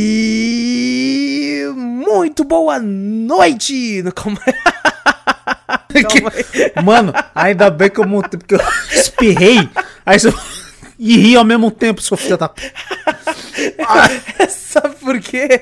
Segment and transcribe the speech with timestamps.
[0.00, 4.02] E muito boa noite!
[4.14, 4.40] Calma.
[6.08, 6.44] Calma aí.
[6.82, 8.60] Mano, ainda bem que eu montei, porque eu
[8.92, 9.68] espirrei,
[10.06, 10.32] aí eu...
[10.98, 12.50] e ri ao mesmo tempo, seu filho da...
[14.48, 15.60] Sabe por quê?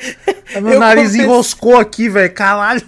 [0.62, 2.82] Meu Eu nariz comecei- enroscou aqui, velho, caralho.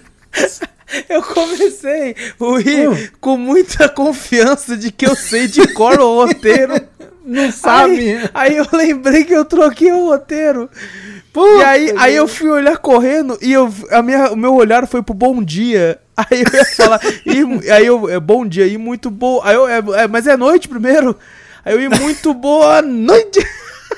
[1.07, 6.73] Eu comecei a rir com muita confiança de que eu sei de cor o roteiro.
[7.29, 8.15] Não sabe.
[8.15, 10.67] Aí, aí eu lembrei que eu troquei o roteiro.
[11.37, 15.03] e aí, aí eu fui olhar correndo e eu, a minha, o meu olhar foi
[15.03, 15.99] pro bom dia.
[16.19, 19.39] Aí eu ia falar, e, aí eu, é bom dia, e muito bom.
[19.41, 21.17] Aí eu, é, é, mas é noite primeiro.
[21.63, 23.39] Aí eu ia muito boa noite.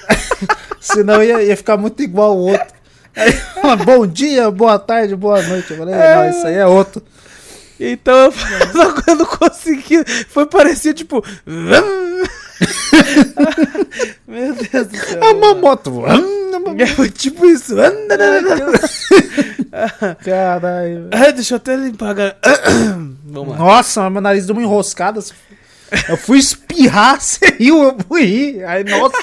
[0.79, 2.67] Senão ia, ia ficar muito igual o outro.
[3.15, 3.33] Aí,
[3.83, 5.71] bom dia, boa tarde, boa noite.
[5.71, 6.15] Eu falei, É.
[6.15, 7.01] não, isso aí é outro.
[7.79, 8.31] Então
[9.07, 10.03] eu não consegui.
[10.29, 11.25] Foi parecer tipo.
[14.27, 15.23] Meu Deus do céu.
[15.23, 16.03] É uma moto.
[16.07, 17.75] É, tipo isso.
[20.23, 21.09] Caralho.
[21.11, 22.15] Ah, Deixa eu até limpar.
[23.25, 23.57] Vamos lá.
[23.57, 25.19] Nossa, meu nariz deu uma enroscada.
[26.07, 28.63] Eu fui espirrar, você riu, eu fui rir.
[28.65, 29.17] Aí, nossa.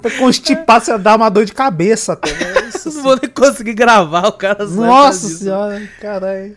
[0.00, 2.30] Pra constipar, você dá uma dor de cabeça até.
[2.62, 6.56] Nossa, Não vou nem conseguir gravar, o cara Nossa senhora, caralho.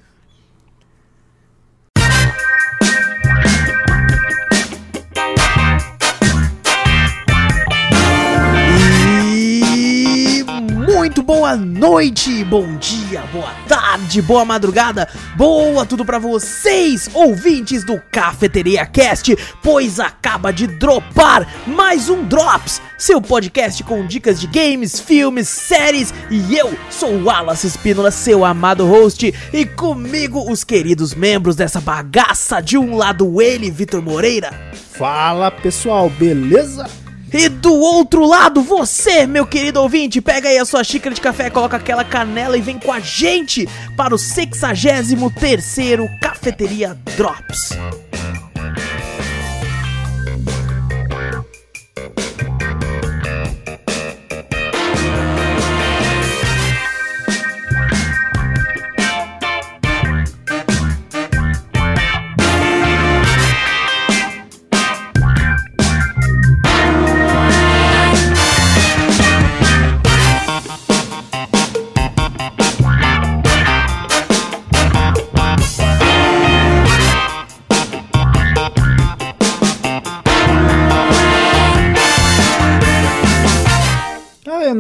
[10.99, 17.97] Muito boa noite, bom dia, boa tarde, boa madrugada, boa tudo pra vocês, ouvintes do
[18.11, 19.33] Cafeteria Cast,
[19.63, 26.13] pois acaba de dropar mais um Drops, seu podcast com dicas de games, filmes, séries,
[26.29, 31.79] e eu sou o Wallace Espínola, seu amado host, e comigo os queridos membros dessa
[31.79, 34.51] bagaça, de um lado ele, Vitor Moreira,
[34.91, 36.85] Fala pessoal, beleza?
[37.31, 41.49] E do outro lado, você, meu querido ouvinte, pega aí a sua xícara de café,
[41.49, 47.69] coloca aquela canela e vem com a gente para o 63º Cafeteria Drops.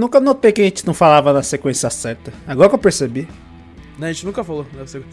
[0.09, 2.33] Nunca notei que a gente não falava na sequência certa.
[2.47, 3.27] Agora que eu percebi.
[3.97, 5.03] Não, a gente nunca falou, não sei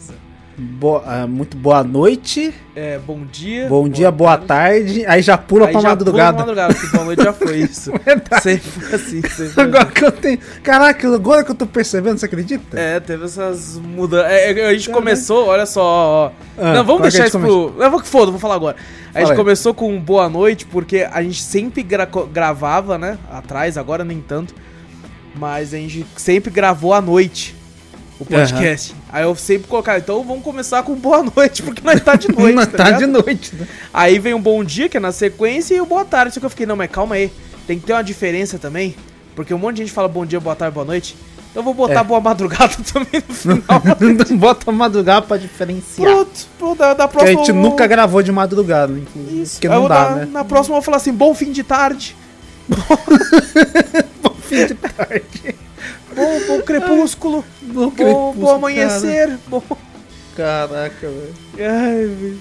[0.59, 3.67] Boa- ah, muito boa noite, É, bom dia.
[3.67, 5.05] bom dia, boa tarde.
[5.05, 6.33] Aí já pula Aí pra já madrugada.
[6.43, 7.91] pula pra madrugada, boa noite já foi isso.
[8.03, 8.41] Verdade.
[8.41, 10.39] sempre foi assim, sempre Agora que eu tenho.
[10.63, 12.79] Caraca, agora que eu tô percebendo, você acredita?
[12.79, 14.31] É, teve essas mudanças.
[14.31, 16.33] É, é, a gente começou, olha só.
[16.57, 17.75] Ah, não, vamos é deixar isso pro.
[17.77, 18.77] Não, vou que foda, vou falar agora.
[19.13, 23.19] A gente começou com boa noite, porque a gente sempre gra- gravava, né?
[23.31, 24.55] Atrás, agora nem tanto.
[25.37, 27.55] Mas a gente sempre gravou à noite
[28.19, 28.95] o podcast.
[29.11, 32.55] Aí eu sempre colocava, então vamos começar com boa noite, porque nós tá de noite.
[32.55, 33.67] Não tá tá de noite, né?
[33.93, 36.33] Aí vem um bom dia, que é na sequência, e o boa tarde.
[36.33, 37.31] Só que eu fiquei, não, mas calma aí.
[37.67, 38.95] Tem que ter uma diferença também.
[39.35, 41.15] Porque um monte de gente fala bom dia, boa tarde, boa noite.
[41.51, 42.03] Então eu vou botar É.
[42.03, 43.61] boa madrugada também no final.
[44.29, 46.09] Não bota madrugada pra diferenciar.
[46.11, 47.37] Pronto, pronto, da, da a próxima.
[47.39, 49.41] gente eu vou- nunca gravou de madrugada, inclusive.
[49.43, 49.53] Isso.
[49.53, 50.27] Porque não dá, dar- né?
[50.31, 52.15] Na próxima eu vou falar assim: bom fim de tarde.
[54.47, 55.55] Fim de tarde.
[56.15, 57.45] Bom, bom crepúsculo.
[57.61, 59.37] Bom bom, crepúsculo, bom amanhecer.
[59.47, 59.61] Bom.
[60.35, 61.07] Caraca,
[61.55, 62.39] velho.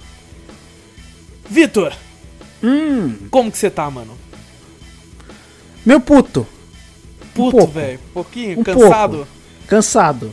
[1.49, 1.93] Vitor,
[2.61, 4.17] hum, como que você tá, mano?
[5.85, 6.45] meu puto,
[7.33, 7.71] Puto, pouco.
[7.71, 7.99] velho.
[8.13, 9.17] Pouquinho, Um cansado.
[9.17, 9.31] pouco.
[9.67, 10.31] Cansado.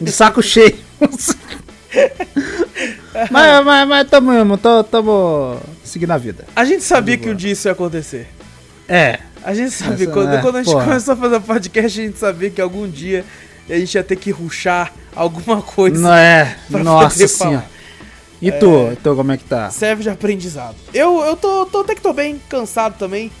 [0.00, 0.78] De saco cheio.
[3.30, 6.44] mas, mas, mas tamo mesmo, tamo, tamo seguindo a vida.
[6.54, 8.28] A gente sabia que um dia isso ia acontecer.
[8.88, 9.18] É.
[9.44, 10.84] A gente sabia, Essa, quando, né, quando a gente porra.
[10.86, 13.24] começou a fazer podcast, a gente sabia que algum dia
[13.68, 16.00] a gente ia ter que ruxar alguma coisa.
[16.00, 16.56] Não é.
[16.70, 17.66] Nossa senhora.
[18.40, 18.96] E tu?
[19.02, 19.68] Tu, como é que tá?
[19.70, 20.76] Serve de aprendizado.
[20.94, 23.32] Eu, eu tô, tô até que tô bem cansado também.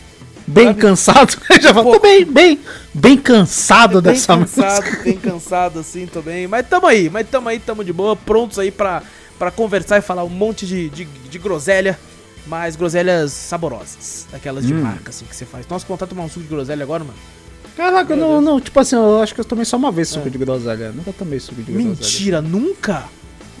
[0.48, 0.80] Bem Sabe?
[0.80, 1.36] cansado?
[1.60, 2.58] Já falou, tô bem, bem,
[2.94, 5.02] bem cansado bem dessa cansado, música.
[5.04, 6.46] bem cansado assim, tô bem.
[6.48, 9.02] Mas tamo aí, mas tamo aí, tamo de boa, prontos aí pra,
[9.38, 11.98] pra conversar e falar um monte de, de, de groselha.
[12.46, 14.26] Mas groselhas saborosas.
[14.32, 14.80] Daquelas de Hum.
[14.80, 15.66] marca, assim, que você faz.
[15.68, 17.18] Nossa, vontade de tomar um suco de groselha agora, mano.
[17.76, 18.44] Caraca, Meu não, Deus.
[18.44, 20.30] não, tipo assim, eu acho que eu tomei só uma vez suco É.
[20.30, 20.90] de groselha.
[20.92, 21.90] Nunca tomei suco de groselha.
[21.90, 23.04] Mentira, nunca?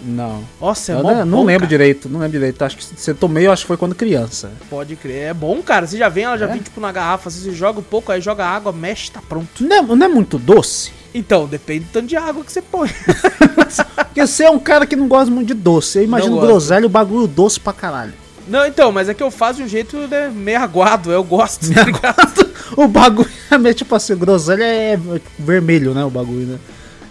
[0.02, 0.44] Não.
[0.60, 1.68] Nossa, é eu mó não, não bom, lembro cara.
[1.70, 2.62] direito, não lembro direito.
[2.62, 4.50] Acho que se eu tomei, eu acho que foi quando criança.
[4.70, 5.28] Pode crer.
[5.30, 5.86] É bom, cara.
[5.86, 6.52] Você já vem, ela já É?
[6.52, 7.28] vem, tipo, na garrafa.
[7.28, 9.48] Assim, você joga um pouco, aí joga água, mexe, tá pronto.
[9.64, 10.92] Não é, não é muito doce?
[11.14, 12.88] Então, depende do tanto de água que você põe.
[14.06, 15.98] Porque você é um cara que não gosta muito de doce.
[15.98, 18.12] Eu imagino groselha o bagulho doce pra caralho.
[18.46, 21.12] Não, então, mas é que eu faço de um jeito né, meio aguado.
[21.12, 22.48] Eu gosto, tá ligado?
[22.76, 24.98] o bagulho é tipo assim, groselha é
[25.38, 26.04] vermelho, né?
[26.04, 26.58] O bagulho, né?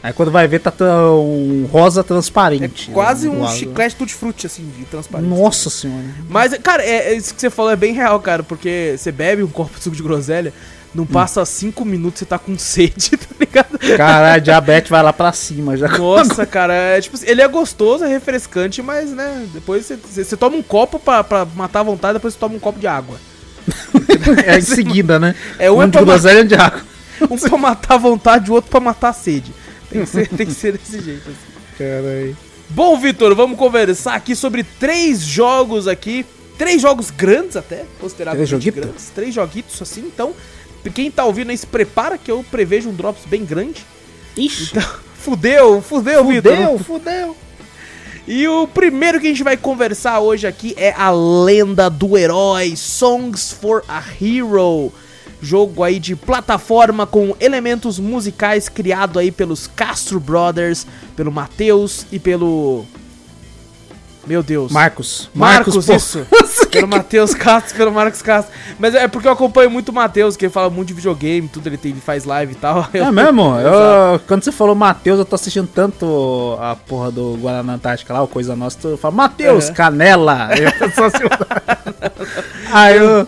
[0.08, 2.90] Aí quando vai ver, tá tão rosa É transparente.
[2.92, 3.56] quase né, um lado.
[3.58, 5.28] chiclete tutti-frutti, assim, de transparente.
[5.30, 6.06] Nossa senhora.
[6.30, 9.44] Mas, cara, é, é isso que você falou é bem real, cara, porque você bebe
[9.44, 10.54] um copo de suco de groselha,
[10.96, 11.08] não Hum.
[11.08, 13.78] passa cinco minutos você tá com sede, tá ligado?
[13.98, 15.90] Caralho, diabetes vai lá pra cima já.
[15.98, 20.38] Nossa, cara, é tipo, assim, ele é gostoso, é refrescante, mas, né, depois você, você,
[20.38, 23.18] toma um copo pra, pra matar a vontade, depois você toma um copo de água.
[24.46, 25.36] É em seguida, né?
[25.60, 26.82] É um é um de pra groselha e um de água.
[27.32, 29.52] Um pra matar a vontade, o outro pra matar a sede.
[29.90, 31.78] Tem que ser, tem que ser desse jeito, assim.
[31.78, 32.38] Caralho.
[32.70, 36.26] Bom, Vitor, vamos conversar aqui sobre três jogos aqui.
[36.58, 39.10] Três jogos grandes até, considerados Três grandes.
[39.14, 40.34] Três joguitos, assim, então...
[40.94, 43.86] Quem tá ouvindo aí, se prepara que eu prevejo um drops bem grande.
[44.38, 44.72] Ixi.
[44.72, 44.90] Então,
[45.20, 46.56] fudeu, fudeu, Vitor.
[46.56, 47.38] Fudeu, fudeu.
[48.28, 52.76] E o primeiro que a gente vai conversar hoje aqui é a lenda do herói,
[52.76, 54.92] Songs for a Hero.
[55.48, 60.86] Jogo aí de plataforma com elementos musicais criado aí pelos Castro Brothers,
[61.16, 62.86] pelo Matheus e pelo...
[64.28, 64.74] Meu Deus.
[64.74, 65.30] Marcos.
[65.34, 65.96] Marcos, pô.
[65.96, 66.28] isso.
[66.70, 68.54] Pelo Matheus Castro, pelo Marcos Castro.
[68.78, 71.66] Mas é porque eu acompanho muito o Matheus, que ele fala muito de videogame, tudo,
[71.68, 72.86] ele, tem, ele faz live e tal.
[72.94, 73.58] É mesmo?
[73.58, 73.74] Exato.
[73.74, 78.22] Eu, quando você falou Matheus, eu tô assistindo tanto a porra do Guaraná Antártica lá,
[78.22, 79.74] o Coisa Nossa, eu falo, Matheus, Uhum.
[79.74, 80.50] canela!
[80.82, 81.24] Eu só assim,
[82.72, 83.26] Aí eu,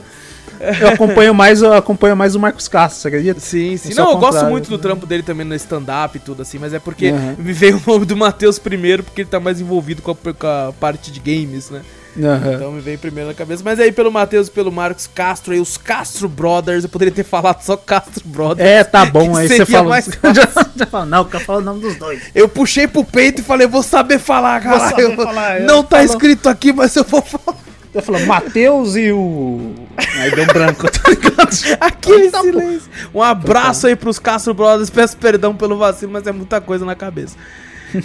[0.81, 3.39] eu acompanho mais, eu acompanho mais o Marcos Castro, você acredita?
[3.39, 3.89] Sim, sim.
[3.89, 6.57] Eu sou Não, eu gosto muito do trampo dele também no stand-up e tudo assim,
[6.59, 7.35] mas é porque Uhum.
[7.39, 10.47] me veio o nome do Matheus primeiro, porque ele tá mais envolvido com a, com
[10.47, 11.81] a parte de games, né?
[12.21, 12.53] Aham.
[12.55, 13.61] Então me veio primeiro na cabeça.
[13.63, 17.23] Mas aí pelo Matheus e pelo Marcos Castro aí, os Castro Brothers, eu poderia ter
[17.23, 18.67] falado só Castro Brothers.
[18.67, 19.87] É, tá bom, aí você fala.
[19.89, 20.05] mais
[20.75, 22.21] já, fala, não, eu quero falar o nome dos dois.
[22.33, 24.89] Eu puxei pro peito e falei, vou saber falar, Vou cara.
[24.89, 27.57] saber falar, eu Não tá falo- escrito aqui, mas eu vou falar.
[27.93, 29.73] Eu falo, Matheus e o.
[30.19, 31.49] Aí deu um branco, tá ligado?
[31.79, 32.43] Aquele Tá bom.
[32.51, 32.89] silêncio.
[33.13, 34.89] Um abraço aí pros Castro Brothers.
[34.89, 37.35] Peço perdão pelo vacilo, mas é muita coisa na cabeça.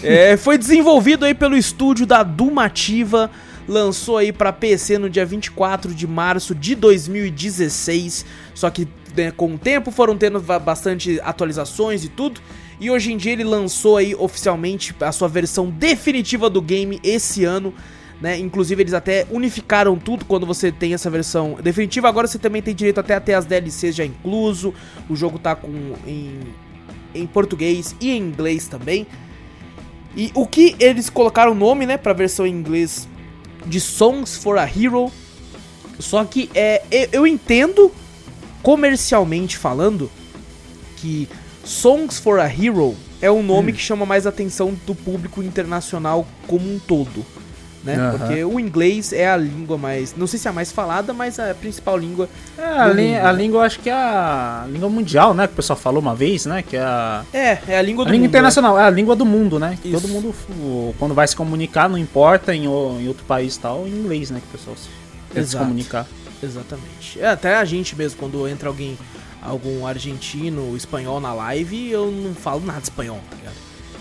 [0.02, 3.30] É, foi desenvolvido aí pelo estúdio da Dumativa.
[3.68, 8.24] Lançou aí pra PC no dia 24 de março de 2016.
[8.54, 12.40] Só que né, com o tempo foram tendo bastante atualizações e tudo.
[12.80, 17.44] E hoje em dia ele lançou aí oficialmente a sua versão definitiva do game esse
[17.44, 17.74] ano.
[18.20, 18.38] Né?
[18.38, 22.08] Inclusive eles até unificaram tudo quando você tem essa versão definitiva.
[22.08, 24.72] Agora você também tem direito até a ter as DLCs já incluso.
[25.10, 25.68] O jogo tá com
[26.06, 26.40] em,
[27.14, 29.06] em português e em inglês também.
[30.16, 33.08] E o que eles colocaram o nome, né, pra versão em inglês
[33.66, 35.10] de Songs for a Hero.
[35.98, 37.90] Só que é, eu- entendo
[38.62, 40.10] comercialmente falando
[40.96, 41.28] que
[41.64, 43.74] Songs for a Hero é um nome Hum.
[43.74, 47.24] que chama mais atenção do público internacional como um todo.
[47.84, 47.96] Né?
[47.96, 48.18] Aham.
[48.18, 50.14] Porque o inglês é a língua mais.
[50.16, 52.28] Não sei se é a mais falada, mas a principal língua.
[52.56, 53.26] É, a, lí- mundo.
[53.26, 55.46] a língua, acho que é a língua mundial, né?
[55.46, 56.62] Que o pessoal falou uma vez, né?
[56.62, 58.30] Que é a, É, é a língua a do língua mundo.
[58.30, 59.78] internacional, é a língua do mundo, né?
[59.82, 60.00] Que Isso.
[60.00, 60.34] Todo mundo,
[60.98, 64.40] quando vai se comunicar, não importa em, em outro país e tal, em inglês, né?
[64.40, 64.88] Que o pessoal se,
[65.28, 65.64] tenta se Exato.
[65.66, 66.06] comunicar.
[66.42, 67.20] Exatamente.
[67.20, 68.96] É, até a gente mesmo, quando entra alguém,
[69.42, 73.54] algum argentino, espanhol na live, eu não falo nada espanhol, tá ligado?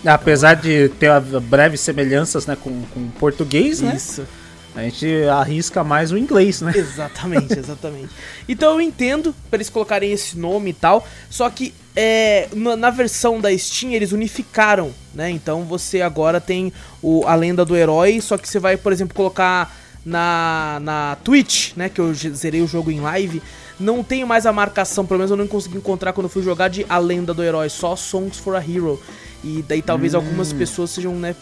[0.04, 1.10] Apesar de ter
[1.42, 3.94] breves semelhanças né, com, com o português, né?
[3.96, 4.26] Isso.
[4.74, 6.72] A gente arrisca mais o inglês, né?
[6.74, 8.08] Exatamente, exatamente.
[8.48, 12.90] Então eu entendo pra eles colocarem esse nome e tal, só que é, na, na
[12.90, 15.30] versão da Steam eles unificaram, né?
[15.30, 19.14] Então você agora tem o, a lenda do herói, só que você vai, por exemplo,
[19.14, 19.72] colocar
[20.04, 21.88] na, na Twitch, né?
[21.88, 23.40] Que eu zerei o jogo em live.
[23.78, 26.68] Não tenho mais a marcação, pelo menos eu não consegui encontrar quando eu fui jogar
[26.68, 29.00] de A Lenda do Herói, só Songs for a Hero.
[29.44, 30.18] E daí talvez Hum.
[30.18, 31.36] algumas pessoas sejam, né,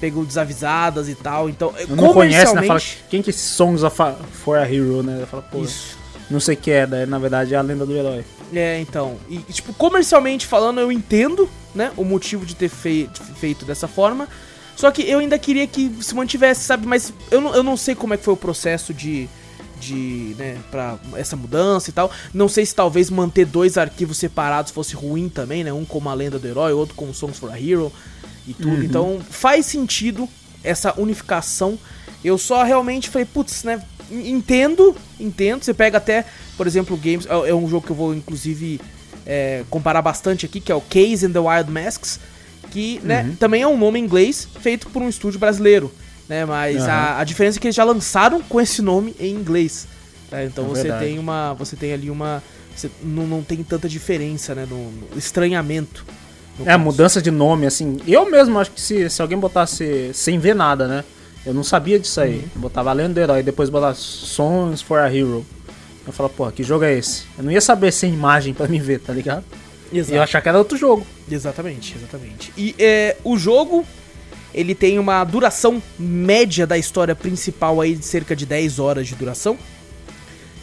[0.00, 1.48] pego desavisadas e tal.
[1.48, 2.62] Então, Eu não conhece, né?
[2.66, 5.24] Fala, quem que é esse Songs of a, for a Hero, né?
[5.30, 5.96] Fala, pô, Isso.
[6.30, 8.24] não sei o que é, daí na verdade é a lenda do herói.
[8.52, 9.16] É, então.
[9.28, 13.88] E, e, tipo, comercialmente falando, eu entendo, né, o motivo de ter fei- feito dessa
[13.88, 14.28] forma.
[14.76, 16.86] Só que eu ainda queria que se mantivesse, sabe?
[16.86, 19.28] Mas eu não, eu não sei como é que foi o processo de.
[19.84, 22.10] De, né, pra essa mudança e tal.
[22.32, 25.72] Não sei se talvez manter dois arquivos separados fosse ruim também, né?
[25.72, 27.92] Um como a lenda do herói, outro como Songs for a Hero
[28.46, 28.82] e tudo.
[28.82, 30.28] Então faz sentido
[30.62, 31.78] essa unificação.
[32.24, 33.82] Eu só realmente falei, putz, né?
[34.10, 35.62] Entendo, entendo.
[35.62, 36.24] Você pega até,
[36.56, 37.26] por exemplo, games.
[37.26, 38.80] É é um jogo que eu vou, inclusive,
[39.26, 42.18] é, comparar bastante aqui, que é o Case and the Wild Masks.
[42.70, 45.92] Que, né, também é um nome em inglês feito por um estúdio brasileiro.
[46.28, 46.90] Né, mas Aham.
[46.90, 49.86] a, a diferença é que eles já lançaram com esse nome em inglês.
[50.30, 50.42] tá?
[50.44, 51.04] Então É você verdade.
[51.04, 51.52] tem uma.
[51.54, 52.42] Você tem ali uma.
[52.74, 54.66] Você não, não tem tanta diferença, né?
[54.68, 56.04] No, no estranhamento.
[56.58, 56.84] no É, a caso.
[56.84, 57.98] mudança de nome, assim.
[58.06, 61.04] Eu mesmo acho que se, se alguém botasse sem ver nada, né?
[61.44, 62.36] Eu não sabia disso aí.
[62.54, 62.62] Uhum.
[62.62, 65.44] Botava a lenda do herói, depois botava Songs for a Hero.
[66.06, 67.24] Eu falava, porra, que jogo é esse?
[67.36, 69.44] Eu não ia saber sem imagem pra me ver, tá ligado?
[69.92, 70.14] Exato.
[70.14, 71.06] E eu achar que era outro jogo.
[71.30, 72.52] Exatamente, exatamente.
[72.56, 73.86] E é, o jogo,
[74.54, 79.14] ele tem uma duração média da história principal aí de cerca de 10 horas de
[79.14, 79.58] duração.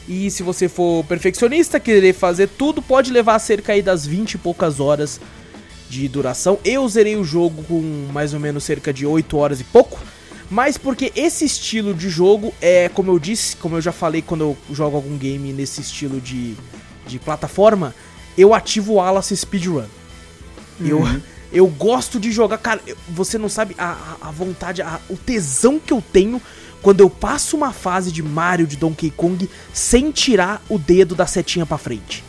[0.08, 4.38] E se você for perfeccionista, querer fazer tudo, pode levar cerca aí das 20 e
[4.38, 5.20] poucas horas
[5.90, 6.58] de duração.
[6.64, 10.00] Eu zerei o jogo com mais ou menos cerca de 8 horas e pouco.
[10.50, 14.42] Mas porque esse estilo de jogo é, como eu disse, como eu já falei quando
[14.42, 16.56] eu jogo algum game nesse estilo de,
[17.08, 17.96] de plataforma,
[18.38, 19.86] eu ativo o Alice Speedrun.
[20.84, 21.04] Eu,
[21.52, 25.92] eu gosto de jogar, cara, você não sabe a, a- vontade, a- o tesão que
[25.94, 26.42] eu tenho
[26.82, 31.28] quando eu passo uma fase de Mario, de Donkey Kong, sem tirar o dedo da
[31.28, 32.24] setinha pra frente.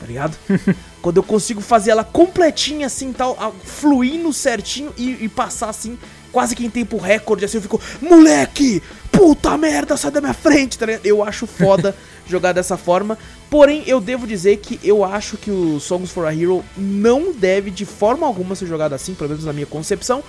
[0.00, 0.36] Tá ligado?
[1.00, 5.96] quando eu consigo fazer ela completinha assim, tal, fluindo certinho e, e passar assim,
[6.32, 10.78] quase que em tempo recorde, assim, eu fico, moleque, puta merda, sai da minha frente,
[10.78, 11.04] tá ligado?
[11.04, 11.94] Eu acho foda
[12.26, 13.18] jogar dessa forma.
[13.50, 17.70] Porém, eu devo dizer que eu acho que o Songs for a Hero não deve
[17.70, 20.24] de forma alguma ser jogado assim, pelo menos na minha concepção.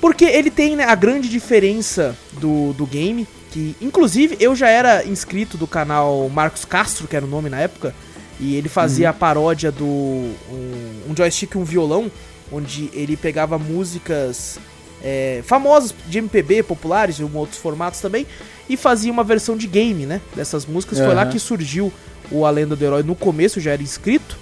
[0.00, 5.04] Porque ele tem né, a grande diferença do, do game, que inclusive eu já era
[5.04, 7.94] inscrito do canal Marcos Castro, que era o nome na época,
[8.38, 12.10] e ele fazia a paródia do um, um joystick e um violão,
[12.52, 14.58] onde ele pegava músicas
[15.02, 18.26] é, famosas de MPB, populares, e outros formatos também,
[18.68, 20.20] e fazia uma versão de game, né?
[20.34, 20.98] Dessas músicas.
[20.98, 21.92] Foi lá que surgiu
[22.30, 23.02] o A Lenda do Herói.
[23.02, 24.36] No começo já era inscrito.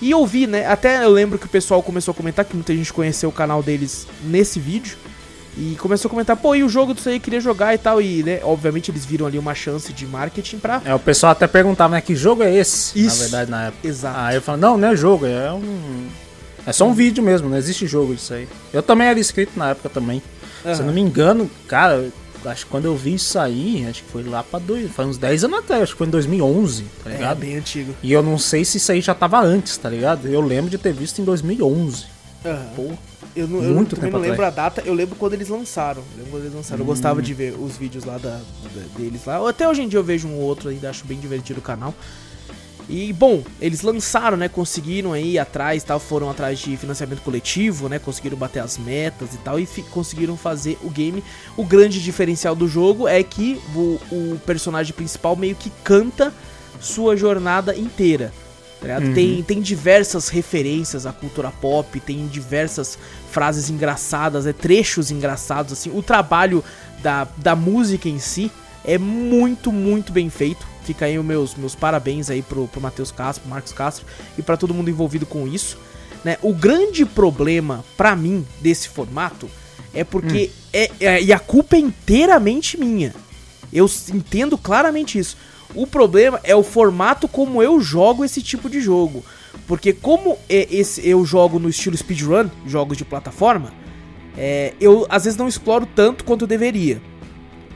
[0.00, 0.66] E eu vi, né?
[0.66, 3.62] Até eu lembro que o pessoal começou a comentar, que muita gente conheceu o canal
[3.62, 4.96] deles nesse vídeo.
[5.56, 8.00] E começou a comentar, pô, e o jogo disso aí queria jogar e tal.
[8.00, 10.80] E, né, obviamente eles viram ali uma chance de marketing pra.
[10.84, 12.98] É, o pessoal até perguntava, né, que jogo é esse?
[12.98, 13.16] Isso.
[13.16, 13.86] Na verdade, na época.
[13.86, 14.18] Exato.
[14.18, 16.08] Aí eu falo, não, não é jogo, é um.
[16.66, 18.48] É só um vídeo mesmo, não existe jogo disso aí.
[18.72, 20.22] Eu também era inscrito na época também.
[20.62, 21.94] Se eu não me engano, cara,
[22.44, 25.08] eu acho que quando eu vi isso aí, acho que foi lá pra dois, faz
[25.08, 27.38] uns 10 anos atrás, acho que foi em 2011, tá É, ligado?
[27.38, 27.92] bem antigo.
[28.02, 30.28] E eu não sei se isso aí já tava antes, tá ligado?
[30.28, 32.04] Eu lembro de ter visto em 2011.
[32.44, 32.66] Aham.
[32.76, 32.90] Pô,
[33.34, 36.02] Eu, não, eu Muito tempo não lembro a data, eu lembro quando eles lançaram.
[36.12, 36.80] Eu lembro quando eles lançaram.
[36.80, 39.48] Eu gostava de ver os vídeos lá da, da- deles lá.
[39.48, 41.94] Até hoje em dia eu vejo um ou outro ainda, acho bem divertido o canal.
[42.88, 44.48] E, bom, eles lançaram, né?
[44.48, 47.98] Conseguiram aí ir atrás tal, foram atrás de financiamento coletivo, né?
[47.98, 51.22] Conseguiram bater as metas e tal, e conseguiram fazer o game.
[51.56, 56.32] O grande diferencial do jogo é que o, o personagem principal meio que canta
[56.80, 58.32] sua jornada inteira.
[58.80, 59.14] tá ligado?
[59.14, 62.98] Tem, tem diversas referências à cultura pop, tem diversas
[63.30, 65.90] frases engraçadas, é, trechos engraçados, assim.
[65.94, 66.62] O trabalho
[67.02, 68.50] da, da música em si
[68.84, 70.66] É muito, muito bem feito.
[70.84, 74.04] Fica aí os meus, meus parabéns aí pro, pro Matheus Castro, pro Marcos Castro
[74.36, 75.78] e para todo mundo envolvido com isso.
[76.24, 76.36] Né?
[76.42, 79.48] O grande problema para mim desse formato
[79.94, 80.68] é porque hum.
[80.72, 83.14] é, é, e a culpa é inteiramente minha.
[83.72, 85.36] Eu entendo claramente isso.
[85.74, 89.24] O problema é o formato como eu jogo esse tipo de jogo.
[89.66, 93.72] Porque como é esse, eu jogo no estilo speedrun, jogos de plataforma,
[94.36, 97.00] é, eu às vezes não exploro tanto quanto eu deveria.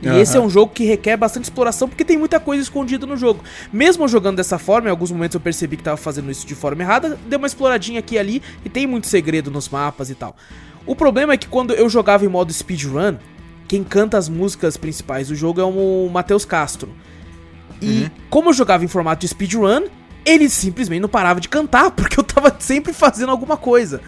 [0.03, 0.19] E uhum.
[0.19, 3.43] esse é um jogo que requer bastante exploração porque tem muita coisa escondida no jogo.
[3.73, 6.83] Mesmo jogando dessa forma, em alguns momentos eu percebi que estava fazendo isso de forma
[6.83, 10.37] errada, dei uma exploradinha aqui e ali e tem muito segredo nos mapas e tal.
[10.85, 13.17] O problema é que quando eu jogava em modo speedrun,
[13.67, 16.95] quem canta as músicas principais do jogo é o Matheus Castro.
[17.81, 18.11] E uhum.
[18.31, 19.87] como eu jogava em formato de speedrun,
[20.25, 24.01] ele simplesmente não parava de cantar, porque eu tava sempre fazendo alguma coisa.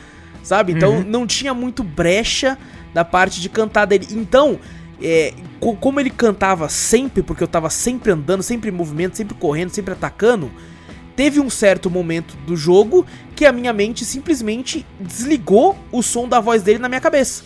[0.43, 0.73] Sabe?
[0.73, 1.05] Então uhum.
[1.05, 2.57] não tinha muito brecha
[2.95, 4.07] da parte de cantar dele.
[4.13, 4.59] Então,
[5.03, 5.33] é,
[5.81, 9.93] como ele cantava sempre, porque eu tava sempre andando, sempre em movimento, sempre correndo, sempre
[9.93, 10.51] atacando,
[11.15, 16.41] teve um certo momento do jogo que a minha mente simplesmente desligou o som da
[16.41, 17.43] voz dele na minha cabeça.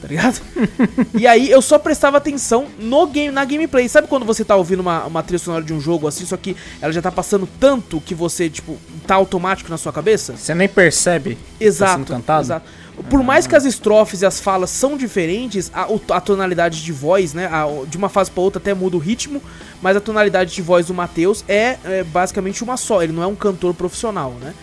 [0.00, 0.40] Tá ligado?
[1.18, 3.86] e aí eu só prestava atenção no game, na gameplay.
[3.86, 6.56] Sabe quando você tá ouvindo uma, uma trilha sonora de um jogo assim, só que
[6.80, 10.36] ela já tá passando tanto que você, tipo, tá automático na sua cabeça?
[10.36, 11.36] Você nem percebe.
[11.60, 12.04] Exato.
[12.04, 12.42] Tá cantado?
[12.42, 12.66] Exato.
[13.08, 17.32] Por mais que as estrofes e as falas são diferentes, a, a tonalidade de voz,
[17.32, 17.46] né?
[17.46, 19.42] A, de uma fase pra outra até muda o ritmo,
[19.80, 23.02] mas a tonalidade de voz do Matheus é, é, basicamente uma só.
[23.02, 24.54] Ele não é um cantor profissional, né?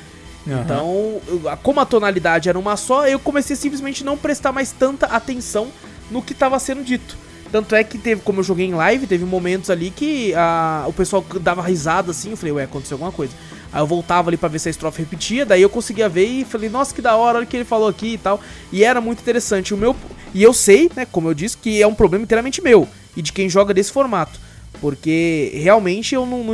[0.46, 0.62] Uhum.
[0.62, 1.22] Então,
[1.62, 5.68] como a tonalidade era uma só, eu comecei simplesmente não prestar mais tanta atenção
[6.10, 7.18] no que estava sendo dito.
[7.52, 10.94] Tanto é que teve, como eu joguei em live, teve momentos ali que a, o
[10.94, 13.34] pessoal dava risada assim, eu falei, ué, aconteceu alguma coisa.
[13.72, 16.46] Aí eu voltava ali pra ver se a estrofe repetia, daí eu conseguia ver e
[16.46, 18.40] falei, nossa, que da hora, olha o que ele falou aqui e tal.
[18.72, 19.74] E era muito interessante.
[19.74, 19.96] O meu.
[20.34, 23.34] E eu sei, né, como eu disse, que é um problema inteiramente meu e de
[23.34, 24.40] quem joga desse formato.
[24.80, 26.54] Porque realmente eu não, não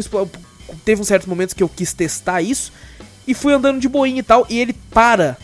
[0.86, 2.72] Teve um certos momentos que eu quis testar isso
[3.28, 4.46] e fui andando de boinha e tal.
[4.50, 5.38] E ele para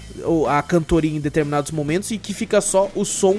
[0.47, 3.37] a cantoria em determinados momentos e que fica só o som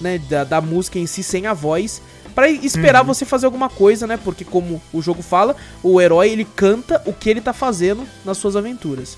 [0.00, 2.00] né, da, da música em si sem a voz
[2.34, 3.06] para esperar uhum.
[3.06, 4.18] você fazer alguma coisa, né?
[4.22, 8.38] Porque como o jogo fala, o herói ele canta o que ele tá fazendo nas
[8.38, 9.16] suas aventuras.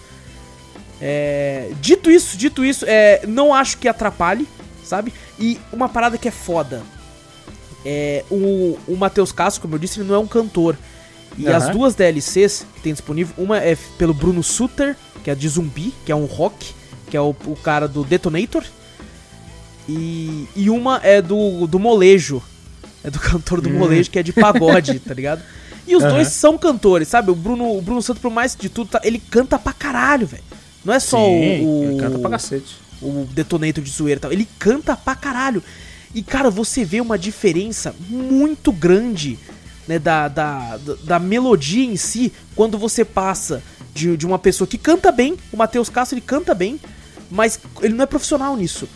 [1.00, 1.70] É...
[1.80, 3.23] Dito isso, dito isso, é...
[3.26, 4.46] não acho que atrapalhe,
[4.85, 5.12] sabe?
[5.38, 6.82] E uma parada que é foda.
[7.85, 8.25] É...
[8.30, 10.76] O, o Matheus Castro, como eu disse, ele não é um cantor.
[11.38, 11.56] E uhum.
[11.56, 15.92] as duas DLCs que tem disponível, uma é pelo Bruno Suter, que é de zumbi,
[16.04, 16.75] que é um rock,
[17.11, 18.64] que é o, o cara do Detonator.
[19.88, 22.43] E, e uma é do, do molejo,
[23.06, 23.78] é do cantor do hum.
[23.78, 25.40] molejo, que é de pagode, tá ligado?
[25.86, 26.10] E os uhum.
[26.10, 27.30] dois são cantores, sabe?
[27.30, 30.42] O Bruno, o Bruno Santos, por mais de tudo, tá, ele canta pra caralho, velho.
[30.84, 32.76] Não é só Sim, o, Ele canta pra cacete.
[33.00, 34.32] O detonator de zoeira e tal.
[34.32, 35.62] Ele canta pra caralho.
[36.12, 39.38] E, cara, você vê uma diferença muito grande
[39.86, 43.62] né, da, da, da, melodia em si quando você passa
[43.95, 45.36] de, de uma pessoa que canta bem.
[45.52, 46.80] O Matheus Castro, ele canta bem,
[47.30, 48.88] mas ele não é profissional nisso.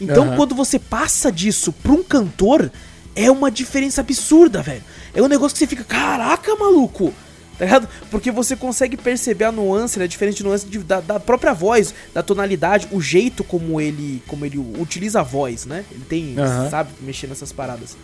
[0.00, 0.36] Então, uhum.
[0.36, 2.70] quando você passa disso pra um cantor,
[3.18, 4.82] é uma diferença absurda, velho.
[5.12, 7.12] É um negócio que você fica, caraca, maluco.
[7.58, 7.88] Tá ligado?
[8.08, 10.06] Porque você consegue perceber a nuance, né?
[10.06, 14.58] Diferente nuance de, da, da, própria voz, da tonalidade, o jeito como ele como ele
[14.58, 15.84] utiliza a voz, né?
[15.90, 16.70] Ele tem, uhum.
[16.70, 17.96] sabe, mexer nessas paradas.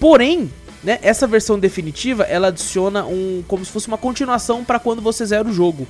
[0.00, 0.50] Porém,
[0.82, 5.26] né, essa versão definitiva, ela adiciona um como se fosse uma continuação para quando você
[5.26, 5.86] zera o jogo,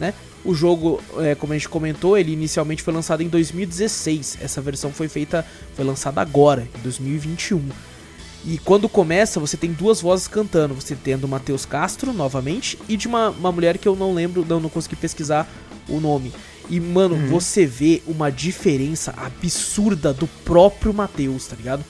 [0.00, 0.14] né?
[0.42, 4.38] O jogo, é, como a gente comentou, ele inicialmente foi lançado em 2016.
[4.40, 7.60] Essa versão foi feita, foi lançada agora, em 2021.
[8.46, 10.74] E quando começa, você tem duas vozes cantando.
[10.74, 14.46] Você tem do Matheus Castro, novamente, e de uma, uma mulher que eu não lembro,
[14.48, 15.46] não, não consegui pesquisar
[15.86, 16.32] o nome.
[16.70, 17.28] E, mano, uhum.
[17.28, 21.84] você vê uma diferença absurda do próprio Matheus, tá ligado?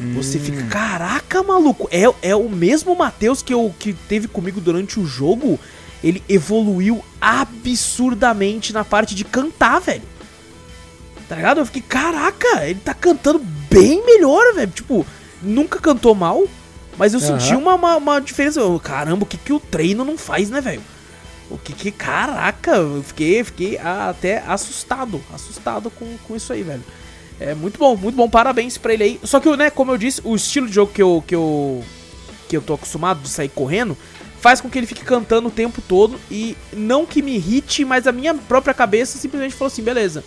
[0.00, 0.14] Hum.
[0.14, 4.98] Você fica, caraca, maluco, é, é o mesmo Matheus que, eu, que teve comigo durante
[4.98, 5.60] o jogo?
[6.04, 10.02] Ele evoluiu absurdamente na parte de cantar, velho.
[11.26, 11.60] Tá ligado?
[11.60, 13.38] Eu fiquei, caraca, ele tá cantando
[13.70, 14.70] bem melhor, velho.
[14.70, 15.06] Tipo,
[15.42, 16.44] nunca cantou mal,
[16.98, 17.26] mas eu uhum.
[17.40, 18.60] senti uma, uma, uma, diferença.
[18.82, 20.82] Caramba, o que, que o treino não faz, né, velho?
[21.50, 21.90] O que que.
[21.90, 25.22] Caraca, eu fiquei, fiquei até assustado.
[25.32, 26.84] Assustado com, com isso aí, velho.
[27.40, 28.28] É muito bom, muito bom.
[28.28, 29.20] Parabéns pra ele aí.
[29.24, 31.82] Só que, né, como eu disse, o estilo de jogo que eu, que eu,
[32.46, 33.96] que eu tô acostumado de sair correndo
[34.44, 38.06] faz com que ele fique cantando o tempo todo e não que me irrite, mas
[38.06, 40.22] a minha própria cabeça simplesmente falou assim: beleza,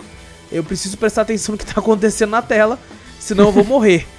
[0.52, 2.80] eu preciso prestar atenção no que tá acontecendo na tela,
[3.20, 4.08] senão eu vou morrer.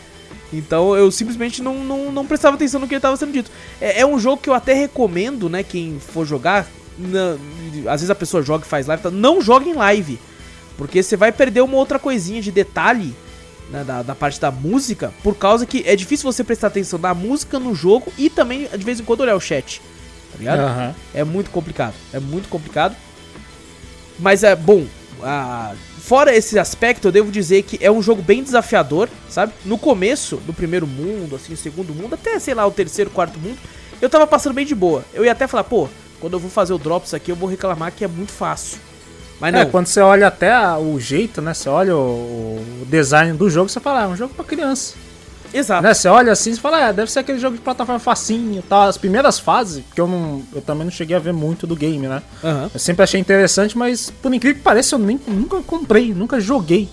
[0.50, 3.50] Então eu simplesmente não, não, não prestava atenção no que estava sendo dito.
[3.78, 5.62] É, é, um jogo que eu até recomendo, né?
[5.62, 7.36] Quem for jogar, na,
[7.92, 9.10] às vezes a pessoa joga e faz live, tá?
[9.10, 10.18] não joga em live.
[10.78, 13.14] Porque você vai perder uma outra coisinha de detalhe
[13.70, 17.14] né, da, da parte da música, por causa que é difícil você prestar atenção na
[17.14, 19.80] música no jogo e também, de vez em quando, olhar o chat.
[20.32, 20.60] Tá ligado?
[20.60, 20.94] Aham.
[21.14, 21.94] É muito complicado.
[22.12, 22.96] É muito complicado.
[24.18, 24.86] Mas é bom.
[25.22, 29.52] ah, fora esse aspecto, eu devo dizer que é um jogo bem desafiador, sabe?
[29.64, 33.58] No começo, no primeiro mundo, assim, segundo mundo, até sei lá, o terceiro, quarto mundo,
[34.00, 35.04] eu tava passando bem de boa.
[35.12, 35.88] Eu ia até falar, pô,
[36.20, 38.78] quando eu vou fazer o Drops aqui, eu vou reclamar que é muito fácil.
[39.40, 41.54] Mas não, É, quando você olha até o jeito, né?
[41.54, 44.94] Você olha o, o design do jogo, você fala, ah, é um jogo pra criança.
[45.54, 45.82] exato.
[45.82, 45.94] Né?
[45.94, 48.82] Você olha assim e fala, é, deve ser aquele jogo de plataforma facinho e tal.
[48.88, 52.06] As primeiras fases, porque eu, não, eu também não cheguei a ver muito do game,
[52.08, 52.22] né?
[52.42, 52.70] Aham.
[52.74, 56.88] Eu sempre achei interessante, mas por incrível que pareça, eu nem, nunca comprei, nunca joguei.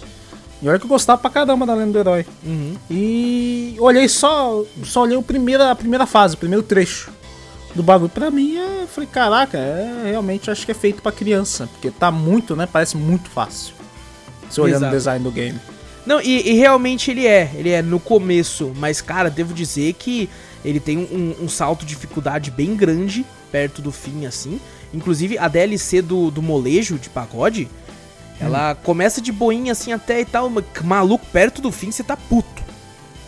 [0.61, 2.25] E olha que eu gostava pra caramba da Lenda do Herói.
[2.45, 2.75] Uhum.
[2.89, 7.11] E olhei só, só olhei o primeira, a primeira fase, o primeiro trecho
[7.75, 8.09] do bagulho.
[8.09, 11.91] Pra mim, é, eu falei, caraca, é, realmente acho que é feito pra criança, porque
[11.91, 12.67] tá muito, né?
[12.71, 13.75] Parece muito fácil.
[14.49, 14.93] Você olhando Exato.
[14.93, 15.59] o design do game.
[16.05, 17.51] Não, e, e realmente ele é.
[17.55, 18.71] Ele é no começo.
[18.77, 20.29] Mas, cara, devo dizer que
[20.63, 24.59] ele tem um, um salto de dificuldade bem grande perto do fim, assim.
[24.93, 27.67] Inclusive, a DLC do, do molejo de pagode,
[28.39, 30.51] ela começa de boinha, assim, até e tal.
[30.83, 32.63] Maluco, perto do fim você tá puto.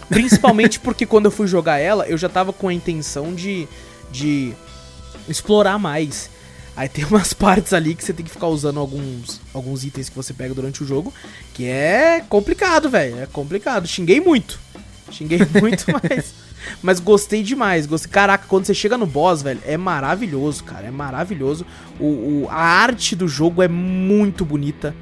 [0.08, 3.68] Principalmente porque quando eu fui jogar ela, eu já tava com a intenção de,
[4.12, 4.54] de
[5.28, 6.30] explorar mais.
[6.76, 10.16] Aí tem umas partes ali que você tem que ficar usando alguns, alguns itens que
[10.16, 11.14] você pega durante o jogo,
[11.54, 13.20] que é complicado, velho.
[13.20, 13.88] É complicado.
[13.88, 14.60] Xinguei muito.
[15.12, 16.34] Xinguei muito, mas.
[16.82, 17.86] Mas gostei demais.
[17.86, 18.12] Gostei.
[18.12, 20.88] Caraca, quando você chega no boss, velho, é maravilhoso, cara.
[20.88, 21.66] É maravilhoso.
[22.00, 22.06] O,
[22.44, 24.94] o- a arte do jogo é muito bonita.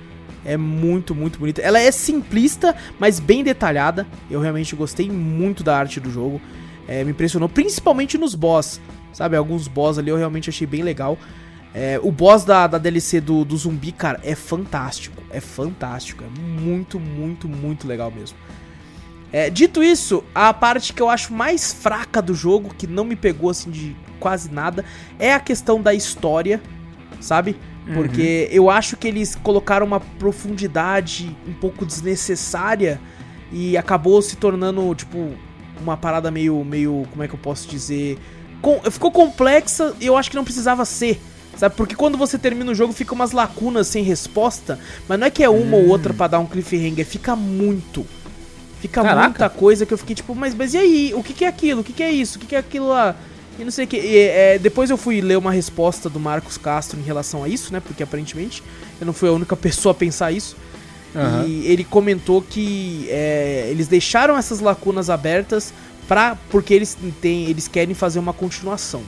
[0.46, 1.60] É muito, muito bonita.
[1.62, 4.06] Ela é simplista, mas bem detalhada.
[4.30, 6.40] Eu realmente gostei muito da arte do jogo.
[6.88, 8.80] É, me impressionou, principalmente nos boss.
[9.16, 11.18] Sabe, alguns boss ali eu realmente achei bem legal.
[11.74, 15.24] É, o boss da, da DLC do, do zumbi, cara, é fantástico.
[15.30, 16.22] É fantástico.
[16.22, 18.38] É muito, muito, muito legal mesmo.
[19.32, 23.16] É, dito isso, a parte que eu acho mais fraca do jogo, que não me
[23.16, 24.84] pegou assim de quase nada,
[25.18, 26.62] é a questão da história,
[27.22, 27.56] sabe?
[27.94, 33.00] Porque eu acho que eles colocaram uma profundidade um pouco desnecessária
[33.50, 35.32] e acabou se tornando, tipo,
[35.82, 38.18] uma parada meio, meio, como é que eu posso dizer?
[38.62, 41.22] Com- ficou complexa e eu acho que não precisava ser.
[41.58, 41.76] Sabe?
[41.76, 45.42] Porque quando você termina o jogo fica umas lacunas sem resposta, mas não é que
[45.44, 48.06] é uma ou outra pra dar um cliffhanger, fica muito.
[48.82, 49.30] Fica Caraca.
[49.30, 51.14] muita coisa que eu fiquei tipo, mas, mas e aí?
[51.16, 51.80] O que, que é aquilo?
[51.82, 52.38] O que, que é isso?
[52.38, 53.16] O que, que é aquilo lá?
[53.58, 53.96] E não sei o que.
[53.98, 57.72] E, é, depois eu fui ler uma resposta do Marcos Castro em relação a isso,
[57.72, 57.80] né?
[57.80, 58.62] Porque aparentemente
[59.00, 60.58] eu não fui a única pessoa a pensar isso.
[61.16, 61.46] Aham.
[61.48, 65.74] E ele comentou que é, eles deixaram essas lacunas abertas
[66.08, 69.04] pra, porque eles, têm, eles querem fazer uma continuação,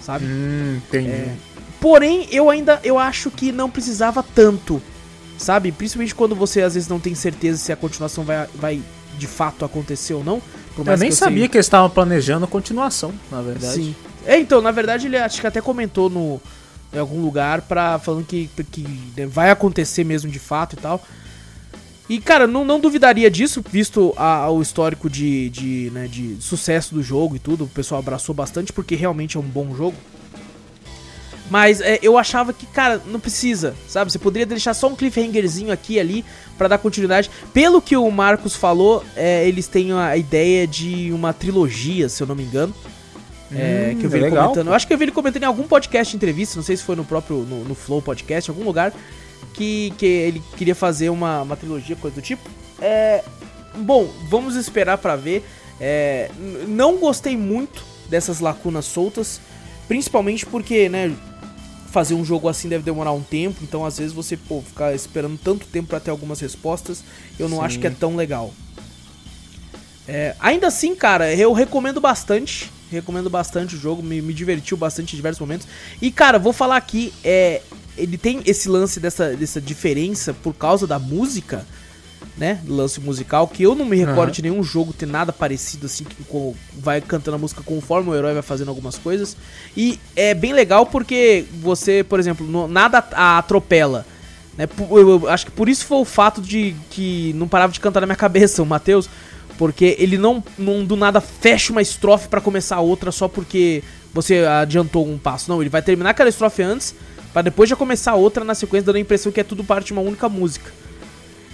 [0.00, 0.24] sabe?
[0.26, 1.08] Hum, entendi.
[1.10, 1.34] É.
[1.80, 4.80] Porém, eu ainda eu acho que não precisava tanto,
[5.36, 5.72] sabe?
[5.72, 8.82] Principalmente quando você às vezes não tem certeza se a continuação vai, vai
[9.18, 10.40] de fato acontecer ou não.
[10.76, 13.74] Por eu nem que sabia sei- que eles estavam planejando a continuação, na verdade.
[13.74, 13.96] Sim.
[14.24, 16.40] É, então, na verdade, ele acho que até comentou no,
[16.94, 18.86] em algum lugar pra, falando que, que
[19.26, 21.04] vai acontecer mesmo de fato e tal.
[22.14, 26.94] E, cara, não, não duvidaria disso, visto a- o histórico de, de, né, de sucesso
[26.94, 27.64] do jogo e tudo.
[27.64, 29.96] O pessoal abraçou bastante, porque realmente é um bom jogo.
[31.50, 34.10] Mas é, eu achava que, cara, não precisa, sabe?
[34.10, 36.24] Você poderia deixar só um cliffhangerzinho aqui e ali
[36.56, 37.30] pra dar continuidade.
[37.52, 42.26] Pelo que o Marcos falou, é, eles têm a ideia de uma trilogia, se eu
[42.26, 42.74] não me engano.
[43.54, 44.44] É, Hum, que eu vi ele legal.
[44.44, 44.68] comentando.
[44.68, 46.96] Eu acho que eu vi ele comentando em algum podcast entrevista, não sei se foi
[46.96, 48.94] no próprio no, no Flow Podcast, em algum lugar,
[49.62, 52.42] que, que ele queria fazer uma, uma trilogia, coisa do tipo.
[52.80, 53.22] É,
[53.76, 55.44] bom, vamos esperar pra ver.
[55.80, 56.30] É,
[56.66, 59.40] não gostei muito dessas lacunas soltas,
[59.86, 61.14] principalmente porque, né,
[61.90, 65.38] fazer um jogo assim deve demorar um tempo, então às vezes você, pô, ficar esperando
[65.38, 67.02] tanto tempo pra ter algumas respostas,
[67.38, 67.64] eu não Sim.
[67.64, 68.52] acho que é tão legal.
[70.08, 72.70] É, ainda assim, cara, eu recomendo bastante.
[72.90, 75.66] Recomendo bastante o jogo, me, me divertiu bastante em diversos momentos.
[76.00, 77.62] E, cara, vou falar aqui, é,
[77.96, 81.66] ele tem esse lance dessa, dessa diferença por causa da música,
[82.36, 82.60] né?
[82.66, 84.30] Lance musical, que eu não me recordo Aham.
[84.30, 88.14] de nenhum jogo ter nada parecido assim, que com- vai cantando a música conforme o
[88.14, 89.36] herói vai fazendo algumas coisas.
[89.76, 94.06] E é bem legal porque você, por exemplo, no- nada a atropela.
[94.56, 94.68] Né?
[94.90, 98.00] Eu, eu acho que por isso foi o fato de que não parava de cantar
[98.00, 99.08] na minha cabeça o Matheus.
[99.58, 104.38] Porque ele não, não do nada fecha uma estrofe pra começar outra só porque você
[104.46, 105.50] adiantou um passo.
[105.50, 106.94] Não, ele vai terminar aquela estrofe antes,
[107.32, 109.92] pra depois já começar outra na sequência, dando a impressão que é tudo parte de
[109.92, 110.70] uma única música.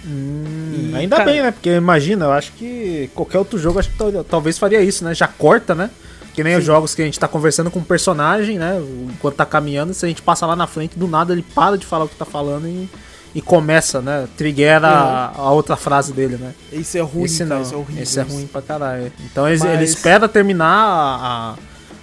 [0.05, 1.51] Hum, E, ainda cara- bem, né?
[1.51, 5.13] Porque imagina, eu acho que qualquer outro jogo acho que tal- talvez faria isso, né?
[5.13, 5.89] Já corta, né?
[6.33, 8.81] Que nem os jogos que a gente tá conversando com um personagem, né?
[9.09, 11.85] Enquanto tá caminhando, se a gente passa lá na frente, do nada ele para de
[11.85, 12.89] falar o que tá falando e,
[13.35, 14.25] e começa, né?
[14.37, 16.53] Trigueira a, a outra frase dele, né?
[16.71, 18.03] Esse é ruim, esse cara, não, esse é horrível.
[18.03, 19.11] esse é ruim pra caralho.
[19.25, 21.55] Então ele, Mas- ele espera terminar a, a,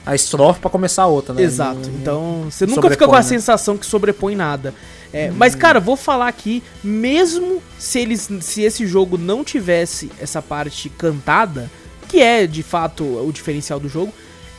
[0.06, 1.42] a estrofe pra começar a outra, né?
[1.42, 1.80] Exato.
[1.90, 3.22] Não- Então, você nunca fica com a né?
[3.24, 4.72] sensação que sobrepõe nada.
[5.12, 10.40] É, Mas, cara, vou falar aqui, mesmo se eles se esse jogo não tivesse essa
[10.40, 11.70] parte cantada,
[12.08, 14.12] que é de fato o diferencial do jogo,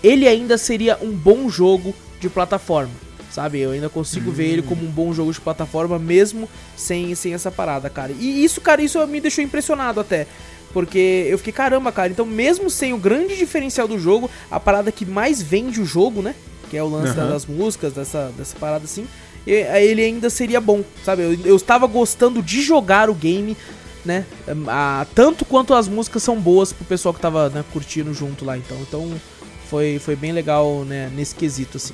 [0.03, 2.91] ele ainda seria um bom jogo de plataforma.
[3.29, 3.60] Sabe?
[3.60, 7.51] Eu ainda consigo ver ele como um bom jogo de plataforma, mesmo sem, sem essa
[7.51, 8.12] parada, cara.
[8.17, 10.25] E isso, cara, isso me deixou impressionado até.
[10.73, 14.91] Porque eu fiquei, caramba, cara, então mesmo sem o grande diferencial do jogo, a parada
[14.91, 16.36] que mais vende o jogo, né?
[16.69, 17.30] Que é o lance Aham.
[17.30, 19.08] das músicas, dessa, dessa parada assim,
[19.45, 21.23] e- ele ainda seria bom, sabe?
[21.23, 23.56] Eu, eu estava gostando de jogar o game,
[24.03, 24.25] né?
[24.67, 28.58] Ah, tanto quanto as músicas são boas pro pessoal que tava né, curtindo junto lá,
[28.58, 28.77] então.
[28.82, 29.10] Então
[29.69, 31.93] foi, foi bem legal, né, nesse quesito, assim.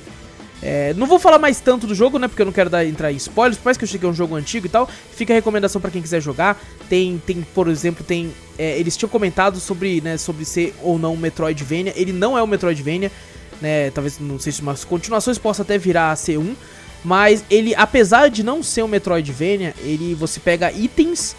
[0.66, 2.26] É, não vou falar mais tanto do jogo, né?
[2.26, 4.14] Porque eu não quero dar, entrar em spoilers, por mais que eu cheguei a um
[4.14, 4.88] jogo antigo e tal.
[5.12, 6.58] Fica a recomendação pra quem quiser jogar.
[6.88, 8.32] Tem, tem por exemplo, tem.
[8.58, 11.92] é, eles tinham comentado sobre, né, sobre ser ou não um Metroidvania.
[11.94, 13.12] Ele não é um Metroidvania,
[13.60, 13.90] né?
[13.90, 16.56] Talvez, não sei se umas continuações possa até virar a ser um.
[17.04, 21.36] Mas ele, apesar de não ser um Metroidvania, ele você pega itens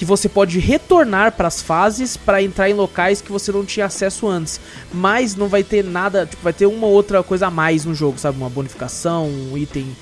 [0.00, 4.26] que você pode retornar pras fases pra entrar em locais que você não tinha acesso
[4.26, 4.58] antes.
[4.90, 8.18] Mas não vai ter nada, tipo, vai ter uma outra coisa a mais no jogo,
[8.18, 8.38] sabe?
[8.38, 9.94] Uma bonificação, um item,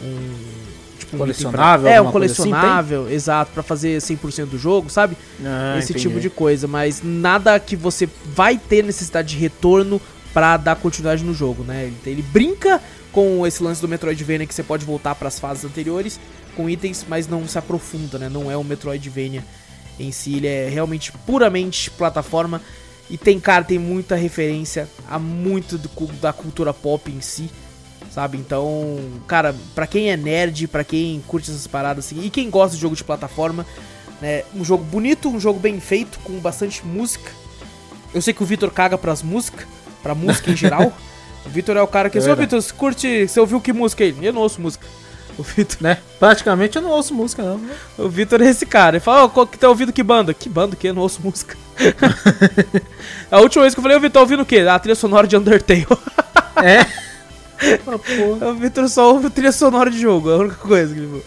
[0.00, 0.34] um
[1.00, 5.16] tipo um Colecionável, pra- É, um assim, colecionável, exato, pra fazer 100% do jogo, sabe?
[5.44, 6.06] Ah, Esse entendi.
[6.08, 10.00] tipo de coisa, mas nada que você vai ter necessidade de retorno
[10.32, 11.86] pra dar continuidade no jogo, né?
[11.86, 16.20] Ele, ele brinca com esse lance do Metroidvania que você pode voltar pras fases anteriores
[16.50, 18.28] com itens, mas não se aprofunda, né?
[18.28, 19.44] Não é um Metroidvania
[19.98, 22.60] em si, ele é realmente puramente plataforma
[23.10, 25.88] e tem, cara, tem muita referência a muito do
[26.20, 27.50] da cultura pop em si.
[28.10, 28.38] Sabe?
[28.38, 32.74] Então, cara, pra quem é nerd, pra quem curte essas paradas assim, e quem gosta
[32.74, 33.64] de jogo de plataforma,
[34.20, 37.30] né, um jogo bonito, um jogo bem feito, com bastante música.
[38.12, 39.64] Eu sei que o Vitor caga pras músicas,
[40.02, 40.92] pra música em geral.
[41.42, 42.42] O Vitor é o cara que, É verdade.
[42.42, 44.14] Vitor, você curte, você ouviu que música aí?
[44.20, 44.86] Eu não ouço música.
[45.40, 45.98] O Vitor, Né?
[46.18, 47.60] Praticamente eu não ouço música, não.
[47.96, 48.96] o Vitor é esse cara.
[48.96, 50.34] Ele fala, ó, qual que tá ouvindo que banda?
[50.34, 50.88] Que banda que?
[50.88, 51.56] Eu não ouço música.
[53.30, 54.58] a última vez que eu falei, ô Vitor, tá ouvindo o quê?
[54.58, 55.86] A trilha sonora de Undertale.
[56.62, 56.84] É.
[57.84, 58.48] Porra.
[58.50, 61.24] O Vitor só ouve trilha sonora de jogo, é a única coisa que ele falou.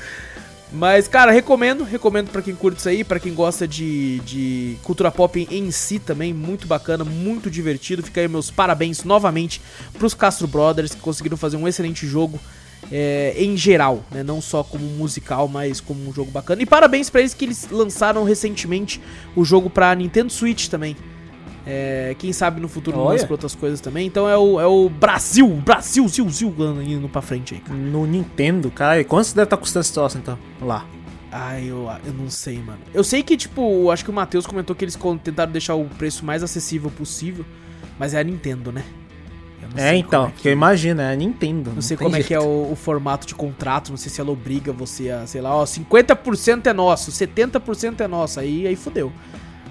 [0.71, 5.11] Mas, cara, recomendo, recomendo pra quem curte isso aí, pra quem gosta de, de cultura
[5.11, 8.03] pop em si também, muito bacana, muito divertido.
[8.03, 9.59] Fica aí meus parabéns novamente
[9.97, 12.39] pros Castro Brothers, que conseguiram fazer um excelente jogo
[12.91, 14.23] é, em geral, né?
[14.23, 16.61] Não só como musical, mas como um jogo bacana.
[16.61, 19.01] E parabéns pra eles que eles lançaram recentemente
[19.35, 20.95] o jogo pra Nintendo Switch também.
[21.65, 23.13] É, quem sabe no futuro não Olha.
[23.13, 24.05] lança pra outras coisas também.
[24.05, 27.79] Então é o, é o Brasil, Brasil, Zil, Zil, indo pra frente aí, cara.
[27.79, 30.37] No Nintendo, cara, e quanto deve estar custando esse troço, então?
[30.61, 30.85] Lá.
[31.31, 32.79] Ai, eu, eu não sei, mano.
[32.93, 36.23] Eu sei que, tipo, acho que o Matheus comentou que eles tentaram deixar o preço
[36.23, 37.43] mais acessível possível,
[37.97, 38.83] mas é a Nintendo, né?
[39.75, 41.71] Eu não É, sei então, como porque imagina, é Nintendo.
[41.73, 42.49] Não sei tem como é que é jeito.
[42.49, 45.65] o, o formato de contrato, não sei se ela obriga você a, sei lá, ó,
[45.65, 49.11] 50% é nosso, 70% é nosso, aí, aí fudeu.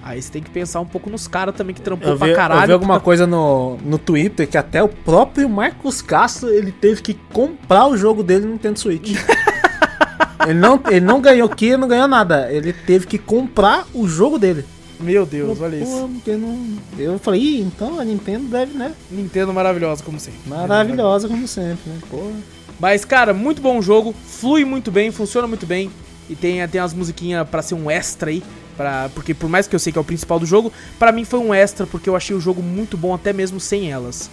[0.04, 2.34] Aí você tem que pensar um pouco nos caras também que trampou Eu pra vi,
[2.34, 2.62] caralho.
[2.62, 7.00] eu vi alguma coisa no, no Twitter que até o próprio Marcos Castro ele teve
[7.02, 9.16] que comprar o jogo dele no Nintendo Switch.
[10.44, 12.50] ele, não, ele não ganhou aqui, não ganhou nada.
[12.52, 14.64] Ele teve que comprar o jogo dele.
[15.02, 16.38] Meu Deus, olha Pô, isso.
[16.38, 18.94] não- Eu falei, Ih, então a Nintendo deve, né?
[19.10, 20.40] Nintendo maravilhosa, como sempre.
[20.46, 21.98] Maravilhosa como sempre, né?
[22.08, 22.32] Porra.
[22.78, 25.90] Mas, cara, muito bom o jogo, flui muito bem, funciona muito bem.
[26.30, 28.42] E tem, tem umas musiquinhas pra ser um extra aí.
[28.76, 31.24] Pra, porque por mais que eu sei que é o principal do jogo, pra mim
[31.24, 34.30] foi um extra, porque eu achei o jogo muito bom, até mesmo sem elas.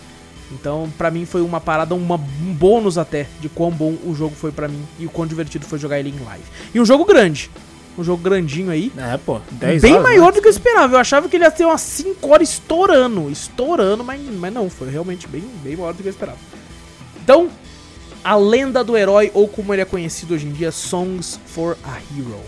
[0.52, 4.34] Então, pra mim foi uma parada, uma, um bônus até, de quão bom o jogo
[4.36, 6.44] foi pra mim e o quão divertido foi jogar ele em live.
[6.74, 7.52] E um jogo grande.
[8.00, 8.94] Um jogo grandinho aí.
[8.98, 9.42] É, pô.
[9.52, 10.32] 10 bem horas, maior né?
[10.32, 10.96] do que eu esperava.
[10.96, 13.30] Eu achava que ele ia ter umas 5 horas estourando.
[13.30, 16.38] Estourando, mas, mas não, foi realmente bem, bem maior do que eu esperava.
[17.22, 17.50] Então,
[18.24, 21.98] a lenda do herói, ou como ele é conhecido hoje em dia, Songs for a
[21.98, 22.40] Hero.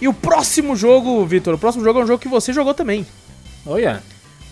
[0.00, 3.06] E o próximo jogo, Vitor, o próximo jogo é um jogo que você jogou também.
[3.66, 4.02] Olha.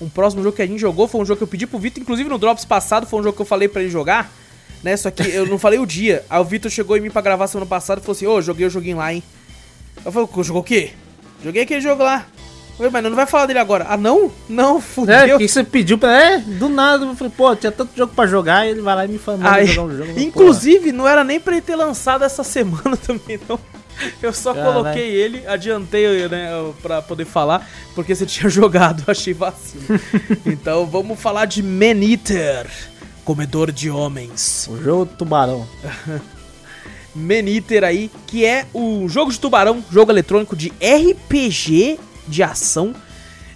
[0.01, 2.03] Um próximo jogo que a gente jogou foi um jogo que eu pedi pro Vitor,
[2.03, 4.33] inclusive no Drops passado, foi um jogo que eu falei pra ele jogar,
[4.83, 4.97] né?
[4.97, 6.25] Só que eu não falei o dia.
[6.31, 8.67] Aí o Vitor chegou em mim pra gravar semana passada e falou assim: Ô, joguei
[8.67, 9.23] o joguinho lá, hein?
[10.05, 10.93] Eu falei: Jogou o quê?
[11.45, 12.27] Joguei aquele jogo lá.
[12.77, 13.87] Falei, mas não vai falar dele agora.
[13.89, 14.31] Ah, não?
[14.49, 15.29] Não, É, fudeu.
[15.31, 16.13] porque você pediu pra.
[16.13, 17.05] É, do nada.
[17.05, 18.67] Eu falei, pô, tinha tanto jogo pra jogar.
[18.67, 20.21] E ele vai lá e me fala, manda Aí, jogar um jogo.
[20.21, 23.59] inclusive, não era nem pra ele ter lançado essa semana também, não.
[24.23, 24.75] Eu só Caralho.
[24.75, 29.83] coloquei ele, adiantei, né, pra poder falar, porque você tinha jogado, achei vacilo.
[30.47, 32.69] então vamos falar de Man Eater,
[33.25, 34.69] comedor de homens.
[34.71, 35.67] O jogo do tubarão.
[37.14, 42.94] Maniter aí, que é o jogo de tubarão, jogo eletrônico de RPG de ação,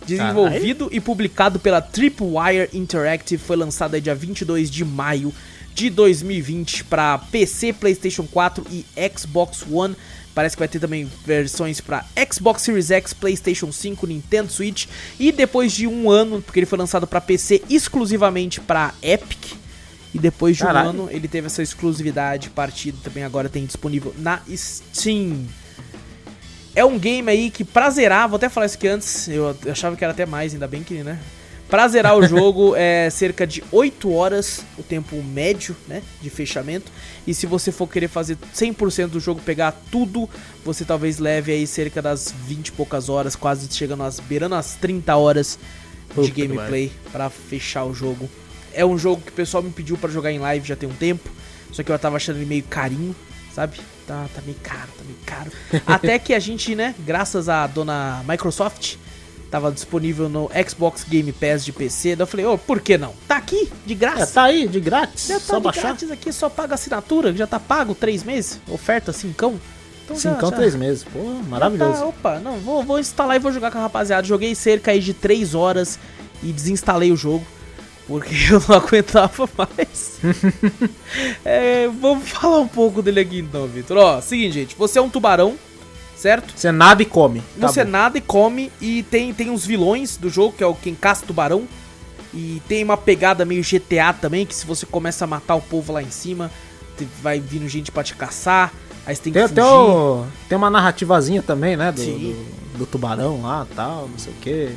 [0.07, 5.33] desenvolvido e publicado pela Tripwire Interactive, foi lançado aí dia 22 de maio
[5.75, 8.85] de 2020 para PC, PlayStation 4 e
[9.17, 9.97] Xbox One.
[10.35, 14.87] Parece que vai ter também versões para Xbox Series X, PlayStation 5, Nintendo Switch
[15.19, 19.62] e depois de um ano, porque ele foi lançado para PC exclusivamente para Epic.
[20.15, 24.41] E depois de um ano ele teve essa exclusividade partida também agora tem disponível na
[24.55, 25.47] Steam.
[26.75, 29.97] É um game aí que pra zerar, vou até falar isso aqui antes, eu achava
[29.97, 31.19] que era até mais, ainda bem que, né?
[31.69, 36.93] Pra zerar o jogo é cerca de 8 horas, o tempo médio, né, de fechamento.
[37.27, 40.29] E se você for querer fazer 100% do jogo, pegar tudo,
[40.65, 44.75] você talvez leve aí cerca das 20 e poucas horas, quase chegando às beirando as
[44.75, 45.59] 30 horas
[46.15, 48.29] Puta de que gameplay pra fechar o jogo.
[48.75, 50.95] É um jogo que o pessoal me pediu pra jogar em live já tem um
[50.95, 51.29] tempo,
[51.73, 53.15] só que eu tava achando ele meio carinho,
[53.55, 53.79] sabe?
[54.07, 55.51] Tá, tá meio caro, tá meio caro.
[55.87, 58.97] Até que a gente, né, graças à dona Microsoft,
[59.51, 62.17] tava disponível no Xbox Game Pass de PC.
[62.17, 63.15] Daí eu falei, ô, por que não?
[63.29, 64.33] Tá aqui, de É, graça.
[64.33, 65.27] tá aí, de grátis.
[65.29, 65.83] Já tá só de baixar.
[65.83, 68.59] grátis aqui, só paga assinatura, já tá pago três meses.
[68.69, 69.61] Oferta cincão.
[70.05, 71.05] Então já- Cincão, já- três meses.
[71.05, 72.01] Pô, já maravilhoso.
[72.01, 74.27] Tá, opa, não, vou, vou instalar e vou jogar com a rapaziada.
[74.27, 75.99] Joguei cerca aí de 3 horas
[76.43, 77.47] e desinstalei o jogo.
[78.13, 80.21] Porque eu não aguentava mais.
[81.45, 83.97] É, vamos falar um pouco dele aqui então, Vitor.
[83.99, 84.77] Ó, seguinte, gente.
[84.77, 85.57] Você é um tubarão,
[86.17, 86.53] certo?
[86.57, 87.43] Você nada e come.
[87.61, 87.91] Tá Você bom.
[87.91, 88.71] nada e come.
[88.81, 91.67] E tem, tem uns vilões do jogo, que é o quem caça tubarão.
[92.35, 95.93] E tem uma pegada meio GTA também, que se você começa a matar o povo
[95.93, 96.51] lá em cima,
[97.23, 98.73] vai vindo gente pra te caçar.
[99.05, 99.61] Aí você tem que Tem, fugir.
[99.61, 101.93] até o- tem uma narrativazinha também, né?
[101.93, 102.37] Do, Sim.
[102.75, 104.71] do, do tubarão lá tal, não sei o quê.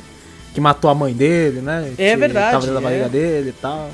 [0.56, 1.92] Que matou a mãe dele, né?
[1.98, 2.82] É Que verdade, Tava dentro da é.
[2.90, 3.90] barriga dele e tal.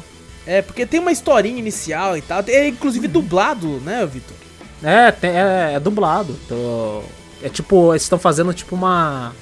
[0.47, 2.41] É, porque tem uma historinha inicial e tal.
[2.47, 4.37] É inclusive dublado, né, Vitor?
[4.81, 6.39] É, tem- é, é dublado.
[6.47, 7.03] Então,
[7.43, 9.33] é tipo, eles estão fazendo tipo uma.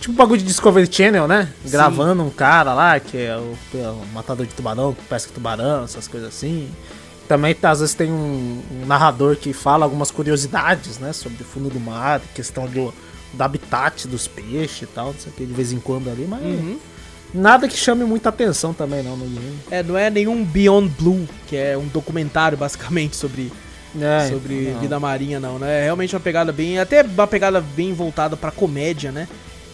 [0.00, 1.48] Tipo um bagulho de Discovery Channel, né?
[1.64, 1.70] Sim.
[1.70, 5.84] Gravando um cara lá, que é o, é o matador de tubarão, que pesca tubarão,
[5.84, 6.68] essas coisas assim.
[7.28, 11.12] Também tá, às vezes tem um, um narrador que fala algumas curiosidades, né?
[11.12, 12.92] Sobre o fundo do mar, questão do,
[13.32, 16.26] do habitat dos peixes e tal, não sei o que, de vez em quando ali,
[16.28, 16.78] mas Uhum.
[17.32, 19.58] nada que chame muita atenção também não no game.
[19.70, 23.50] É, não é nenhum Beyond Blue, que é um documentário basicamente sobre,
[24.00, 24.80] É, sobre então, não.
[24.80, 25.80] vida marinha, não, né?
[25.80, 26.78] É realmente uma pegada bem.
[26.78, 29.28] Até uma pegada bem voltada pra comédia, né?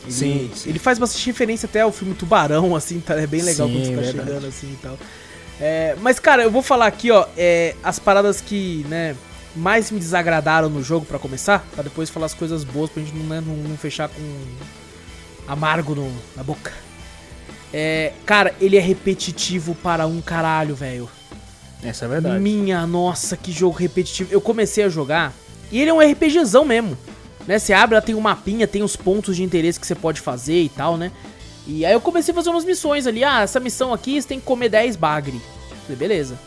[0.05, 0.71] Ele, Sim, sim.
[0.71, 3.15] Ele faz bastante referência até ao filme Tubarão, assim, tá?
[3.21, 4.27] É bem legal Sim, quando você tá verdade.
[4.29, 4.99] chegando assim e tal.
[5.61, 9.17] É, mas, cara, eu vou falar aqui, ó, é, as paradas que, né,
[9.59, 13.15] mais me desagradaram no jogo pra começar, pra depois falar as coisas boas pra gente
[13.15, 14.23] não, né, não, não fechar com
[15.47, 16.73] amargo no- na boca.
[17.73, 21.09] É, cara, ele é repetitivo para um caralho, velho.
[21.83, 22.41] Essa é verdade.
[22.41, 24.33] Minha nossa, que jogo repetitivo.
[24.33, 25.33] Eu comecei a jogar
[25.71, 26.97] e ele é um RPGzão mesmo.
[27.47, 27.59] Né?
[27.59, 30.63] Você abre, ela tem um mapinha, tem os pontos de interesse que você pode fazer
[30.63, 31.13] e tal, né?
[31.67, 33.23] E aí eu comecei a fazer umas missões ali.
[33.23, 35.41] Ah, essa missão aqui você tem que comer 10 bagre.
[35.83, 36.39] Falei, beleza.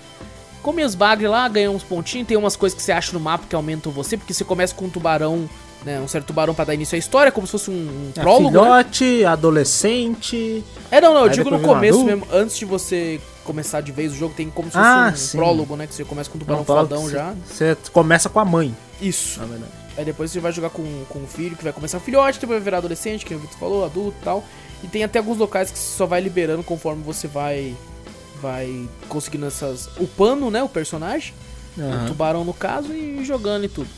[0.61, 2.27] Comi os bagre lá, ganhei uns pontinhos.
[2.27, 4.85] Tem umas coisas que você acha no mapa que aumentam você, porque você começa com
[4.85, 5.49] um tubarão,
[5.83, 5.99] né?
[5.99, 8.51] Um certo tubarão pra dar início à história, como se fosse um, um É, prólogo.
[8.51, 8.59] né?
[8.59, 10.63] filhote, adolescente.
[10.91, 14.11] É, não, não, eu digo no um começo mesmo, antes de você começar de vez
[14.11, 15.37] o jogo, tem como se Ah, fosse um sim.
[15.37, 15.87] prólogo, né?
[15.87, 17.33] Que você começa com um tubarão fala fodão já.
[17.47, 19.39] Você começa com a mãe, Isso.
[19.39, 19.71] na verdade.
[19.97, 22.63] Aí depois você vai jogar com, com o filho, que vai começar filhote, depois vai
[22.63, 24.43] virar adolescente, que o Vitor falou, adulto e tal.
[24.83, 27.75] E tem até alguns locais que você só vai liberando conforme você vai
[28.41, 31.33] vai conseguindo essas upando, né, o personagem,
[31.77, 32.05] o Aham.
[32.07, 33.89] tubarão no caso e jogando e tudo.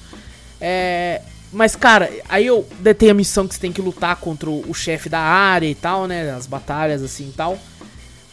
[0.59, 4.69] É, mas cara, aí eu detei a missão que você tem que lutar contra o,
[4.69, 7.57] o chefe da área e tal, né, as batalhas assim e tal.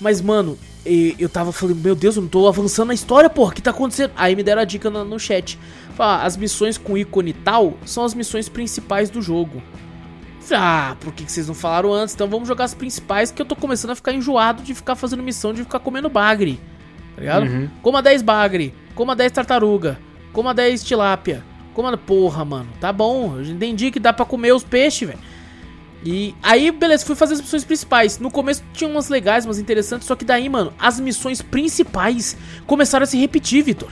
[0.01, 3.55] Mas mano, eu tava falando, meu Deus, eu não tô avançando na história, porra, o
[3.55, 4.12] que tá acontecendo?
[4.16, 5.59] Aí me deram a dica no, no chat.
[5.94, 9.62] Fala, "Ah, as missões com ícone tal são as missões principais do jogo.
[10.53, 12.14] Ah, por que, que vocês não falaram antes?
[12.14, 15.22] Então vamos jogar as principais, que eu tô começando a ficar enjoado de ficar fazendo
[15.22, 16.61] missão, de ficar comendo bagre.
[17.14, 17.46] Tá ligado?
[17.46, 17.68] Uhum.
[17.83, 19.98] Coma 10 bagre, coma 10 tartaruga,
[20.33, 21.44] coma 10 tilápia.
[21.74, 21.96] Coma.
[21.96, 23.37] Porra, mano, tá bom.
[23.37, 25.20] Eu já entendi que dá pra comer os peixes, velho.
[26.05, 28.18] E aí, beleza, fui fazer as missões principais.
[28.18, 33.05] No começo tinha umas legais, umas interessantes, só que daí, mano, as missões principais começaram
[33.05, 33.90] a se repetir, Vitor.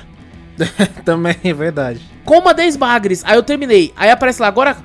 [1.04, 2.00] Também é verdade.
[2.24, 3.22] Coma 10 bagres.
[3.24, 3.92] Aí eu terminei.
[3.94, 4.76] Aí aparece lá, agora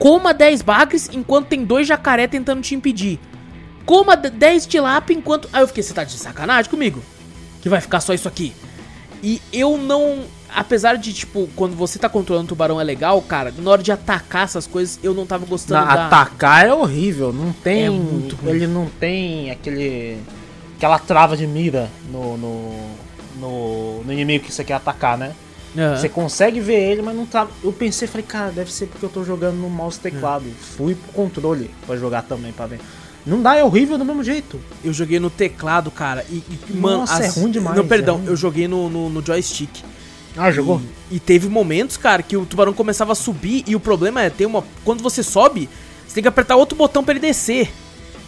[0.00, 3.20] coma 10 bagres enquanto tem dois jacaré tentando te impedir.
[3.86, 5.48] Coma d- 10 tilápia enquanto.
[5.52, 7.00] Aí eu fiquei, você tá de sacanagem comigo?
[7.62, 8.52] Que vai ficar só isso aqui.
[9.22, 10.24] E eu não.
[10.52, 13.92] Apesar de, tipo, quando você tá controlando o tubarão é legal, cara, na hora de
[13.92, 16.06] atacar essas coisas, eu não tava gostando Na- da.
[16.06, 17.84] Atacar é horrível, não tem.
[17.86, 18.50] É muito ruim.
[18.54, 20.18] Ele não tem aquele.
[20.76, 22.36] aquela trava de mira no.
[22.36, 22.72] no,
[23.38, 25.32] no, no inimigo que você quer atacar, né?
[25.76, 25.96] Aham.
[25.96, 27.46] Você consegue ver ele, mas não tá.
[27.62, 30.44] Eu pensei, falei, cara, deve ser porque eu tô jogando no mouse e teclado.
[30.76, 32.80] Fui pro controle pra jogar também, pra ver.
[33.24, 34.58] Não dá, é horrível do mesmo jeito.
[34.82, 36.98] Eu joguei no teclado, cara, e, e, mano...
[36.98, 39.70] Nossa, é ruim demais, Não, perdão, é eu joguei no, no, no joystick.
[40.36, 40.80] Ah, jogou?
[41.10, 44.30] E, e teve momentos, cara, que o tubarão começava a subir e o problema é
[44.30, 44.64] ter uma.
[44.84, 45.68] Quando você sobe,
[46.06, 47.70] você tem que apertar outro botão pra ele descer.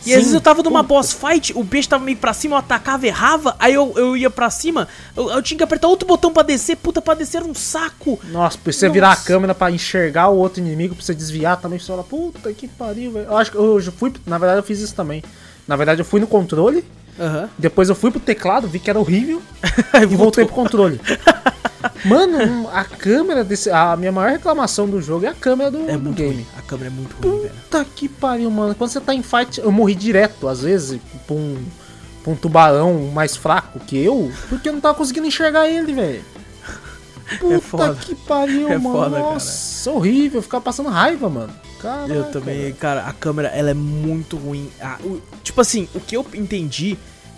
[0.04, 0.94] E Sim, às vezes eu tava numa puta.
[0.94, 4.28] boss fight, o peixe tava meio pra cima, eu atacava, errava, aí eu, eu ia
[4.28, 7.46] pra cima, eu, eu tinha que apertar outro botão pra descer, puta, pra descer era
[7.46, 8.18] um saco.
[8.24, 8.92] Nossa, pra você Nossa.
[8.94, 12.52] virar a câmera pra enxergar o outro inimigo, pra você desviar também, você fala, puta
[12.52, 13.26] que pariu, velho.
[13.26, 14.12] Eu acho que eu fui.
[14.26, 15.22] Na verdade, eu fiz isso também.
[15.68, 16.84] Na verdade, eu fui no controle,
[17.20, 17.48] Aham.
[17.56, 19.40] depois eu fui pro teclado, vi que era horrível
[20.02, 21.00] e voltei pro controle.
[22.04, 23.70] Mano, a câmera desse.
[23.70, 26.34] A minha maior reclamação do jogo é a câmera do, É do game.
[26.34, 26.46] ruim.
[26.56, 27.54] A câmera é muito ruim, velho.
[27.54, 28.74] Puta que pariu, mano.
[28.74, 31.56] Quando você tá em fight, eu morri direto, às vezes, pra um,
[32.22, 36.24] pra um tubarão mais fraco que eu, porque eu não tava conseguindo enxergar ele, velho.
[37.40, 37.94] Puta foda.
[37.94, 38.96] que pariu, É mano.
[38.96, 39.22] foda, cara.
[39.34, 40.38] Nossa, horrível.
[40.38, 41.52] Eu ficava passando raiva, mano.
[41.80, 44.68] Caraca, Eu também, cara, a câmera ela é muito ruim.
[44.80, 46.96] Ah, o- tipo assim, o que eu entendi,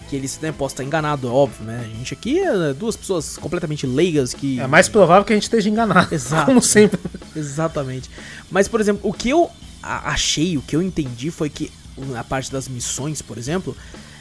[0.08, 1.80] que eles, né, posso estar enganado, é óbvio, né?
[1.84, 4.60] A gente aqui é duas pessoas completamente leigas que.
[4.60, 6.12] É mais provável que a gente esteja enganado.
[6.14, 6.46] Exato.
[6.46, 7.00] Como sempre.
[7.34, 8.10] Exatamente.
[8.50, 9.50] Mas, por exemplo, o que eu
[9.82, 11.70] achei, o que eu entendi foi que
[12.16, 13.76] a parte das missões, por exemplo,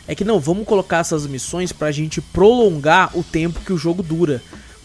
[0.08, 4.04] é que não, vamos colocar essas missões pra gente prolongar o tempo que o jogo
[4.04, 4.42] dura.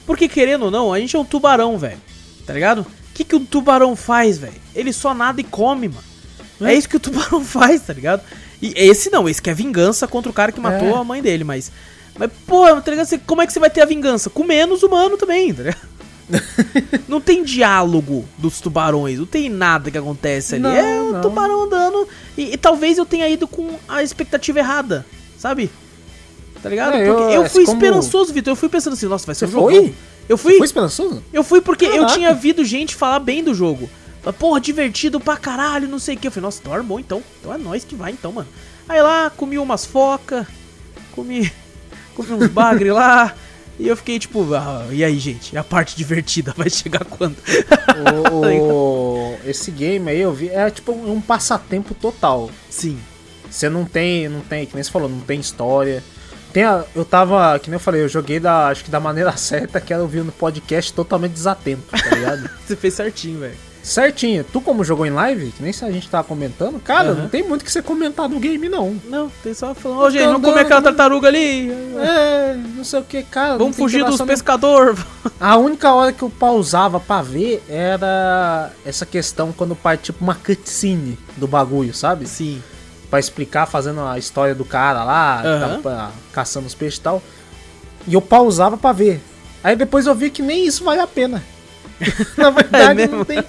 [0.07, 1.99] Porque, querendo ou não, a gente é um tubarão, velho.
[2.47, 2.81] Tá ligado?
[2.81, 4.55] O que, que um tubarão faz, velho?
[4.75, 6.05] Ele só nada e come, mano.
[6.61, 6.73] É.
[6.73, 6.75] É.
[6.75, 8.23] isso que o tubarão faz, tá ligado?
[8.61, 10.93] E esse não, esse que é vingança contra o cara que matou É.
[11.01, 11.71] a mãe dele, mas.
[12.19, 13.07] Mas, pô, tá ligado?
[13.07, 14.29] Você- Como é que você vai ter a vingança?
[14.29, 15.89] Com menos humano também, tá ligado?
[17.09, 20.63] não tem diálogo dos tubarões, não tem nada que acontece ali.
[20.65, 21.21] Não, é o não.
[21.23, 22.07] tubarão andando.
[22.37, 25.07] E, e talvez eu tenha ido com a expectativa errada,
[25.39, 25.71] sabe?
[26.63, 26.95] Tá ligado?
[26.97, 28.51] É, Porque eu- eu, fui como- esperançoso, Vitor.
[28.53, 29.75] Eu fui pensando assim, nossa, vai ser Você um foi?
[29.75, 29.95] jogão.
[30.29, 31.23] Eu fui, Foi esperançoso?
[31.33, 32.13] eu fui porque eu Caraca.
[32.15, 33.89] tinha ouvido gente falar bem do jogo.
[34.33, 36.27] Porra, divertido pra caralho, não sei o que.
[36.27, 37.23] Eu falei, nossa, então armou então.
[37.41, 38.49] Então é nós que vai então, mano.
[38.89, 40.47] Aí lá, comi umas foca,
[41.13, 41.53] comi,
[42.15, 43.35] comi uns bagre lá.
[43.79, 45.57] E eu fiquei tipo, ah, e aí, gente?
[45.57, 47.37] A parte divertida vai chegar quando?
[48.33, 50.49] O- esse game aí eu vi.
[50.49, 52.51] É tipo um, passatempo total.
[52.69, 52.99] Sim.
[53.49, 56.03] Você não tem, não tem, que nem você falou, não tem história.
[56.53, 59.35] Tem a, eu tava, que nem eu falei, eu joguei da, acho que da maneira
[59.39, 62.51] certa, que era ouvir no podcast totalmente desatento, tá ligado?
[62.67, 63.68] Você fez certinho, velho.
[63.89, 64.45] Certinho.
[64.45, 67.23] Tu como jogou em live, que nem se a gente tava comentando, cara, Aham.
[67.23, 69.01] não tem muito que você comentar no game não.
[69.07, 70.85] Não, tem só falando, ô gente, vamos comer aquela né?
[70.85, 71.71] tartaruga ali.
[71.99, 73.57] É, não sei o que, cara.
[73.57, 74.99] Vamos fugir dos pescadores.
[75.41, 80.35] A única hora que eu pausava pra ver era essa questão quando parte tipo uma
[80.35, 82.27] cutscene do bagulho, sabe?
[82.27, 82.63] Sim.
[83.09, 85.61] Pra explicar, fazendo a história do cara lá, Aham.
[85.61, 87.23] tava pra- caçando os peixes e tal.
[88.07, 89.21] E eu pausava pra ver.
[89.65, 91.43] Aí depois eu vi que nem isso vale a pena.
[92.37, 93.17] Na verdade, mesmo?
[93.17, 93.43] não tem.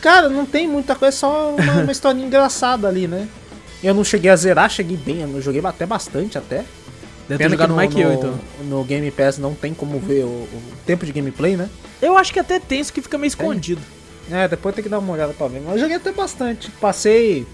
[0.00, 3.28] Cara, não tem muita coisa, é só uma, uma historinha engraçada ali, né?
[3.82, 6.64] Eu não cheguei a zerar, cheguei bem, eu joguei até bastante até.
[7.28, 8.34] Deve Pena no, mais que eu, então.
[8.64, 11.68] No Game Pass não tem como ver o, o tempo de gameplay, né?
[12.00, 13.80] Eu acho que até tem isso que fica meio escondido.
[14.30, 15.60] É, depois tem que dar uma olhada pra ver.
[15.64, 16.70] Mas eu joguei até bastante.
[16.80, 17.46] Passei.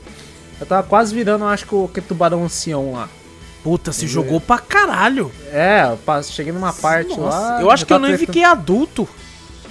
[0.60, 3.08] Eu tava quase virando, acho que o que tubarão ancião lá.
[3.62, 5.30] Puta, se jogou pra caralho.
[5.52, 7.62] É, eu cheguei numa parte Nossa, lá.
[7.62, 9.08] eu acho que eu nem tretando- fiquei adulto.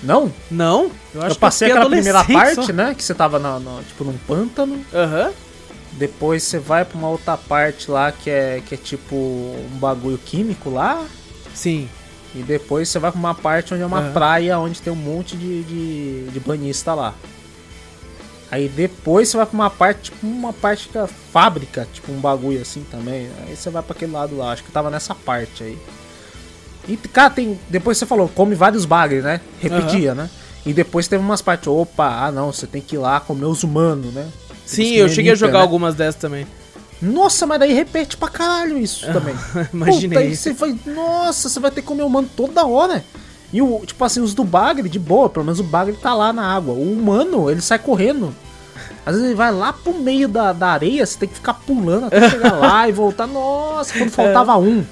[0.04, 0.32] Não?
[0.50, 2.74] Não, eu acho Eu passei eu aquela primeira parte, só.
[2.74, 2.94] né?
[2.96, 4.84] Que você tava na, na- tipo num pântano.
[4.94, 5.32] Aham.
[5.94, 10.18] Depois você vai pra uma outra parte lá que é, que é tipo um bagulho
[10.18, 11.06] químico lá.
[11.54, 11.88] Sim.
[12.34, 14.12] E depois você vai pra uma parte onde é uma Aham.
[14.14, 17.14] praia onde tem um monte de, de, de banhista lá.
[18.50, 22.20] Aí depois você vai pra uma parte, tipo uma parte que é fábrica, tipo um
[22.20, 23.30] bagulho assim também.
[23.48, 25.78] Aí você vai pra aquele lado lá, acho que tava nessa parte aí.
[26.88, 27.60] E, cara, tem.
[27.70, 29.42] Depois você falou, come vários bagres, né?
[29.60, 30.30] Repetia, né?
[30.66, 33.64] E depois teve umas partes, opa, ah não, você tem que ir lá comer os
[33.64, 34.28] humanos, né?
[34.66, 35.62] Sim, eu cheguei a jogar né?
[35.62, 36.46] algumas dessas também.
[37.02, 39.36] Nossa, mas daí repete pra caralho isso também.
[39.74, 40.10] Imaginei.
[40.10, 40.78] Puta, aí você vai.
[40.86, 43.04] Nossa, você vai ter que comer humano toda hora.
[43.52, 46.32] E o, tipo assim, os do bagre, de boa, pelo menos o bagre tá lá
[46.32, 46.74] na água.
[46.74, 48.34] O humano, ele sai correndo.
[49.06, 52.06] Às vezes ele vai lá pro meio da, da areia, você tem que ficar pulando
[52.06, 53.26] até chegar lá e voltar.
[53.28, 54.86] Nossa, quando faltava um.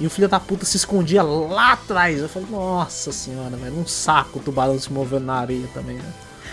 [0.00, 2.20] E o filho da puta se escondia lá atrás.
[2.20, 6.04] Eu falei, nossa senhora, velho, um saco o tubarão se movendo na areia também, né?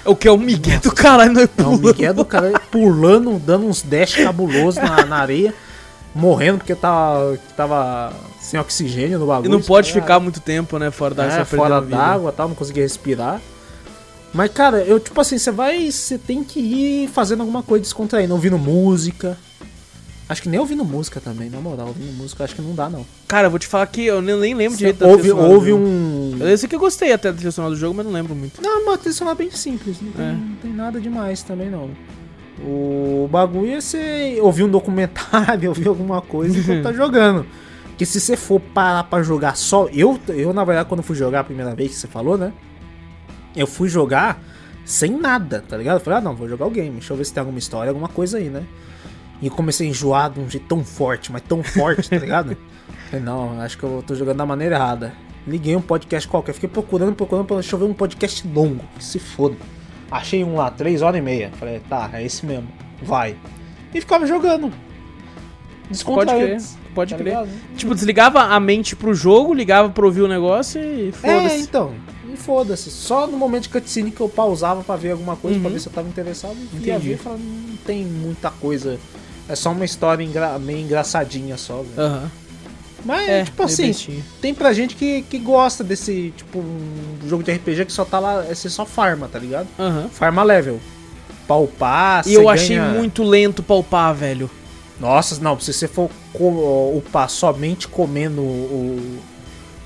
[0.06, 1.95] O que é o Miguel do caralho, não é Não, o pulando.
[1.95, 5.54] Miguel do cara pulando, dando uns dash cabulosos na, na areia,
[6.14, 9.52] morrendo porque tava, tava sem oxigênio no E bagulho.
[9.52, 12.84] não pode É, ficar muito tempo, né, fora da é, fora d'água tal, não conseguia
[12.84, 13.41] respirar.
[14.34, 15.89] Mas, cara, eu, tipo assim, você vai.
[15.89, 19.38] Você tem que ir fazendo alguma coisa descontraindo, ouvindo música.
[20.30, 23.05] Acho que nem ouvindo música também, na moral, ouvindo música acho que não dá, não.
[23.28, 26.38] Cara, eu vou te falar que eu nem, nem lembro direito da Houve, houve um.
[26.39, 28.61] Eu sei que eu gostei até da trilha do jogo, mas não lembro muito.
[28.61, 30.32] Não, uma trilha sonora bem simples, não tem, É.
[30.34, 31.89] não tem nada demais também, não.
[32.59, 37.45] O bagulho é você ouvir um documentário, ouvir alguma coisa enquanto tá jogando.
[37.89, 39.88] Porque se você for parar pra jogar só.
[39.93, 42.51] Eu, eu, na verdade, quando fui jogar a primeira vez que você falou, né?
[43.55, 44.43] Eu fui jogar
[44.86, 45.95] sem nada, tá ligado?
[45.95, 47.89] Eu falei, ah, não, vou jogar o game, deixa eu ver se tem alguma história,
[47.89, 48.63] alguma coisa aí, né?
[49.42, 52.58] E eu comecei a enjoar de um jeito tão forte, mas tão forte, tá ligado?
[53.10, 55.14] Falei, não, acho que eu tô jogando da maneira errada.
[55.46, 59.04] Liguei um podcast qualquer, fiquei procurando, procurando, pra- deixa eu ver um podcast longo, que
[59.04, 59.56] se foda.
[60.12, 61.52] Achei um lá, 3 horas e meia.
[61.58, 62.68] Falei, tá, é esse mesmo,
[63.02, 63.38] vai.
[63.94, 64.72] E ficava jogando.
[66.04, 66.62] Pode crer,
[66.94, 67.30] pode tá crer.
[67.34, 67.50] ligado?
[67.78, 71.62] Tipo, desligava a mente pro jogo, ligava pra ouvir o negócio e É, foda-se.
[71.62, 71.94] então.
[72.34, 72.92] E foda-se.
[72.92, 75.62] Só no momento de cutscene que eu pausava pra ver alguma coisa, Uhum.
[75.64, 76.58] pra ver se eu tava interessado.
[76.74, 77.08] E ia Entendi.
[77.10, 79.00] ver e falava, não tem muita coisa.
[79.50, 82.08] É só uma história engra- meio engraçadinha só, velho.
[82.08, 82.32] Aham.
[83.06, 84.24] Mas, É, tipo assim, bestinha.
[84.41, 88.20] tem pra gente que, que gosta desse, tipo, um jogo de RPG que só tá
[88.20, 89.68] lá, é ser só farma, tá ligado?
[89.80, 90.10] Aham.
[90.12, 90.80] Farma level.
[91.48, 94.50] Palpar, E eu achei ganha- muito lento pra upar, velho.
[95.00, 99.20] Nossa, não, se você for co- upar somente comendo o.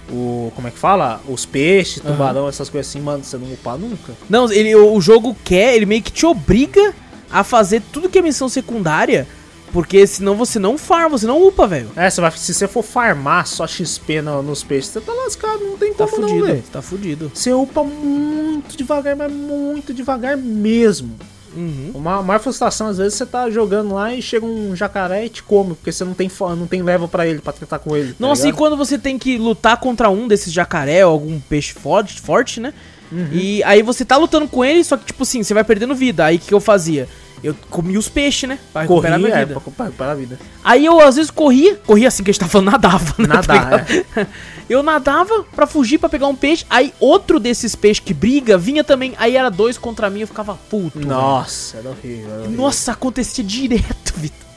[0.10, 1.22] o como é que fala?
[1.28, 4.14] Os peixes, tubarão, essas coisas assim, mano, você não upar nunca.
[4.30, 6.94] Não, ele, o jogo quer, ele meio que te obriga
[7.30, 9.28] a fazer tudo que é missão secundária,
[9.72, 11.90] porque senão você não farma, você não upa, velho.
[11.96, 15.64] É, você vai, se você for farmar só XP no- nos peixes, você tá lascado,
[15.64, 16.64] não tem Tá como não, fudido, velho.
[16.72, 17.32] tá fudido.
[17.34, 21.16] Você upa muito devagar, mas muito devagar mesmo.
[21.54, 21.92] Uhum.
[21.94, 25.44] Uma maior frustração, às vezes, você tá jogando lá e chega um jacaré e te
[25.44, 28.10] come, porque você não tem, não tem level pra ele, pra tratar com ele.
[28.14, 28.58] tá Nossa, e ligado?
[28.58, 32.74] quando você tem que lutar contra um desses jacaré ou algum peixe forte, forte né?
[33.12, 33.28] Uhum.
[33.34, 36.24] E aí você tá lutando com ele, só que tipo assim, você vai perdendo vida.
[36.24, 37.10] Aí o que eu fazia?
[37.44, 38.60] Eu comia os peixes, né?
[38.72, 39.60] Pra recuperar Corria, minha é, vida.
[39.60, 40.40] pra, pra recuperar a vida.
[40.64, 43.28] Aí eu às vezes corria, corria assim que a gente tá falando, nadava, né?
[43.28, 44.28] Nadar, Tá ligado?
[44.70, 46.66] Eu nadava pra fugir, pra pegar um peixe.
[46.70, 49.14] Aí outro desses peixes que briga vinha também.
[49.18, 50.98] Aí era dois contra mim, eu ficava puto.
[51.06, 52.58] Nossa, era horrível, era horrível.
[52.58, 54.48] Nossa, acontecia direto, Vitor.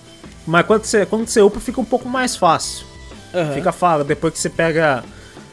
[0.46, 2.86] Mas quando você, quando você upa, fica um pouco mais fácil.
[3.34, 3.54] Aham.
[3.54, 4.04] Fica fácil.
[4.04, 5.02] Depois que você pega.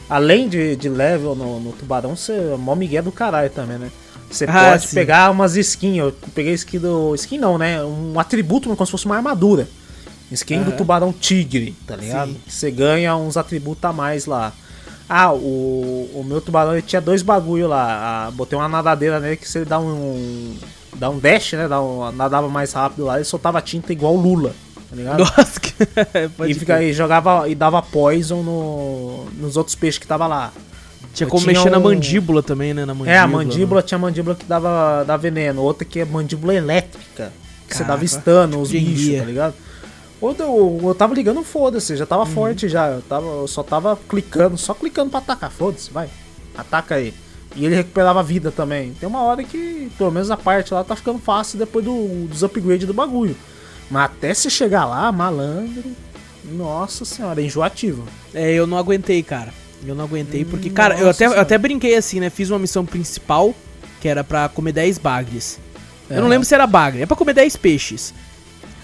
[0.08, 3.90] Além de, de level no, no tubarão, você é mó migué do caralho também, né?
[4.32, 4.96] Você Ah, pode sim.
[4.96, 5.98] pegar umas skins.
[5.98, 7.14] Eu peguei skin do.
[7.16, 7.84] Skin não, né?
[7.84, 9.68] Um atributo como se fosse uma armadura.
[10.32, 10.78] Skin do Aham.
[10.78, 12.30] tubarão tigre, tá ligado?
[12.32, 12.38] Sim.
[12.48, 14.54] Você ganha uns atributos a mais lá.
[15.10, 18.28] Ah, o, o meu tubarão ele tinha dois bagulho lá.
[18.28, 20.56] Ah, botei uma nadadeira nele que você dá um.
[20.96, 21.68] dá um dash, né?
[21.68, 24.56] Dá um, nadava mais rápido lá e soltava tinta igual o Lula,
[24.90, 25.20] tá ligado?
[25.20, 25.74] Nossa, que...
[26.48, 30.54] e, fica, e jogava e dava poison no, nos outros peixes que tava lá.
[31.14, 32.86] Tinha como tinha mexer na um- mandíbula também, né?
[32.86, 36.54] Na mandíbula, é, a mandíbula tinha mandíbula que dava, dava veneno, outra que é mandíbula
[36.56, 37.32] elétrica,
[37.68, 39.54] que você Caraca, dava stun, os bichos, tá ligado?
[40.22, 42.08] Outra, eu, eu tava ligando, foda-se, já Uhum.
[42.08, 46.08] tava forte já, eu, tava, eu só tava clicando, só clicando pra atacar, foda-se, vai,
[46.56, 47.14] ataca aí.
[47.56, 48.94] E ele recuperava a vida também.
[48.94, 52.44] Tem uma hora que, pelo menos a parte lá, tá ficando fácil depois do, dos
[52.44, 53.36] upgrades do bagulho.
[53.90, 55.84] Mas até você chegar lá, malandro,
[56.46, 58.06] nossa senhora, é enjoativo.
[58.34, 59.54] É, eu não aguentei, cara.
[59.86, 62.30] Eu não aguentei, porque, Hum, cara, eu até, eu até brinquei assim, né?
[62.30, 63.54] Fiz uma missão principal,
[64.00, 65.60] que era pra comer 10 bagres.
[66.10, 66.30] Eu não É.
[66.32, 68.14] lembro se era bagre, é pra comer 10 peixes.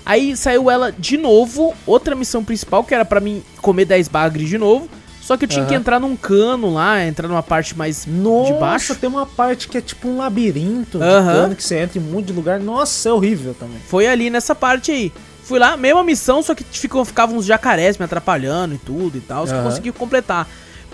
[0.05, 4.47] Aí saiu ela de novo, outra missão principal, que era pra mim comer 10 bagres
[4.49, 4.87] de novo.
[5.21, 5.81] Só que eu tinha que Aham.
[5.81, 8.95] entrar num cano lá, entrar numa parte mais Nossa, de baixo.
[8.95, 12.05] tem uma parte que é tipo um labirinto de cano que você entra em um
[12.05, 12.61] monte de lugar.
[12.61, 13.77] Nossa, é horrível também.
[13.89, 15.11] Foi ali nessa parte aí.
[15.43, 19.21] Fui lá, mesma missão, só que ficou, ficavam uns jacarés me atrapalhando e tudo e
[19.21, 19.45] tal.
[19.45, 20.47] Só que eu consegui completar.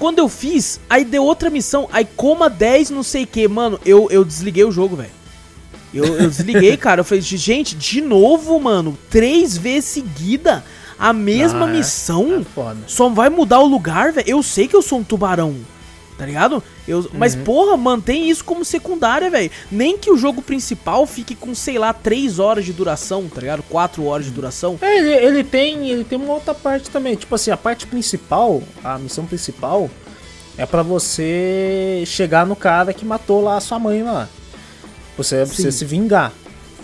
[0.03, 3.47] Quando eu fiz, aí deu outra missão, aí coma 10 não sei o que.
[3.47, 5.09] Mano, eu, eu desliguei o jogo, velho.
[5.93, 6.99] Eu, eu desliguei, cara.
[6.99, 10.61] Eu falei, gente, de novo, mano, três vezes seguida,
[10.99, 11.71] a mesma Ah, é.
[11.77, 12.41] missão.
[12.41, 12.79] É foda.
[12.85, 14.27] Só vai mudar o lugar, velho.
[14.29, 15.55] Eu sei que eu sou um tubarão.
[16.17, 16.63] Tá ligado?
[16.87, 17.43] Eu, Mas, Uhum.
[17.43, 19.49] porra, mantém isso como secundária, velho.
[19.71, 23.63] Nem que o jogo principal fique com, sei lá, 3 horas de duração, tá ligado?
[23.63, 24.77] 4 horas de duração.
[24.79, 27.15] É, ele, ele tem, ele tem uma outra parte também.
[27.15, 29.89] Tipo assim, a parte principal, a missão principal,
[30.55, 34.29] é pra você chegar no cara que matou lá a sua mãe lá.
[35.17, 35.53] Você, Sim.
[35.63, 36.31] você se vingar.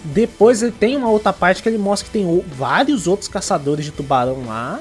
[0.04, 3.92] Depois ele tem uma outra parte que ele mostra que tem vários outros caçadores de
[3.92, 4.80] tubarão lá.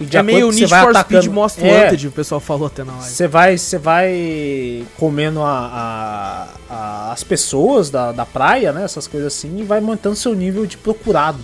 [0.00, 2.92] De é meio Need for atacando- Speed Most É, Wanted, o pessoal falou até na
[2.92, 3.06] live.
[3.14, 8.82] Você vai, você vai comendo a, a- a- as pessoas da, da praia, né?
[8.84, 11.38] Essas coisas assim, e vai aumentando seu nível de procurado.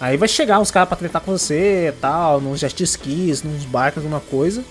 [0.00, 3.64] Aí vai chegar uns caras pra tretar com você e tal, nos jet skis, nos
[3.64, 4.62] barcos, alguma coisa.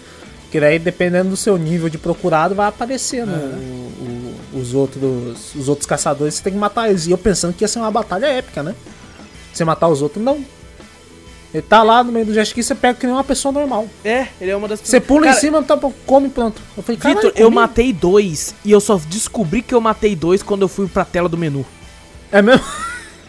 [0.51, 5.67] Que daí, dependendo do seu nível de procurado, vai aparecendo o- o- os, outros, os
[5.67, 7.07] outros caçadores, você tem que matar eles.
[7.07, 8.73] E eu pensando que ia ser uma batalha épica, né?
[9.51, 10.45] Você matar os outros, não.
[11.55, 13.87] Ele tá lá no meio do jet ski, você pega que nem uma pessoa normal.
[14.03, 16.61] É, ele é uma das Você pula Cara, em cima, tá, come pronto.
[16.75, 20.15] Eu falei, Vitor, "Caralho, eu comi?" matei dois e eu só descobri que eu matei
[20.17, 21.65] dois quando eu fui pra tela do menu.
[22.29, 22.61] É mesmo?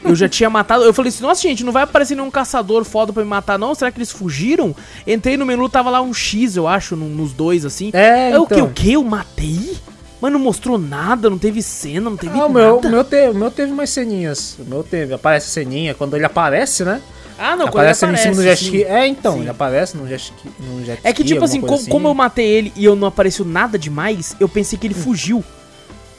[0.04, 0.82] Eu já tinha matado.
[0.84, 3.74] Eu falei assim, nossa, gente, não vai aparecer nenhum caçador foda pra me matar, não?
[3.74, 4.74] Será que eles fugiram?
[5.06, 7.90] Entrei no menu, tava lá um X, eu acho, no- nos dois, assim.
[7.92, 8.54] É, É o que?
[8.54, 8.66] então.
[8.66, 8.92] O que?
[8.92, 9.76] Eu matei?
[10.20, 12.88] Mas não mostrou nada, não teve cena, não teve Ah, o meu, nada.
[12.88, 14.56] o, meu teve, o meu teve mais ceninhas.
[14.58, 15.12] O meu teve.
[15.12, 15.92] Aparece ceninha.
[15.94, 17.00] Quando ele aparece, né?
[17.38, 18.84] Ah, não, aparece, quando ele ele em cima do jet ski.
[18.84, 19.40] É, então, Sim.
[19.40, 20.48] ele aparece no jet ski.
[20.58, 22.96] No jet É que, tipo assim, alguma co- coisa como eu matei ele e eu
[22.96, 25.44] não apareceu nada demais, eu pensei que ele fugiu.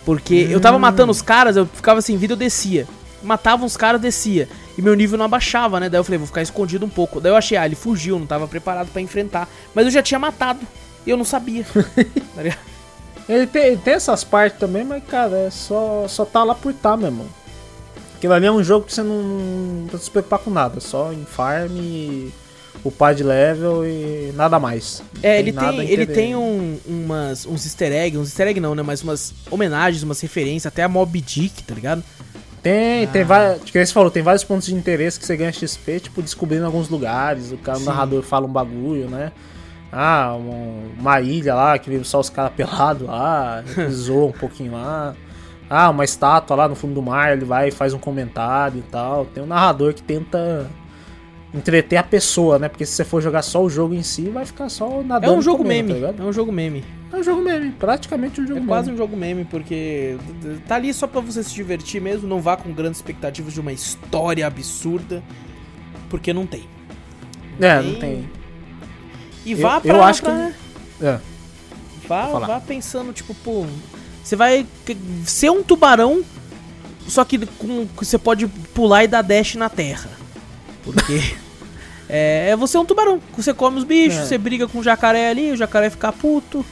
[0.06, 2.88] Porque eu tava matando os caras, eu ficava sem vida, eu descia.
[3.22, 4.48] Matava uns caras, descia.
[4.78, 5.90] E meu nível não abaixava, né?
[5.90, 7.20] Daí eu falei, vou ficar escondido um pouco.
[7.20, 9.50] Daí eu achei, ah, ele fugiu, não tava preparado pra enfrentar.
[9.76, 10.60] Mas eu já tinha matado.
[11.06, 11.66] E eu não sabia.
[12.36, 12.58] Tá?
[13.28, 16.72] Ele tem, ele tem essas partes também, mas, cara, é só, só tá lá por
[16.74, 17.26] tá, meu irmão.
[18.18, 20.80] Aquilo ali é um jogo que você não, não precisa se preocupar com nada.
[20.80, 22.34] Só em farm, e
[22.84, 25.04] upar de level e nada mais.
[25.16, 28.48] Não É, ele nada tem, a ele tem um- umas, uns easter eggs, uns easter
[28.48, 28.82] eggs não, né?
[28.84, 32.04] Mas umas homenagens, umas referências, até a Mob Dick, tá ligado?
[32.64, 33.08] Tem, Ah.
[33.08, 33.64] tem vários.
[33.70, 36.90] Que você falou, tem vários pontos de interesse que você ganha XP, tipo, descobrindo alguns
[36.90, 37.52] lugares.
[37.52, 39.32] O cara, o narrador fala um bagulho, né?
[39.92, 44.74] Ah, um- uma ilha lá que vive só os caras pelados lá, zoa um pouquinho
[44.74, 45.16] lá.
[45.70, 48.82] Ah, uma estátua lá no fundo do mar, ele vai e faz um comentário e
[48.84, 49.26] tal.
[49.26, 50.70] Tem um narrador que tenta
[51.54, 52.70] entreter a pessoa, né?
[52.70, 55.34] Porque se você for jogar só o jogo em si, vai ficar só É nadando
[55.34, 56.14] um jogo comendo, meme.
[56.14, 56.84] tá é um jogo meme.
[57.12, 58.68] É um jogo meme, praticamente um jogo É meme.
[58.68, 60.18] quase um jogo meme, porque
[60.68, 63.72] tá ali só pra você se divertir mesmo, não vá com grandes expectativas de uma
[63.74, 65.22] história absurda,
[66.10, 66.64] porque não tem.
[67.60, 68.30] É, tem- não tem.
[69.46, 70.52] E Eu- vá pra, eu acho pra-
[71.00, 71.20] que- É.
[72.08, 73.66] vá, vá pensando, tipo, pô,
[74.28, 74.66] você vai
[75.26, 76.22] ser um tubarão,
[77.08, 80.10] só que com, você pode pular e dar dash na terra.
[80.84, 81.22] Porque
[82.10, 84.26] é, é você é um tubarão, você come os bichos, É.
[84.26, 86.66] você briga com o jacaré ali, o jacaré fica puto.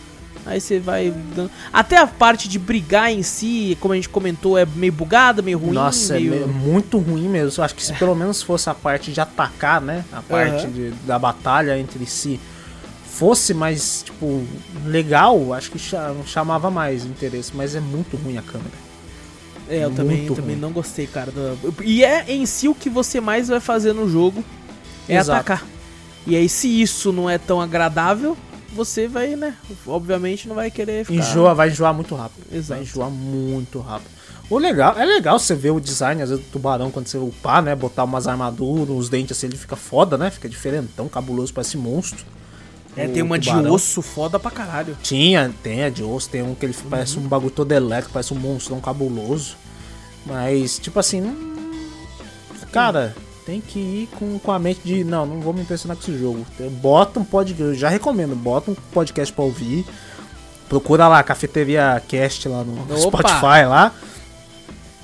[0.45, 1.49] Aí você vai dando...
[1.71, 5.57] Até a parte de brigar em si, como a gente comentou, é meio bugada, meio
[5.57, 5.73] ruim.
[5.73, 6.43] Nossa, meio...
[6.43, 7.61] é muito ruim mesmo.
[7.61, 10.03] Eu acho que se pelo menos fosse a parte de atacar, né?
[10.11, 10.71] A parte Aham.
[10.71, 12.39] de- da batalha entre si
[13.15, 14.43] fosse mais, tipo,
[14.85, 17.51] legal, acho que cha- chamava mais interesse.
[17.55, 18.85] Mas é muito ruim a câmera.
[19.69, 20.61] É, eu também, Muito também ruim.
[20.61, 21.31] não gostei, cara.
[21.31, 24.43] do- E é em si o que você mais vai fazer no jogo
[25.09, 25.39] é Exato.
[25.39, 25.65] atacar.
[26.27, 28.37] E aí, se isso não é tão agradável,
[28.73, 29.55] você vai, né?
[29.87, 31.17] Obviamente não vai querer ficar.
[31.19, 32.45] Enjoa, vai enjoar muito rápido.
[32.51, 32.73] Exato.
[32.79, 34.09] Vai enjoar muito rápido.
[34.49, 37.63] O legal, é legal você ver o design, às vezes, do tubarão quando você upar,
[37.63, 37.73] né?
[37.75, 40.29] Botar umas armaduras, os dentes assim, ele fica foda, né?
[40.29, 42.23] Fica diferentão, cabuloso, parece monstro.
[42.95, 43.73] É, tem uma de tubarão.
[43.73, 44.97] osso foda pra caralho.
[45.03, 48.33] Tinha, tem a de osso, tem um que ele parece um bagulho todo elétrico, parece
[48.33, 49.57] um monstrão cabuloso.
[50.25, 51.35] Mas, tipo assim, não...
[52.71, 53.15] cara,
[53.45, 56.17] tem que ir com, com a mente de, não, não vou me impressionar com esse
[56.17, 56.45] jogo.
[56.81, 59.85] Bota um podcast, eu já recomendo, bota um podcast pra ouvir.
[60.67, 63.19] Procura lá, Cafeteria Cast lá no Opa!
[63.19, 63.93] Spotify lá.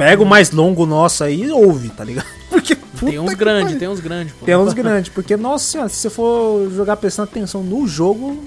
[0.01, 2.25] Pega o mais longo nosso aí e ouve, tá ligado?
[2.49, 4.45] Porque Tem uns grandes, tem uns grandes, pô.
[4.45, 8.43] tem uns grandes, porque, nossa senhora, se você for jogar prestando atenção no jogo,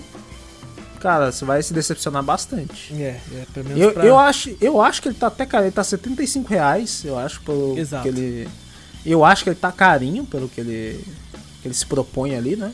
[1.00, 2.94] cara, você vai se decepcionar bastante.
[2.94, 4.04] É, é, pelo menos Eu, pra...
[4.04, 7.40] eu, acho, eu acho que ele tá até caro, ele tá 75 reais, eu acho,
[7.40, 8.02] pelo Exato.
[8.04, 8.48] que ele.
[9.04, 11.04] Eu acho que ele tá carinho pelo que ele,
[11.60, 12.72] que ele se propõe ali, né?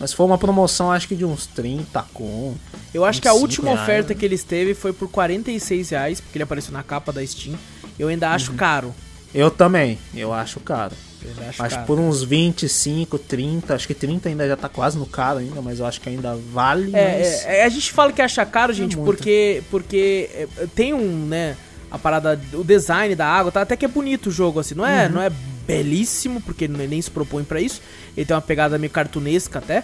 [0.00, 2.54] Mas se for uma promoção, acho que de uns 30 com.
[2.92, 6.20] Eu acho que a 25 última reais, oferta que eles teve foi por 46 reais,
[6.20, 7.56] porque ele apareceu na capa da Steam.
[7.98, 8.56] Eu ainda acho Uhum.
[8.56, 8.94] caro.
[9.34, 10.94] Eu também, eu acho caro.
[11.24, 11.86] Eu acho, Acho caro.
[11.86, 15.78] por uns 25, 30, acho que 30 ainda já tá quase no caro ainda, mas
[15.80, 16.90] eu acho que ainda vale.
[16.90, 17.44] mas...
[17.46, 19.06] É, é, a gente fala que acha caro, gente, muito.
[19.06, 21.56] porque porque é, tem um, né,
[21.90, 24.84] a parada, o design da água, tá até que é bonito o jogo, assim, não
[24.84, 24.90] Uhum.
[24.90, 25.30] é, não é
[25.66, 27.80] belíssimo, porque nem se propõe pra isso,
[28.16, 29.82] ele tem uma pegada meio cartunesca até.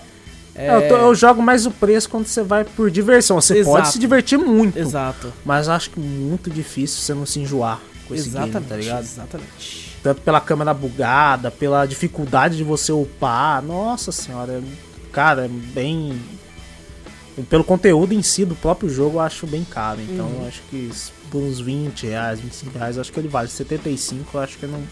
[0.54, 3.40] É, É, eu, tô- eu jogo mais o preço quando você vai por diversão.
[3.40, 3.76] Você Exato.
[3.76, 5.32] pode se divertir muito, Exato.
[5.44, 7.80] mas eu acho que muito difícil você não se enjoar
[8.10, 9.02] com esse Exatamente, game, tá ligado?
[9.04, 9.90] exatamente.
[10.02, 13.62] Tanto pela câmera bugada, pela dificuldade de você upar.
[13.62, 16.20] Nossa senhora, é- cara, é bem.
[17.48, 20.00] Pelo conteúdo em si do próprio jogo, eu acho bem caro.
[20.02, 20.46] Então Uhum.
[20.48, 20.90] acho que
[21.30, 23.48] por uns 20 reais, 25 reais, acho que ele vale.
[23.48, 24.82] 75 eu acho que não,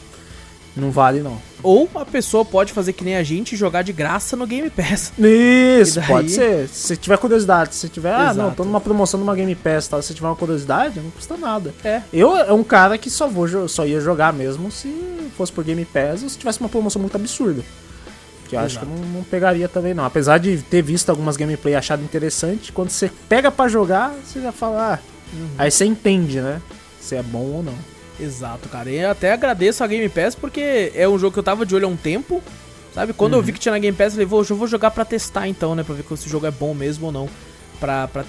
[0.76, 1.38] não vale, não.
[1.62, 5.12] Ou a pessoa pode fazer que nem a gente jogar de graça no Game Pass.
[5.18, 6.06] Isso, daí?
[6.08, 6.68] pode ser.
[6.68, 8.56] Se tiver curiosidade, se tiver, ah, não, Exato.
[8.56, 11.74] tô numa promoção numa Game Pass tal, se tiver uma curiosidade, não custa nada.
[11.82, 12.02] É.
[12.12, 14.88] Eu é um cara que só vou só ia jogar mesmo se
[15.36, 17.62] fosse por Game Pass ou se tivesse uma promoção muito absurda.
[18.48, 20.04] Que eu acho que não, não pegaria também não.
[20.04, 24.52] Apesar de ter visto algumas gameplay achado interessante, quando você pega pra jogar, você já
[24.52, 24.98] fala, ah,
[25.30, 25.48] Uhum.
[25.58, 26.62] aí você entende, né?
[26.98, 27.74] Se é bom ou não.
[28.20, 28.90] Exato, cara.
[28.90, 31.74] E eu até agradeço a Game Pass porque é um jogo que eu tava de
[31.74, 32.42] olho há um tempo,
[32.98, 33.12] Sabe?
[33.12, 35.04] Quando eu vi que tinha na Game Pass, eu falei, vou, eu vou jogar pra
[35.04, 35.84] testar então, né?
[35.84, 37.28] Pra ver se esse jogo é bom mesmo ou não.
[37.78, 38.24] Pra, pra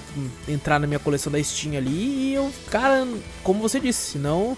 [0.46, 1.90] entrar na minha coleção da Steam ali.
[1.90, 3.04] E eu, cara,
[3.42, 4.56] como você disse, não.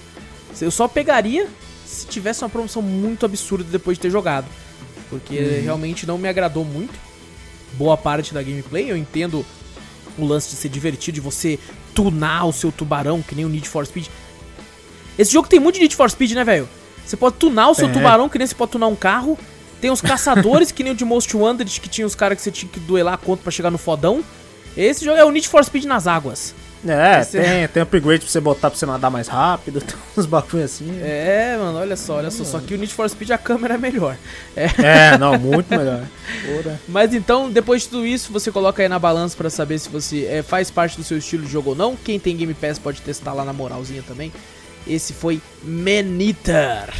[0.60, 1.48] Eu só pegaria
[1.86, 4.46] se tivesse uma promoção muito absurda depois de ter jogado.
[5.08, 6.92] Porque realmente não me agradou muito.
[7.74, 8.90] Boa parte da gameplay.
[8.90, 9.46] Eu entendo
[10.18, 11.58] o lance de ser divertido, de você
[11.94, 14.08] tunar o seu tubarão, que nem o Need for Speed.
[15.18, 16.68] Esse jogo tem muito de Need for Speed, né, velho?
[17.04, 17.92] Você pode tunar o seu É.
[17.92, 19.38] tubarão, que nem você pode tunar um carro.
[19.80, 22.50] Tem os caçadores, que nem o de Most Wanted, que tinha os caras que você
[22.50, 24.22] tinha que duelar contra pra chegar no fodão.
[24.76, 26.54] Esse jogo é o Need for Speed nas águas.
[26.86, 30.26] É, Esse- tem, tem upgrade pra você botar pra você nadar mais rápido, tem uns
[30.26, 30.98] bagulho assim.
[31.00, 32.42] É, mano, olha só, olha só.
[32.42, 34.16] Só que o Need for Speed a câmera é melhor.
[34.56, 35.12] É.
[35.12, 36.00] É, não, muito melhor.
[36.46, 36.80] Porra.
[36.88, 40.24] Mas então, depois de tudo isso, você coloca aí na balança pra saber se você
[40.26, 41.94] é, faz parte do seu estilo de jogo ou não.
[41.94, 44.32] Quem tem Game Pass pode testar lá na moralzinha também.
[44.86, 46.92] Esse foi Maneater.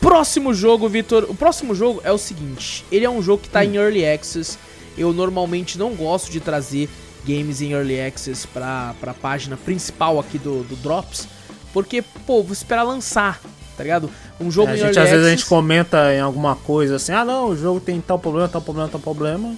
[0.00, 1.24] Próximo jogo, Vitor.
[1.28, 4.58] O próximo jogo é o seguinte: ele é um jogo que tá em Early Access.
[4.98, 6.88] Eu normalmente não gosto de trazer
[7.24, 11.28] games em Early Access pra, pra página principal aqui do, do Drops.
[11.72, 13.40] Porque, pô, vou esperar lançar,
[13.76, 14.10] tá ligado?
[14.38, 16.56] Um jogo É, a em gente, Early às vezes a Access- gente comenta em alguma
[16.56, 19.54] coisa assim, ah não, o jogo tem tal problema, tal problema, tal problema.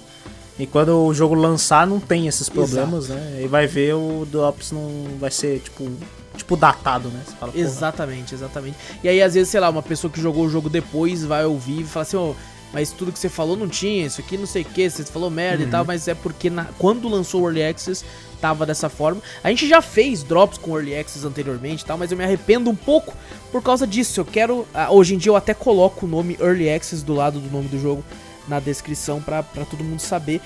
[0.56, 3.40] E quando o jogo lançar, não tem esses problemas, né?
[3.42, 5.90] E vai ver o Drops não vai ser, tipo,
[6.36, 7.20] tipo datado, né?
[7.26, 7.52] Você fala.
[7.54, 8.76] Exatamente, exatamente.
[9.02, 11.80] E aí, às vezes, sei lá, uma pessoa que jogou o jogo depois vai ouvir
[11.82, 12.34] e fala assim, ô,
[12.72, 15.30] mas tudo que você falou não tinha, isso aqui não sei o que, você falou
[15.30, 18.04] merda e tal, mas é porque na- quando lançou o Early Access
[18.40, 19.22] tava dessa forma.
[19.44, 22.68] A gente já fez drops com Early Access anteriormente e tal, mas eu me arrependo
[22.68, 23.14] um pouco
[23.52, 24.20] por causa disso.
[24.20, 24.66] Eu quero.
[24.90, 27.80] Hoje em dia eu até coloco o nome Early Access do lado do nome do
[27.80, 28.04] jogo
[28.48, 30.40] na descrição pra todo mundo saber.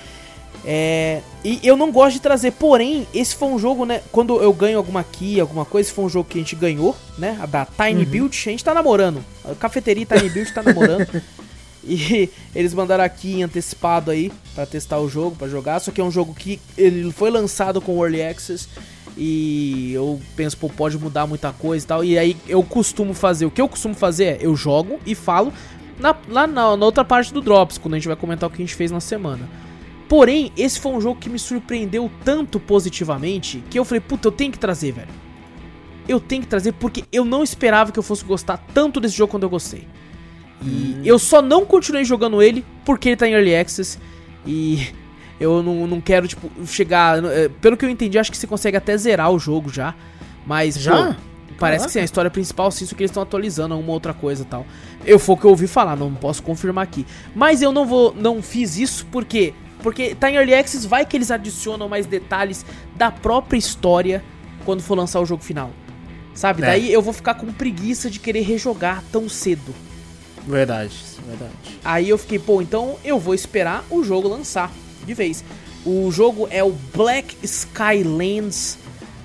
[0.65, 4.01] É, e eu não gosto de trazer, porém, esse foi um jogo, né?
[4.11, 6.95] Quando eu ganho alguma key, alguma coisa, esse foi um jogo que a gente ganhou,
[7.17, 7.37] né?
[7.41, 9.23] A da Tiny Build, a gente tá namorando.
[9.45, 11.07] A cafeteria Tiny Build tá namorando.
[11.81, 15.79] E eles mandaram aqui antecipado aí pra testar o jogo, pra jogar.
[15.79, 18.67] Só que é um jogo que ele foi lançado com Early Access
[19.17, 22.03] e eu penso, pô, pode mudar muita coisa e tal.
[22.03, 25.53] E aí eu costumo fazer, o que eu costumo fazer é, eu jogo e falo
[25.97, 28.61] na- lá na, na outra parte do Drops, quando a gente vai comentar o que
[28.61, 29.47] a gente fez na semana.
[30.09, 34.31] Porém, esse foi um jogo que me surpreendeu tanto positivamente que eu falei, puta, eu
[34.31, 35.07] tenho que trazer, velho.
[36.07, 39.29] Eu tenho que trazer porque eu não esperava que eu fosse gostar tanto desse jogo
[39.29, 39.87] quando eu gostei.
[40.61, 43.99] E eu só não continuei jogando ele porque ele tá em Early Access.
[44.45, 44.87] E
[45.39, 47.23] eu não, não quero, tipo, chegar.
[47.23, 49.93] eh, Pelo que eu entendi, acho que você consegue até zerar o jogo já.
[50.45, 51.13] Mas, Já?
[51.13, 51.15] pô,
[51.59, 54.41] parece que sim, a história principal, sim, isso que eles estão atualizando alguma outra coisa
[54.41, 54.65] e tal.
[55.05, 57.05] Eu foi o que eu ouvi falar, não posso confirmar aqui.
[57.35, 58.15] Mas eu não vou.
[58.15, 59.53] Não fiz isso porque.
[59.81, 62.65] Porque tá em Early Access, vai que eles adicionam mais detalhes
[62.95, 64.23] da própria história
[64.65, 65.71] quando for lançar o jogo final.
[66.33, 66.61] Sabe?
[66.63, 66.65] É.
[66.67, 69.73] Daí eu vou ficar com preguiça de querer rejogar tão cedo.
[70.45, 71.51] Verdade, verdade.
[71.83, 74.71] Aí eu fiquei, pô, então eu vou esperar o jogo lançar
[75.05, 75.43] de vez.
[75.85, 78.77] O jogo é o Black Skylands,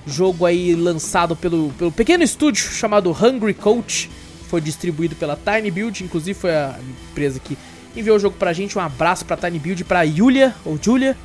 [0.05, 4.09] jogo aí lançado pelo, pelo pequeno estúdio chamado Hungry Coach,
[4.47, 6.79] foi distribuído pela Tiny Build, inclusive foi a
[7.11, 7.57] empresa que
[7.95, 8.77] enviou o jogo pra gente.
[8.77, 11.15] Um abraço pra Tiny Build, pra Julia, ou Julia,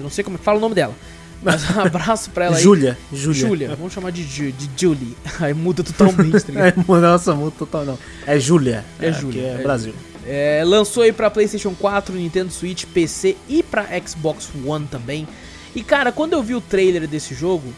[0.00, 0.94] não sei como é que fala o nome dela,
[1.42, 2.62] mas um abraço pra ela aí.
[2.62, 3.40] Júlia, Júlia.
[3.48, 5.16] Julia, vamos chamar de, Ju- de Julie.
[5.40, 6.84] Aí muda totalmente, tá ligado?
[6.96, 7.98] É, nossa, muito total não.
[8.26, 8.84] É Júlia.
[9.00, 9.94] É Júlia, É é Brasil.
[10.26, 15.28] É, lançou aí pra PlayStation 4, Nintendo Switch, PC e pra Xbox One também.
[15.74, 17.72] E cara, quando eu vi o trailer desse jogo,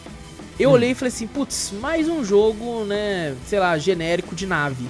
[0.57, 3.35] eu olhei e falei assim: putz, mais um jogo, né?
[3.47, 4.85] Sei lá, genérico de nave.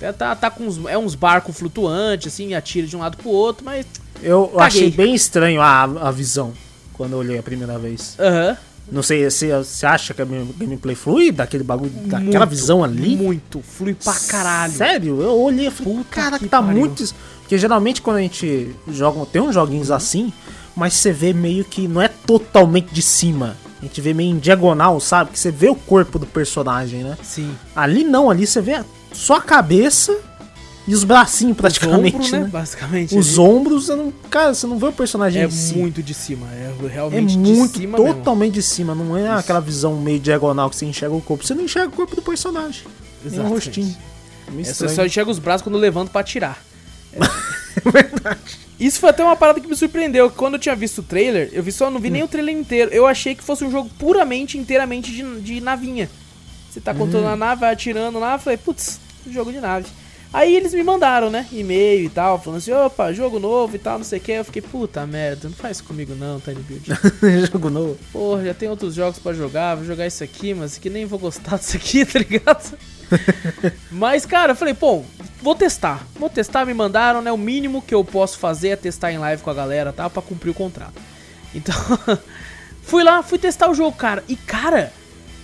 [0.00, 3.28] É, Tá, tá com uns, é uns barcos flutuantes, assim, atira de um lado pro
[3.30, 3.86] outro, mas.
[4.22, 4.66] Eu Caguei.
[4.66, 6.52] achei bem estranho a, a visão
[6.94, 8.14] quando eu olhei a primeira vez.
[8.18, 8.56] Aham.
[8.90, 13.16] Não sei se você acha que a gameplay flui daquele bagulho, daquela Muito, visão ali.
[13.16, 14.72] Muito, flui pra caralho.
[14.72, 15.20] Sério?
[15.20, 16.78] Eu olhei e falei, Puta cara, que tá pariu.
[16.78, 17.04] muito.
[17.40, 20.32] Porque geralmente quando a gente joga, tem uns joguinhos assim,
[20.76, 23.56] mas você vê meio que não é totalmente de cima.
[23.82, 25.32] A gente vê meio em diagonal, sabe?
[25.32, 27.18] Que você vê o corpo do personagem, né?
[27.24, 27.56] Sim.
[27.74, 30.16] Ali não, ali você vê só a cabeça
[30.88, 32.38] e os bracinhos praticamente, Os ombros, né?
[32.40, 32.48] né?
[32.48, 33.16] Basicamente.
[33.18, 33.48] Os ali.
[33.48, 35.74] ombros, não, cara, você não vê o personagem É si.
[35.76, 36.46] muito de cima.
[36.52, 38.14] É É realmente muito, de cima mesmo.
[38.14, 41.44] totalmente de cima, não é aquela visão meio diagonal que você enxerga o corpo.
[41.44, 42.82] Você não enxerga o corpo do personagem.
[43.24, 43.52] Nem o Exatamente.
[43.66, 43.96] rostinho.
[44.52, 46.62] Meio É, você só enxerga os braços quando levanta pra atirar.
[47.84, 48.40] É verdade.
[48.80, 50.30] Isso foi até uma parada que me surpreendeu.
[50.30, 52.90] Quando eu tinha visto o trailer, eu vi só não vi nem o trailer inteiro.
[52.90, 56.08] Eu achei que fosse um jogo puramente, inteiramente de, de navinha.
[56.76, 59.00] Você tá controlando a nave, vai atirando lá, eu falei, putz,
[59.30, 59.86] jogo de nave.
[60.30, 63.96] Aí eles me mandaram, né, e-mail e tal, falando assim, opa, jogo novo e tal,
[63.96, 64.32] não sei o que.
[64.32, 66.86] Eu fiquei, puta merda, não faz isso comigo não, Tiny Build.
[67.50, 67.98] Jogo novo.
[68.12, 71.18] Porra, já tem outros jogos pra jogar, vou jogar isso aqui, mas que nem vou
[71.18, 72.76] gostar disso aqui, tá ligado?
[73.90, 75.02] mas, cara, eu falei, pô,
[75.40, 76.06] vou testar.
[76.20, 77.32] Vou testar, me mandaram, né?
[77.32, 80.10] O mínimo que eu posso fazer é testar em live com a galera, tá?
[80.10, 81.00] Pra cumprir o contrato.
[81.54, 81.74] Então,
[82.82, 84.22] fui lá, fui testar o jogo, cara.
[84.28, 84.92] E, cara,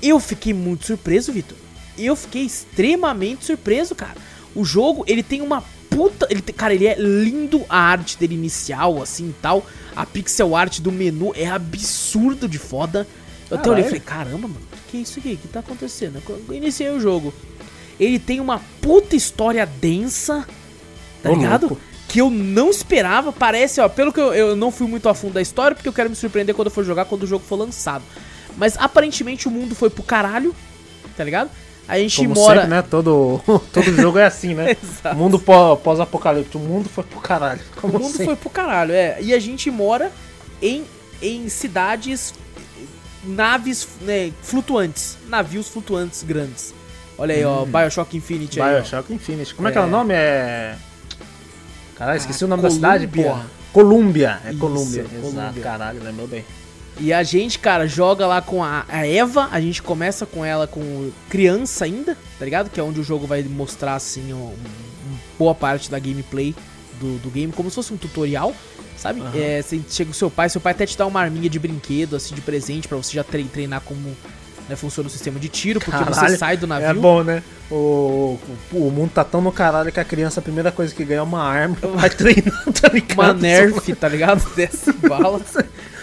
[0.03, 1.57] eu fiquei muito surpreso, Vitor.
[1.97, 4.17] Eu fiquei extremamente surpreso, cara.
[4.55, 6.27] O jogo, ele tem uma puta.
[6.31, 9.65] Ele, cara, ele é lindo a arte dele inicial, assim e tal.
[9.95, 13.07] A pixel art do menu é absurdo de foda.
[13.51, 15.35] Eu até olhei e falei, caramba, mano, que é isso aqui?
[15.35, 16.23] O que tá acontecendo?
[16.27, 17.33] Eu iniciei o jogo.
[18.01, 20.47] Ele tem uma puta história densa,
[21.23, 21.67] tá Ô, ligado?
[21.69, 21.83] louco.
[22.09, 23.33] Que eu não esperava.
[23.33, 25.93] Parece, ó, pelo que eu, eu não fui muito a fundo da história, porque eu
[25.93, 28.03] quero me surpreender quando eu for jogar, quando o jogo for lançado.
[28.57, 30.55] Mas aparentemente o mundo foi pro caralho,
[31.17, 31.51] tá ligado?
[31.89, 32.61] A gente Como mora.
[32.63, 32.83] sempre, né?
[32.83, 33.41] Todo,
[33.73, 34.77] todo jogo é assim, né?
[34.83, 35.17] Exato.
[35.17, 36.57] Mundo pó- pós-apocalipse.
[36.57, 37.61] o mundo foi pro caralho.
[37.81, 38.27] Como O mundo sempre.
[38.27, 39.19] foi pro caralho, é.
[39.21, 40.11] E a gente mora
[40.63, 40.85] em,
[41.21, 42.33] em cidades,
[43.25, 45.19] naves né, flutuantes.
[45.29, 46.73] Navios flutuantes grandes.
[47.19, 48.75] Olha aí, ó, Bioshock Infinite aí.
[48.75, 48.79] ó.
[48.79, 49.55] Bioshock Infinite.
[49.55, 49.81] Como é, que É.
[49.81, 50.15] é o nome?
[50.15, 50.77] É.
[51.97, 53.45] Caralho, esqueci Ah, o nome da cidade, porra.
[53.73, 54.41] Colômbia.
[54.45, 55.05] É Colômbia.
[55.05, 55.29] Colômbia.
[55.29, 56.45] Exato, caralho, lembrou bem.
[57.01, 59.49] E a gente, cara, joga lá com a, a Eva.
[59.51, 62.71] A gente começa com ela com criança ainda, tá ligado?
[62.71, 64.55] Que é onde o jogo vai mostrar, assim, um, um-
[65.39, 66.55] boa parte da gameplay
[67.01, 68.55] do, do game, como se fosse um tutorial,
[68.97, 69.21] sabe?
[69.21, 69.33] Aham.
[69.35, 72.15] É, você chega o seu pai, seu pai até te dá uma arminha de brinquedo,
[72.15, 74.15] assim, de presente, pra você já tre- treinar como
[74.69, 76.87] né, funciona o sistema de tiro, porque você Caralho, sai do navio.
[76.89, 77.43] É bom, né?
[77.69, 78.39] O,
[78.73, 81.19] o, o mundo tá tão no caralho que a criança, a primeira coisa que ganha
[81.21, 81.77] é uma arma.
[81.97, 83.19] Vai treinar, tá ligado?
[83.19, 84.45] Uma Nerf, tá ligado?
[84.55, 85.41] Desce bala.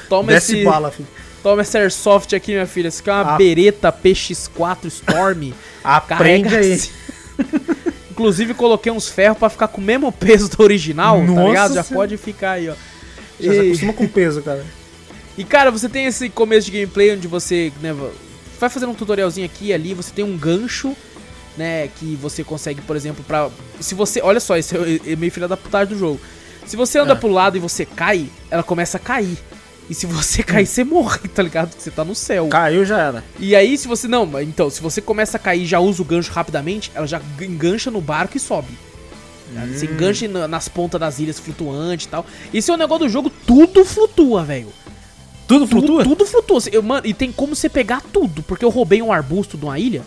[0.09, 1.07] Toma Desce esse, bala, filho.
[1.43, 2.87] toma esse Airsoft aqui, minha filha.
[2.87, 3.37] Isso aqui é uma Ah.
[3.37, 5.51] Beretta PX4 Storm.
[5.83, 6.73] Aprende aí.
[6.73, 6.89] assim.
[8.11, 11.73] Inclusive, coloquei uns ferros pra ficar com o mesmo peso do original, tá Nossa ligado?
[11.73, 11.95] Já Senhora.
[12.07, 12.73] pode ficar aí, ó.
[13.39, 14.65] Já se E, acostuma com peso, cara.
[15.37, 17.95] e, cara, você tem esse começo de gameplay onde você né,
[18.59, 20.93] vai fazendo um tutorialzinho aqui e ali, você tem um gancho,
[21.57, 23.49] né, que você consegue, por exemplo, pra...
[23.79, 24.19] Se você...
[24.21, 26.19] Olha só, esse é é meio filha da putagem do jogo.
[26.65, 27.15] Se você anda É.
[27.15, 29.37] pro lado e você cai, ela começa a cair.
[29.89, 31.69] E se você cair, você morre, tá ligado?
[31.69, 32.47] Porque você tá no céu.
[32.47, 33.23] Caiu, já era.
[33.39, 34.07] E aí, se você.
[34.07, 37.07] Não, mas então, se você começa a cair e já usa o gancho rapidamente, ela
[37.07, 38.67] já engancha no barco e sobe.
[39.55, 39.65] tá?
[39.65, 39.93] Você Hum.
[39.93, 42.23] engancha na- nas pontas das ilhas flutuantes e tal.
[42.53, 44.67] Esse é o negócio do jogo, tudo flutua, velho.
[45.47, 46.03] Tudo Tudo, flutua?
[46.03, 46.59] tudo flutua.
[46.71, 49.79] Eu, mano, e tem como você pegar tudo, porque eu roubei um arbusto de uma
[49.79, 50.03] ilha.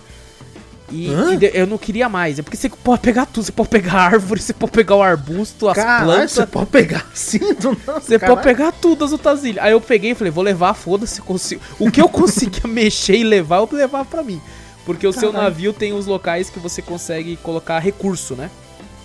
[0.92, 2.38] E, e eu não queria mais.
[2.38, 3.44] É porque você pode pegar tudo.
[3.44, 6.30] Você pode pegar a árvore, você pode pegar o arbusto, as Caralho, plantas.
[6.32, 8.00] você pode pegar assim do nada.
[8.00, 8.36] Você caralho.
[8.36, 9.64] pode pegar tudo as ilhas.
[9.64, 11.22] Aí eu peguei e falei, vou levar, foda-se.
[11.78, 14.40] O que eu conseguia mexer e levar, eu levava pra mim.
[14.84, 18.50] Porque o seu navio tem os locais que você consegue colocar recurso, né?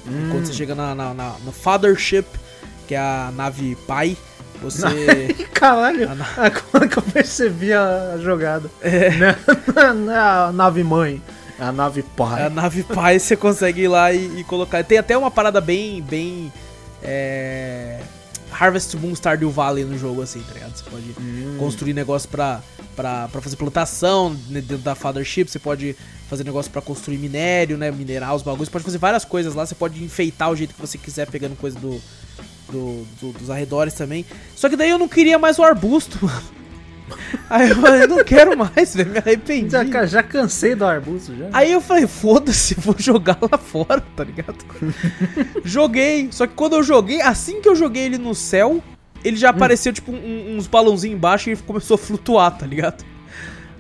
[0.08, 0.30] Hum.
[0.32, 2.26] Quando você chega na, na, na- no Fathership,
[2.88, 4.18] que é a nave pai,
[4.62, 5.36] você.
[5.54, 8.70] Caralho, na- agora que eu percebi a, jogada.
[8.82, 9.12] É.
[9.76, 12.43] Não, não é a nave mãe, é a nave pai.
[12.45, 14.84] a nave pai você consegue ir lá e, e colocar.
[14.84, 16.01] Tem até uma parada bem.
[16.01, 16.51] bem.
[17.03, 17.99] É.
[18.51, 20.76] Harvest Moon Stardew Valley no jogo, assim, tá ligado?
[20.76, 21.58] Você pode Hum.
[21.60, 22.62] construir negócio pra,
[22.95, 25.95] pra, pra fazer plantação né, dentro da Fathership, você pode
[26.30, 27.91] fazer negócio pra construir minério, né?
[27.91, 30.80] Minerar os bagulhos, você pode fazer várias coisas lá, você pode enfeitar o jeito que
[30.82, 32.01] você quiser, pegando coisa do,
[32.72, 34.26] do- do- dos arredores também.
[34.55, 36.57] Só que daí eu não queria mais o arbusto, mano.
[37.49, 39.70] Aí eu falei, eu não quero mais, velho, me arrependi.
[39.72, 41.47] Já, já cansei do arbusto já.
[41.53, 44.58] Aí eu falei, foda-se, vou jogar lá fora, tá ligado?
[45.64, 48.82] joguei, só que quando eu joguei, assim que eu joguei ele no céu,
[49.24, 53.03] ele já apareceu tipo um- uns balãozinhos embaixo e começou a flutuar, tá ligado?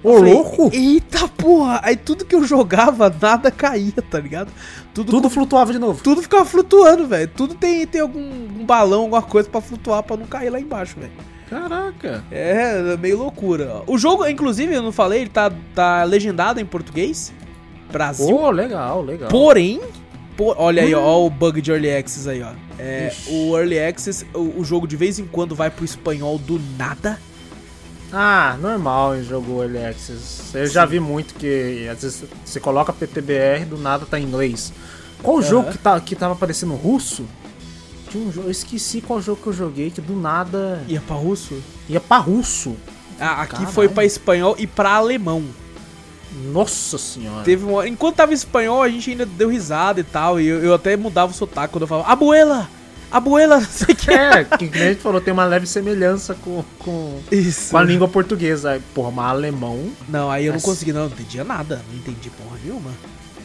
[0.03, 0.69] Ô, falei, louco!
[0.73, 1.79] Eita porra!
[1.83, 4.51] Aí tudo que eu jogava, nada caía, tá ligado?
[4.93, 6.01] Tudo, Tudo flutuava de novo.
[6.03, 7.29] tudo ficava flutuando, velho.
[7.35, 10.95] Tudo tem, tem algum um balão, alguma coisa pra flutuar pra não cair lá embaixo,
[10.99, 11.11] velho.
[11.49, 12.23] Caraca.
[12.31, 13.81] É, é meio loucura.
[13.87, 17.33] O jogo, inclusive, eu não falei, ele tá, tá legendado em português.
[17.91, 18.35] Brasil.
[18.35, 19.29] Ô, legal, legal.
[19.29, 19.79] Porém,
[20.35, 22.51] po- olha aí, ó, ó o bug de Early Access aí, ó.
[22.77, 26.59] É, o Early Access, o, o jogo de vez em quando vai pro espanhol do
[26.77, 27.17] nada.
[28.11, 30.53] Ah, normal em jogo Early Access.
[30.55, 34.71] Eu já vi muito que às vezes você coloca PTBR do nada tá em inglês.
[35.23, 35.45] Qual Aham.
[35.47, 37.25] jogo que, tá, que tava aparecendo russo?
[38.09, 41.15] Tinha um jogo, eu esqueci qual jogo que eu joguei que do nada Ia pra
[41.15, 41.61] russo?
[41.89, 42.75] ia pra russo.
[43.19, 43.71] Ah, aqui Caralho.
[43.71, 45.43] foi pra espanhol e pra alemão.
[46.51, 47.43] Nossa senhora.
[47.43, 47.87] Teve uma...
[47.87, 50.39] Enquanto tava em espanhol, a gente ainda deu risada e tal.
[50.39, 52.69] E eu, eu até mudava o sotaque quando eu falava, abuela!
[53.09, 54.11] Abuela, não sei o que.
[54.11, 57.71] É, que nem a gente falou, tem uma leve semelhança com, com, Isso.
[57.71, 58.81] com a língua portuguesa.
[58.93, 59.89] Porra, mas alemão.
[60.09, 60.65] Não, aí eu não Nossa.
[60.67, 61.81] consegui, não, não entendia nada.
[61.89, 62.91] Não entendi porra nenhuma.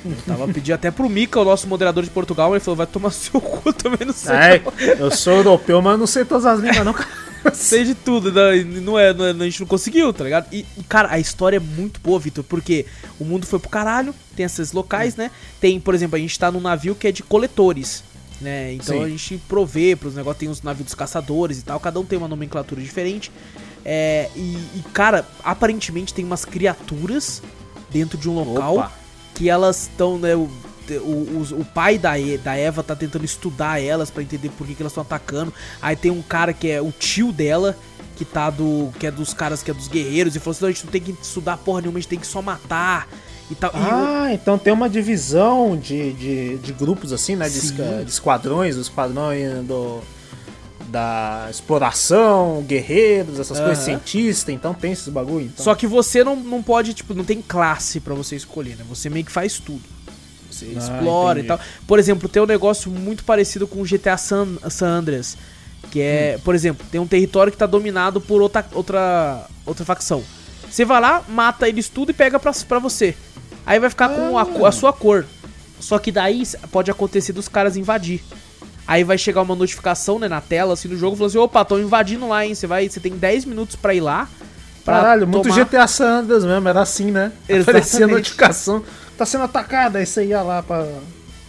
[0.05, 3.11] Eu tava pedindo até pro Mika, o nosso moderador de Portugal, ele falou, vai tomar
[3.13, 4.63] seu cu também, não sei.
[4.99, 6.93] Eu sou europeu, mas não sei todas as línguas, não.
[6.93, 7.23] cara.
[7.55, 10.47] Sei de tudo, não, não é, não é- a gente não conseguiu, tá ligado?
[10.53, 12.87] E, e, cara, a história é muito boa, Vitor, porque
[13.19, 15.29] o mundo foi pro caralho, tem esses locais, né?
[15.61, 18.05] Tem, por exemplo, a gente tá num navio que é de coletores,
[18.41, 18.73] né?
[18.75, 19.05] Então Sim.
[19.05, 22.17] a gente provê pros negócios, tem os navios dos caçadores e tal, cada um tem
[22.17, 23.33] uma nomenclatura diferente.
[23.85, 27.43] É, e, e, cara, aparentemente tem umas criaturas
[27.91, 28.93] dentro de um local Opa.
[29.43, 30.35] Que elas estão, né?
[30.37, 30.49] O,
[30.91, 34.75] o, o pai da, E- da Eva tá tentando estudar elas pra entender por que,
[34.75, 35.53] que elas estão atacando.
[35.81, 37.77] Aí tem um cara que é o tio dela,
[38.17, 38.93] que tá do.
[38.99, 40.93] que é dos caras que é dos guerreiros, e falou assim: não, a gente não
[40.93, 43.09] tem que estudar porra nenhuma, a gente tem que só matar
[43.51, 43.71] e tal.
[43.75, 47.49] E o- Ah, então tem uma divisão de, de, de grupos assim, né?
[47.49, 50.01] De, esca- de esquadrões, os esquadrões do,
[50.93, 53.67] da exploração, guerreiros, essas Aham.
[53.69, 55.47] coisas, cientistas, então tem esses bagulho.
[55.47, 55.65] Então.
[55.65, 58.85] Só que você não, não pode, tipo, não tem classe pra você escolher, né?
[58.89, 59.83] Você meio que faz tudo.
[60.51, 61.49] Você Ah, explora e entendi.
[61.59, 61.61] tal.
[61.87, 65.37] Por exemplo, tem um negócio muito parecido com o GTA San, San Andreas.
[65.91, 66.43] Que é, Hum.
[66.45, 70.23] por exemplo, tem um território que tá dominado por outra, outra, outra facção.
[70.71, 73.15] Você vai lá, mata eles tudo e pega pra, pra você.
[73.67, 75.27] Aí vai ficar com a, co- a sua cor.
[75.81, 78.23] Só que daí pode acontecer dos caras invadir.
[78.87, 81.79] Aí vai chegar uma notificação, né, na tela, assim, do jogo, falando assim, opa, tô
[81.79, 82.55] invadindo lá, hein?
[82.55, 84.29] Você vai, você tem 10 minutos pra ir lá.
[84.85, 87.31] pra Caralho, muito tomar- GTA San Andreas mesmo, era assim, né?
[87.49, 87.63] Exatamente.
[87.71, 88.85] Aparecia a notificação,
[89.17, 90.85] tá sendo atacada, aí você ia lá pra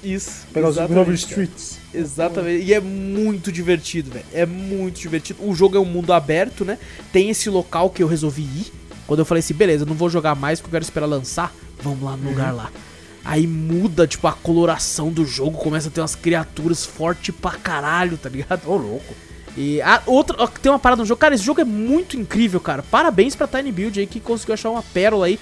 [0.03, 0.45] Isso.
[0.53, 1.15] pegar os Grove.
[1.15, 1.79] Streets.
[1.91, 2.63] Exatamente.
[2.65, 4.25] E é muito divertido, velho.
[4.33, 5.39] É muito divertido.
[5.47, 6.77] O jogo é um mundo aberto, né?
[7.11, 8.71] Tem esse local que eu resolvi ir.
[9.07, 11.51] Quando eu falei assim, beleza, eu não vou jogar mais porque eu quero esperar lançar.
[11.81, 12.71] Vamos lá no lugar lá.
[13.25, 15.57] Aí muda, tipo, a coloração do jogo.
[15.57, 18.69] Começa a ter umas criaturas fortes pra caralho, tá ligado?
[18.69, 19.13] Ô, louco.
[19.55, 21.19] E a outra, tem uma parada no jogo.
[21.19, 22.83] Cara, esse jogo é muito incrível, cara.
[22.83, 25.39] Parabéns pra Tiny Build aí que conseguiu achar uma pérola aí.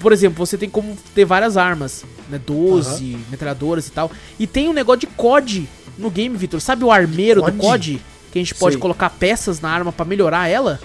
[0.00, 2.40] Por exemplo, você tem como ter várias armas, né?
[2.44, 4.10] 12, metralhadoras e tal.
[4.38, 5.68] E tem um negócio de COD
[5.98, 6.60] no game, Vitor.
[6.60, 7.58] Sabe o armeiro do COD?
[7.60, 8.02] COD?
[8.32, 8.80] Que a gente pode Sei.
[8.80, 10.80] colocar peças na arma pra melhorar ela?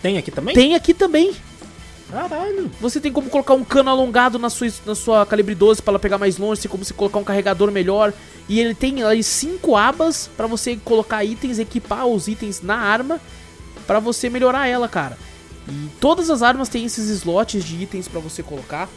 [0.00, 0.54] Tem aqui também?
[0.54, 1.32] Tem aqui também.
[2.14, 2.70] Caralho.
[2.80, 5.98] Você tem como colocar um cano alongado na sua, na sua calibre 12 pra ela
[5.98, 8.12] pegar mais longe, tem como você colocar um carregador melhor.
[8.48, 13.20] E ele tem aí cinco abas pra você colocar itens, equipar os itens na arma
[13.84, 15.18] pra você melhorar ela, cara.
[15.68, 18.88] E todas as armas têm esses slots de itens pra você colocar.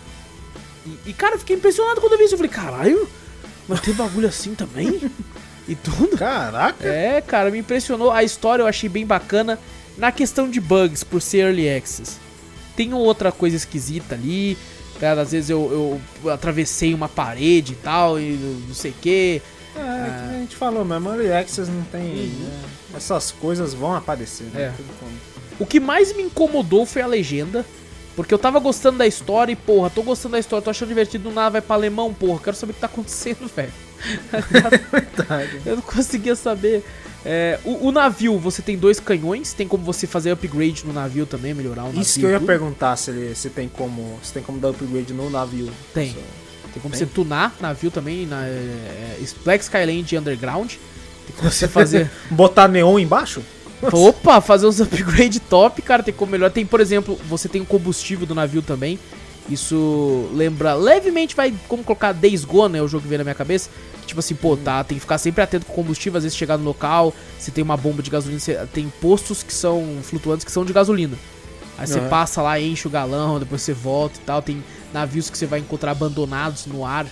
[0.85, 2.35] E, e, cara, eu fiquei impressionado quando eu vi isso.
[2.35, 3.09] Eu falei, caralho,
[3.67, 5.01] mas tem bagulho assim também?
[5.67, 6.17] e tudo?
[6.17, 6.87] Caraca.
[6.87, 8.11] É, cara, me impressionou.
[8.11, 9.57] A história eu achei bem bacana.
[9.97, 12.19] Na questão de bugs, por ser early access,
[12.77, 14.55] tem outra coisa esquisita ali.
[14.99, 19.41] Cara, às vezes eu, eu atravessei uma parede e tal, e não sei o que.
[19.75, 22.01] É, que a gente falou mesmo, Early Access não tem.
[22.01, 22.63] né,
[22.95, 24.61] essas coisas vão aparecer, né?
[24.61, 24.73] É.
[25.59, 27.65] O que mais me incomodou foi a legenda.
[28.15, 31.29] Porque eu tava gostando da história e, porra, tô gostando da história, tô achando divertido,
[31.29, 33.71] do nada vai pra alemão, porra, quero saber o que tá acontecendo, velho.
[35.65, 36.83] Eu não conseguia saber.
[37.25, 41.25] É, o, o navio, você tem dois canhões, tem como você fazer upgrade no navio
[41.25, 42.01] também, melhorar o navio.
[42.01, 42.47] Isso que eu ia tudo.
[42.47, 44.19] perguntar se, ele, se tem como.
[44.23, 45.69] Se tem como dar upgrade no navio.
[45.93, 46.11] Tem.
[46.13, 46.19] Só-
[46.73, 46.99] Tem como Tem?
[46.99, 50.73] você tunar navio também, na é, é, Black Skyland Underground.
[51.25, 52.09] Tem como você fazer.
[52.31, 53.41] Botar neon embaixo?
[53.81, 56.01] Opa, fazer uns upgrade top, cara.
[56.01, 56.49] Tem como melhor.
[56.49, 58.97] Tem, por exemplo, você tem o combustível do navio também.
[59.49, 63.35] Isso lembra levemente, vai como colocar Days Gone, é o jogo que veio na minha
[63.35, 63.69] cabeça.
[64.01, 66.37] Que, tipo assim, pô, tá, tem que ficar sempre atento com o combustível, às vezes
[66.37, 70.43] chegar no local, se tem uma bomba de gasolina, você tem postos que são flutuantes
[70.43, 71.17] que são de gasolina.
[71.77, 72.09] Aí você Aham.
[72.09, 74.41] passa lá, enche o galão, depois você volta e tal.
[74.41, 77.05] Tem navios que você vai encontrar abandonados no ar.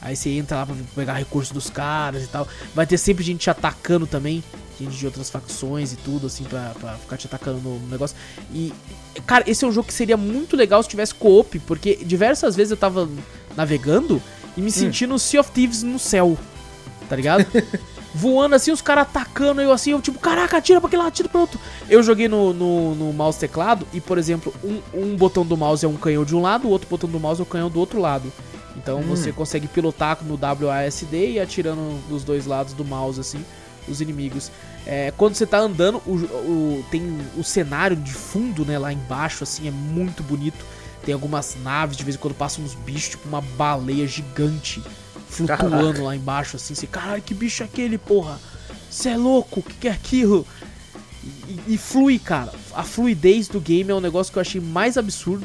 [0.00, 2.46] Aí você entra lá pra pegar recursos dos caras e tal.
[2.74, 4.44] Vai ter sempre gente te atacando também.
[4.78, 8.16] Gente de outras facções e tudo, assim, pra, pra ficar te atacando no, no negócio.
[8.52, 8.72] E,
[9.26, 12.72] cara, esse é um jogo que seria muito legal se tivesse co-op, porque diversas vezes
[12.72, 13.08] eu tava
[13.56, 14.20] navegando
[14.56, 16.36] e me senti no Sea of Thieves no céu.
[17.08, 17.46] Tá ligado?
[18.14, 21.28] Voando assim, os caras atacando, eu assim, eu tipo, caraca, atira pra aquele lado, atira
[21.28, 21.58] pro outro.
[21.88, 25.84] Eu joguei no, no, no mouse teclado e, por exemplo, um, um botão do mouse
[25.84, 27.80] é um canhão de um lado, o outro botão do mouse é o canhão do
[27.80, 28.32] outro lado.
[28.76, 33.44] Então você consegue pilotar no WASD e atirando dos dois lados do mouse, assim,
[33.88, 34.50] os inimigos.
[34.86, 39.42] É, quando você tá andando, o, o- tem o cenário de fundo, né, lá embaixo,
[39.44, 40.64] assim, é muito bonito.
[41.04, 44.82] Tem algumas naves, de vez em quando passam uns bichos, tipo uma baleia gigante
[45.28, 46.02] flutuando Caraca.
[46.02, 46.74] lá embaixo, assim.
[46.74, 48.38] Você, caralho, que bicho é aquele, porra?
[48.90, 49.60] Você é louco?
[49.60, 50.46] O que, que é aquilo?
[51.48, 52.52] E, e flui, cara.
[52.74, 55.44] A fluidez do game é um negócio que eu achei mais absurdo.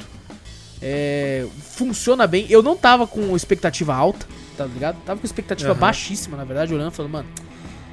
[0.81, 2.45] É, funciona bem.
[2.49, 4.25] Eu não tava com expectativa alta,
[4.57, 4.97] tá ligado?
[5.05, 5.79] Tava com expectativa Aham.
[5.79, 7.27] baixíssima, na verdade, olhando, falando, mano,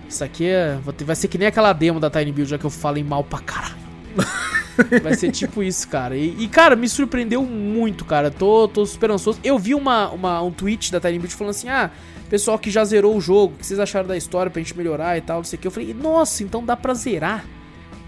[0.08, 2.70] isso aqui é, vai ser que nem aquela demo da Tiny Build, já que eu
[2.70, 3.86] falei mal pra caralho.
[5.02, 6.14] Vai ser tipo isso, cara.
[6.16, 8.30] E, e, cara, me surpreendeu muito, cara.
[8.30, 9.38] Tô, tô super ansioso.
[9.42, 11.90] Eu vi uma, uma, um tweet da Tiny Build falando assim: ah,
[12.28, 15.16] pessoal que já zerou o jogo, o que vocês acharam da história pra gente melhorar
[15.16, 15.66] e tal, não sei o que.
[15.66, 17.44] Eu falei, nossa, então dá pra zerar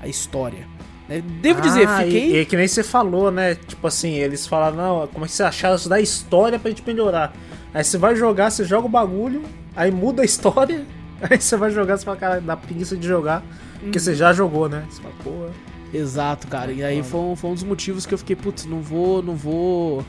[0.01, 0.67] a história.
[1.09, 1.23] né?
[1.41, 2.33] Devo dizer, Ah, fiquei.
[2.37, 3.55] E, e que nem você falou, né?
[3.55, 6.87] Tipo assim, eles falaram, não, como é que você acharam isso da história pra gente
[6.87, 7.33] melhorar?
[7.73, 9.43] Aí você vai jogar, você joga o bagulho,
[9.75, 10.85] aí muda a história,
[11.29, 13.43] aí você vai jogar, você fala, cara, dá preguiça de jogar,
[13.81, 14.85] porque você já jogou, né?
[14.89, 15.47] Você fala, pô.
[15.93, 16.73] Exato, cara.
[16.73, 19.35] E aí foi um, foi um dos motivos que eu fiquei, putz, não vou, não
[19.35, 20.05] vou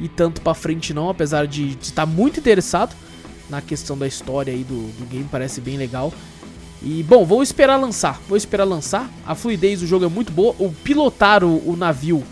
[0.00, 2.94] ir tanto pra frente não, apesar de estar muito interessado
[3.50, 6.12] na questão da história aí do, do game, parece bem legal.
[6.82, 9.10] E bom, vou esperar lançar, vou esperar lançar.
[9.26, 12.22] A fluidez do jogo é muito boa, o pilotar o, o navio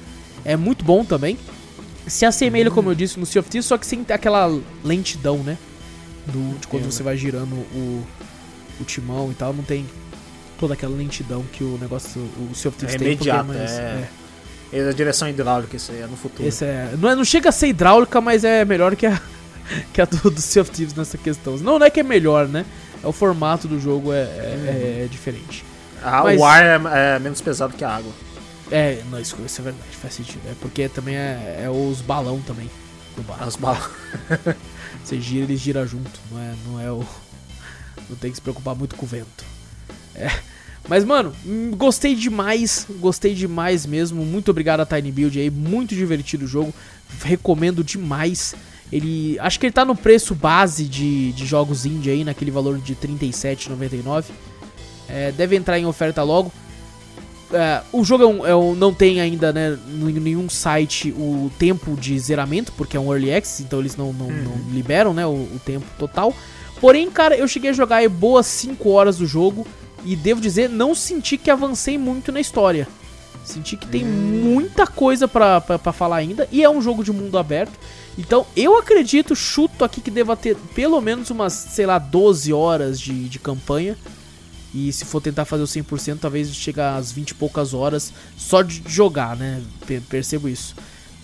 [0.44, 1.36] é muito bom também.
[2.06, 4.48] Se assemelha, como eu disse, no Sea of Thieves, só que sem ter aquela
[4.84, 5.58] lentidão, né?
[6.24, 6.92] Do, de quando Entendo.
[6.92, 8.06] você vai girando o,
[8.80, 9.86] o timão e tal, não tem
[10.58, 12.20] toda aquela lentidão que o negócio,
[12.50, 13.16] o Sea of Thieves É tem.
[13.16, 14.08] porque imediato, mais- é.
[14.72, 16.46] É a direção hidráulica, isso aí é no futuro.
[16.48, 19.20] esse é, não, é, não chega a ser hidráulica, mas é melhor que a,
[19.92, 21.56] que a do, do Sea of Thieves nessa questão.
[21.58, 22.64] Não, não é que é melhor, né?
[23.02, 25.64] É o formato do jogo é, é, é diferente.
[26.02, 28.12] Ah, Mas- O ar é, é menos pesado que a água.
[28.70, 30.40] É, não, isso, isso é verdade, faz sentido.
[30.50, 32.68] É porque também é, é os balão também
[33.14, 33.44] do barco.
[33.44, 33.88] As balas.
[35.04, 36.10] Você gira, ele gira junto.
[36.30, 37.04] Não é, não é o.
[38.08, 39.44] Não tem que se preocupar muito com o vento.
[40.14, 40.30] É.
[40.88, 41.32] Mas, mano,
[41.76, 42.86] gostei demais.
[43.00, 44.24] Gostei demais mesmo.
[44.24, 45.50] Muito obrigado a Tiny Build aí.
[45.50, 46.72] Muito divertido o jogo.
[47.24, 48.54] Recomendo demais.
[48.92, 49.36] Ele.
[49.40, 52.92] Acho que ele tá no preço base de, de jogos indie aí, naquele valor de
[52.92, 54.24] R$ 37,99.
[55.08, 56.52] É, deve entrar em oferta logo.
[57.52, 61.48] É, o jogo é um- é um- não tem ainda né, em nenhum site o
[61.58, 65.24] tempo de zeramento, porque é um early access, então eles não, não- não liberam né,
[65.26, 66.34] o, o tempo total.
[66.80, 69.66] Porém, cara, eu cheguei a jogar aí boas 5 horas do jogo
[70.04, 72.86] e devo dizer, não senti que avancei muito na história.
[73.44, 75.60] Senti que tem muita coisa pra
[75.92, 77.72] falar ainda e é um jogo de mundo aberto.
[78.18, 83.00] Então eu acredito, chuto aqui que deva ter pelo menos umas, sei lá, 12 horas
[83.00, 83.96] de, de campanha.
[84.74, 88.60] E se for tentar fazer o 100%, talvez chegue às 20 e poucas horas só
[88.62, 89.62] de jogar, né?
[89.86, 90.74] Pe- Percebo isso.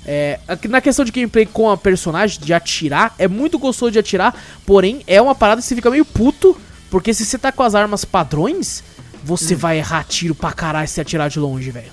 [0.05, 0.39] É,
[0.69, 4.35] na questão de gameplay com a personagem, de atirar, é muito gostoso de atirar,
[4.67, 6.57] porém é uma parada que você fica meio puto,
[6.91, 8.83] porque se você tá com as armas padrões,
[9.25, 11.93] você vai errar tiro pra caralho se atirar de longe, velho.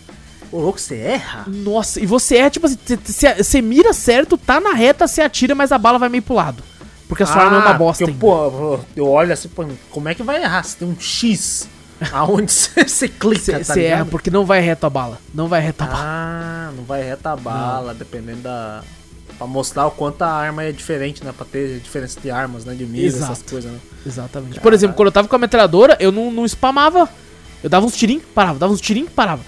[0.52, 1.44] Ô, louco, você erra?
[1.48, 2.78] Nossa, e você é tipo assim,
[3.44, 6.64] você- mira certo, tá na reta, você atira, mas a bala vai meio pro lado.
[7.08, 8.20] Porque a sua arma é uma bosta porque, ainda.
[8.20, 10.64] pô, eu olho assim, pô, como é que vai errar?
[10.64, 11.68] Você tem um X
[12.12, 15.20] aonde você, clica, Você tá erra porque não vai reto a bala.
[15.34, 16.00] Não vai reto a bala.
[16.02, 18.84] Ah, não vai reta a bala, dependendo da...
[19.38, 21.34] Pra mostrar o quanto a arma é diferente, né?
[21.36, 22.74] Pra ter diferença de armas, né?
[22.74, 23.32] De mira, Exato.
[23.32, 23.80] essas coisas, né?
[24.06, 24.60] Exatamente.
[24.60, 27.08] Por exemplo, quando eu tava com a metralhadora, eu não, não spamava.
[27.64, 29.42] Eu dava uns tirinhos, parava, dava uns tirinhos, parava.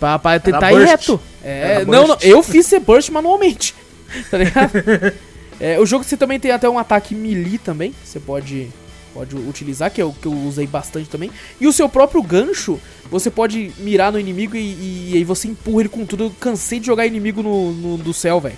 [0.00, 1.20] Pra, pra tentar ir reto.
[1.44, 3.74] É, não, não, eu fiz ser burst manualmente.
[4.28, 4.72] Tá ligado?
[5.60, 7.94] É, o jogo você também tem até um ataque melee também.
[8.02, 8.70] Você pode,
[9.12, 11.30] pode utilizar, que é o que eu usei bastante também.
[11.60, 12.80] E o seu próprio gancho,
[13.10, 16.24] você pode mirar no inimigo e, e, aí você empurra ele com tudo.
[16.24, 18.56] Eu cansei de jogar inimigo no, no do céu, velho.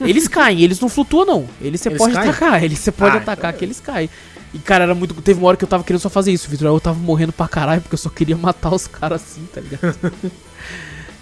[0.00, 1.48] Eles caem, eles não flutuam, não.
[1.60, 2.28] Eles você pode caem?
[2.28, 4.10] atacar, eles você pode Ah, atacar que eles caem.
[4.52, 5.14] E cara, era muito.
[5.22, 6.66] Teve uma hora que eu tava querendo só fazer isso, Vitor.
[6.68, 9.96] Eu tava morrendo pra caralho porque eu só queria matar os caras assim, tá ligado?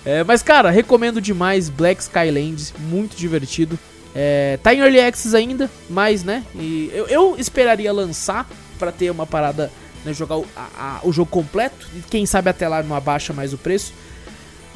[0.05, 3.79] É, mas, cara, recomendo demais Black Skylands, muito divertido.
[4.21, 6.45] É, tá em Early Access ainda, mas, né?
[6.57, 9.71] E eu, eu esperaria lançar pra ter uma parada,
[10.05, 11.87] né, jogar o, a- a- o jogo completo.
[11.95, 13.93] E quem sabe até lá não abaixa mais o preço.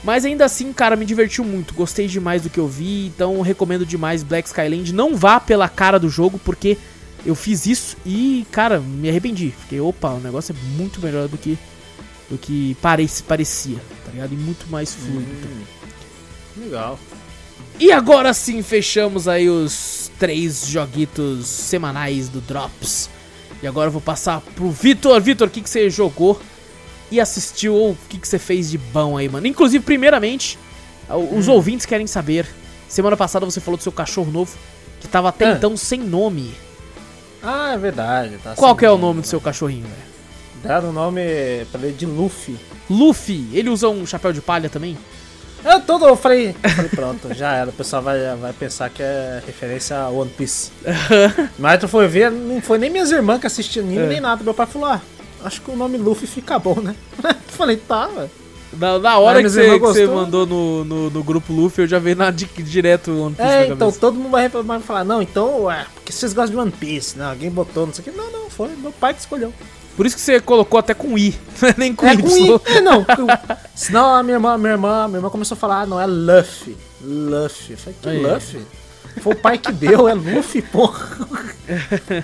[0.04, 1.74] Mas ainda assim, cara, me divertiu muito.
[1.74, 4.92] Gostei demais do que eu vi, então recomendo demais Black Skyland.
[4.92, 6.78] Não vá pela cara do jogo, porque
[7.26, 9.52] eu fiz isso e, cara, me arrependi.
[9.62, 11.58] Fiquei, opa, o negócio é muito melhor do que
[12.30, 13.76] do que parece, parecia,
[14.06, 14.32] tá ligado?
[14.32, 15.26] E muito mais fluido.
[15.42, 15.66] também.
[16.68, 16.98] Legal.
[17.78, 23.10] E agora sim fechamos aí os três joguitos semanais do Drops.
[23.62, 25.20] E agora eu vou passar pro Vitor.
[25.20, 26.40] Vitor, o que, que você jogou
[27.10, 27.74] e assistiu?
[27.74, 29.46] Ou o que, que você fez de bom aí, mano?
[29.46, 30.58] Inclusive, primeiramente,
[31.32, 32.46] os ouvintes querem saber.
[32.88, 34.56] Semana passada você falou do seu cachorro novo,
[35.00, 35.52] que tava até Ah.
[35.52, 36.52] então sem nome.
[37.42, 38.38] Ah, é verdade.
[38.42, 40.12] Tá Qual que é o nome do seu cachorrinho, velho?
[40.62, 41.20] Deram o nome
[41.72, 42.56] pra ele de Luffy.
[42.88, 44.96] Luffy, ele usa um chapéu de palha também?
[45.64, 47.70] Eu todo, eu falei, eu falei, pronto, já era.
[47.70, 50.70] O pessoal vai, vai pensar que é referência a One Piece.
[51.58, 54.06] Mas tu foi ver, não foi nem minhas irmãs que assistiam anime, É.
[54.06, 54.42] nem nada.
[54.42, 55.00] Meu pai falou, ah,
[55.44, 56.94] acho que o nome Luffy fica bom, né?
[57.22, 58.30] Eu falei, tá, velho.
[58.72, 62.14] Na, na hora que você, que mandou no, no, no grupo Luffy, eu já vi
[62.14, 65.70] na, di- direto o One Piece É, então todo mundo vai, vai falar, não, então,
[65.70, 67.26] é, porque vocês gostam de One Piece, né?
[67.26, 68.16] Alguém botou, não sei o que.
[68.16, 69.52] Não, não, foi meu pai que escolheu.
[69.96, 71.38] Por isso que você colocou até com I,
[71.76, 72.22] nem com É Y.
[72.22, 72.36] com
[72.70, 73.04] I, é não.
[73.74, 76.76] Senão a minha irmã, minha irmã, minha irmã começou a falar, ah, não, é Luffy.
[77.02, 77.72] Luffy.
[77.72, 78.18] Eu falei, que Aí.
[78.22, 78.66] Luffy?
[79.20, 81.06] Foi o pai que deu, é Luffy, porra.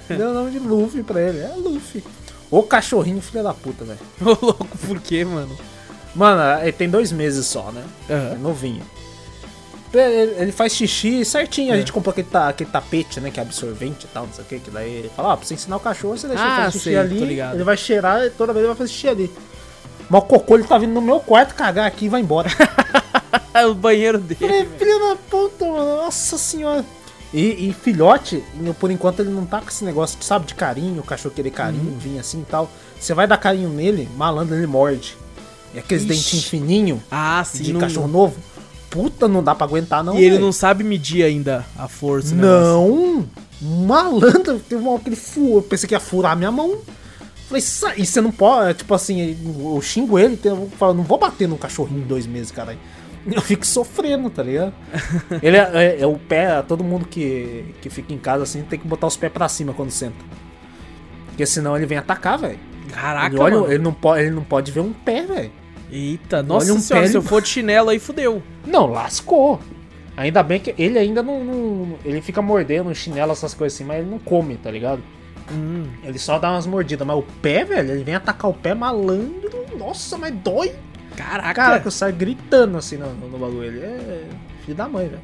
[0.09, 2.03] Deu o nome de Luffy pra ele, é Luffy.
[2.51, 3.99] Ô cachorrinho, filho da puta, velho.
[4.23, 5.55] Ô louco, por quê, mano?
[6.15, 7.85] Mano, ele tem dois meses só, né?
[8.09, 8.39] É Aham.
[8.39, 8.83] novinho.
[9.93, 11.73] Ele, ele faz xixi certinho.
[11.73, 11.79] A É.
[11.79, 13.31] gente comprou aquele, ta- aquele tapete, né?
[13.31, 14.59] Que é absorvente e tal, não sei o que.
[14.61, 16.71] Que daí ele fala, ó, pra você ensinar o cachorro, você deixa Ah, ele fazer
[16.73, 17.23] xixi sei, ali.
[17.55, 19.33] Ele vai cheirar e toda vez ele vai fazer xixi ali.
[20.11, 22.49] Mas o cocô ele tá vindo no meu quarto cagar aqui e vai embora.
[23.71, 24.41] o banheiro dele.
[24.41, 25.97] Falei, filho da puta, mano.
[25.97, 26.85] Nossa senhora.
[27.33, 28.43] E, e filhote,
[28.81, 31.99] por enquanto ele não tá com esse negócio, sabe, de carinho, o cachorro querer carinho,
[32.03, 32.19] Uhum.
[32.19, 32.71] assim e tal.
[32.99, 35.15] Você vai dar carinho nele, malandro, ele morde.
[35.75, 36.15] E aqueles Ixi.
[36.15, 37.63] dentinhos fininhos Ah, sim.
[37.65, 38.37] de não- cachorro novo.
[38.91, 40.19] Puta, não dá pra aguentar, não.
[40.19, 42.35] e ele não sabe medir ainda a força.
[42.35, 42.43] né.
[42.43, 43.27] Não!
[43.61, 45.57] Malandro, teve uma hora que ele furou.
[45.57, 46.79] Eu pensei que ia furar a minha mão.
[47.49, 51.19] Falei, "Sa- e você não pode, tipo assim, eu xingo ele, eu falo, não vou
[51.19, 52.79] bater no cachorrinho em dois meses, caralho.
[53.31, 54.73] Eu fico sofrendo, tá ligado?
[55.43, 58.79] ele é, é- é o pé, todo mundo que, que fica em casa assim tem
[58.79, 60.17] que botar os pés pra cima quando senta.
[61.27, 62.59] Porque senão ele vem atacar, velho.
[62.91, 63.73] Caraca, Ele, olha, mano.
[63.73, 65.51] ele, não pode, ele não pode ver um pé, velho.
[65.91, 68.43] Eita, nossa um senhora, pé, se eu for de chinelo aí, fudeu.
[68.67, 69.59] Não, lascou.
[70.17, 73.99] Ainda bem que ele ainda não, não- Ele fica mordendo chinelo, essas coisas assim, mas
[74.01, 75.01] ele não come, tá ligado?
[75.51, 77.07] Hum, Ele só dá umas mordidas.
[77.07, 79.65] Mas o pé, velho, ele vem atacar o pé malandro.
[79.79, 80.73] Nossa, mas dói.
[81.17, 81.55] caraca.
[81.55, 83.65] Cara, que eu saio gritando assim no, no bagulho.
[83.65, 84.25] Ele é
[84.65, 85.23] filho da mãe, velho.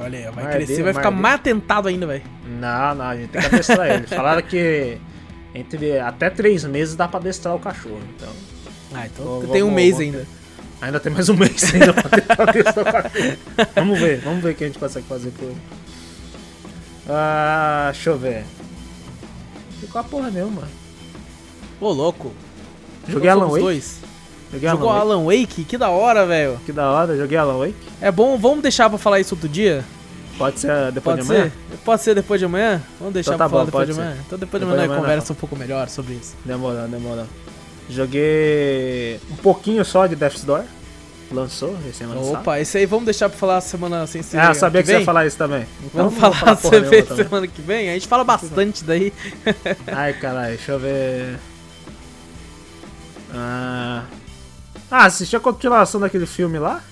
[0.00, 1.22] Olha aí, vai Mardeiro, crescer, vai ficar mardeiro.
[1.22, 2.22] mais atentado ainda, velho.
[2.46, 4.06] Não, não, a gente tem que adestrar ele.
[4.06, 4.96] Falaram que
[5.52, 7.98] entre até três meses dá pra adestrar o cachorro.
[8.16, 8.28] Então,
[8.94, 10.26] Ah, então Vou- tem um vou- mês vou- ainda.
[10.80, 13.36] ainda tem mais um mês ainda pra tentar adestrar o cachorro.
[13.74, 15.56] Vamos ver, vamos ver o que a gente consegue fazer por ele.
[17.08, 18.44] Ah, deixa eu ver.
[19.80, 20.62] Ficou a porra nenhuma.
[21.80, 22.32] Ô, louco.
[23.08, 23.62] Joguei Então Alan Wake.
[23.64, 23.96] dois.
[24.52, 25.12] Joguei Jogou Alan Wake.
[25.12, 25.64] Alan Wake?
[25.64, 26.60] Que da hora, velho.
[26.66, 27.74] Que da hora, joguei Alan Wake.
[28.00, 29.84] É bom, vamos deixar pra falar isso outro dia?
[30.36, 31.50] Pode ser depois Pode de amanhã?
[31.70, 31.78] ser?
[31.84, 32.82] Pode ser depois de amanhã?
[32.98, 34.02] Vamos deixar Então tá pra falar bom, depois pode de ser.
[34.02, 34.22] amanhã.
[34.26, 36.34] Então depois de Depois amanhã de amanhã conversa um pouco melhor sobre isso.
[36.44, 37.26] Demorou, demorou.
[37.88, 40.64] Joguei um pouquinho só de Death's Door.
[41.30, 42.40] Lançou, recém lançado.
[42.40, 44.38] Opa, esse aí vamos deixar pra falar semana sem ser.
[44.38, 45.00] Ah, eu sabia que, você vem?
[45.02, 45.66] ia falar isso também.
[45.84, 47.24] Então Vamos vou falar você nenhuma também.
[47.24, 47.90] semana que vem?
[47.90, 49.12] A gente fala bastante daí.
[49.92, 51.38] Ai, caralho, deixa eu ver.
[53.34, 54.04] Ah,
[54.90, 56.82] ah assistiu a continuação daquele filme lá?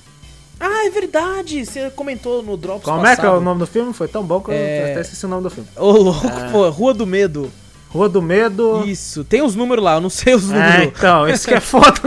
[0.60, 1.64] Ah, é verdade.
[1.64, 3.43] Você comentou no Drops Como é que é o passado.
[3.44, 3.93] nome do filme?
[3.93, 4.81] Foi tão bom que É.
[4.89, 5.68] eu até esqueci o nome do filme.
[5.77, 6.68] Ô, louco, pô.
[6.70, 7.51] Rua do Medo.
[7.97, 8.85] Rua do Medo.
[8.86, 9.24] Isso.
[9.24, 10.93] Tem os números lá, eu não sei os É, números.
[10.98, 12.01] então, esse que é foda.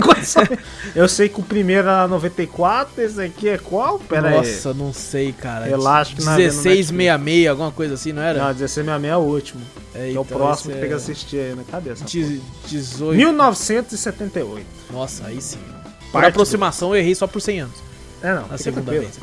[0.95, 3.99] Eu sei que o primeiro era 94, esse aqui é qual?
[3.99, 5.65] Pera Nossa, não sei, cara.
[5.65, 8.29] Relaxa que nós vemos no 1666, alguma coisa assim, não aí.
[8.29, 8.39] era?
[8.39, 9.61] Não, 1666 é o último.
[9.93, 12.05] É, Que é o então, próximo que tem que é assistir aí na cabeça.
[12.05, 13.17] de- 18.
[13.17, 14.65] 1978.
[14.91, 15.57] Nossa, aí sim.
[16.05, 17.75] Por Parte aproximação, eu errei só por 100 anos.
[18.21, 18.47] É, não.
[18.47, 19.19] Na segunda vez.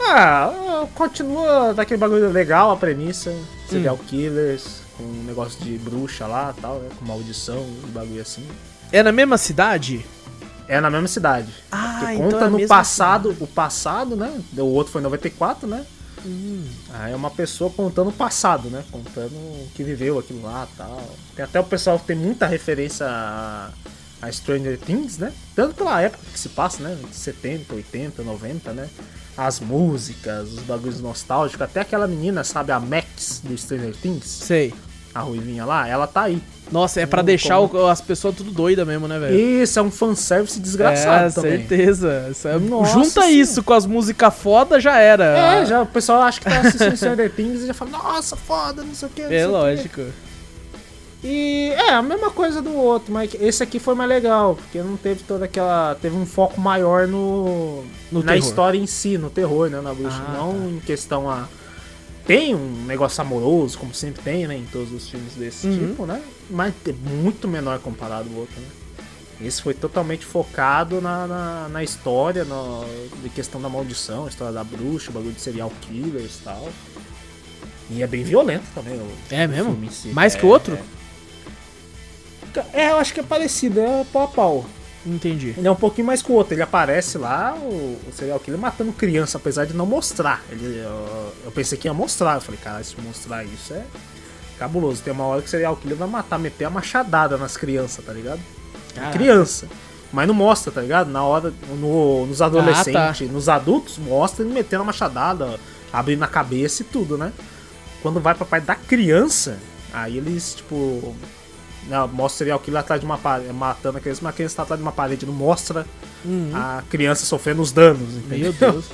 [0.00, 3.30] Ah, continua daquele bagulho legal a premissa.
[3.30, 3.44] Hum.
[3.68, 6.88] Serial killers, com um negócio de bruxa lá tal, né?
[6.98, 8.46] Com maldição, um bagulho assim.
[8.90, 10.04] É na mesma cidade?
[10.68, 11.52] É na mesma cidade.
[11.70, 14.32] Ah, que então é conta a no passado, o passado, né?
[14.56, 15.84] O outro foi em 94, né?
[16.24, 16.64] Hum.
[16.92, 18.84] Aí é uma pessoa contando o passado, né?
[18.90, 21.02] Contando o que viveu aquilo lá tal.
[21.34, 23.70] Tem até o pessoal que tem muita referência a,
[24.22, 25.32] a Stranger Things, né?
[25.54, 26.96] Tanto pela época que se passa, né?
[27.10, 28.88] 70, 80, 90, né?
[29.36, 31.60] As músicas, os bagulhos nostálgicos.
[31.62, 32.70] Até aquela menina, sabe?
[32.72, 34.72] A Max do Stranger Things, Sei.
[35.14, 36.40] a ruivinha lá, ela tá aí.
[36.70, 39.38] Nossa, é pra Hum, deixar o- as pessoas tudo doida mesmo, né, velho?
[39.38, 41.58] Isso, é um fanservice desgraçado é, também.
[41.58, 42.28] certeza.
[42.30, 43.30] Isso é- Nossa Junta senhora.
[43.32, 45.24] isso com as músicas foda, já era.
[45.24, 48.82] É, já, o pessoal acha que tá assistindo Stranger Things e já fala, nossa, foda,
[48.84, 49.22] não sei o que.
[49.22, 50.02] É lógico.
[51.24, 54.96] E é a mesma coisa do outro, mas esse aqui foi mais legal, porque não
[54.96, 55.94] teve toda aquela.
[56.00, 57.84] Teve um foco maior no.
[58.10, 58.48] No na terror.
[58.48, 59.80] história em si, no terror, né?
[59.80, 60.20] Na bruxa.
[60.28, 61.46] Ah, não em questão a.
[62.26, 64.56] Tem um negócio amoroso, como sempre tem, né?
[64.56, 65.88] Em todos os filmes desse Uhum.
[65.88, 66.20] tipo, né?
[66.50, 68.66] Mas é muito menor comparado ao outro, né?
[69.44, 72.84] Esse foi totalmente focado na, na, na história, no,
[73.22, 76.68] de questão da maldição, a história da bruxa, o bagulho de serial killers e tal.
[77.90, 78.94] E é bem violento também.
[78.94, 79.76] O, É mesmo?
[79.90, 80.08] si.
[80.08, 80.74] Mais que o É, outro?
[80.74, 81.01] É,
[82.72, 84.66] eu acho que é parecido, é pau a pau.
[85.04, 85.52] Entendi.
[85.58, 86.54] Ele é um pouquinho mais o outro.
[86.54, 90.42] Ele aparece lá, o, o serial killer matando criança, apesar de não mostrar.
[90.50, 92.36] Ele, eu, eu pensei que ia mostrar.
[92.36, 93.82] Eu falei, cara, se mostrar isso é
[94.58, 95.02] cabuloso.
[95.02, 98.12] Tem uma hora que o serial killer vai matar, meter a machadada nas crianças, tá
[98.12, 98.40] ligado?
[99.10, 99.66] Criança.
[100.12, 101.10] Mas não mostra, tá ligado?
[101.10, 102.94] Na hora, no- nos adolescentes,
[103.32, 105.58] nos adultos, mostra ele metendo a machadada,
[105.92, 107.32] abrindo a cabeça e tudo, né?
[108.02, 109.58] Quando vai pra parte da criança,
[109.92, 111.14] aí eles, tipo.
[111.88, 114.56] Não, mostra o serial killer atrás de uma parede, matando a criança, mas a criança
[114.56, 115.84] tá atrás de uma parede, não mostra
[116.24, 116.50] Uhum.
[116.54, 118.52] a criança sofrendo os danos, entendeu?
[118.58, 118.84] Meu Deus.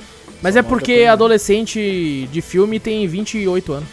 [0.41, 3.89] Mas Só é porque adolescente de filme tem 28 anos.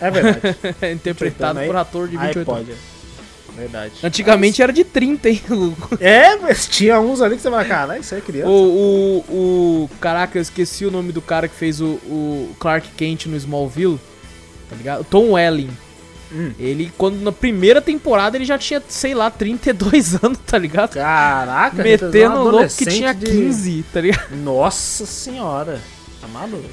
[0.00, 0.40] É verdade.
[0.92, 2.66] Interpretado por ator de Aí 28 anos.
[2.66, 2.78] pode.
[3.54, 3.92] Verdade.
[4.02, 5.42] Antigamente era de 30, hein?
[6.00, 8.48] É, mas tinha uns ali que você fala, cara, isso aí é criança.
[8.48, 9.34] O, o,
[9.84, 9.90] o.
[10.00, 14.00] Caraca, eu esqueci o nome do cara que fez o, o Clark Kent no Smallville.
[14.70, 15.04] Tá ligado?
[15.04, 15.70] Tom Welling.
[16.34, 16.52] Hum.
[16.58, 20.94] Ele, quando na primeira temporada, ele já tinha, sei lá, 32 anos, tá ligado?
[20.94, 24.34] Caraca, Metendo um louco que tinha de- 15, tá ligado?
[24.36, 25.80] Nossa senhora.
[26.20, 26.64] Tá maluco?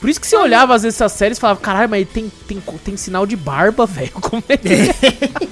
[0.00, 2.60] Por isso que você olhava às vezes essas séries e falava, caralho, mas tem, tem,
[2.84, 4.10] tem sinal de barba, velho.
[4.12, 4.94] Como é que é?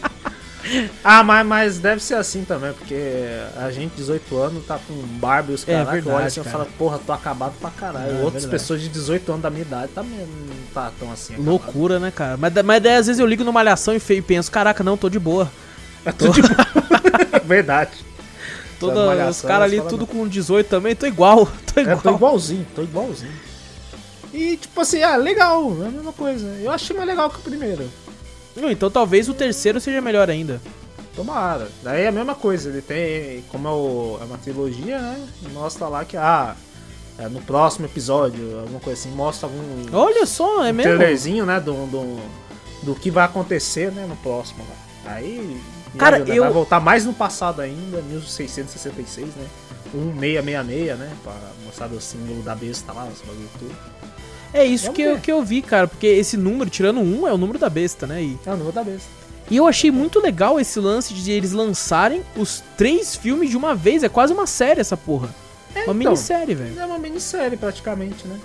[1.02, 2.94] Ah, mas, mas deve ser assim também, porque
[3.56, 6.44] a gente, 18 anos, tá com barba e os É caras verdade, olha assim e
[6.44, 6.56] cara.
[6.58, 8.10] fala, porra, tô acabado pra caralho.
[8.10, 8.48] É, Outras verdade.
[8.50, 11.34] pessoas de 18 anos da minha idade também não tá tão assim.
[11.34, 11.50] acabado.
[11.50, 12.36] Loucura, né, cara?
[12.36, 15.08] Mas, mas daí às vezes eu ligo no Malhação e e penso, caraca, não, tô
[15.08, 15.50] de boa.
[16.04, 16.66] É tudo de boa.
[17.44, 17.92] Verdade.
[18.78, 21.46] Toda, os Malhação, caras eles ali falam tudo com 18 também, tô igual.
[21.72, 22.00] Tô É, igual.
[22.00, 23.32] tô igualzinho, tô igualzinho.
[24.32, 26.46] E tipo assim, ah, legal, é a mesma coisa.
[26.62, 27.88] Eu achei mais legal que o primeiro.
[28.56, 30.60] Então talvez o terceiro seja melhor ainda.
[31.14, 31.68] Tomara.
[31.82, 35.28] Daí é a mesma coisa, ele tem, como é, o- é uma trilogia, né?
[35.52, 36.54] Mostra lá que, ah,
[37.18, 40.82] é, no próximo episódio, alguma coisa assim, mostra algum Olha só, é um mesmo?
[40.96, 42.20] trailerzinho, né, do, do,
[42.84, 45.12] do que vai acontecer, né, no próximo lá.
[45.12, 45.60] Aí,
[45.98, 49.46] Cara, né, eu- vai voltar mais no passado ainda, 1666, né?
[49.92, 53.74] 1666, né, pra mostrar o símbolo da besta lá, os bagulho tudo.
[54.52, 55.86] É isso Vamos que eu, que eu vi, cara.
[55.86, 58.22] Porque esse número, tirando um, é o número da besta, né?
[58.22, 59.08] E, É o número da besta.
[59.50, 63.74] e eu achei muito legal esse lance de eles lançarem os três filmes de uma
[63.74, 64.02] vez.
[64.02, 65.28] É quase uma série essa porra.
[65.74, 65.94] uma então.
[65.94, 66.78] minissérie, velho.
[66.80, 68.38] É uma minissérie praticamente, né?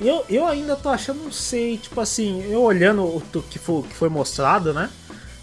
[0.00, 3.94] Eu, eu ainda tô achando, não sei, tipo assim, eu olhando o que foi, que
[3.94, 4.90] foi mostrado, né?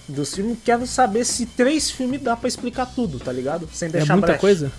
[0.09, 3.69] Dos filmes, quero saber se três filmes dá pra explicar tudo, tá ligado?
[3.71, 4.39] Sem É deixar muita brecha.
[4.41, 4.71] coisa?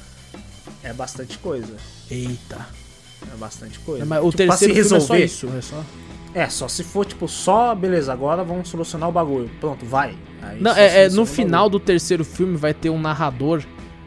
[0.82, 1.74] É bastante coisa.
[2.10, 2.66] Eita.
[3.32, 4.04] É bastante coisa.
[4.06, 5.24] Mas o Tipo, pra se terceiro filme é só resolver.
[5.24, 5.48] isso.
[5.56, 5.84] É só...
[6.34, 9.50] É, só se for, tipo, só, beleza, agora vamos solucionar o bagulho.
[9.60, 10.16] Pronto, vai.
[10.40, 13.62] Aí Não, é, é, no final do terceiro filme vai ter um narrador.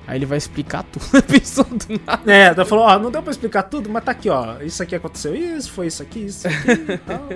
[0.08, 1.06] Aí ele vai explicar tudo.
[1.16, 2.32] A pessoa do nada.
[2.32, 4.60] É, daí falou, ó, não deu pra explicar tudo, mas tá aqui, ó.
[4.62, 7.30] Isso aqui aconteceu isso, foi isso aqui, isso aqui e tal.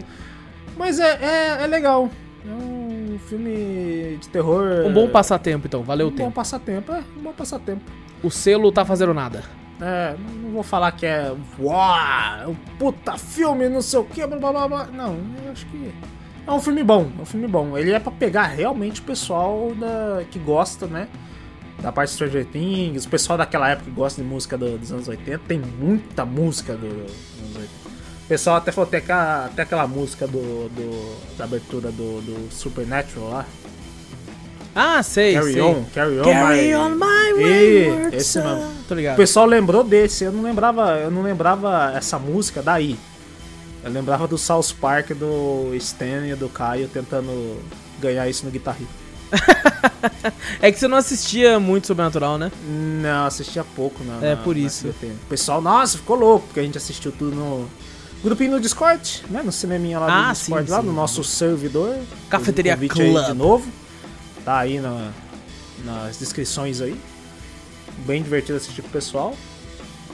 [0.76, 2.10] Mas é, é, é legal.
[2.48, 4.86] É um filme de terror.
[4.88, 5.84] Um bom passatempo, então.
[5.84, 6.32] Valeu um o bom tempo.
[6.32, 7.84] passatempo, é, um bom passatempo.
[8.24, 9.44] O selo tá fazendo nada.
[9.82, 11.34] É, não vou falar que é.
[11.58, 14.86] Uau, é puta filme, não sei o que, blá blá blá.
[14.88, 15.16] Não,
[15.46, 15.94] eu acho que.
[16.46, 17.78] É um filme bom, é um filme bom.
[17.78, 21.08] Ele é pra pegar realmente o pessoal da, que gosta, né?
[21.82, 24.92] Da parte de Stranger Things, o pessoal daquela época que gosta de música do- dos
[24.92, 25.42] anos 80.
[25.48, 27.70] Tem muita música do- dos anos 80.
[28.26, 32.52] O pessoal até falou até, aquela- até aquela música do, do- da abertura do, do
[32.52, 33.46] Supernatural lá.
[34.76, 35.62] Ah, sei, Carry sei.
[35.62, 36.24] on, carry on.
[36.24, 38.72] Carry my- on my wayward esse mesmo.
[38.88, 39.18] Tô O ligado.
[39.18, 42.98] pessoal lembrou desse, eu não lembrava, eu não lembrava essa música daí.
[43.84, 47.58] Eu lembrava do South Park do Stan e do Caio tentando
[48.00, 48.90] ganhar isso no Guitar Hero.
[50.62, 52.52] É que você não assistia muito Sobrenatural, né?
[52.68, 54.26] Não, assistia pouco, não.
[54.26, 54.88] É, por isso.
[54.88, 57.70] O pessoal, nossa, ficou louco, porque a gente assistiu tudo no
[58.24, 59.42] grupinho no Discord, né?
[59.44, 60.86] No cineminha lá Ah, do Discord, sim, lá sim.
[60.88, 61.96] no nosso servidor.
[62.30, 63.26] Cafeteria Club.
[63.26, 63.68] De novo.
[64.46, 65.12] Tá aí na-
[65.86, 67.00] nas descrições aí.
[68.06, 69.36] Bem divertido assistir com o pessoal.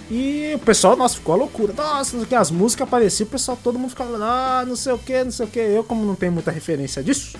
[0.10, 1.73] E o pessoal, nossa, ficou a loucura.
[1.73, 5.23] Nossa, que, as músicas apareciam, o pessoal, todo mundo ficava, ah, não sei o que,
[5.23, 5.60] não sei o que.
[5.60, 7.35] Eu, como não tenho muita referência disso,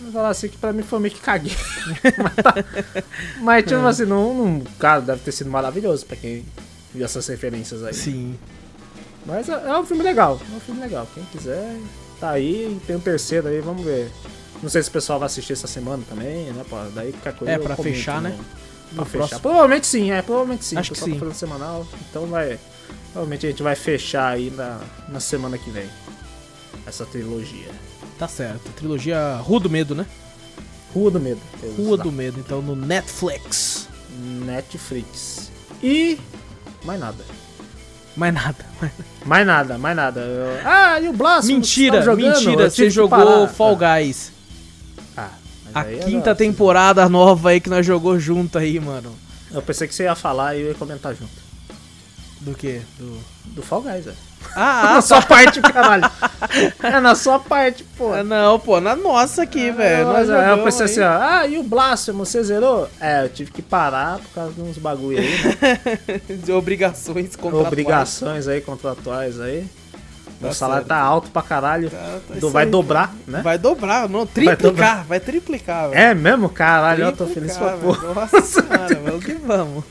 [0.00, 1.52] vou falar assim que pra mim foi meio que caguei.
[2.18, 2.54] mas, tá.
[3.42, 6.44] Mas, tipo assim, não, não, cara, deve ter sido maravilhoso pra quem
[6.94, 7.92] viu essas referências aí.
[7.94, 8.38] Sim.
[9.26, 11.06] Mas é, é um filme legal, é um filme legal.
[11.14, 11.76] Quem quiser,
[12.18, 14.10] tá aí, tem um terceiro aí, vamos ver.
[14.62, 16.64] Não sei se o pessoal vai assistir essa semana também, né?
[16.68, 17.52] Pô, daí qualquer coisa.
[17.54, 18.36] É, pra comento fechar, né?
[18.92, 19.18] No Pra fechar.
[19.18, 19.40] próximo.
[19.40, 20.76] Provavelmente sim, é, provavelmente sim.
[20.76, 21.14] Acho que pessoal sim.
[21.14, 22.58] tá fazendo semanal, então vai.
[23.12, 25.88] Provavelmente a gente vai fechar aí na, na semana que vem.
[26.86, 27.68] Essa trilogia.
[28.18, 28.70] Tá certo.
[28.76, 30.04] Trilogia Rua do Medo, né?
[30.92, 31.40] Rua do Medo.
[31.76, 33.88] Rua do Medo, então no Netflix.
[34.44, 35.50] Netflix.
[35.82, 36.18] E.
[36.84, 37.24] Mais nada.
[38.16, 38.66] Mais nada.
[39.24, 40.20] Mais nada, mais nada.
[40.20, 41.46] Eu- Ah, e o Blasphemous?
[41.68, 42.68] Mentira, mentira.
[42.70, 43.46] Você jogou.
[43.48, 44.32] Fall Guys.
[45.74, 49.14] Ah, A é quinta temporada nova aí que nós jogou junto aí, mano.
[49.52, 51.50] Eu pensei que você ia falar e eu ia comentar junto.
[52.40, 52.80] Do que?
[52.98, 53.18] Do...
[53.46, 54.12] Do Fall Guys, é.
[54.56, 56.10] Ah, na ah, sua parte, caralho.
[56.82, 58.12] É na sua parte, pô.
[58.12, 60.06] Ah, Não, pô, na nossa aqui, velho.
[60.06, 60.92] Nós é, eu pensei aí.
[60.92, 62.88] assim, ó, ah, e o Blasphemous, você zerou?
[63.00, 66.20] É, eu tive que parar por causa de uns bagulho aí, né?
[66.42, 67.66] De obrigações contratuais.
[67.66, 69.66] Obrigações aí, contratuais aí.
[70.48, 70.88] Tá salário certo.
[70.88, 71.90] tá alto pra caralho.
[71.90, 73.42] Tá, tá vai aí, dobrar, né?
[73.42, 75.20] Vai dobrar, não, triplicar, vai, dobrar.
[75.20, 76.00] triplicar, velho.
[76.00, 76.48] É mesmo?
[76.48, 78.14] Caralho, eu tô feliz pra porra.
[78.14, 79.84] Nossa senhora, vamos que vamos.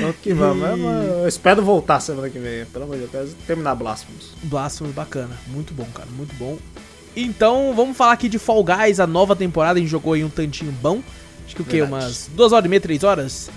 [0.00, 0.68] Vamos que vamos.
[0.68, 2.64] Eu, eu espero voltar semana que vem.
[2.66, 4.32] Pelo amor de Deus, terminar Blasphemous.
[4.42, 6.58] Blasphemous bacana, muito bom, cara, muito bom.
[7.16, 9.78] Então, vamos falar aqui de Fall Guys, a nova temporada.
[9.78, 11.00] A gente jogou aí um tantinho bom.
[11.46, 11.82] Acho que o quê?
[11.82, 13.50] Umas duas horas e meia, três horas?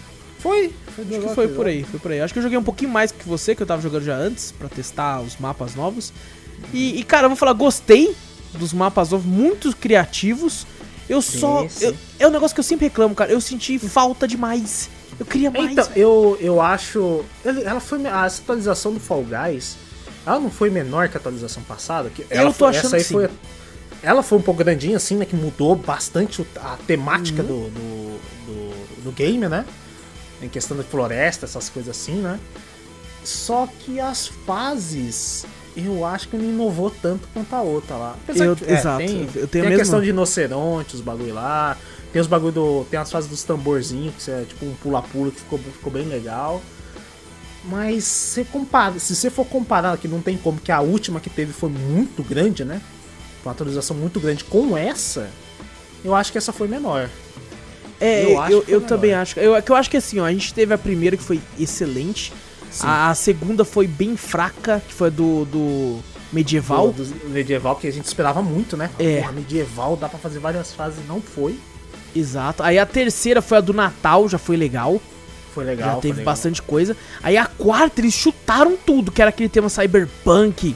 [0.48, 0.74] Foi.
[0.95, 2.22] foi Acho que foi por aí, foi por aí.
[2.22, 4.52] Acho que eu joguei um pouquinho mais que você, que eu tava jogando já antes,
[4.52, 6.14] pra testar os mapas novos.
[6.74, 8.15] E, e, cara, eu vou falar, gostei
[8.53, 10.65] dos mapas novos, muito criativos.
[11.10, 11.68] Eu Sim, só.
[11.69, 11.86] sim.
[11.86, 13.32] eu- é um negócio que eu sempre reclamo, cara.
[13.32, 14.90] Eu senti falta demais.
[15.19, 15.72] Eu queria mais.
[15.72, 17.24] Então, eu, eu acho.
[17.44, 17.99] Ela foi.
[18.06, 19.76] Essa atualização do Fall Guys.
[20.26, 22.10] Ela não foi menor que a atualização passada?
[22.10, 23.14] Que ela tô foi- achando essa aí que sim.
[23.14, 23.30] foi.
[24.03, 25.26] Ela foi um pouco grandinha, assim, né?
[25.26, 27.48] Que mudou bastante a temática Uhum.
[27.48, 29.65] do, do, do, do game, né?
[30.41, 32.39] Em questão de floresta, essas coisas assim, né?
[33.23, 35.45] Só que as fases.
[35.76, 38.15] Eu acho que não inovou tanto quanto a outra lá.
[38.23, 41.01] Apesar Eu- que, é, exato, Tem, eu tenho tem a mesma- questão de rinoceronte, os
[41.01, 41.77] bagulho lá.
[42.11, 42.85] Tem os bagulho do.
[42.89, 46.61] Tem as fases dos tamborzinhos, que é tipo um pula-pula que ficou, ficou bem legal.
[47.65, 51.30] Mas se, compara, se você for comparar, que não tem como, que a última que
[51.30, 52.81] teve foi muito grande, né?
[53.43, 55.30] Foi uma atualização muito grande com essa,
[56.03, 57.09] eu acho que essa foi menor.
[57.99, 59.40] É, eu eu, acho eu, também acho.
[59.40, 62.32] Eu, que eu acho que assim, ó, a gente teve a primeira que foi excelente.
[62.82, 65.99] A, a segunda foi bem fraca, que foi a do, do
[66.32, 66.91] medieval.
[66.91, 68.90] Do, do medieval, que a gente esperava muito, né?
[68.99, 69.22] É.
[69.22, 71.57] Porra, medieval, dá pra fazer várias fases, não foi.
[72.15, 72.64] Exato.
[72.64, 75.02] Aí a terceira foi a do Natal, já foi legal.
[75.53, 75.95] Foi legal.
[75.95, 76.26] já teve legal.
[76.26, 76.95] bastante coisa.
[77.24, 80.76] Aí a quarta, eles chutaram tudo, que era aquele tema cyberpunk,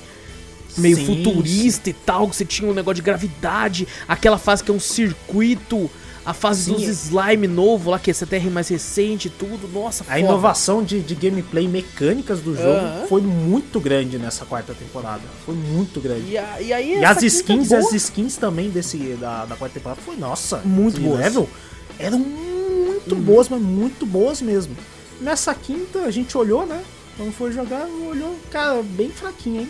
[0.77, 4.71] meio Sim, futurista e tal, que você tinha um negócio de gravidade, aquela fase que
[4.71, 5.89] é um circuito,
[6.23, 6.73] a fase Sim.
[6.73, 9.67] dos slime novo lá, que é essa terra mais recente e tudo.
[9.67, 13.05] Nossa, A inovação de, de gameplay mecânicas do jogo Aham.
[13.09, 15.23] foi muito grande nessa quarta temporada.
[15.45, 16.29] Foi muito grande.
[16.31, 17.79] E, a- e aí E as skins, boa.
[17.81, 21.19] as skins também desse, da, da quarta temporada foi, nossa, Muito boas.
[21.19, 21.49] level,
[21.97, 24.75] eram muito boas, mas muito boas mesmo.
[25.19, 26.81] Nessa quinta, a gente olhou, né?
[27.17, 29.69] Quando foi jogar, olhou, cara, bem fraquinho, hein?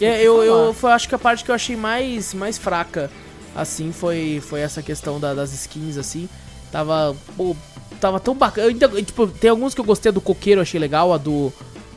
[0.00, 3.10] É, eu, eu foi, acho que a parte que eu achei mais, mais fraca,
[3.54, 6.28] assim, foi, foi essa questão da- das skins, assim.
[6.70, 7.54] Tava, pô,
[8.00, 8.68] tava tão bacana.
[8.68, 11.52] Ainda- tipo, tem alguns que eu gostei, do coqueiro eu achei legal, a do,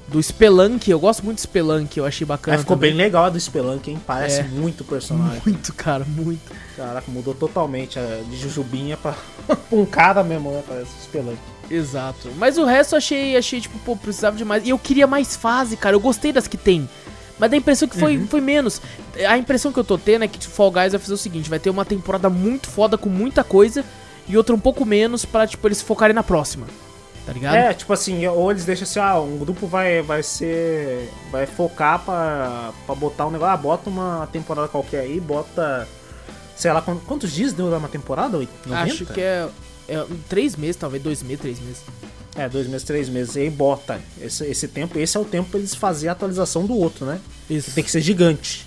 [0.07, 2.57] do Spelunk, eu gosto muito do Spelunk, eu achei bacana.
[2.57, 2.91] Aí ficou também.
[2.91, 3.99] bem legal a do Spelunk, hein?
[4.05, 4.43] Parece É.
[4.43, 5.41] muito personagem.
[5.45, 6.51] Muito, cara, muito.
[6.75, 9.15] Caraca, mudou totalmente a, de Jujubinha pra,
[9.47, 10.61] pra um cara mesmo, né?
[10.67, 11.37] Parece o Spelunk.
[11.71, 12.29] Exato.
[12.37, 14.63] Mas o resto eu achei, achei, tipo, pô, precisava de mais.
[14.65, 15.95] E eu queria mais fase, cara.
[15.95, 16.87] Eu gostei das que tem.
[17.37, 18.81] Mas dá a impressão que foi, foi menos.
[19.27, 21.59] A impressão que eu tô tendo é que Fall Guys vai fazer o seguinte: vai
[21.59, 23.83] ter uma temporada muito foda com muita coisa
[24.27, 26.65] e outra um pouco menos pra, tipo, eles focarem na próxima.
[27.25, 27.55] Tá ligado?
[27.55, 31.09] É, tipo assim, ou eles deixam assim, ah, um grupo vai, vai ser.
[31.31, 35.87] Vai focar pra, pra botar um negócio, ah, bota uma temporada qualquer aí, bota.
[36.55, 38.37] Sei lá, quant- quantos dias deu uma temporada?
[38.37, 38.83] Oito- 90?
[38.93, 39.49] Acho que é,
[39.89, 41.81] é três meses, talvez, dois meses, três meses.
[42.37, 43.35] É, dois meses, três meses.
[43.35, 46.65] E aí bota esse, esse tempo, esse é o tempo pra eles fazerem a atualização
[46.65, 47.19] do outro, né?
[47.49, 47.71] Isso.
[47.73, 48.65] Tem que ser gigante.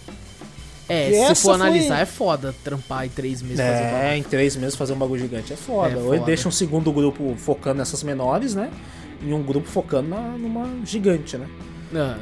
[0.89, 4.15] É, E se for analisar, foi- é foda trampar em três meses fazer É, bagulho.
[4.15, 5.95] em três meses fazer um bagulho gigante é foda.
[5.99, 8.71] É Ou ele deixa um segundo grupo focando nessas menores, né?
[9.23, 11.47] E um grupo focando na, numa gigante, né?
[11.95, 12.17] Ah,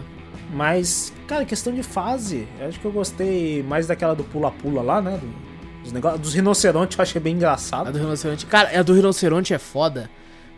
[0.52, 5.00] Mas, cara, questão de fase, eu acho que eu gostei mais daquela do pula-pula lá,
[5.02, 5.18] né?
[5.20, 7.92] Do- dos, negócios, dos rinocerontes eu achei bem A engraçado.
[7.92, 8.46] do rinoceronte.
[8.46, 10.10] Cara, a do rinoceronte é foda.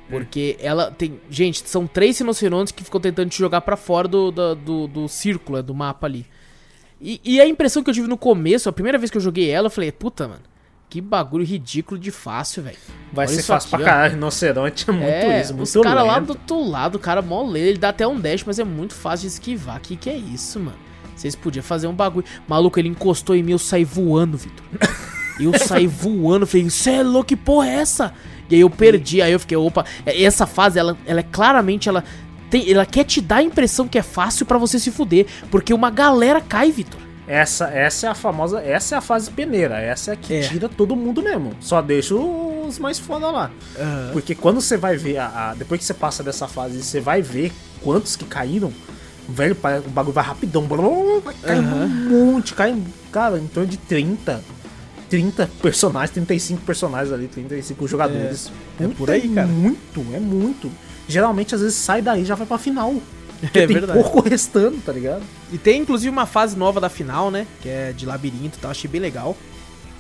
[0.09, 1.21] Porque ela tem.
[1.29, 5.09] Gente, são três rinocerontes que ficam tentando te jogar pra fora do, do, do, do
[5.09, 6.27] círculo, é, do mapa ali.
[7.01, 9.51] E, e a impressão que eu tive no começo, a primeira vez que eu joguei
[9.51, 10.43] ela, eu falei, puta, mano,
[10.89, 12.79] que bagulho ridículo de fácil, velho.
[13.13, 16.07] Vai Olha ser fácil aqui, pra caralho, rinoceronte é muito é, isso, os muito caras
[16.07, 18.65] lá do outro lado, o cara mó lento, ele dá até um dash, mas é
[18.65, 19.81] muito fácil de esquivar.
[19.81, 20.79] Que que é isso, mano?
[21.15, 22.25] Vocês podiam fazer um bagulho.
[22.47, 24.65] Maluco, ele encostou em mim, eu saí voando, Vitor.
[25.41, 28.13] Eu saí voando, falei, cê é louco, que porra é essa?
[28.51, 31.89] E aí eu perdi, aí eu fiquei, opa, é, essa fase, ela, ela é claramente,
[31.89, 32.03] ela
[32.51, 35.75] tem, ela quer te dar a impressão que é fácil pra você se fuder, porque
[35.75, 37.01] uma galera cai, Vitor.
[37.27, 40.41] Essa, essa é a famosa, essa é a fase peneira, essa é a que É.
[40.41, 41.53] tira todo mundo mesmo.
[41.61, 43.51] Só deixa os mais foda lá.
[44.15, 47.21] Porque quando você vai ver, a, a- depois que você passa dessa fase, você vai
[47.21, 47.53] ver
[47.83, 48.73] quantos que caíram,
[49.29, 49.55] velho,
[49.87, 51.85] o bagulho vai rapidão, blá, blá, blá, vai cair Aham.
[51.85, 51.89] um
[52.33, 52.75] monte, cai,
[53.13, 54.43] cara, em torno de 30,
[55.09, 58.51] 30 personagens, 35 personagens ali, 35 jogadores.
[58.79, 59.47] É, é Puta, por aí, cara.
[59.47, 60.71] muito, é muito.
[61.09, 62.95] Geralmente, às vezes, sai daí e já vai pra final.
[63.41, 64.03] É tem verdade.
[64.03, 65.23] pouco restando, tá ligado?
[65.53, 67.47] E tem inclusive uma fase nova da final, né?
[67.63, 69.37] Que é de labirinto e tal, achei bem legal.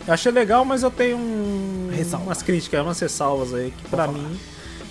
[0.04, 2.26] Eu achei legal, mas eu tenho um, Ressalva.
[2.26, 4.18] umas críticas, umas ressalvas aí, que pra falar.
[4.18, 4.36] mim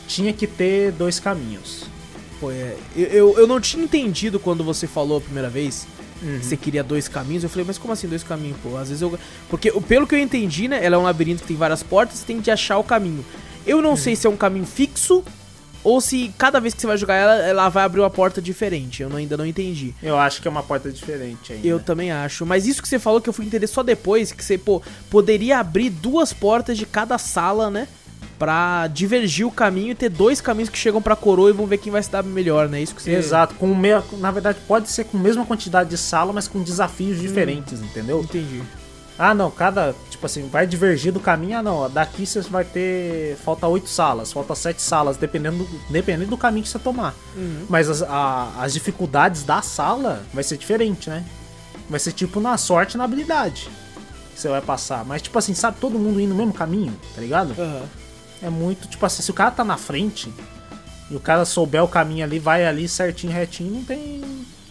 [0.07, 1.83] tinha que ter dois caminhos.
[2.39, 5.85] Pô, é, eu, eu, eu não tinha entendido quando você falou a primeira vez
[6.21, 6.39] Uhum.
[6.41, 7.43] você queria dois caminhos.
[7.43, 8.77] Eu falei, mas como assim dois caminhos, pô?
[8.77, 9.17] Às vezes eu.
[9.49, 10.83] Porque o- pelo que eu entendi, né?
[10.83, 13.23] Ela é um labirinto que tem várias portas, você tem que achar o caminho.
[13.65, 13.83] Eu Uhum.
[13.83, 15.23] não sei se é um caminho fixo
[15.83, 19.01] ou se cada vez que você vai jogar ela, ela vai abrir uma porta diferente.
[19.03, 19.93] Eu não- ainda não entendi.
[20.01, 21.67] Eu acho que é uma porta diferente ainda.
[21.67, 22.45] Eu também acho.
[22.45, 25.59] Mas isso que você falou que eu fui entender só depois, que você, pô, poderia
[25.59, 27.87] abrir duas portas de cada sala, né?
[28.39, 31.79] Pra divergir o caminho e ter dois caminhos que chegam pra coroa e vão ver
[31.79, 32.79] quem vai se dar melhor, né?
[32.79, 33.11] Isso que você.
[33.15, 33.89] Exato, com me...
[34.19, 38.21] na verdade pode ser com a mesma quantidade de sala, mas com desafios diferentes, entendeu?
[38.21, 38.61] Entendi.
[39.19, 43.35] Ah, não, cada, tipo assim, vai divergir do caminho, ah, não, daqui você vai ter,
[43.37, 47.15] falta oito salas, falta sete salas, dependendo do, dependendo do caminho que você tomar.
[47.35, 47.65] Uhum.
[47.67, 51.25] Mas as, a- as dificuldades da sala vai ser diferente, né?
[51.89, 53.67] Vai ser tipo na sorte e na habilidade
[54.35, 55.03] que você vai passar.
[55.03, 57.55] Mas, tipo assim, sabe, todo mundo indo no mesmo caminho, tá ligado?
[57.59, 57.81] Aham.
[58.41, 60.31] É muito, tipo assim, se o cara tá na frente
[61.09, 64.21] e o cara souber o caminho ali, vai ali certinho, retinho, não tem.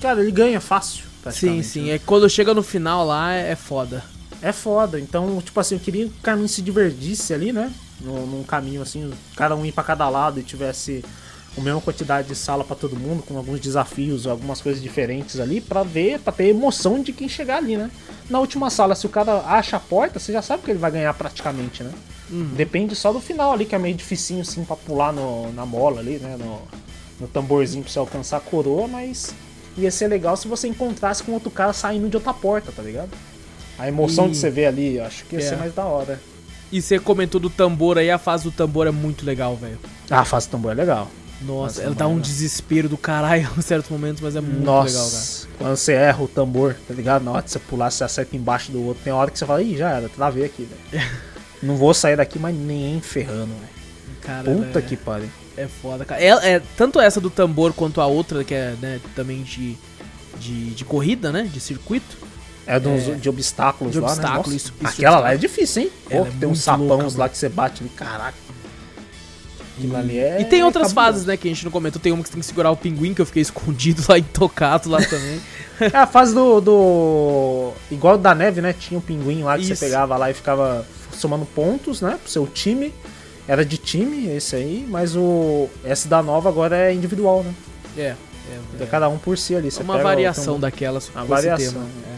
[0.00, 1.04] Cara, ele ganha fácil.
[1.32, 1.86] Sim, sim.
[1.86, 1.94] né?
[1.94, 4.04] É quando chega no final lá é é foda.
[4.40, 5.00] É foda.
[5.00, 7.72] Então, tipo assim, eu queria que o caminho se divergisse ali, né?
[8.00, 11.02] Num caminho assim, cada um ir pra cada lado e tivesse
[11.56, 15.60] a mesma quantidade de sala pra todo mundo, com alguns desafios, algumas coisas diferentes ali,
[15.60, 17.90] pra ver, pra ter emoção de quem chegar ali, né?
[18.28, 20.90] Na última sala, se o cara acha a porta, você já sabe que ele vai
[20.90, 21.90] ganhar praticamente, né?
[22.28, 26.00] Depende só do final ali, que é meio dificinho assim pra pular no, na mola
[26.00, 26.36] ali, né?
[26.38, 26.60] No,
[27.20, 29.34] no tamborzinho pra você alcançar a coroa, mas
[29.78, 33.10] ia ser legal se você encontrasse com outro cara saindo de outra porta, tá ligado?
[33.78, 35.48] A emoção E- de você ver ali, eu acho que ia É.
[35.48, 36.20] ser mais da hora.
[36.72, 39.78] E você comentou do tambor aí, a fase do tambor é muito legal, velho.
[40.10, 41.08] Ah, a fase do tambor é legal.
[41.42, 42.22] Nossa, ela dá um legal.
[42.22, 45.56] desespero do caralho em certos momentos, mas é muito Nossa, legal, cara.
[45.58, 47.22] quando você erra o tambor, tá ligado?
[47.22, 49.04] Na hora de você pular, você acerta embaixo do outro.
[49.04, 51.06] Tem hora que você fala, ih, já era, travei aqui, velho.
[51.62, 54.56] Não vou sair daqui, mas nem ferrando, velho.
[54.56, 55.28] Puta é, que pariu.
[55.56, 56.20] é foda, cara.
[56.20, 59.76] É, é tanto essa do tambor quanto a outra, que é né, também de,
[60.38, 61.44] de, de corrida, né?
[61.50, 62.16] De circuito.
[62.66, 64.56] É de, uns- de obstáculos de lá, obstáculos, né?
[64.56, 65.90] isso- isso Aquela lá é difícil, hein?
[66.10, 68.36] Pô, é que tem uns sapões louca, lá que você bate caraca.
[70.10, 70.94] É E tem outras cabuloso.
[70.94, 72.00] fases, né, que a gente não comentou.
[72.00, 74.88] Tem uma que você tem que segurar o pinguim, que eu fiquei escondido lá, intocado
[74.88, 75.40] lá também.
[75.78, 77.72] É a fase do, do.
[77.90, 78.72] Igual da neve, né?
[78.72, 79.76] Tinha um pinguim lá que Isso.
[79.76, 82.18] você pegava lá e ficava somando pontos, né?
[82.22, 82.92] Pro seu time.
[83.48, 85.68] Era de time esse aí, mas o.
[85.84, 87.54] Esse da nova agora é individual, né?
[87.96, 88.16] É, é,
[88.80, 88.86] É é.
[88.86, 89.70] cada um por si ali.
[89.70, 91.86] Você uma pega, variação um- daquelas Uma variação, tema.
[92.12, 92.16] é.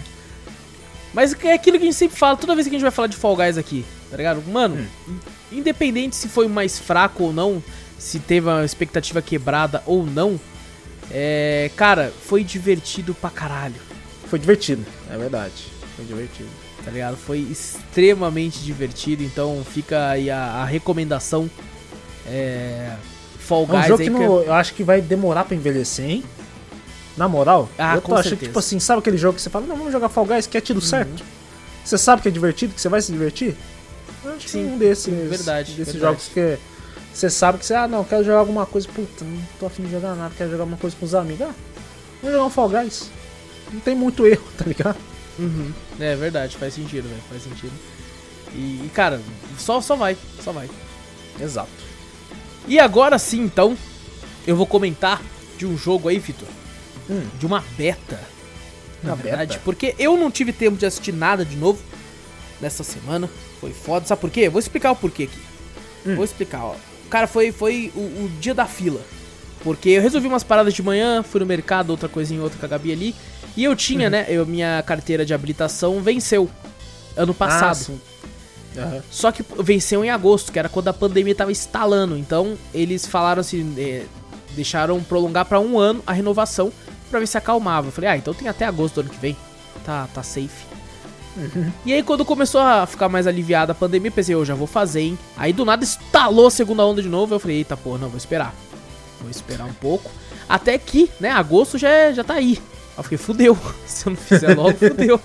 [1.12, 3.08] Mas é aquilo que a gente sempre fala, toda vez que a gente vai falar
[3.08, 4.42] de Fall Guys aqui, tá ligado?
[4.46, 4.76] Mano,
[5.08, 5.18] Hum.
[5.52, 7.62] in- independente se foi mais fraco ou não,
[7.98, 10.38] se teve uma expectativa quebrada ou não,
[11.10, 11.70] é.
[11.76, 13.74] Cara, foi divertido pra caralho,
[14.26, 15.68] Foi divertido, é verdade.
[15.96, 16.48] Foi divertido.
[16.84, 17.16] Tá ligado?
[17.16, 21.50] Foi extremamente divertido, então fica aí a, a recomendação.
[22.26, 22.94] É.
[23.38, 26.24] Fall É um Guys jogo que não- eu acho que vai demorar pra envelhecer, hein?
[27.16, 29.66] Na moral, Ah, eu tô achando que, tipo assim, sabe aquele jogo que você fala,
[29.66, 30.64] não, vamos jogar Fall Guys, que é Uhum.
[30.64, 31.24] tiro certo?
[31.84, 33.56] Você sabe que é divertido, que você vai se divertir?
[34.24, 35.98] Eu acho Sim, que um desses, verdade, desses verdade.
[36.00, 36.58] jogos que
[37.12, 39.90] você sabe que você, ah, não, quero jogar alguma coisa, puta, não tô afim de
[39.90, 41.46] jogar nada, quero jogar alguma coisa com os amigos.
[41.48, 41.54] Ah,
[42.22, 43.10] vamos jogar um Fall Guys.
[43.72, 44.96] Não tem muito erro, tá ligado?
[45.38, 45.72] Uhum.
[46.00, 47.72] É verdade, faz sentido, velho, faz sentido.
[48.54, 49.20] E, e, cara,
[49.58, 50.68] só, só vai, só vai.
[51.40, 51.68] Exato.
[52.66, 53.76] E agora sim, então,
[54.46, 55.22] eu vou comentar
[55.56, 56.48] de um jogo aí, Vitor.
[57.08, 57.26] Hum.
[57.38, 58.20] De uma beta.
[59.02, 59.62] Na Uma verdade, beta?
[59.64, 61.80] porque eu não tive tempo de assistir nada de novo
[62.60, 63.28] nessa semana.
[63.60, 64.06] Foi foda.
[64.06, 64.40] Sabe por quê?
[64.42, 65.38] Eu Vou explicar o porquê aqui.
[66.06, 66.16] Hum.
[66.16, 66.74] Vou explicar, ó.
[67.08, 69.00] Cara, foi, foi o, o dia da fila.
[69.62, 72.68] Porque eu resolvi umas paradas de manhã, fui no mercado, outra coisinha, outra com a
[72.68, 73.14] Gabi ali.
[73.56, 74.10] E eu tinha, Uhum.
[74.10, 74.26] né?
[74.28, 76.48] Eu, minha carteira de habilitação venceu
[77.16, 78.00] ano passado.
[78.76, 78.80] Ah.
[78.80, 79.02] Aham.
[79.10, 82.16] Só que venceu em agosto, que era quando a pandemia tava instalando.
[82.16, 84.04] Então eles falaram assim, é,
[84.54, 86.72] deixaram prolongar pra um ano a renovação
[87.10, 87.88] pra ver se acalmava.
[87.88, 89.36] Eu falei, ah, então tem até agosto do ano que vem.
[89.84, 90.66] Tá, tá safe.
[91.86, 94.66] E aí quando começou a ficar mais aliviada a pandemia, eu pensei, eu já vou
[94.66, 95.18] fazer, hein?
[95.36, 97.34] Aí do nada instalou a segunda onda de novo.
[97.34, 98.52] Eu falei, eita porra, não, vou esperar.
[99.20, 100.10] Vou esperar um pouco.
[100.48, 102.60] Até que, né, agosto já, é- já tá aí.
[102.98, 103.56] Aí eu fiquei, fudeu.
[103.86, 105.20] Se eu não fizer logo, fudeu.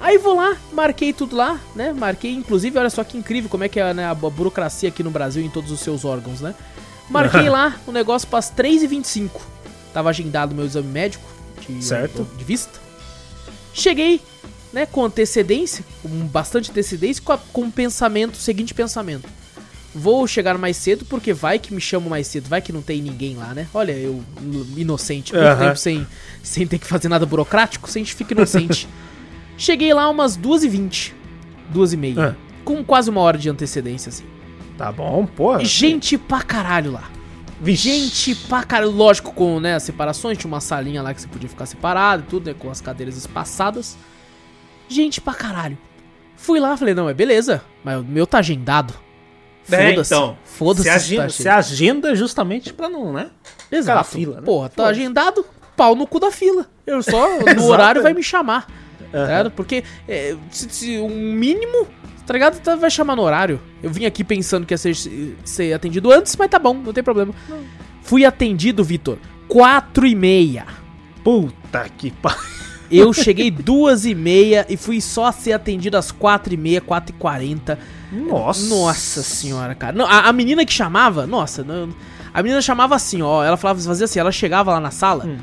[0.00, 1.92] Aí vou lá, marquei tudo lá, né?
[1.92, 5.02] Marquei, inclusive, olha só que incrível como é que é né, a bu- burocracia aqui
[5.02, 6.54] no Brasil em todos os seus órgãos, né?
[7.10, 9.30] Marquei lá o negócio para as 3h25.
[9.92, 11.24] Tava agendado meu exame médico
[11.66, 12.26] de, Certo.
[12.36, 12.78] de vista.
[13.72, 14.20] Cheguei,
[14.72, 19.28] né, com antecedência, com bastante antecedência, com, a- com o pensamento, o seguinte pensamento.
[19.94, 23.00] Vou chegar mais cedo porque vai que me chamo mais cedo, vai que não tem
[23.00, 23.68] ninguém lá, né?
[23.72, 24.22] Olha, eu
[24.76, 25.66] inocente, muito Aham.
[25.66, 26.04] tempo sem,
[26.42, 28.88] sem ter que fazer nada burocrático, sem gente fica inocente.
[29.56, 31.12] Cheguei lá umas 2h20,
[31.72, 32.34] 2h30, Ah.
[32.64, 34.24] com quase uma hora de antecedência, assim.
[34.76, 35.62] Tá bom, porra.
[35.62, 37.04] E gente pra caralho lá.
[37.60, 37.88] Vixe.
[37.88, 41.48] Gente pra caralho, lógico, com né, as separações, tinha uma salinha lá que você podia
[41.48, 43.96] ficar separado e tudo, né, com as cadeiras espaçadas.
[44.88, 45.78] Gente pra caralho.
[46.36, 48.92] Fui lá, falei, não, é beleza, mas o meu tá agendado.
[49.70, 50.14] É, Foda-se.
[50.14, 50.36] então.
[50.44, 50.82] Foda-se.
[50.84, 51.52] Você se agenda, tá cheio.
[51.54, 53.28] agenda justamente pra não, né?
[53.70, 53.96] Exato.
[53.96, 54.42] Cara, fila, né?
[54.42, 55.44] Porra, tá agendado,
[55.76, 56.66] pau no cu da fila.
[56.86, 57.26] Eu só,
[57.56, 58.66] no horário, vai me chamar.
[59.10, 59.26] Tá Aham.
[59.26, 59.50] ligado?
[59.50, 61.86] Porque é, se, se um mínimo,
[62.26, 62.60] tá ligado?
[62.60, 63.60] Tá- Vai chamar no horário.
[63.82, 64.94] Eu vim aqui pensando que ia ser,
[65.44, 67.32] ser atendido antes, mas tá bom, não tem problema.
[68.02, 69.18] Fui atendido, Vitor,
[69.48, 70.66] 4 e meia.
[71.22, 72.54] Puta que pariu.
[72.90, 77.14] Eu cheguei duas e meia e fui só ser atendido às quatro e meia, quatro
[77.16, 77.78] e quarenta.
[78.14, 78.66] Nossa.
[78.66, 79.96] Nossa senhora, cara.
[79.96, 81.94] Não, a, a menina que chamava, nossa, não-
[82.32, 83.42] a menina chamava assim, ó.
[83.44, 85.38] Ela falava, fazia assim, ela chegava lá na sala Hum.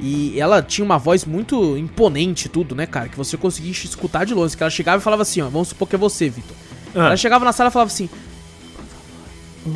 [0.00, 3.08] e ela tinha uma voz muito imponente, tudo, né, cara?
[3.08, 4.56] Que você conseguia escutar de longe.
[4.56, 5.48] Que ela chegava e falava assim, ó.
[5.48, 6.56] Vamos supor que é você, Vitor.
[6.94, 7.06] Ah.
[7.06, 8.08] Ela chegava na sala e falava assim.
[9.66, 9.74] Ô, ô,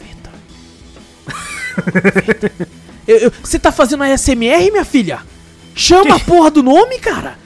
[0.00, 0.32] Vitor.
[3.42, 5.20] Você tá fazendo a SMR, minha filha?
[5.74, 7.36] Chama a porra do nome, cara!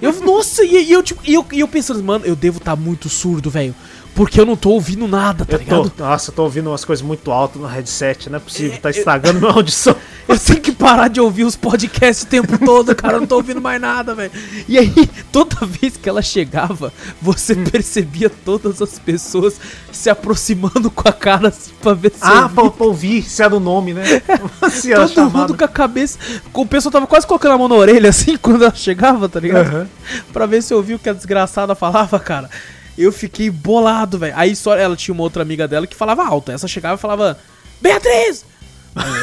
[0.00, 2.76] Eu, nossa, e, e eu, tipo, e eu, e eu pensando, mano, eu devo estar
[2.76, 3.74] muito surdo, velho.
[4.18, 5.90] Porque eu não tô ouvindo nada, tá Eu ligado?
[5.90, 8.90] tô, nossa, eu tô ouvindo umas coisas muito altas no headset, não é possível, tá
[8.90, 9.94] estragando minha audição.
[10.28, 13.14] Eu tenho que parar de ouvir os podcasts o tempo todo, cara.
[13.14, 14.30] Eu não tô ouvindo mais nada, velho.
[14.68, 14.92] E aí,
[15.32, 16.92] toda vez que ela chegava,
[17.22, 17.64] você Hum.
[17.64, 19.58] percebia todas as pessoas
[19.90, 22.48] se aproximando com a cara assim, pra ver se Ah, ouvia.
[22.56, 24.02] pra, pra ouvir se era o nome, né?
[24.70, 25.38] se era Todo chamado.
[25.38, 26.18] mundo com a cabeça.
[26.52, 29.66] O pessoal tava quase colocando a mão na orelha assim quando ela chegava, tá ligado?
[29.68, 29.88] Aham.
[30.30, 32.50] Pra ver se eu ouvi o que a desgraçada falava, cara.
[32.98, 34.34] Eu fiquei bolado, velho.
[34.36, 36.50] Aí só ela tinha uma outra amiga dela que falava alto.
[36.50, 37.38] Essa chegava e falava:
[37.80, 38.44] Beatriz!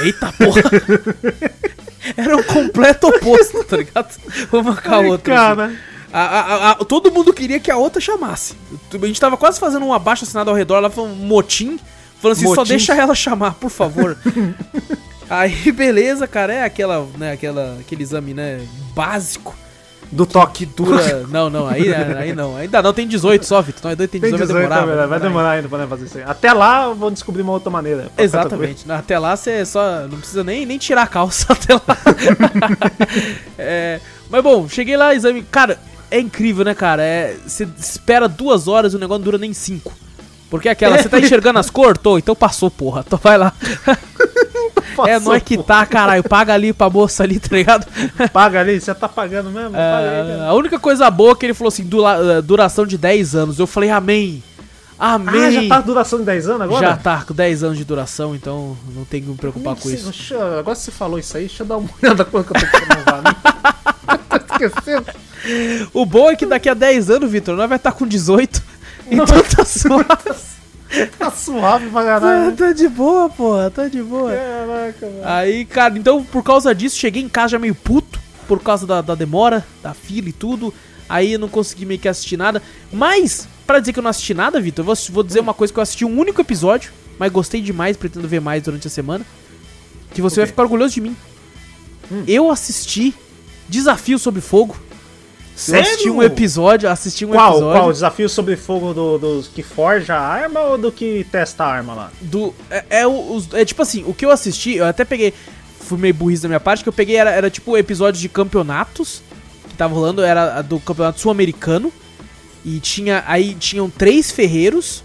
[0.04, 0.62] Eita porra!
[2.16, 4.08] Era um completo oposto, tá ligado?
[4.54, 5.34] Uma com a Ai, outra.
[5.36, 5.66] cara.
[5.66, 5.78] assim.
[6.14, 8.54] A- a- a- todo mundo queria que a outra chamasse.
[8.94, 11.78] A gente tava quase fazendo um abaixo assinado ao redor, ela falou um motim,
[12.22, 12.70] falando assim, só Motim.
[12.70, 14.18] deixa ela chamar, por favor.
[15.30, 18.62] Aí, beleza, cara, é aquela, né, aquela, aquele exame, né,
[18.96, 19.54] básico.
[20.12, 20.66] Do toque.
[20.66, 21.26] Dura.
[21.30, 22.56] Não, não, aí, aí não.
[22.56, 23.92] Ainda não, tem 18 só, Vitor.
[23.92, 24.96] É doido, tem Tem 18, 18, vai demorar.
[24.96, 26.24] vai, vai demorar ainda pra fazer isso aí.
[26.26, 28.08] Até lá eu vou descobrir uma outra maneira.
[28.18, 28.90] Exatamente.
[28.92, 30.08] Até lá você só.
[30.10, 31.82] Não precisa nem, nem tirar a calça até lá.
[33.58, 34.00] É,
[34.30, 35.42] mas bom, cheguei lá, exame.
[35.44, 35.80] Cara,
[36.12, 37.02] é incrível, né, cara?
[37.02, 39.94] É, Você espera duas horas e o negócio não dura nem cinco.
[40.50, 42.00] Porque é aquela, você tá enxergando as cores?
[42.02, 43.04] Tô, então passou, porra.
[43.06, 43.54] Então vai lá.
[45.08, 46.24] é nós que tá, caralho.
[46.24, 47.86] Paga ali pra moça ali, tá ligado?
[48.32, 49.76] Paga ali, você tá pagando mesmo?
[49.76, 50.46] Aí, É, cara.
[50.50, 53.60] a única coisa boa é que ele falou assim, dura- duração de 10 anos.
[53.60, 54.44] Eu falei, amém.
[54.98, 55.44] Amém.
[55.46, 56.88] Ah, já tá duração de 10 anos agora?
[56.88, 59.96] Já tá com 10 anos de duração, então não tem que me preocupar com Não
[59.96, 60.34] isso.
[60.34, 62.62] eu- agora que você falou isso aí, deixa eu dar uma olhada quando que eu
[62.62, 64.18] tô querendo usar, né?
[64.30, 65.06] tô esquecendo.
[65.94, 68.64] O bom é que daqui a 10 anos, Vitor, nós vai estar com 18.
[69.12, 70.06] Então tá suave.
[71.18, 72.56] Tá suave pra caralho.
[72.56, 74.32] tá de boa, porra, tá de boa.
[74.32, 75.22] Caraca, mano.
[75.24, 79.02] Aí, cara, então por causa disso, cheguei em casa já meio puto, por causa da,
[79.02, 80.74] da demora, da fila e tudo.
[81.10, 82.62] Aí eu não consegui meio que assistir nada.
[82.92, 85.74] Mas, pra dizer que eu não assisti nada, Vitor, eu vou, vou dizer uma coisa
[85.74, 89.26] que eu assisti um único episódio, mas gostei demais, pretendo ver mais durante a semana.
[90.14, 91.16] Que você O vai ficar orgulhoso de mim.
[92.28, 93.14] Eu assisti
[93.68, 94.78] Desafio sobre Fogo.
[95.70, 97.52] Eu assisti um episódio, assisti um Qual?
[97.54, 97.90] episódio Qual?
[97.90, 101.68] O desafio sobre fogo do, dos que forja a arma ou do que testa a
[101.68, 102.12] arma lá?
[102.20, 102.54] do.
[102.70, 105.34] É, é, os- é tipo assim, o que eu assisti, eu até peguei.
[105.80, 109.22] Fui meio burrice da minha parte, que eu peguei era, era tipo episódios de campeonatos
[109.70, 111.92] que tava rolando, era do campeonato sul-americano.
[112.66, 113.24] E tinha.
[113.28, 115.04] Aí tinham três ferreiros.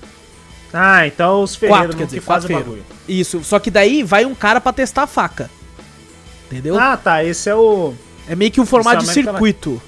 [0.72, 2.85] Ah, então os ferreiros Quatro, quer dizer, que quatro fazem o bagulho.
[3.09, 3.44] Isso.
[3.44, 5.51] Só que daí vai um cara pra testar a faca.
[6.47, 6.78] Entendeu?
[6.78, 7.22] Ah, tá.
[7.22, 7.93] Esse é o.
[8.28, 9.82] é meio que um formato de é América circuito.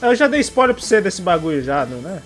[0.00, 2.20] Eu já dei spoiler pra você desse bagulho já, né?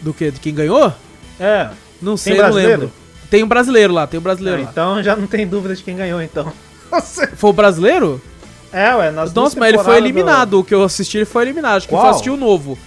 [0.00, 0.30] Do que?
[0.30, 0.92] De quem ganhou?
[1.38, 1.68] É.
[2.00, 2.92] Não sei, Tem não lembro.
[3.30, 4.70] Tem um brasileiro lá, tem um brasileiro É, lá.
[4.70, 6.52] então já não tem dúvida de quem ganhou, então.
[7.36, 8.20] Foi o brasileiro?
[8.72, 10.58] É, ué, nas duas Nossa, mas ele foi eliminado.
[10.58, 11.76] O que eu assisti, ele foi eliminado.
[11.76, 12.10] Acho que eu Qual?
[12.10, 12.78] assisti o novo.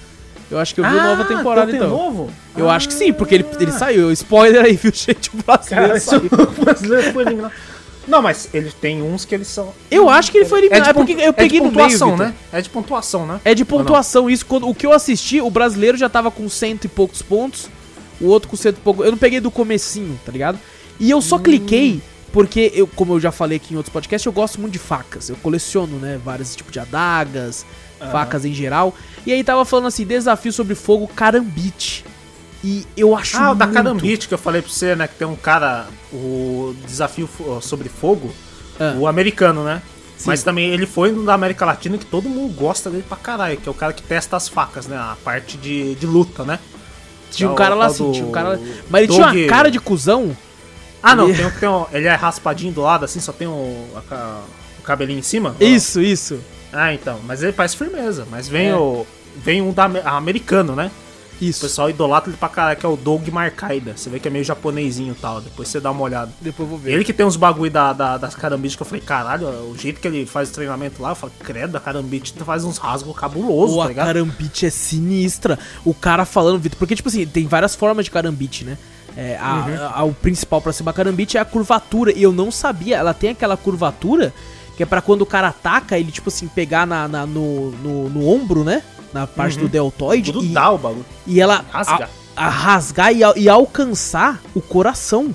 [0.50, 1.90] Eu acho que eu vi ah, a nova temporada, tem então.
[1.90, 2.32] novo?
[2.58, 4.12] Eu acho que sim, porque ele, ele saiu.
[4.12, 5.30] Spoiler aí, viu, gente?
[5.32, 6.30] O brasileiro Cara, saiu.
[6.32, 7.54] o brasileiro foi eliminado.
[8.08, 9.74] Não, mas ele tem uns que eles são.
[9.90, 10.90] Eu acho que ele foi eliminado.
[10.90, 12.26] É, pon- porque eu peguei é meio, pontuação, Vitor.
[12.28, 12.34] né?
[12.52, 13.42] É de pontuação, né?
[13.44, 14.46] É de pontuação isso.
[14.46, 17.68] Quando, o que eu assisti, o brasileiro já tava com cento e poucos pontos.
[18.22, 19.04] O outro com cento e pouco.
[19.04, 20.60] Eu não peguei do comecinho, tá ligado?
[21.00, 21.22] E eu Hum.
[21.22, 22.02] só cliquei
[22.32, 25.30] porque, eu, como eu já falei aqui em outros podcasts, eu gosto muito de facas.
[25.30, 26.20] Eu coleciono, né?
[26.24, 27.66] Vários tipos de adagas,
[28.12, 28.94] facas em geral.
[29.26, 32.06] E aí tava falando assim, desafio sobre fogo carambite.
[32.64, 33.76] E eu acho Ah, o da muito...
[33.76, 35.08] Carambite que eu falei pra você, né?
[35.08, 37.30] Que tem um cara, o desafio
[37.62, 38.34] sobre fogo,
[38.80, 38.96] Ah.
[38.98, 39.82] o americano, né?
[40.18, 40.26] Sim.
[40.28, 43.58] Mas também ele foi no da América Latina que todo mundo gosta dele pra caralho,
[43.58, 44.96] que é o cara que testa as facas, né?
[44.98, 46.58] A parte de, de luta, né?
[47.32, 48.60] Tinha um É o cara lá assim, tinha um cara lá...
[48.90, 50.36] Mas ele tinha uma cara de cuzão.
[51.04, 53.46] Ah, não, Ele- tem um, tem um, ele é raspadinho do lado, assim, só tem
[53.48, 55.56] o, o cabelinho em cima.
[55.60, 56.40] Isso, isso.
[56.74, 57.20] Ah, então.
[57.26, 58.26] Mas ele parece firmeza.
[58.32, 58.76] Mas vem É.
[58.76, 59.06] o.
[59.38, 60.90] Vem um da ame- americano, né?
[61.42, 61.62] O Isso.
[61.62, 63.96] pessoal idolatra ele pra caralho, que é o Doug Marcaida.
[63.98, 65.42] Você vê que é meio japonesinho e tal.
[65.42, 66.32] Depois você dá uma olhada.
[66.40, 66.94] Depois eu vou ver.
[66.94, 70.00] Ele que tem uns bagulho da, da, das carambites que eu falei, caralho, o jeito
[70.00, 73.76] que ele faz o treinamento lá, eu falei, credo, a carambite faz uns rasgos cabulosos,
[73.76, 74.06] Pô, tá a ligado?
[74.08, 75.60] carambite é sinistra.
[75.84, 78.78] O cara falando, Vitor, porque, tipo assim, tem várias formas de carambite, né?
[79.18, 79.88] É, a- Uhum.
[80.02, 82.12] a- o principal pra uma carambite é a curvatura.
[82.12, 84.34] E eu não sabia, ela tem aquela curvatura
[84.76, 88.10] que é pra quando o cara ataca, ele, tipo assim, pegar na, na- no, no,
[88.10, 88.84] no ombro, né?
[89.16, 90.34] Na parte do deltoide.
[90.34, 91.06] Tudo e, dá o bagulho.
[91.26, 92.10] e ela Rasga.
[92.36, 95.34] A, a rasgar e, al- e alcançar o coração.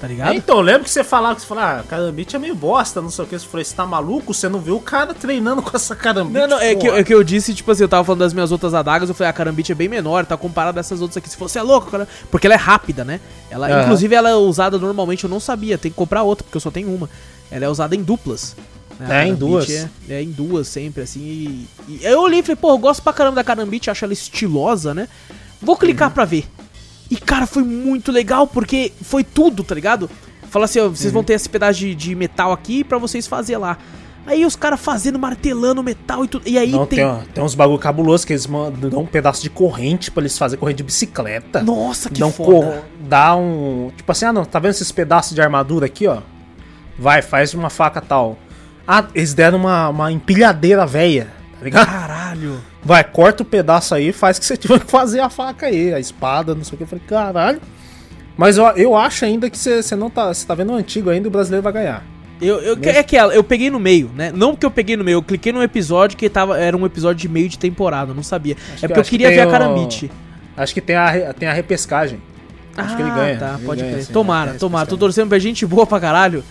[0.00, 0.32] Tá ligado?
[0.32, 3.10] É, então, lembro que você falava que você falava, ah, carambite é meio bosta, não
[3.10, 3.38] sei o que.
[3.38, 4.32] Você falou, você tá maluco?
[4.34, 6.40] Você não viu o cara treinando com essa carambite?
[6.40, 8.32] Não, não, é que, porra?" é que eu disse, tipo assim, eu tava falando das
[8.32, 11.18] minhas outras adagas, eu falei, a carambite é bem menor, tá comparado a essas outras
[11.18, 11.28] aqui.
[11.28, 12.08] Se fosse é louco, cara.
[12.30, 13.20] Porque ela é rápida, né?
[13.48, 13.82] Ela.
[13.82, 16.70] Inclusive, ela é usada normalmente, eu não sabia, tem que comprar outra, porque eu só
[16.70, 17.08] tenho uma.
[17.50, 18.56] Ela é usada em duplas.
[18.98, 19.24] Né?
[19.24, 19.68] É, em duas.
[19.70, 21.20] É, é em duas sempre, assim.
[21.20, 24.12] E, e eu olhei e falei, pô, eu gosto pra caramba da carambite, acho ela
[24.12, 25.08] estilosa, né?
[25.60, 26.14] Vou clicar Uhum.
[26.14, 26.44] pra ver.
[27.10, 30.08] E, cara, foi muito legal, porque foi tudo, tá ligado?
[30.50, 31.12] Fala assim, ó, vocês Uhum.
[31.12, 33.76] vão ter esse pedaço de, de metal aqui pra vocês fazer lá.
[34.24, 36.48] Aí os caras fazendo, martelando metal e tudo.
[36.48, 37.00] E aí Não, tem.
[37.00, 40.38] tem, tem uns bagulho cabulosos que eles mandam dão um pedaço de corrente pra eles
[40.38, 41.60] fazerem corrente de bicicleta.
[41.60, 42.84] Nossa, que Dão foda.
[43.00, 43.90] Dá um.
[43.96, 46.18] Tipo assim, ah não, tá vendo esses pedaços de armadura aqui, ó?
[46.96, 48.38] Vai, faz uma faca tal.
[48.86, 51.28] Ah, eles deram uma, uma empilhadeira velha,
[51.58, 51.86] tá ligado?
[51.86, 52.60] Caralho.
[52.84, 56.00] Vai, corta o pedaço aí, faz que você tiver que fazer a faca aí, a
[56.00, 56.82] espada, não sei o que.
[56.84, 57.60] Eu falei, caralho.
[58.36, 60.32] Mas eu, eu acho ainda que você não tá.
[60.32, 62.02] Você tá vendo o antigo ainda, o brasileiro vai ganhar.
[62.40, 64.32] Eu, eu, é aquela, eu peguei no meio, né?
[64.34, 67.20] Não porque eu peguei no meio, eu cliquei num episódio que tava, era um episódio
[67.20, 68.54] de meio de temporada, eu não sabia.
[68.54, 70.10] é que- porque eu acho que queria tem ver a o- Carambite.
[70.56, 72.20] Acho que tem a, tem a repescagem.
[72.76, 73.38] Acho que ele ganha.
[73.38, 74.04] Tá, Ele pode ganha, crer.
[74.06, 74.86] sim, tomara, é, tomara.
[74.86, 76.42] Tô torcendo pra gente boa pra caralho.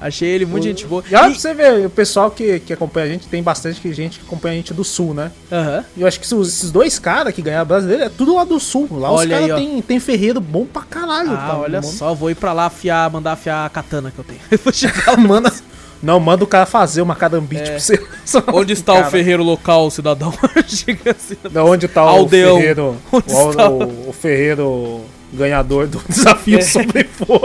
[0.00, 1.02] Achei ele muito gente boa.
[1.10, 3.92] E olha E- pra você ver, o pessoal que, que acompanha a gente, tem bastante
[3.92, 5.32] gente que acompanha a gente do sul, né?
[5.50, 5.84] Aham.
[5.96, 8.88] E eu acho que esses- dois caras que ganharam brasileiro é tudo lá do sul.
[8.92, 11.32] Lá Olha os caras tem, tem ferreiro bom pra caralho.
[11.32, 11.58] Ah, tá?
[11.58, 14.38] olha só, vou ir pra lá afiar, mandar afiar a katana que eu tenho.
[14.50, 15.16] Eu vou chegar lá.
[15.16, 15.52] Manda,
[16.00, 18.00] não, manda o cara fazer uma carambite pra você.
[18.54, 20.32] Onde está Cara, o ferreiro local, cidadão?
[20.68, 21.36] Chega assim.
[21.50, 22.54] Da onde tá Aldeão.
[22.54, 22.96] o ferreiro?
[23.12, 25.00] Onde o, está o- o ferreiro
[25.32, 26.62] ganhador do desafio É.
[26.62, 27.42] sobre fogo.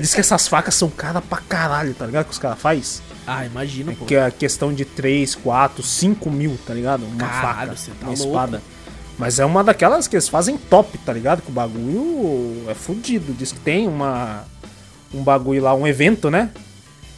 [0.00, 2.26] Diz que essas facas são cara pra caralho, tá ligado?
[2.26, 3.02] Que os caras fazem.
[3.26, 4.04] Ah, imagina, pô.
[4.04, 7.04] Que é a questão de 3, 4, 5 mil, tá ligado?
[7.04, 8.24] Uma Caralho, faca, tá uma louco.
[8.28, 8.62] espada.
[9.18, 11.42] Mas é uma daquelas que eles fazem top, tá ligado?
[11.42, 13.32] Que o bagulho é fudido.
[13.32, 14.44] Diz que tem uma.
[15.14, 16.50] Um bagulho lá, um evento, né?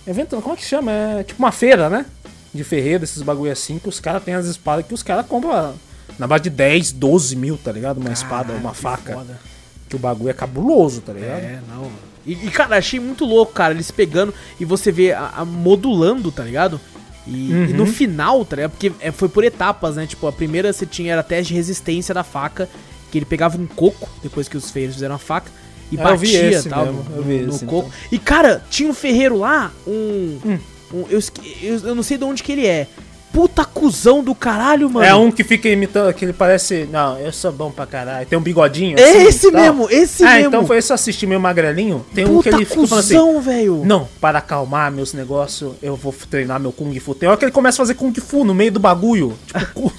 [0.06, 0.90] Evento, como é que chama?
[0.90, 2.04] É tipo uma feira, né?
[2.52, 5.74] De ferreiro, esses bagulho assim, que os caras têm as espadas que os caras compram
[6.18, 7.98] na base de 10, 12 mil, tá ligado?
[7.98, 9.14] Uma espada, uma que faca.
[9.14, 9.40] foda.
[9.88, 11.40] Que o bagulho é cabuloso, tá ligado?
[11.40, 11.90] É, não.
[12.26, 16.30] E, e, cara, achei muito louco, cara, eles pegando e você vê a, a modulando,
[16.32, 16.80] tá ligado?
[17.26, 17.86] E, e no Uhum.
[17.92, 18.70] final, tá ligado?
[18.72, 20.06] Porque é, foi por etapas, né?
[20.06, 22.68] Tipo, a primeira você tinha era teste de resistência da faca,
[23.10, 25.50] que ele pegava um coco, depois que os ferreiros fizeram a faca,
[25.92, 27.88] e É, batia tal, mesmo, no, esse, coco.
[27.88, 28.00] então.
[28.12, 30.38] E, cara, tinha um ferreiro lá, um.
[30.44, 30.58] Hum.
[30.92, 31.20] um- eu,
[31.62, 32.86] eu, eu não sei de onde que ele é.
[33.34, 35.04] Puta cuzão do caralho, mano.
[35.04, 36.88] É um que fica imitando, que ele parece.
[36.88, 38.24] Não, eu sou bom pra caralho.
[38.24, 38.96] Tem um bigodinho.
[38.96, 40.48] É assim, esse mesmo, esse ah, mesmo.
[40.48, 42.06] então foi esse assistir meio magrelinho.
[42.14, 43.14] Tem um que Puta ele fica falando assim.
[43.14, 43.82] cuzão, velho.
[43.84, 47.12] Não, para acalmar meus negócios, eu vou treinar meu Kung Fu.
[47.12, 49.36] Tem hora que ele começa a fazer Kung Fu no meio do bagulho.
[49.52, 49.92] Tipo,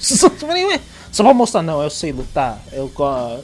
[1.16, 2.58] Só pra mostrar, não, eu sei lutar.
[2.72, 2.90] Eu,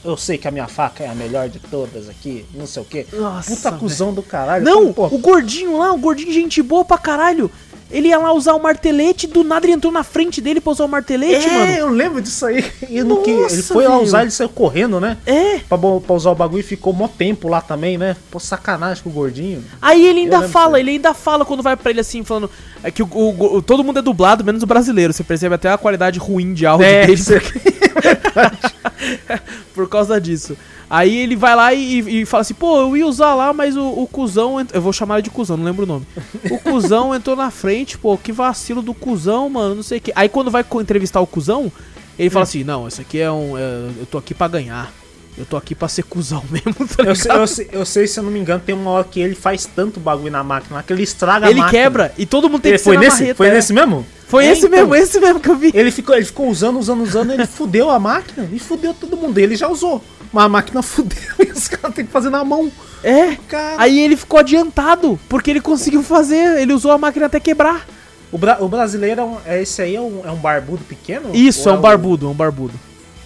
[0.05, 2.44] eu sei que a minha faca é a melhor de todas aqui.
[2.55, 3.06] Não sei o quê.
[3.12, 4.64] Nossa, Puta cuzão do caralho.
[4.64, 7.51] Não, pô, o gordinho lá, o gordinho gente boa pra caralho.
[7.93, 10.85] Ele ia lá usar o martelete, do nada ele entrou na frente dele pra usar
[10.85, 11.73] o martelete, é, mano.
[11.73, 12.64] eu lembro disso aí.
[12.89, 15.16] E no que Nossa, ele foi lá usar, ele saiu correndo, né?
[15.27, 15.59] É.
[15.69, 18.16] Pra, pra usar o bagulho e ficou mó tempo lá também, né?
[18.31, 19.62] Pô, sacanagem com o gordinho.
[19.81, 22.51] Aí ele ainda fala, ele ainda fala quando vai pra ele assim, falando
[22.85, 25.12] é que o, o- o- todo mundo é dublado, menos o brasileiro.
[25.12, 27.12] Você percebe até a qualidade ruim de áudio É, dele.
[27.14, 27.32] isso
[29.74, 30.56] por causa disso.
[30.89, 33.82] Aí ele vai lá e, e fala assim, pô, eu ia usar lá, mas o,
[33.86, 34.60] o cuzão.
[34.60, 36.06] ent- Eu vou chamar ele de cuzão, não lembro o nome.
[36.51, 40.12] O cuzão entrou na frente, pô, que vacilo do cuzão, mano, não sei o que.
[40.14, 41.73] Aí quando vai entrevistar o cuzão,
[42.19, 42.32] ele Hum.
[42.32, 43.56] fala assim, não, isso aqui é um.
[43.56, 43.62] é,
[44.01, 44.93] eu tô aqui pra ganhar.
[45.36, 48.20] Eu tô aqui pra ser cuzão mesmo, tá Eu sei, eu, sei, eu sei, se
[48.20, 50.92] eu não me engano, tem uma hora que ele faz tanto bagulho na máquina que
[50.92, 51.82] ele estraga a Ele máquina.
[51.82, 53.20] quebra e todo mundo tem Ele que foi nesse?
[53.22, 53.52] marreta, foi é.
[53.54, 54.06] nesse mesmo?
[54.28, 54.78] Foi É, esse então.
[54.78, 55.70] mesmo, esse mesmo que eu vi.
[55.74, 59.36] Ele ficou, ele ficou usando, usando, usando, ele fudeu a máquina e fudeu todo mundo.
[59.38, 60.02] Ele já usou,
[60.32, 62.70] mas a máquina fudeu e os caras têm que fazer na mão.
[63.02, 63.36] É.
[63.48, 63.76] Cara.
[63.78, 67.86] Aí ele ficou adiantado, porque ele conseguiu fazer, ele usou a máquina até quebrar.
[68.30, 71.34] O, bra- o brasileiro, é, um, é esse aí é um, é um barbudo pequeno?
[71.34, 72.74] Isso, é um o- barbudo, é um barbudo.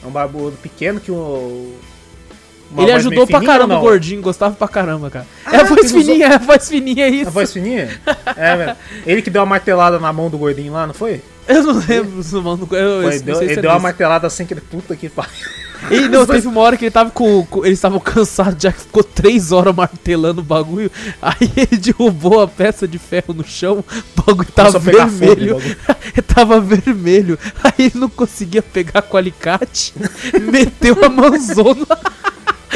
[0.03, 1.73] É um barbudo pequeno que o...
[2.71, 5.27] uma ele ajudou pra fininha caramba o gordinho, gostava pra caramba, cara.
[5.45, 7.29] Ah, é a voz ele usou- fininha, é a voz fininha, é isso.
[7.29, 8.01] A voz fininha?
[8.37, 8.77] é, velho.
[9.07, 11.21] Ele que deu uma martelada na mão do gordinho lá, não foi?
[11.49, 12.69] Eu não lembro, mano.
[12.73, 13.83] Eu, eu Foi, deu, sei ele é deu uma desse.
[13.85, 15.31] martelada assim que ele, puta que pariu.
[15.93, 17.47] E não, teve uma hora que ele tava com.
[17.47, 20.91] com- eles estavam cansados, já que ficou três horas martelando o bagulho.
[21.23, 23.85] Aí ele derrubou a peça de ferro no chão,
[24.19, 25.57] o bagulho tava fogo, vermelho.
[25.57, 25.77] o bagulho.
[26.27, 27.39] tava vermelho.
[27.63, 29.95] Aí ele não conseguia pegar com o alicate,
[30.51, 31.87] meteu a mãozona.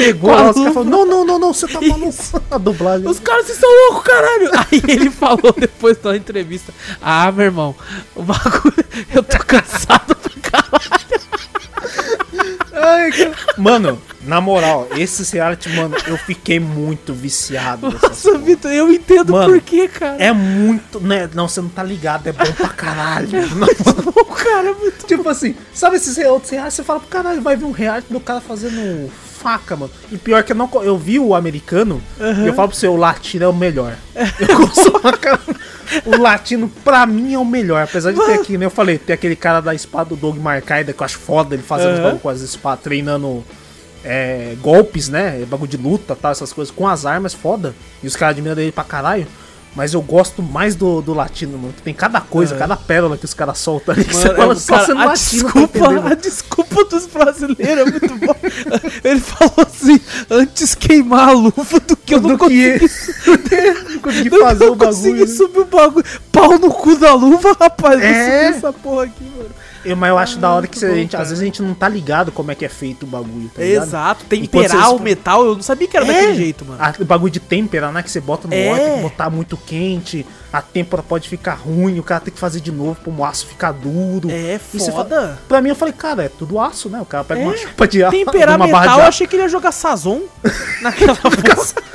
[0.05, 0.71] Pegou a luva.
[0.73, 2.41] falaram, não, não, não, não, você tá maluco.
[2.51, 3.07] A dublagem.
[3.07, 4.49] Os caras, vocês são loucos, caralho!
[4.71, 7.75] Aí ele falou depois da entrevista: Ah, meu irmão,
[8.15, 8.85] o bagulho.
[9.13, 11.21] Eu tô cansado pra caralho.
[12.73, 13.35] Ai, cara.
[13.57, 17.91] Mano, na moral, esse reality, mano, eu fiquei muito viciado.
[17.91, 18.37] Nossa.
[18.39, 20.15] Vitor, eu entendo Mano, por quê, cara.
[20.17, 21.29] É muito, né?
[21.33, 23.29] Não, você não tá ligado, é bom pra caralho.
[23.55, 23.67] Não,
[24.15, 25.05] O cara é muito.
[25.05, 26.73] tipo assim, sabe esses outros reais?
[26.73, 29.11] Você fala pro caralho, vai ver um reality do cara fazendo
[29.41, 29.91] faca, mano.
[30.11, 30.69] E pior que eu não.
[30.83, 33.95] Eu vi o americano e eu falo pro você, o latino é o melhor.
[34.39, 34.91] Eu gosto.
[36.05, 37.83] O latino, pra mim, é o melhor.
[37.83, 38.65] Apesar de ter aqui, né?
[38.65, 41.63] Eu falei, tem aquele cara da espada do Doug Marcaida, que eu acho foda ele
[41.63, 43.43] fazendo bagulho com as espadas, treinando
[44.03, 45.43] é, golpes, né?
[45.47, 47.75] Bagulho de luta, tal, essas coisas, com as armas, foda.
[48.01, 49.27] E os caras admiram ele pra caralho.
[49.73, 51.73] Mas eu gosto mais do, do latino, mano.
[51.73, 54.03] que Tem cada coisa, cada pérola que os caras soltam ali.
[54.03, 56.07] que você Mano, fala é, só cara, sendo a latino pra desculpa, entender, mano.
[56.07, 58.35] a desculpa dos brasileiros é muito bom.
[59.03, 59.99] Ele falou assim:
[60.29, 64.65] antes queimar a luva do que eu não Do que consegui, não consegui que fazer
[64.65, 65.27] eu o consegui bagulho.
[65.29, 65.35] né?
[65.37, 66.05] subir o bagulho.
[66.33, 67.99] Pau no cu da luva, rapaz.
[67.99, 68.23] Vou É.
[68.47, 69.49] subir essa porra aqui, mano.
[69.83, 71.23] Eu- mas eu acho da hora que muito a bom, gente, cara.
[71.23, 73.61] às vezes a gente não tá ligado como é que é feito o bagulho, tá
[73.63, 73.83] ligado?
[73.83, 76.13] Exato, temperar vocês- o metal, eu não sabia que era É.
[76.13, 76.81] daquele jeito, mano.
[76.81, 78.03] A- o bagulho de têmpera, né?
[78.03, 78.71] Que você bota no É.
[78.71, 82.71] óleo, botar muito quente, a têmpera pode ficar ruim, o cara tem que fazer de
[82.71, 84.29] novo pro aço ficar duro.
[84.29, 84.91] É foda.
[84.91, 86.99] fala- Pra mim, eu falei, cara, é tudo aço, né?
[87.01, 87.43] O cara pega É.
[87.45, 90.21] uma chupa de aço, Temperar uma metal, eu achei que ele ia jogar Sazon
[90.81, 91.91] naquela porra.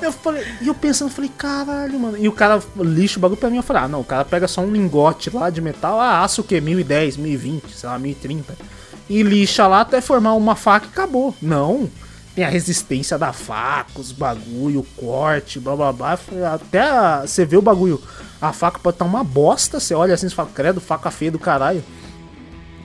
[0.00, 2.16] Eu falei, e eu pensando, eu falei, caralho, mano.
[2.18, 4.46] E o cara lixa o bagulho pra mim, eu falei, ah, não, o cara pega
[4.48, 6.60] só um lingote lá de metal, ah, aço o quê?
[6.60, 8.54] 1010, 1020, sei lá, 1030.
[9.08, 11.34] E lixa lá até formar uma faca e acabou.
[11.42, 11.88] Não.
[12.34, 16.18] Tem a resistência da faca, os bagulho, o corte, blá blá blá.
[16.54, 18.00] Até você vê o bagulho,
[18.40, 21.38] a faca pode estar uma bosta, você olha assim e fala, credo, faca feia do
[21.38, 21.84] caralho.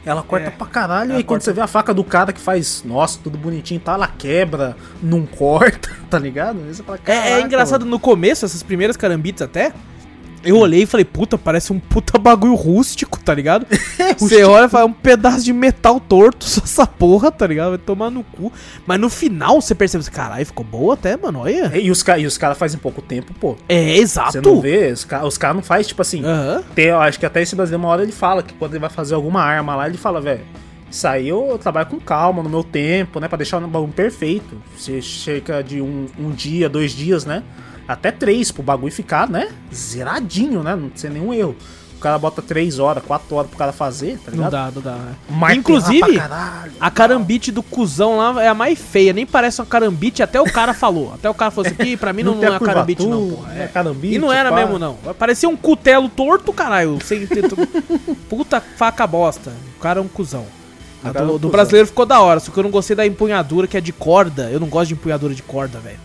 [0.06, 2.40] Ela corta É, pra caralho, e quando corta- você vê a faca do cara que
[2.40, 6.60] faz, nossa, tudo bonitinho, tá, ela quebra, não corta, tá ligado?
[6.86, 9.74] Fala, É, é "Caraca, engraçado, mano." no começo, essas primeiras carambites até,
[10.44, 13.66] eu olhei e falei, puta, parece um puta bagulho rústico, tá ligado?
[14.18, 17.70] Você olha e fala, é um pedaço de metal torto, só essa porra, tá ligado?
[17.70, 18.52] Vai tomar no cu.
[18.86, 21.78] Mas no final você percebe, caralho, ficou boa até, mano, olha.
[21.78, 23.56] E os, e os caras fazem pouco tempo, pô.
[23.68, 24.34] É, exato.
[24.34, 26.24] Você não vê, os caras cara não faz tipo assim.
[26.74, 29.16] Tem, acho que até esse brasileiro, uma hora ele fala que quando ele vai fazer
[29.16, 30.42] alguma arma lá, ele fala, velho,
[30.90, 33.28] isso aí eu trabalho com calma, no meu tempo, né?
[33.28, 34.62] Pra deixar o bagulho perfeito.
[34.76, 37.44] Você chega de um, um dia, dois dias, né?
[37.88, 39.50] Até três pro bagulho ficar, né?
[39.74, 40.76] Zeradinho, né?
[40.76, 41.56] Não ser nenhum erro.
[41.96, 44.52] O cara bota três horas, quatro horas pro cara fazer, tá Não ligado?
[44.52, 44.92] dá, não dá.
[44.92, 45.16] né?
[45.30, 49.66] Martelar Inclusive, caralho, a carambite do cuzão lá é a mais feia, nem parece uma
[49.66, 51.12] carambite, até o cara falou.
[51.16, 53.48] Até o cara falou assim, "Ih, pra mim não, não, tem é carambite não, porra.
[53.52, 53.64] né?
[53.64, 53.68] É.
[53.68, 54.58] Carambite, E não era pá.
[54.58, 54.94] mesmo, não.
[55.18, 57.00] Parecia um cutelo torto, caralho.
[57.04, 57.46] Sem ter
[58.30, 59.52] Puta faca bosta.
[59.76, 60.46] O cara é um cuzão.
[61.04, 62.96] A O cara é do, do brasileiro ficou da hora, só que eu não gostei
[62.96, 64.52] da empunhadura, que é de corda.
[64.52, 65.98] Eu não gosto de empunhadura de corda, velho.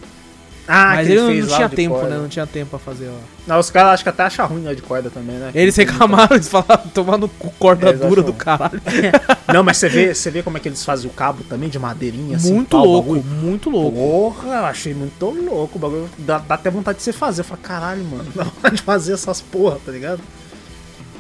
[0.68, 2.10] Ah, Mas que ele não, não lá tinha tempo, corda.
[2.10, 2.18] né?
[2.18, 3.18] Não tinha tempo pra fazer, ó.
[3.46, 5.50] Não, os caras acho que até acham ruim né, de corda também, né?
[5.54, 8.80] Eles reclamaram, eles falaram, tomar no cu corda É, dura do caralho.
[9.52, 11.78] Não, mas você vê, você vê como é que eles fazem o cabo também, de
[11.78, 12.52] madeirinha, assim.
[12.54, 13.24] muito pau, louco, bagulho.
[13.24, 13.96] muito louco.
[13.98, 16.08] Porra, eu achei muito louco o bagulho.
[16.18, 17.40] Dá, dá até vontade de você fazer.
[17.40, 20.20] Eu falo, caralho, mano, dá vontade de fazer essas porra, tá ligado?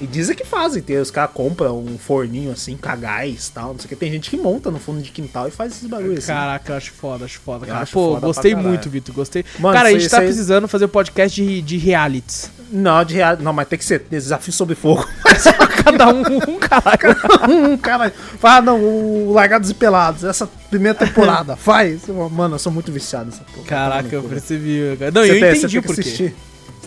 [0.02, 3.68] E dizem que fazem, tem, os caras compram um forninho assim, com gás e tal,
[3.72, 3.94] não sei o que.
[3.96, 6.26] Tem gente que monta no fundo de quintal e faz esses bagulhos assim.
[6.32, 7.78] Caraca, eu acho foda, acho foda, cara.
[7.80, 8.68] acho Pô, foda gostei caralho.
[8.68, 9.44] muito, Vitor, gostei.
[9.60, 12.50] Mano, cara, a gente tá aí- precisando fazer um podcast de, de realities.
[12.70, 15.06] Não, de real, não, mas tem que ser desafio sobre fogo.
[15.84, 17.16] Cada um, um caralho.
[17.72, 18.10] um cara.
[18.38, 22.02] Fala, ah, não, o Largados e Pelados, essa primeira temporada, faz.
[22.08, 23.66] Mano, eu sou muito viciado nessa porra.
[23.66, 24.80] Caraca, eu Tá percebi.
[25.12, 25.82] Não, Você eu tem- entendi tem o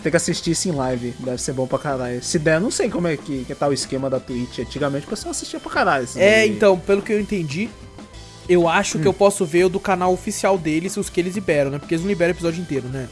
[0.06, 1.14] tem que assistir isso em live.
[1.18, 2.22] Deve ser bom pra caralho.
[2.22, 4.60] Se der, eu não sei como é que, que tá o esquema da Twitch.
[4.60, 6.06] Antigamente o pessoal assistia pra caralho.
[6.14, 6.50] É, daí.
[6.50, 7.68] então, pelo que eu entendi,
[8.48, 9.02] eu acho Hum.
[9.02, 11.78] que eu posso ver o do canal oficial deles, os que eles liberam, né?
[11.80, 13.08] Porque eles não liberam o episódio inteiro, né?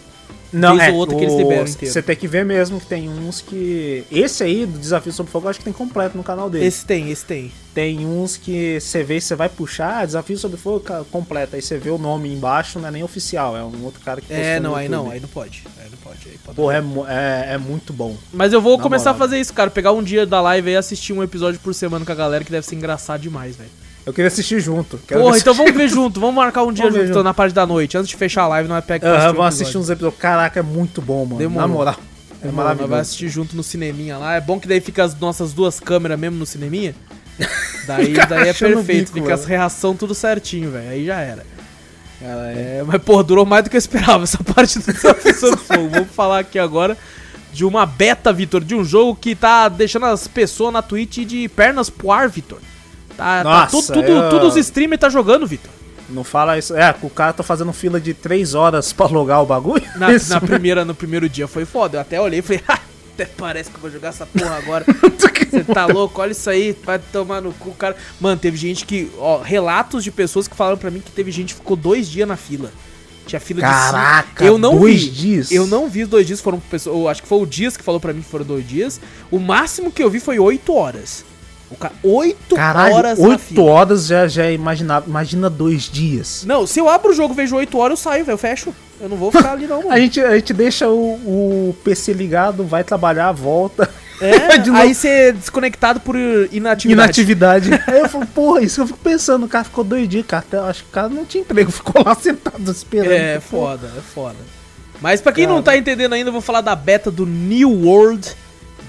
[0.54, 1.92] Não, é, ou outra que eles liberam inteiro.
[1.92, 4.04] Você tem que ver mesmo que tem uns que.
[4.10, 6.64] Esse aí, do Desafio Sobre Fogo, eu acho que tem completo no canal dele.
[6.64, 7.52] Esse tem, esse tem.
[7.74, 11.56] Tem uns que você vê, você vai puxar, ah, Desafio Sobre Fogo completo.
[11.56, 14.32] Aí você vê o nome embaixo, não é nem oficial, é um outro cara que
[14.32, 15.64] É, não, aí não, aí não pode.
[15.82, 16.28] Aí não pode.
[16.28, 16.56] Aí pode.
[16.56, 18.16] Pô, é, é, é muito bom.
[18.32, 19.24] Mas eu vou Na começar moral.
[19.24, 19.70] a fazer isso, cara.
[19.70, 22.52] Pegar um dia da live e assistir um episódio por semana com a galera, que
[22.52, 23.70] deve ser engraçado demais, velho.
[24.06, 24.98] Eu queria assistir junto.
[25.06, 26.20] Quero Porra, então vamos ver junto.
[26.20, 27.22] Vamos marcar um dia junto, junto.
[27.22, 27.96] na parte da noite.
[27.96, 30.20] Antes de fechar a live, nós pega pra Aham, assistir um vamos assistir uns episódios.
[30.20, 31.38] Caraca, é muito bom, mano.
[31.38, 31.68] Demorou.
[31.68, 31.96] Na moral.
[32.42, 33.00] É Demorou, nós vai maravilhoso.
[33.00, 34.34] assistir junto no cineminha lá.
[34.34, 36.94] É bom que daí fica as nossas duas câmeras mesmo no cineminha.
[37.86, 39.58] Daí, daí é perfeito, bico, fica as velho.
[39.58, 40.88] reação tudo certinho, velho.
[40.88, 41.44] Aí já era.
[42.22, 45.88] É, mas, pô, durou mais do que eu esperava essa parte do Desafiação do Fogo.
[45.90, 46.96] Vamos falar aqui agora
[47.52, 51.48] de uma beta, Vitor, de um jogo que tá deixando as pessoas na Twitch de
[51.48, 52.58] pernas pro ar, Vitor.
[53.16, 55.70] Tá, tá Nossa, tudo, tudo, eu- tudo os streamers tá jogando, Vitor.
[56.08, 56.74] Não fala isso.
[56.76, 59.84] É, o cara tá fazendo fila de 3 horas pra logar o bagulho.
[59.96, 61.96] Na, Isso na primeira, no primeiro dia foi foda.
[61.96, 62.78] Eu até olhei e falei, "Ha,
[63.14, 64.84] até parece que eu vou jogar essa porra agora.
[65.50, 66.20] Você tá louco?
[66.20, 67.96] Olha isso aí, vai tomar no cu, cara.
[68.20, 69.10] Mano, teve gente que.
[69.18, 72.28] Ó, relatos de pessoas que falaram pra mim que teve gente que ficou dois dias
[72.28, 72.70] na fila.
[73.26, 74.44] Tinha fila de Caraca.
[74.44, 75.10] Eu não dois vi.
[75.10, 75.50] dias?
[75.52, 76.94] Eu não vi os dois dias, foram pessoas.
[76.96, 79.00] eu Acho que foi o Dias que falou pra mim que foram dois dias.
[79.30, 81.24] O máximo que eu vi foi oito horas.
[82.02, 83.62] Oito Caralho, horas na 8 fila.
[83.64, 85.08] horas já, já é imaginável.
[85.08, 86.44] Imagina dois dias.
[86.46, 88.34] Não, se eu abro o jogo e vejo oito horas, eu saio, velho.
[88.34, 88.74] Eu fecho.
[89.00, 89.90] Eu não vou ficar ali, não, mano.
[89.92, 93.90] A gente, a gente deixa o, o PC ligado, vai trabalhar, volta.
[94.20, 96.14] É, De aí você é desconectado por
[96.52, 96.92] inatividade.
[96.92, 97.70] Inatividade.
[97.88, 99.44] Aí eu falo, porra, isso que eu fico pensando.
[99.46, 100.44] O cara ficou dois dias, cara.
[100.46, 103.10] Até- Acho que o cara não tinha emprego, ficou lá sentado esperando.
[103.12, 104.36] É, Pô, foda, é foda.
[105.00, 105.64] Mas pra quem não Cara.
[105.64, 108.30] tá entendendo ainda, eu vou falar da beta do New World,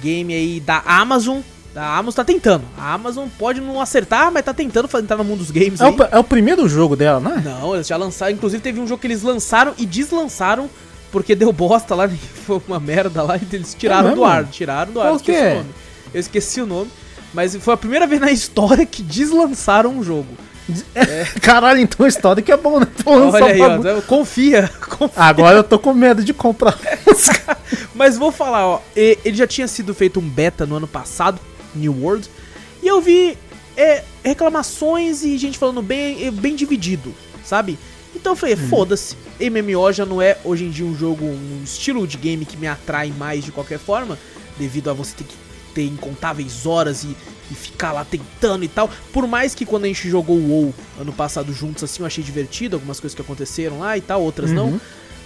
[0.01, 1.39] game aí da Amazon.
[1.75, 2.63] A Amazon tá tentando.
[2.77, 5.95] A Amazon pode não acertar, mas tá tentando entrar no mundo dos games É o,
[6.11, 7.41] é o primeiro jogo dela, né?
[7.43, 8.31] Não, eles já lançaram.
[8.31, 10.69] Inclusive teve um jogo que eles lançaram e deslançaram
[11.11, 12.09] porque deu bosta lá,
[12.45, 14.45] foi uma merda lá, e eles tiraram É do ar.
[14.45, 15.51] Tiraram do ar, Qual esqueci que é?
[15.51, 15.69] o nome.
[16.13, 16.91] Eu esqueci o nome.
[17.33, 20.27] Mas foi a primeira vez na história que deslançaram um jogo.
[21.41, 22.87] Caralho, então a história que é bom, né?
[23.03, 25.23] Pô, Olha aí, ó, confia, confia.
[25.23, 26.77] Agora eu tô com medo de comprar.
[27.93, 31.39] Mas vou falar, ó, ele já tinha sido feito um beta no ano passado,
[31.75, 32.29] New World,
[32.81, 33.37] e eu vi
[33.77, 37.77] é, reclamações e gente falando bem, é, bem dividido, sabe?
[38.15, 42.07] Então eu falei, foda-se, MMO já não é hoje em dia um jogo, um estilo
[42.07, 44.17] de game que me atrai mais de qualquer forma,
[44.57, 45.35] devido a você ter que
[45.75, 47.15] ter incontáveis horas e,
[47.51, 48.89] e ficar lá tentando e tal.
[49.11, 52.23] Por mais que quando a gente jogou o WoW ano passado juntos, assim, eu achei
[52.23, 54.69] divertido, algumas coisas que aconteceram lá e tal, outras não.
[54.69, 54.79] Uhum.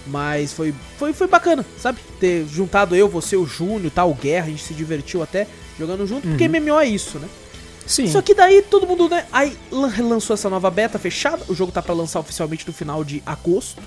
[0.06, 2.00] Mas foi, foi, foi bacana, sabe?
[2.18, 5.46] Ter juntado eu, você, o Júnior e tal, o Guerra, a gente se divertiu até
[5.80, 7.28] jogando junto, porque MMO é isso, né?
[7.86, 8.06] Sim.
[8.06, 9.26] Só que daí todo mundo, né?
[9.32, 13.02] Aí lan- lançou essa nova beta fechada, o jogo tá pra lançar oficialmente no final
[13.02, 13.82] de agosto.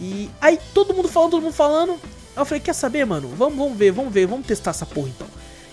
[0.00, 1.92] E aí todo mundo falando, todo mundo falando.
[1.92, 3.28] Aí eu falei, quer saber, mano?
[3.36, 5.26] Vamos, vamos ver, vamos ver, vamos testar essa porra então.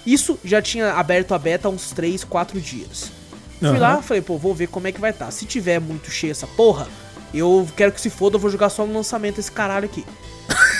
[0.06, 3.12] Isso já tinha aberto a beta há uns 3, 4 dias.
[3.60, 3.80] Fui Aham.
[3.80, 5.32] lá, falei, pô, vou ver como é que vai estar.
[5.32, 6.88] Se tiver muito cheio essa porra,
[7.34, 10.04] eu quero que se foda, eu vou jogar só no lançamento esse caralho aqui.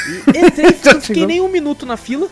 [0.08, 2.28] E entrei, não fiquei nem um minuto na fila,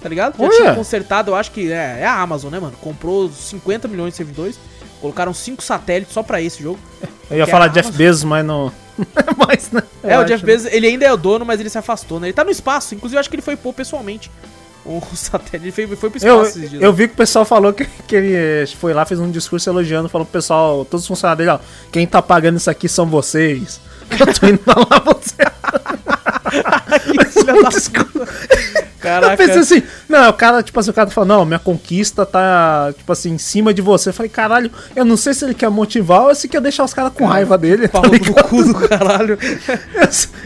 [0.00, 0.36] tá ligado?
[0.38, 0.56] Já Olha.
[0.56, 2.76] tinha consertado, eu acho que é, é a Amazon, né, mano?
[2.80, 4.58] Comprou 50 milhões de servidores,
[5.00, 6.78] colocaram 5 satélites só pra esse jogo.
[7.30, 7.98] Eu ia que falar é Jeff Amazon.
[7.98, 8.72] Bezos, mas não.
[9.48, 9.82] mas, né?
[10.02, 12.18] É, Eu o Jeff acho, Bezos, ele ainda é o dono, mas ele se afastou,
[12.18, 12.28] né?
[12.28, 14.30] Ele tá no espaço, inclusive eu acho que ele foi pôr pessoalmente.
[14.84, 16.82] O satélite, ele foi, foi pro espaço Eu, esses dias.
[16.82, 19.68] eu vi que o pessoal falou que, que ele eh, foi lá, fez um discurso
[19.68, 21.58] elogiando, falou pro pessoal, todos os funcionários dele, ó,
[21.92, 23.80] quem tá pagando isso aqui são vocês.
[24.18, 25.34] Eu tô indo lá você.
[27.52, 28.28] Que filha da puta.
[29.00, 29.32] Caraca.
[29.34, 32.92] Eu pensei assim, não, o cara, tipo assim, o cara fala, não, minha conquista tá,
[32.96, 34.08] tipo assim, em cima de você.
[34.08, 36.92] Eu falei, caralho, eu não sei se ele quer motivar ou se quer deixar os
[36.92, 37.86] caras com raiva dele.
[37.86, 38.48] Tá no ligado?
[38.48, 39.38] cu do caralho.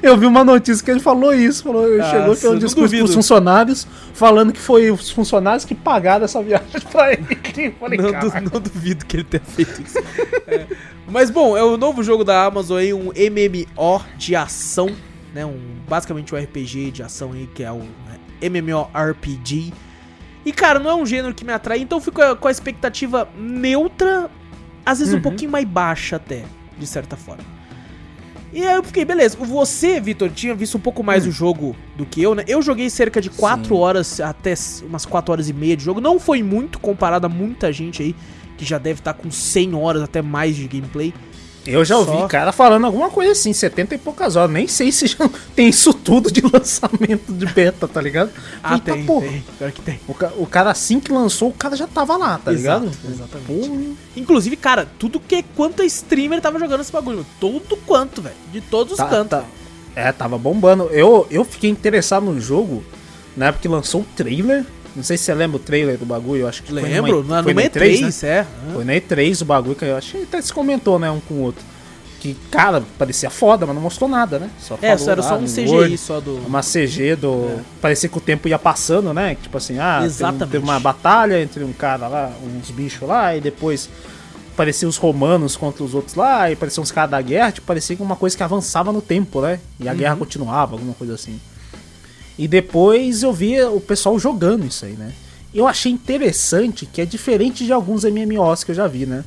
[0.02, 3.14] Eu vi uma notícia que ele falou isso, falou, Ah, chegou com um discurso pros
[3.14, 7.24] funcionários, falando que foi os funcionários que pagaram essa viagem pra ele.
[7.56, 9.98] Eu falei, Não, du- não duvido que ele tenha feito isso.
[10.46, 10.66] É.
[11.08, 14.90] Mas bom, é o novo jogo da Amazon aí, um MMO de ação,
[15.34, 15.44] né?
[15.46, 19.72] Um, basicamente um RPG de ação aí, que é o né, MMORPG.
[20.44, 22.48] E cara, não é um gênero que me atrai, então eu fico com a, com
[22.48, 24.28] a expectativa neutra,
[24.84, 25.22] às vezes um Uhum.
[25.22, 26.42] pouquinho mais baixa até,
[26.76, 27.44] de certa forma.
[28.52, 29.36] E aí eu fiquei, beleza.
[29.38, 32.44] Você, Vitor, tinha visto um pouco mais o jogo do que eu, né?
[32.46, 33.64] Eu joguei cerca de 4 Hum.
[33.78, 33.82] Sim.
[33.82, 34.52] horas, até
[34.82, 36.02] umas 4 horas e meia de jogo.
[36.02, 38.14] Não foi muito comparado a muita gente aí,
[38.58, 41.14] que já deve estar com 100 horas, até mais de gameplay.
[41.64, 42.26] Eu já ouvi Só.
[42.26, 44.50] cara falando alguma coisa assim, 70 e poucas horas.
[44.52, 48.30] Nem sei se já tem isso tudo de lançamento de beta, tá ligado?
[48.62, 49.26] Ah, tem, tá, porra.
[49.28, 49.44] tem.
[49.58, 50.00] Pior que tem.
[50.08, 52.98] O, ca- o cara assim que lançou, o cara já tava lá, tá Exato, ligado?
[53.12, 53.46] exatamente.
[53.68, 53.80] Porra.
[54.16, 57.24] Inclusive, cara, tudo que quanto streamer tava jogando esse bagulho.
[57.38, 58.34] Todo quanto, velho.
[58.52, 59.38] De todos os Tá- cantos.
[59.38, 59.44] tá-
[59.94, 60.84] É, tava bombando.
[60.90, 62.82] Eu, eu fiquei interessado no jogo
[63.36, 64.64] na época que lançou o trailer.
[64.94, 67.38] Não sei se você lembra o trailer do bagulho, eu acho que foi Lembro, numa-
[67.38, 68.28] no, foi no na E3, né?
[68.28, 68.46] é.
[68.74, 71.34] Foi na E3 o bagulho que eu acho que até se comentou, né, um com
[71.34, 71.64] o outro.
[72.20, 74.48] Que, cara, parecia foda, mas não mostrou nada, né?
[74.60, 76.36] Só É, falou era lá só um CGI Word, só do.
[76.46, 77.58] Uma CG do.
[77.80, 79.34] Parecia que o tempo ia passando, né?
[79.42, 80.50] Tipo assim, ah, teve- Exatamente.
[80.52, 83.90] Teve uma batalha entre um cara lá, uns bichos lá, e depois
[84.56, 87.96] parecia os romanos contra os outros lá, e parecia uns caras da guerra, tipo, parecia
[87.96, 89.58] que uma coisa que avançava no tempo, né?
[89.80, 89.98] E a Uhum.
[89.98, 91.40] guerra continuava, alguma coisa assim.
[92.42, 95.12] E depois eu via o pessoal jogando isso aí, né?
[95.54, 99.22] eu achei interessante que é diferente de alguns MMOs que eu já vi, né?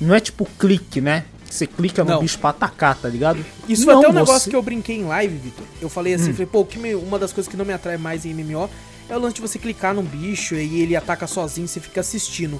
[0.00, 1.26] Não é tipo clique, né?
[1.48, 2.20] Você clica no Não.
[2.20, 3.44] bicho pra atacar, tá ligado?
[3.68, 5.64] Isso foi Não, até um negócio você- que eu brinquei em live, Vitor.
[5.80, 8.24] Eu falei assim, falei, pô, que me- uma das coisas que não me atrai mais
[8.24, 8.68] em MMO
[9.08, 12.00] é o lance de você clicar num bicho e ele ataca sozinho e você fica
[12.00, 12.58] assistindo.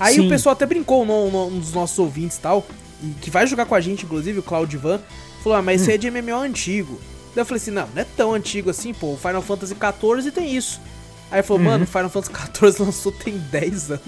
[0.00, 0.26] Aí Sim.
[0.26, 2.66] o pessoal até brincou, um dos nossos ouvintes e tal,
[3.04, 5.00] e que vai jogar com a gente, inclusive, o Claudivan,
[5.44, 6.98] falou, ah, mas isso aí é de MMO antigo.
[7.38, 10.32] Daí eu falei assim, não, não é tão antigo assim, pô, o Final Fantasy XIV
[10.32, 10.80] tem isso.
[11.30, 11.68] Aí ele falou, Uhum.
[11.68, 14.02] mano, Final Fantasy XIV lançou tem 10 anos.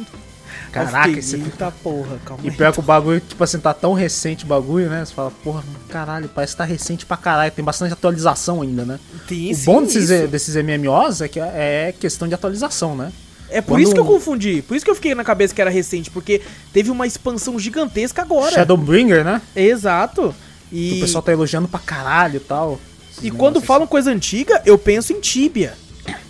[0.73, 2.57] Caraca, eu esse- fiquei, eita porra, calma E aí.
[2.57, 5.05] pior que o bagulho, tipo assim, tá tão recente o bagulho, né?
[5.05, 7.52] Você fala, porra, caralho, parece que tá recente pra caralho.
[7.52, 8.98] Tem bastante atualização ainda, né?
[9.28, 10.27] Tem o sim, bom desses, isso.
[10.27, 13.12] desses MMOs é que é questão de atualização, né?
[13.48, 14.62] É por Quando- isso que eu confundi.
[14.66, 16.40] Por isso que eu fiquei na cabeça que era recente, porque
[16.73, 18.51] teve uma expansão gigantesca agora.
[18.51, 19.40] Shadowbringer, né?
[19.55, 20.35] Exato.
[20.73, 22.81] E, o pessoal tá elogiando pra caralho e tal.
[23.23, 25.75] E quando falam coisa antiga, eu penso em Tibia.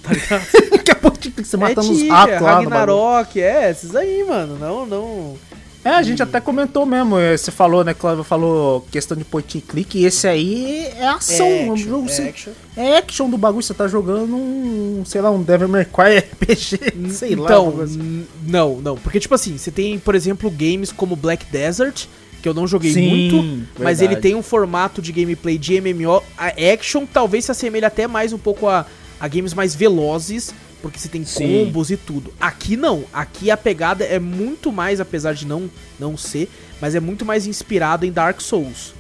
[0.03, 0.43] Tá ligado?
[0.91, 2.55] a pouco tipo, você matando é os Tibia, ratos lá.
[2.57, 4.59] Ragnarok, é, esses aí, mano.
[4.59, 5.37] Não, não.
[5.83, 7.19] É, a gente até comentou mesmo.
[7.19, 9.99] eh, Você falou, né, Cláudio falou questão de point and click.
[9.99, 11.47] E esse aí é ação.
[11.47, 12.53] É é um action, jogo, é action.
[12.77, 13.63] é action do bagulho.
[13.63, 17.11] Você tá jogando um, sei lá, um Devil May Cry RPG.
[17.13, 17.45] Sei lá.
[17.45, 18.27] então, um bagulho assim.
[18.47, 18.97] não, não.
[18.97, 22.05] Porque, tipo assim, você tem, por exemplo, games como Black Desert,
[22.43, 24.05] que eu não joguei Sim, muito, mas verdade.
[24.05, 26.23] ele tem um formato de gameplay de MMO.
[26.39, 28.87] A action talvez se assemelhe até mais um pouco a,
[29.19, 31.65] a games mais velozes, porque você tem Sim.
[31.67, 32.33] combos e tudo.
[32.41, 33.05] Aqui não.
[33.13, 36.49] Aqui a pegada é muito mais, apesar de não, não ser,
[36.81, 38.95] mas é muito mais inspirado em Dark Souls.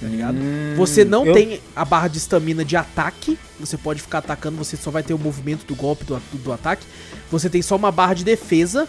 [0.00, 0.36] Tá ligado?
[0.36, 4.56] Hum, Você não eu- tem a barra de estamina de ataque, você pode ficar atacando,
[4.56, 6.84] você só vai ter o movimento do golpe do, do ataque.
[7.30, 8.88] Você tem só uma barra de defesa,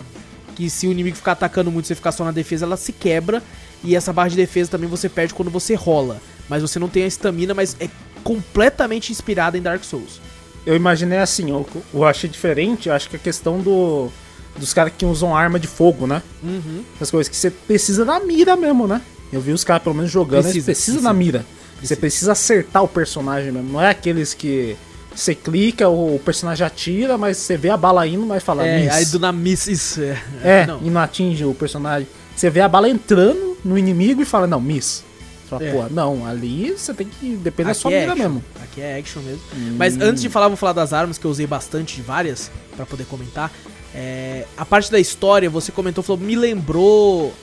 [0.56, 3.44] que se o inimigo ficar atacando muito, você ficar só na defesa, ela se quebra.
[3.84, 6.22] E essa barra de defesa também você perde quando você rola.
[6.50, 7.90] Mas você não tem a estamina, mas é
[8.24, 10.20] completamente inspirada em Dark Souls.
[10.66, 14.10] Eu imaginei assim, eu, eu achei diferente, eu acho que a questão do
[14.58, 16.22] dos caras que usam arma de fogo, né?
[16.44, 16.84] Uhum.
[16.96, 19.02] Essas coisas que você precisa da mira mesmo, né?
[19.32, 21.02] Eu vi os caras pelo menos jogando, Precisa, precisa.
[21.02, 21.44] da mira.
[21.82, 23.74] Você precisa acertar o personagem mesmo.
[23.74, 24.78] Não é aqueles que
[25.14, 28.94] você clica, o personagem atira, mas você vê a bala indo, mas fala É, miss.
[28.94, 30.22] aí do na miss, isso é.
[30.44, 30.80] É, não.
[30.84, 32.08] e não atinge o personagem.
[32.36, 35.04] Você vê a bala entrando no inimigo e fala, não, miss.
[35.50, 35.72] Fala, É.
[35.72, 37.36] pô, não, ali você tem que.
[37.36, 38.30] Depende da sua é mira action.
[38.30, 38.44] mesmo.
[38.64, 39.42] Aqui é action mesmo.
[39.78, 42.86] Mas antes de falar, vou falar das armas, que eu usei bastante de várias, pra
[42.86, 43.52] poder comentar.
[43.94, 47.34] É, a parte da história, você comentou, falou, me lembrou.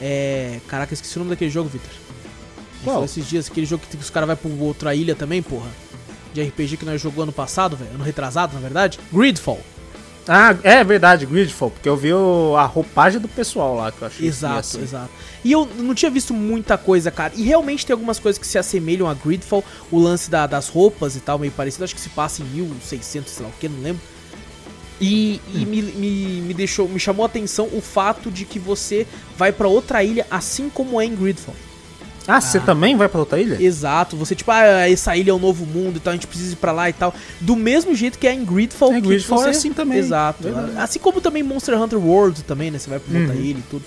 [0.00, 1.92] É, caraca, esqueci o nome daquele jogo, Victor.
[2.82, 3.04] Qual?
[3.04, 5.68] esses dias, aquele jogo que os caras vão pra outra ilha também, porra.
[6.32, 7.90] De RPG que nós jogou ano passado, velho.
[7.94, 8.98] Ano retrasado, na verdade.
[9.12, 9.60] Gridfall.
[10.28, 14.06] Ah, é verdade, Gridfall, porque eu vi o- a roupagem do pessoal lá que eu
[14.06, 14.82] achei Exato, assim.
[14.82, 15.10] exato.
[15.44, 17.32] E eu não tinha visto muita coisa, cara.
[17.34, 19.64] E realmente tem algumas coisas que se assemelham a Gridfall.
[19.90, 21.84] O lance da- das roupas e tal, meio parecido.
[21.84, 24.02] Acho que se passa em 1600, sei lá o que, não lembro.
[25.00, 29.06] E, e me, me, me deixou, me chamou a atenção o fato de que você
[29.36, 31.56] vai pra outra ilha, assim como é em Gridfall.
[32.36, 33.60] Ah, você também vai pra outra ilha?
[33.62, 36.52] Exato, você tipo, ah, essa ilha é um novo mundo e tal, a gente precisa
[36.52, 37.14] ir pra lá e tal.
[37.40, 38.92] Do mesmo jeito que é em Gridfall.
[38.94, 39.48] É, Gridfall você...
[39.48, 39.98] é assim também.
[39.98, 40.42] Exato.
[40.42, 40.72] Verdade.
[40.78, 42.78] Assim como também Monster Hunter World também, né?
[42.78, 43.40] Você vai pra outra Uhum.
[43.42, 43.84] ilha e tudo.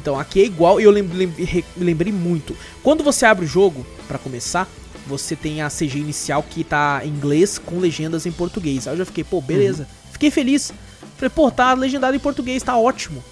[0.00, 2.56] Então aqui é igual e eu lem- lem- re- me lembrei muito.
[2.82, 4.68] Quando você abre o jogo, pra começar,
[5.06, 8.86] você tem a CG inicial que tá em inglês com legendas em português.
[8.86, 9.84] Aí eu já fiquei, pô, beleza.
[9.84, 10.12] Uhum.
[10.12, 10.72] Fiquei feliz.
[11.16, 13.22] Falei, pô, tá legendado em português, tá ótimo.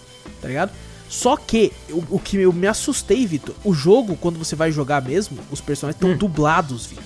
[0.41, 0.71] Tá ligado?
[1.13, 5.03] Só que o, o que eu me assustei, Vitor, o jogo, quando você vai jogar
[5.03, 6.13] mesmo, os personagens Hum.
[6.13, 7.05] estão dublados, Vitor.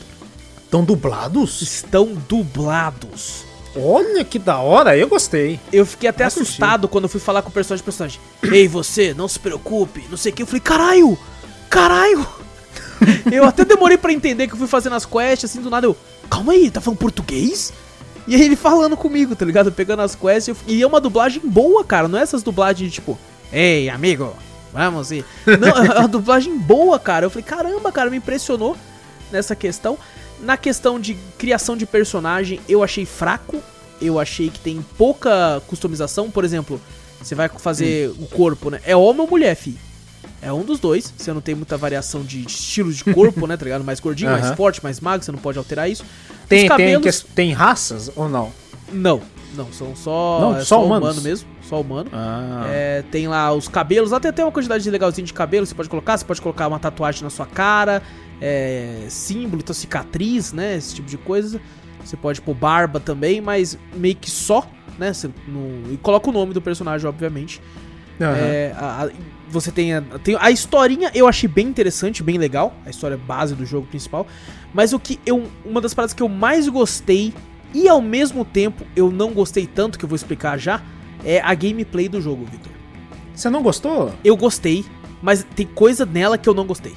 [0.64, 1.60] Estão dublados?
[1.60, 3.44] Estão dublados.
[3.76, 5.58] Olha que da hora, eu gostei.
[5.72, 6.38] Eu fiquei até curti.
[6.40, 8.20] assustado quando eu fui falar com o personagem personagem.
[8.44, 10.42] Ei, você, não se preocupe, não sei o que.
[10.42, 11.18] Eu falei, caralho!
[11.68, 12.24] Caralho!
[13.30, 15.96] eu até demorei pra entender que eu fui fazendo as quests, assim, do nada eu.
[16.30, 17.72] Calma aí, tá falando português?
[18.28, 19.72] E aí ele falando comigo, tá ligado?
[19.72, 20.48] Pegando as quests.
[20.48, 22.06] eu- E é uma dublagem boa, cara.
[22.06, 23.18] Não é essas dublagens de tipo,
[23.52, 24.34] ei, amigo,
[24.72, 25.24] vamos ir.
[25.46, 27.26] Não, é uma dublagem boa, cara.
[27.26, 28.76] Eu falei, caramba, cara, me impressionou
[29.32, 29.98] nessa questão.
[30.40, 33.62] Na questão de criação de personagem, eu achei fraco.
[34.00, 36.30] Eu achei que tem pouca customização.
[36.30, 36.78] Por exemplo,
[37.22, 38.80] você vai fazer o corpo, né?
[38.84, 39.74] É homem ou mulher, fi?
[40.42, 41.12] É um dos dois.
[41.16, 43.56] Você não tem muita variação de estilos de corpo, né?
[43.58, 43.82] Tá ligado?
[43.82, 44.56] Mais gordinho, mais Aham.
[44.56, 45.24] forte, mais magro.
[45.24, 46.04] Você não pode alterar isso.
[46.46, 48.52] Tem, tem, cabelos- que- tem raças ou não?
[48.92, 49.22] Não,
[49.56, 49.72] não.
[49.72, 51.08] São só, Não, é só só humanos?
[51.08, 51.48] humano mesmo.
[51.62, 52.10] Só humano.
[52.12, 52.64] Ah.
[52.68, 56.16] É, tem lá os cabelos, até tem uma quantidade legalzinha de cabelo, você pode colocar,
[56.16, 58.02] você pode colocar uma tatuagem na sua cara,
[58.40, 61.60] é, símbolo, então cicatriz, né, esse tipo de coisa.
[62.04, 64.64] Você pode pôr barba também, mas meio que só,
[64.98, 67.60] né, você não- e coloca o nome do personagem, obviamente.
[68.20, 68.36] Aham.
[68.36, 69.10] É, a- a-
[69.48, 73.54] você tem a, tem a historinha, eu achei bem interessante, bem legal, a história base
[73.54, 74.26] do jogo principal.
[74.74, 77.32] Mas o que eu, uma das paradas que eu mais gostei
[77.76, 80.80] E ao mesmo tempo, eu não gostei tanto, que eu vou explicar já,
[81.22, 82.72] é a gameplay do jogo, Vitor.
[83.34, 84.14] Você não gostou?
[84.24, 84.82] Eu gostei,
[85.20, 86.94] mas tem coisa nela que eu não gostei.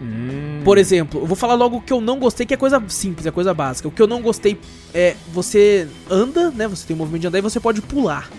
[0.00, 0.60] Hum.
[0.64, 3.26] Por exemplo, eu vou falar logo o que eu não gostei, que é coisa simples,
[3.26, 3.88] é coisa básica.
[3.88, 4.56] O que eu não gostei
[4.94, 6.68] é você anda, né?
[6.68, 8.30] Você tem o movimento de andar e você pode pular.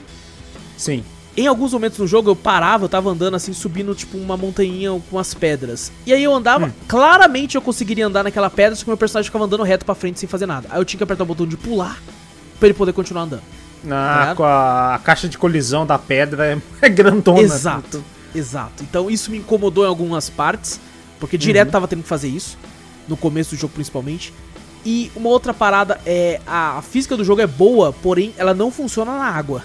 [0.77, 1.03] Sim.
[1.37, 5.01] Em alguns momentos no jogo eu parava, eu tava andando assim, subindo tipo uma montanha
[5.09, 5.91] com as pedras.
[6.05, 6.71] E aí eu andava, Hum.
[6.87, 10.19] claramente eu conseguiria andar naquela pedra, só que meu personagem ficava andando reto pra frente
[10.19, 10.67] sem fazer nada.
[10.71, 12.01] Aí eu tinha que apertar o botão de pular
[12.59, 13.41] pra ele poder continuar andando.
[13.87, 14.37] Ah, ligado?
[14.37, 17.41] com a, a caixa de colisão da pedra é, é grandona.
[17.41, 18.03] Exato,
[18.33, 18.81] exato.
[18.83, 20.79] Então isso me incomodou em algumas partes,
[21.19, 22.57] porque direto tava tendo que fazer isso,
[23.09, 24.33] no começo do jogo principalmente.
[24.85, 29.11] E uma outra parada é a física do jogo é boa, porém ela não funciona
[29.17, 29.63] na água.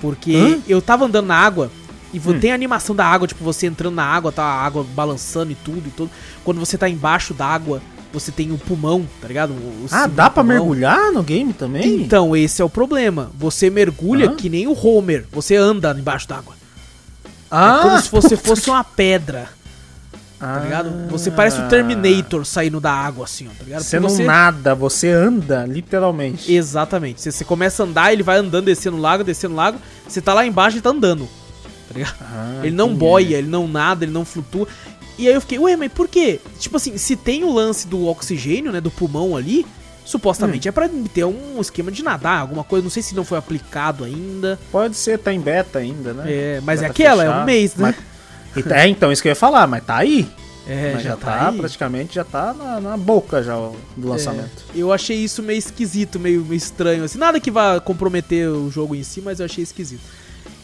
[0.00, 0.58] Porque Hã?
[0.66, 1.70] eu tava andando na água
[2.12, 2.38] e Hum.
[2.40, 5.54] tem a animação da água, tipo você entrando na água, tá a água balançando e
[5.54, 6.10] tudo e tudo.
[6.44, 7.80] Quando você tá embaixo da água,
[8.12, 9.50] você tem o pulmão, tá ligado?
[9.52, 9.54] O-
[9.84, 10.54] o Ah, dá pulmão.
[10.56, 12.02] mergulhar no game também?
[12.02, 13.30] Então, esse é o problema.
[13.38, 14.34] Você mergulha Hã?
[14.34, 16.54] que nem o Homer, você anda embaixo d'água.
[17.50, 19.48] ah, É como se você fosse uma pedra,
[20.40, 21.08] ah, tá ligado?
[21.10, 23.82] Você parece o Terminator saindo da água, assim, ó, tá ligado?
[23.82, 26.52] Você não nada, você anda, literalmente.
[26.52, 27.20] Exatamente.
[27.20, 29.78] Você, você começa a andar, ele vai andando, descendo o lago, descendo o lago.
[30.08, 31.28] Você tá lá embaixo e tá andando,
[31.88, 32.14] tá ligado?
[32.22, 34.66] Ah, ele não boia, ele não nada, ele não flutua.
[35.18, 36.40] E aí eu fiquei, ué, mas por quê?
[36.58, 39.66] Tipo assim, se tem o lance do oxigênio, né, do pulmão ali,
[40.04, 40.70] supostamente Hum.
[40.70, 44.02] é pra ter um esquema de nadar, alguma coisa, não sei se não foi aplicado
[44.04, 44.58] ainda.
[44.72, 46.24] Pode ser, tá em beta ainda, né?
[46.26, 47.94] É, mas é Beta aquela, é um mês, né?
[47.96, 48.09] Mas-
[48.70, 50.28] É, então, isso que eu ia falar, mas tá aí.
[50.66, 51.56] É, mas já, tá, aí.
[51.58, 54.64] praticamente, já tá na, na boca já o- do lançamento.
[54.74, 57.18] É, eu achei isso meio esquisito, meio, meio estranho, assim.
[57.18, 60.02] Nada que vá comprometer o jogo em si, mas eu achei esquisito.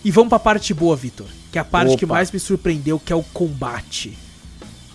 [0.05, 1.27] E vamos pra parte boa, Vitor.
[1.51, 2.15] Que é a parte que Opa.
[2.15, 4.17] mais me surpreendeu, que é o combate.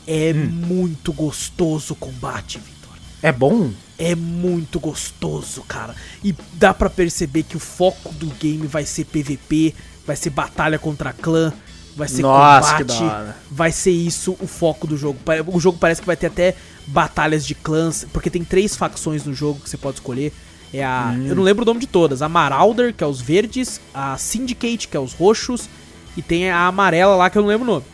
[0.08, 0.48] É Hum.
[0.50, 2.96] muito gostoso o combate, Vitor.
[3.22, 3.72] É bom?
[3.98, 5.96] É muito gostoso, cara.
[6.24, 9.76] E dá pra perceber que o foco do game vai ser PVP,
[10.08, 11.52] vai ser batalha contra clã,
[11.96, 13.36] vai ser Nossa, combate.
[13.50, 15.20] Vai ser isso o foco do jogo.
[15.48, 16.56] O jogo parece que vai ter até
[16.88, 20.34] batalhas de clãs, porque tem três facções no jogo que você pode escolher.
[20.74, 21.14] É a.
[21.16, 21.28] Hum.
[21.28, 22.22] Eu não lembro o nome de todas.
[22.22, 25.70] A Marauder, que é os verdes, a Syndicate, que é os roxos,
[26.16, 27.86] e tem a amarela lá que eu não lembro o nome.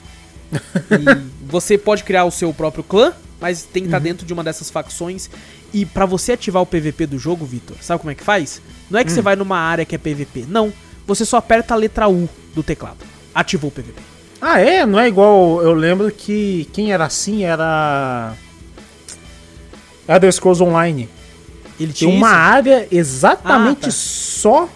[0.92, 4.44] E você pode criar o seu próprio clã, mas tem que estar dentro de uma
[4.44, 5.30] dessas facções.
[5.74, 8.62] E pra você ativar o PVP do jogo, Vitor, sabe como é que faz?
[8.90, 10.72] Não é que você vai numa área que é PVP, não.
[11.06, 13.17] Você só aperta a letra U do teclado.
[13.40, 14.02] Ativou o PVP.
[14.42, 14.84] Ah, é?
[14.86, 15.62] Não é igual.
[15.62, 18.34] Eu lembro que quem era assim era.
[20.08, 21.08] Elder Scrolls Online.
[21.80, 22.36] Ele tinha uma isso?
[22.36, 23.92] área exatamente Ah, tá.
[23.92, 24.70] só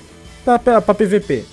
[0.45, 1.43] pra, pra, pra PVP.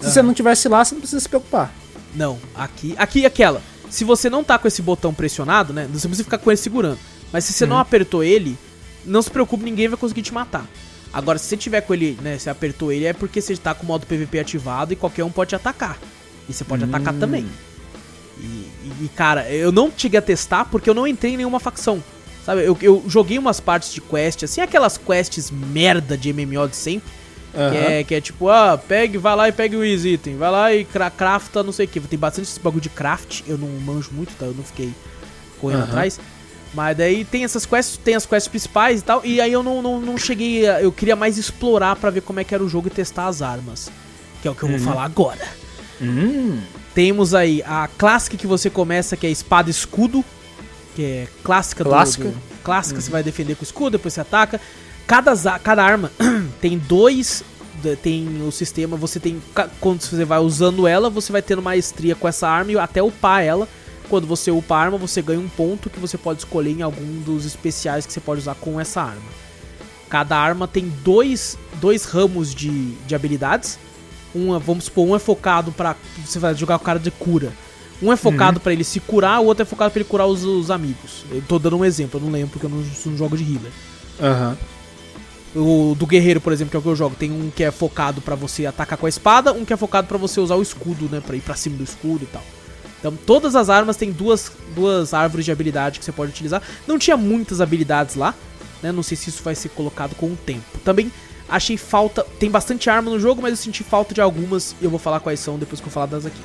[0.00, 1.72] Se você não tivesse lá, você não precisa se preocupar.
[2.14, 3.60] Não, aqui, aqui é aquela.
[3.90, 5.88] Se você não tá com esse botão pressionado, né?
[5.92, 6.98] Você precisa ficar com ele segurando.
[7.32, 8.56] Mas se você não apertou ele,
[9.04, 10.66] não se preocupe, ninguém vai conseguir te matar.
[11.12, 12.38] Agora, se você tiver com ele, né?
[12.38, 15.30] Você apertou ele, é porque você tá com o modo PVP ativado e qualquer um
[15.30, 15.98] pode te atacar.
[16.48, 17.46] E você pode atacar também.
[18.38, 18.44] E,
[19.02, 22.02] e, cara, eu não cheguei a testar porque eu não entrei em nenhuma facção.
[22.44, 26.76] Sabe, eu, eu joguei umas partes de quest, assim, aquelas quests merda de MMO de
[26.76, 27.08] sempre.
[27.52, 27.74] Que, Aham.
[27.76, 30.84] é, que é tipo, ah, pegue, vai lá e pegue o item, vai lá e
[30.86, 32.00] cra crafta não sei o que.
[32.00, 34.46] Tem bastante esse bagulho de craft, eu não manjo muito, tá?
[34.46, 34.90] Eu não fiquei
[35.60, 35.88] correndo Aham.
[35.88, 36.18] atrás.
[36.74, 39.82] Mas daí tem essas quests, tem as quests principais e tal, e aí eu não,
[39.82, 42.68] não, não cheguei, a- eu queria mais explorar pra ver como é que era o
[42.68, 43.92] jogo e testar as armas.
[44.40, 45.46] Que é o que eu vou falar agora.
[46.02, 46.60] Hum.
[46.94, 50.24] Temos aí a clássica que você começa, que é espada escudo.
[50.94, 52.28] Que é clássica do- Clássica.
[52.28, 54.60] Do, clássica, você vai defender com escudo, depois você ataca.
[55.06, 56.10] Cada, cada arma
[56.60, 57.42] tem dois.
[58.02, 59.42] Tem o sistema, você tem.
[59.80, 63.42] Quando você vai usando ela, você vai tendo maestria com essa arma e até upar
[63.42, 63.66] ela.
[64.08, 67.20] Quando você upa a arma, você ganha um ponto que você pode escolher em algum
[67.22, 69.22] dos especiais que você pode usar com essa arma.
[70.08, 73.78] Cada arma tem dois, dois ramos de, de habilidades.
[74.34, 75.96] Um, é- vamos supor, um é focado pra.
[76.24, 77.52] Você vai jogar com o cara de cura.
[78.02, 80.42] Um é focado pra ele se curar, o outro é focado pra ele curar os,
[80.42, 81.24] os amigos.
[81.30, 83.70] Eu tô dando um exemplo, eu não lembro porque eu não, não jogo de healer.
[84.20, 84.56] Aham.
[85.54, 87.70] O do guerreiro, por exemplo, que é o que eu jogo, tem um que é
[87.70, 90.62] focado pra você atacar com a espada, um que é focado pra você usar o
[90.62, 92.42] escudo, né, Pra ir pra cima do escudo e tal.
[92.98, 96.62] Então, todas as armas têm duas, duas árvores de habilidade que você pode utilizar.
[96.86, 98.34] Não tinha muitas habilidades lá,
[98.82, 98.92] né?
[98.92, 100.78] Não sei se isso vai ser colocado com o tempo.
[100.84, 101.10] Também
[101.56, 104.90] achei falta, tem bastante arma no jogo, mas eu senti falta de algumas e eu
[104.90, 106.40] vou falar quais são depois que eu falar das aqui.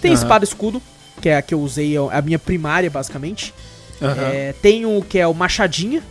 [0.00, 0.20] Tem Aham.
[0.20, 0.82] espada e escudo,
[1.22, 3.54] que é a que eu usei, é a minha primária basicamente.
[4.02, 4.14] Aham.
[4.22, 6.02] É, tem o que é o machadinha,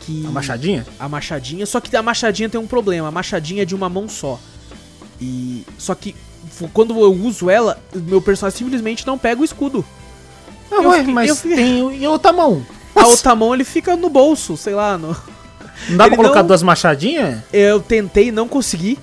[0.00, 0.86] que A machadinha?
[0.98, 4.08] a machadinha, só que a machadinha tem um problema, a machadinha é de uma mão
[4.08, 4.38] só.
[5.20, 6.14] E só que
[6.72, 9.84] quando eu uso ela, o meu personagem simplesmente não pega o escudo.
[10.70, 12.64] Ah, Eu ué, mas eu tem em outra mão.
[12.94, 15.16] A outra mão ele fica no bolso, sei lá, no
[15.88, 17.38] Não dá Ele pra colocar não- duas machadinhas?
[17.52, 18.98] Eu tentei, não consegui.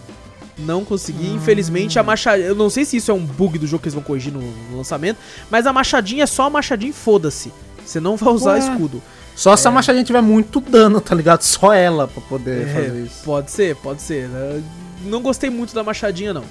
[0.58, 1.28] Não consegui.
[1.34, 2.48] Infelizmente, a machadinha.
[2.48, 4.40] Eu não sei se isso é um bug do jogo que eles vão corrigir no,
[4.42, 5.18] no lançamento.
[5.52, 7.52] Mas a machadinha é só a machadinha e foda-se.
[7.86, 8.60] Você não vai usar Ué.
[8.60, 9.02] escudo.
[9.36, 11.42] Só se a machadinha tiver muito dano, tá ligado?
[11.42, 13.24] Só ela pra poder É, fazer isso.
[13.26, 14.30] Pode ser, pode ser.
[14.30, 14.64] Eu
[15.04, 16.44] Não gostei muito da machadinha, não.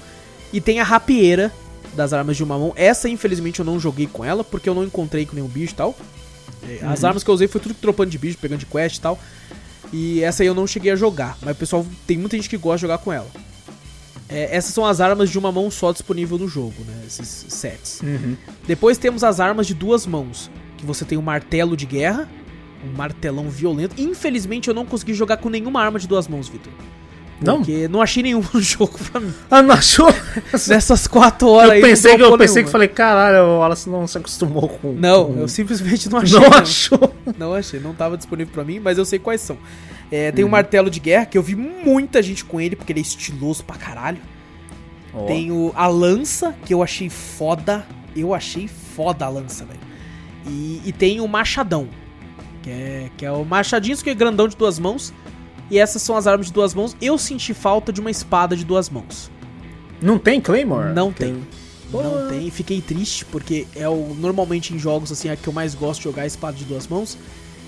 [0.53, 1.51] E tem a rapieira
[1.95, 2.73] das armas de uma mão.
[2.75, 5.75] Essa, infelizmente, eu não joguei com ela, porque eu não encontrei com nenhum bicho e
[5.75, 5.95] tal.
[6.63, 9.01] É, As armas que eu usei foi tudo tropando de bicho, pegando de quest e
[9.01, 9.17] tal.
[9.93, 11.37] E essa aí eu não cheguei a jogar.
[11.41, 13.27] Mas o pessoal, tem muita gente que gosta de jogar com ela.
[14.27, 17.03] É, essas são as armas de uma mão só disponível no jogo, né?
[17.05, 18.01] Esses sets.
[18.01, 18.35] Uhum.
[18.67, 20.49] Depois temos as armas de duas mãos.
[20.77, 22.29] Que você tem o martelo de guerra.
[22.83, 23.99] Um martelão violento.
[24.01, 26.73] Infelizmente eu não consegui jogar com nenhuma arma de duas mãos, Vitor.
[27.41, 27.57] Não?
[27.57, 29.33] Porque não achei nenhum jogo pra mim.
[29.51, 30.07] Ah, não achou?
[30.67, 31.81] Nessas quatro horas aí.
[31.81, 32.71] eu pensei não que eu pensei que nenhuma.
[32.71, 34.93] falei, caralho, o Wallace não se acostumou com.
[34.93, 36.39] Não, com- eu simplesmente não achei.
[36.39, 36.57] não não.
[36.57, 37.13] achou.
[37.37, 39.57] Não achei, não tava disponível pra mim, mas eu sei quais são.
[40.11, 42.99] É, tem o martelo de guerra, que eu vi muita gente com ele, porque ele
[42.99, 44.19] é estiloso pra caralho.
[45.13, 45.25] Ó.
[45.25, 47.85] Tem o, a lança, que eu achei foda.
[48.15, 49.79] Eu achei foda a lança, velho.
[50.47, 51.87] E, e tem o machadão,
[52.61, 55.11] que é, que é o machadinho, que é grandão de duas mãos.
[55.69, 56.95] E essas são as armas de duas mãos.
[57.01, 59.31] Eu senti falta de uma espada de duas mãos.
[60.01, 60.93] Não tem Claymore?
[60.93, 61.41] Não tem.
[61.91, 62.49] Não tem.
[62.51, 66.03] Fiquei triste, porque é o normalmente em jogos assim, a que eu mais gosto de
[66.05, 67.17] jogar é a espada de duas mãos.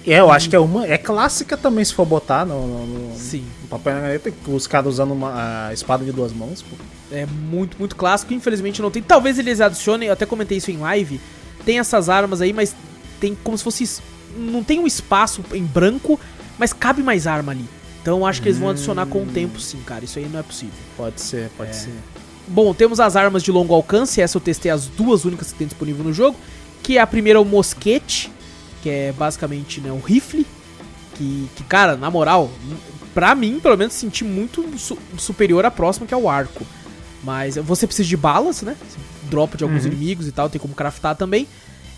[0.06, 0.86] É, eu acho que é uma.
[0.88, 3.44] É clássica também, se for botar no, no, no- Sim.
[3.64, 6.76] no papel na caneta, os caras usando uma a espada de duas mãos, pô.
[7.12, 8.34] É muito, muito clássico.
[8.34, 9.02] Infelizmente não tem.
[9.02, 11.20] Talvez eles adicionem, eu até comentei isso em live.
[11.66, 12.76] Tem essas armas aí, mas
[13.20, 14.02] tem como se fosse.
[14.38, 16.20] Não tem um espaço em branco,
[16.58, 17.66] mas cabe mais arma ali.
[18.02, 20.06] Então acho que eles vão adicionar com o tempo, sim, cara.
[20.06, 20.74] Isso aí não é possível.
[20.96, 21.74] Pode ser, pode É.
[21.74, 21.94] ser.
[22.48, 24.22] Bom, temos as armas de longo alcance.
[24.22, 26.38] Essa eu testei as duas únicas que tem disponível no jogo.
[26.82, 28.32] Que é a primeira, o mosquete,
[28.82, 30.46] que é basicamente né, um rifle.
[31.16, 32.50] Que, que, cara, na moral,
[33.14, 36.66] pra mim, pelo menos, senti muito su- superior à próxima, que é o arco.
[37.24, 38.78] Mas você precisa de balas, né?
[38.88, 38.98] Você
[39.30, 39.88] dropa de alguns Uhum.
[39.92, 41.46] inimigos e tal, tem como craftar também.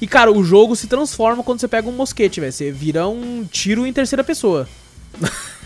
[0.01, 2.51] E, cara, o jogo se transforma quando você pega um mosquete, velho.
[2.53, 4.67] Você vira um tiro em terceira pessoa.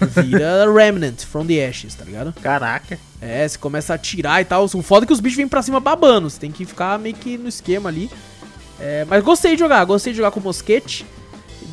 [0.02, 2.34] Vira Remnant from the Ashes, tá ligado?
[2.42, 3.00] Caraca.
[3.22, 4.66] É, você começa a atirar e tal.
[4.66, 6.30] O foda é que os bichos vêm pra cima babando.
[6.30, 8.10] Você tem que ficar meio que no esquema ali.
[8.80, 11.06] É, mas gostei de jogar, gostei de jogar com mosquete.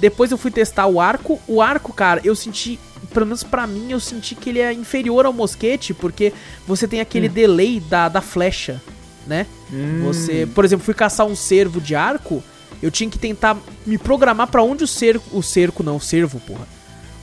[0.01, 1.41] Depois eu fui testar o arco.
[1.47, 2.79] O arco, cara, eu senti,
[3.13, 6.33] pelo menos pra mim, eu senti que ele é inferior ao mosquete, porque
[6.67, 8.81] você tem aquele delay da, da flecha,
[9.27, 9.47] né?
[9.73, 10.03] Hum.
[10.05, 12.43] Você, por exemplo, fui caçar um cervo de arco,
[12.83, 16.41] eu tinha que tentar me programar pra onde o cerco, o cerco não, o cervo,
[16.41, 16.67] porra.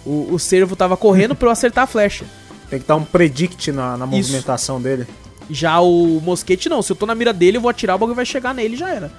[0.08, 2.26] O, o cervo tava correndo pra eu acertar a flecha.
[2.70, 5.08] Tem que dar um predict na, na movimentação dele.
[5.50, 8.16] Já o mosquete não, se eu tô na mira dele, eu vou atirar, o bagulho
[8.16, 9.12] vai chegar nele e já era.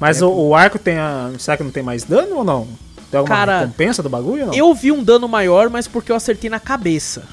[0.00, 1.30] Mas É, o, o arco tem a.
[1.38, 2.68] Será que não tem mais dano ou não?
[3.10, 4.54] Tem alguma Cara, recompensa do bagulho ou não?
[4.54, 7.24] Eu vi um dano maior, mas porque eu acertei na cabeça.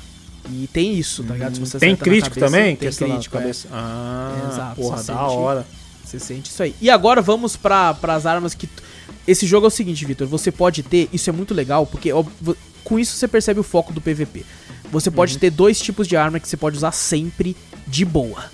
[0.52, 1.60] E tem isso, tá ligado?
[1.80, 2.76] Tem crítico cabeça, também?
[2.76, 3.52] Tem crítico, é.
[3.72, 5.66] Ah, Exato, porra, da hora.
[6.04, 6.76] Você sente isso aí.
[6.80, 8.70] E agora vamos para as armas que.
[9.28, 10.28] Esse jogo é o seguinte, Vitor.
[10.28, 11.10] Você pode ter.
[11.12, 12.12] Isso é muito legal, porque
[12.86, 14.46] com isso você percebe o foco do PVP.
[14.92, 15.40] Você pode Uhum.
[15.40, 18.46] ter dois tipos de arma que você pode usar sempre de boa.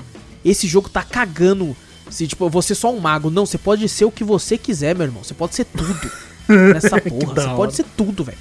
[0.43, 1.75] Esse jogo tá cagando.
[2.09, 3.29] Se, tipo, você é só um mago.
[3.29, 5.23] Não, você pode ser o que você quiser, meu irmão.
[5.23, 6.11] Você pode ser tudo
[6.73, 7.35] nessa porra.
[7.35, 8.37] Você pode ser tudo, velho.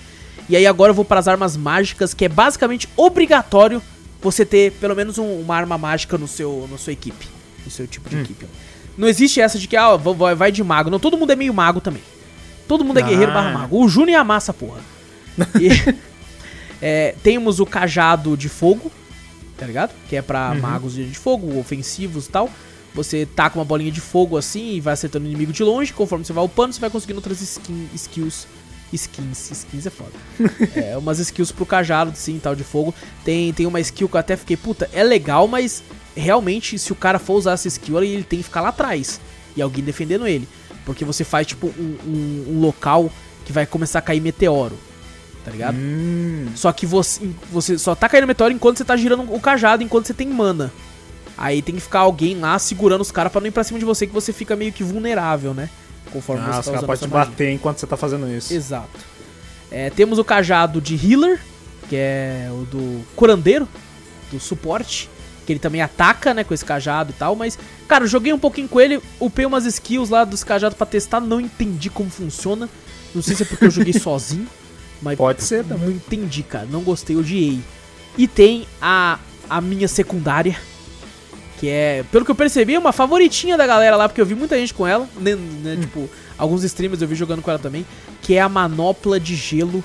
[0.48, 3.80] E aí agora eu vou para as armas mágicas, que é basicamente obrigatório
[4.22, 7.28] você ter pelo menos um- uma arma mágica no seu, na sua equipe.
[7.64, 8.22] No seu tipo de Hum.
[8.22, 8.46] equipe.
[8.98, 9.96] Não existe essa de que, ah,
[10.36, 10.90] vai- de mago.
[10.90, 12.02] Não, todo mundo é meio mago também.
[12.66, 13.06] Todo mundo é Ah.
[13.06, 13.78] guerreiro barra mago.
[13.84, 14.80] O Júnior é a massa, porra.
[15.60, 15.68] E,
[16.80, 18.90] é, temos o cajado de fogo,
[19.56, 19.92] tá ligado?
[20.08, 20.60] Que é pra Uhum.
[20.60, 22.50] magos de fogo, ofensivos e tal.
[22.94, 25.92] Você taca uma bolinha de fogo assim e vai acertando o inimigo de longe.
[25.92, 28.46] Conforme você vai upando, você vai conseguindo outras skin, skills.
[28.92, 30.10] Skins, skins é foda.
[30.74, 32.92] é, umas skills pro cajado, sim, tal, de fogo.
[33.24, 35.84] Tem, tem uma skill que eu até fiquei, puta, é legal, mas
[36.16, 39.20] realmente, se o cara for usar essa skill, ele tem que ficar lá atrás.
[39.56, 40.48] E alguém defendendo ele.
[40.84, 43.08] Porque você faz, tipo, um, um- um local
[43.44, 44.76] que vai começar a cair meteoro.
[45.44, 45.76] Tá ligado?
[45.76, 49.82] Hum, Só que você, você só tá caindo meteoro enquanto você tá girando o cajado,
[49.82, 50.70] enquanto você tem mana.
[51.36, 53.84] Aí tem que ficar alguém lá segurando os caras pra não ir pra cima de
[53.84, 55.70] você, que você fica meio que vulnerável, né?
[56.12, 57.30] Conforme ah, você os tá caras usando podem te magia.
[57.30, 58.52] bater enquanto você tá fazendo isso.
[58.52, 59.00] Exato.
[59.70, 61.40] É, temos o cajado de healer,
[61.88, 63.66] que é o do curandeiro,
[64.30, 65.08] do suporte,
[65.46, 67.58] que ele também ataca, né, com esse cajado e tal, mas,
[67.88, 71.40] cara, joguei um pouquinho com ele, upei umas skills lá dos cajados pra testar, não
[71.40, 72.68] entendi como funciona,
[73.14, 74.46] não sei se é porque eu joguei sozinho,
[75.02, 75.86] mas Pode ser também.
[75.88, 77.60] não entendi, cara, não gostei, odiei.
[78.18, 79.18] E tem a,
[79.48, 80.56] a minha secundária,
[81.58, 84.34] que é, pelo que eu percebi, é uma favoritinha da galera lá, porque eu vi
[84.34, 86.08] muita gente com ela, né, né, tipo,
[86.38, 87.86] alguns streamers eu vi jogando com ela também,
[88.22, 89.82] que é a manopla de gelo,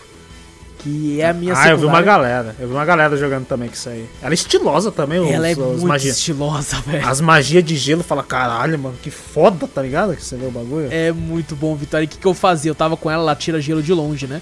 [0.79, 2.05] Que é a minha Ah, eu vi uma secundária.
[2.05, 2.55] galera.
[2.59, 4.07] Eu vi uma galera jogando também com isso aí.
[4.21, 6.11] Ela é estilosa também, os, Ela é muito magia.
[6.11, 7.07] estilosa, velho.
[7.07, 10.15] As magias de gelo, fala, caralho, mano, que foda, tá ligado?
[10.15, 10.87] Que você vê o bagulho.
[10.91, 12.03] É muito bom, Vitória.
[12.03, 12.69] E o que, que eu fazia?
[12.69, 14.41] Eu tava com ela, ela tira gelo de longe, né?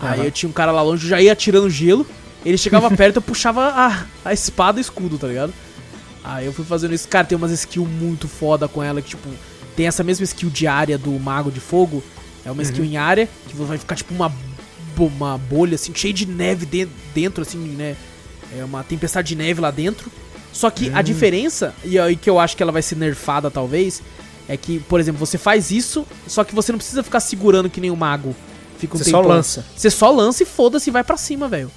[0.00, 0.24] Aí Aham.
[0.24, 2.06] eu tinha um cara lá longe, eu já ia atirando gelo.
[2.44, 5.52] Ele chegava perto, eu puxava a, a espada e escudo, tá ligado?
[6.22, 7.06] Aí eu fui fazendo isso.
[7.08, 9.28] Cara, tem umas skills muito foda com ela, que tipo,
[9.76, 12.02] tem essa mesma skill de área do Mago de Fogo.
[12.44, 14.30] É uma skill em área, que vai ficar tipo uma,
[14.98, 17.96] uma bolha, assim, cheia de neve de- dentro, assim, né?
[18.58, 20.10] É uma tempestade de neve lá dentro.
[20.52, 24.02] Só que a diferença, e aí que eu acho que ela vai ser nerfada talvez,
[24.48, 27.80] é que, por exemplo, você faz isso, só que você não precisa ficar segurando que
[27.80, 28.36] nem o mago.
[28.78, 29.64] Fica um Você só lança.
[29.76, 31.70] Você só lança e foda-se e vai pra cima, velho.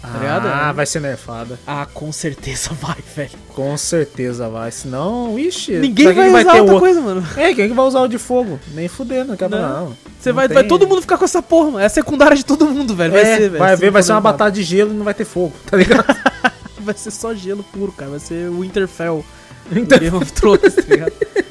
[0.00, 0.46] Tá ligado?
[0.46, 1.58] Ah, vai ser nerfada.
[1.66, 3.30] Ah, com certeza vai, velho.
[3.54, 4.70] Com certeza vai.
[4.70, 5.72] Senão, ixi.
[5.72, 7.26] Ninguém vai que usar outra o- coisa, mano.
[7.36, 8.60] É, quem que vai usar o de fogo?
[8.74, 9.58] Nem fudendo, quer Não.
[9.86, 9.96] não.
[10.20, 11.78] Você Não vai, tem- vai todo mundo ficar com essa porra, mano.
[11.80, 13.12] É a secundária de todo mundo, velho.
[13.12, 13.58] Vai É, ser, velho.
[13.58, 15.76] vai ver, não vai ser uma batalha de gelo e não vai ter fogo, tá
[15.76, 16.06] ligado?
[16.80, 18.12] Vai ser só gelo puro, cara.
[18.12, 19.22] Vai ser o Winterfell.
[19.70, 21.12] Do Game of Thrones, tá ligado?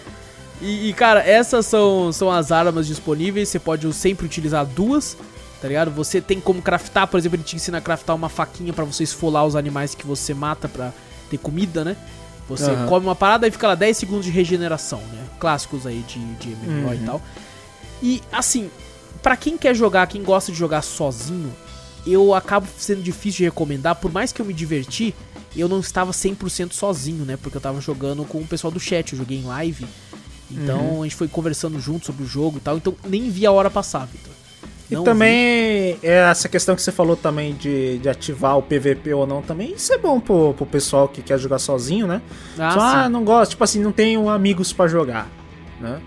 [0.61, 3.49] E, e, cara, essas são, são as armas disponíveis.
[3.49, 5.15] Você pode sempre utilizar duas,
[5.61, 5.91] tá ligado?
[5.91, 9.03] Você tem como craftar, por exemplo, ele te ensina a craftar uma faquinha pra você
[9.03, 10.91] esfolar os animais que você mata pra
[11.29, 11.95] ter comida, né?
[12.49, 12.85] Você Aham.
[12.88, 15.25] come uma parada e fica lá 10 segundos de regeneração, né?
[15.39, 17.05] Clássicos aí de, de MMO e Uhum.
[17.05, 17.21] tal.
[18.01, 18.71] E, assim,
[19.21, 21.53] pra quem quer jogar, quem gosta de jogar sozinho,
[22.05, 23.95] eu acabo sendo difícil de recomendar.
[23.95, 25.13] Por mais que eu me diverti,
[25.55, 27.38] eu não estava 100% sozinho, né?
[27.38, 29.85] Porque eu tava jogando com o pessoal do chat, eu joguei em live.
[30.52, 31.02] Então Uhum.
[31.02, 32.78] a gente foi conversando junto sobre o jogo e tal.
[32.78, 34.32] Então nem vi a hora passar, Vitor.
[34.90, 39.28] E também, é essa questão que você falou também de, de ativar o PVP ou
[39.28, 42.22] não, também isso é bom pro, pro pessoal que quer jogar sozinho, né?
[42.56, 42.64] vi.
[42.68, 45.28] Ah, Só, ah, não gosto, tipo assim, não tenho amigos pra jogar,
[45.82, 45.99] né?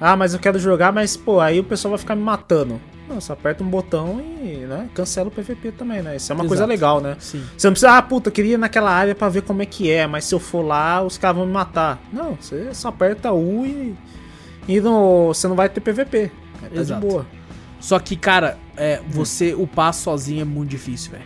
[0.00, 2.80] Ah, mas eu quero jogar, mas pô, aí o pessoal vai ficar me matando.
[3.16, 6.16] Você aperta um botão e, né, cancela o PVP também, né?
[6.16, 6.68] Isso é uma coisa Exato.
[6.68, 7.16] legal, né?
[7.18, 7.44] Sim.
[7.56, 9.90] Você não precisa, ah, puta, eu queria ir naquela área pra ver como é que
[9.90, 12.00] é, mas se eu for lá, os caras vão me matar.
[12.12, 13.96] Não, você só aperta U e,
[14.68, 16.30] e não, você não vai ter PVP.
[16.62, 17.00] Aí Tá Exato.
[17.00, 17.26] de boa.
[17.80, 21.24] Só que, cara, é, você upar sozinho é muito difícil, velho.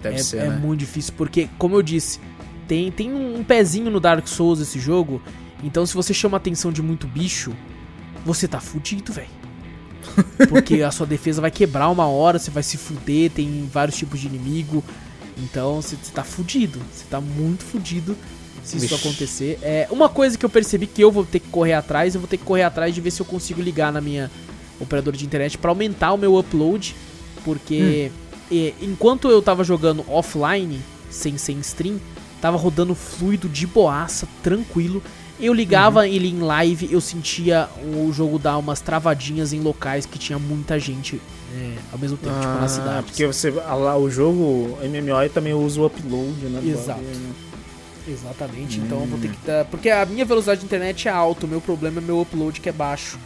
[0.00, 0.56] Deve é, ser, é né?
[0.56, 2.20] muito difícil, porque, como eu disse,
[2.68, 5.20] tem, tem um pezinho no Dark Souls esse jogo.
[5.62, 7.52] Então, se você chama a atenção de muito bicho,
[8.24, 9.37] você tá fudido, velho.
[10.48, 14.20] Porque a sua defesa vai quebrar uma hora, você vai se fuder, tem vários tipos
[14.20, 14.82] de inimigo.
[15.36, 16.80] Então, você, tá fudido.
[16.92, 18.16] Você tá muito fudido
[18.62, 19.58] se isso acontecer.
[19.62, 22.28] É, uma coisa que eu percebi que eu vou ter que correr atrás, eu vou
[22.28, 24.30] ter que correr atrás de ver se eu consigo ligar na minha
[24.80, 26.94] operadora de internet pra aumentar o meu upload.
[27.44, 28.10] Porque
[28.50, 30.80] é, enquanto eu tava jogando offline,
[31.10, 32.00] sem, sem stream,
[32.40, 35.02] tava rodando fluido de boaça, tranquilo.
[35.40, 40.18] Eu ligava ele em live, eu sentia o jogo dar umas travadinhas em locais que
[40.18, 41.20] tinha muita gente
[41.56, 43.06] é, ao mesmo tempo, tipo na Ah, cidade.
[43.06, 46.60] Porque você, lá, o jogo MMO também usa o upload, né?
[46.64, 47.00] Exato.
[47.00, 47.32] né?
[48.06, 49.64] Exatamente, então eu vou ter que dar.
[49.66, 52.68] Porque a minha velocidade de internet é alta, o meu problema é meu upload que
[52.68, 53.18] é baixo.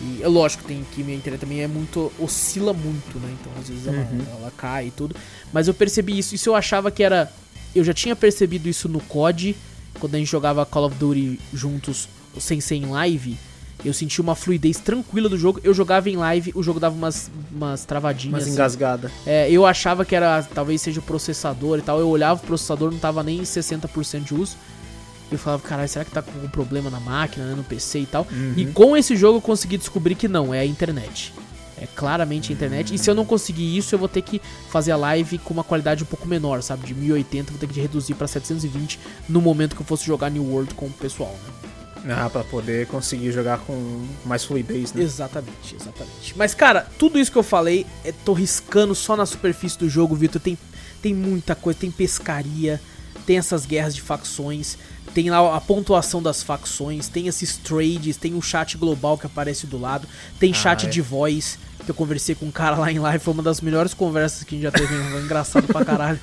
[0.00, 2.12] E é lógico tem que minha internet também é muito.
[2.18, 3.28] oscila muito, né?
[3.40, 4.20] Então às vezes ela, Uhum.
[4.40, 5.14] ela cai e tudo.
[5.52, 6.34] Mas eu percebi isso.
[6.34, 7.32] Isso eu achava que era.
[7.74, 9.56] Eu já tinha percebido isso no COD,
[9.98, 12.08] quando a gente jogava Call of Duty juntos
[12.38, 13.36] sem ser em live.
[13.84, 15.60] Eu sentia uma fluidez tranquila do jogo.
[15.62, 18.32] Eu jogava em live, o jogo dava umas, umas travadinhas.
[18.32, 18.52] Mas assim.
[18.52, 19.10] engasgada.
[19.24, 22.00] É, eu achava que era, talvez seja o processador e tal.
[22.00, 24.56] Eu olhava o processador, não tava nem em 60% de uso.
[25.30, 28.00] E eu falava, caralho, será que tá com algum problema na máquina, né, no PC
[28.00, 28.26] e tal?
[28.56, 31.32] E com esse jogo eu consegui descobrir que não, é a internet.
[31.80, 32.94] É claramente a internet.
[32.94, 34.40] E se eu não conseguir isso, eu vou ter que
[34.70, 36.86] fazer a live com uma qualidade um pouco menor, sabe?
[36.86, 38.98] De 1080, vou ter que reduzir pra 720
[39.28, 41.36] no momento que eu fosse jogar New World com o pessoal,
[42.04, 42.14] né?
[42.16, 45.02] Ah, pra poder conseguir jogar com mais fluidez, né?
[45.02, 46.34] Exatamente, exatamente.
[46.36, 50.14] Mas, cara, tudo isso que eu falei, é, tô riscando só na superfície do jogo,
[50.14, 50.40] Vitor.
[50.40, 50.56] Tem,
[51.02, 52.80] tem muita coisa, tem pescaria,
[53.26, 54.78] tem essas guerras de facções,
[55.12, 59.66] tem lá a pontuação das facções, tem esses trades, tem o chat global que aparece
[59.66, 60.88] do lado, tem chat é.
[60.88, 61.58] de voz,
[61.88, 64.54] que eu conversei com um cara lá em live, foi uma das melhores conversas que
[64.54, 64.94] a gente já teve,
[65.24, 66.20] engraçado pra caralho.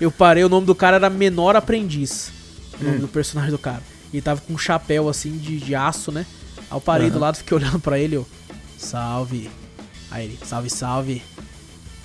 [0.00, 2.32] Eu parei, o nome do cara era Menor Aprendiz,
[2.80, 3.80] o nome do personagem do cara.
[4.12, 6.26] E ele tava com um chapéu assim de, de aço, né?
[6.68, 7.20] Aí eu parei do Aham.
[7.26, 8.26] lado, fiquei olhando pra ele, eu.
[8.76, 9.48] Salve.
[10.10, 11.22] Aí ele, salve, salve.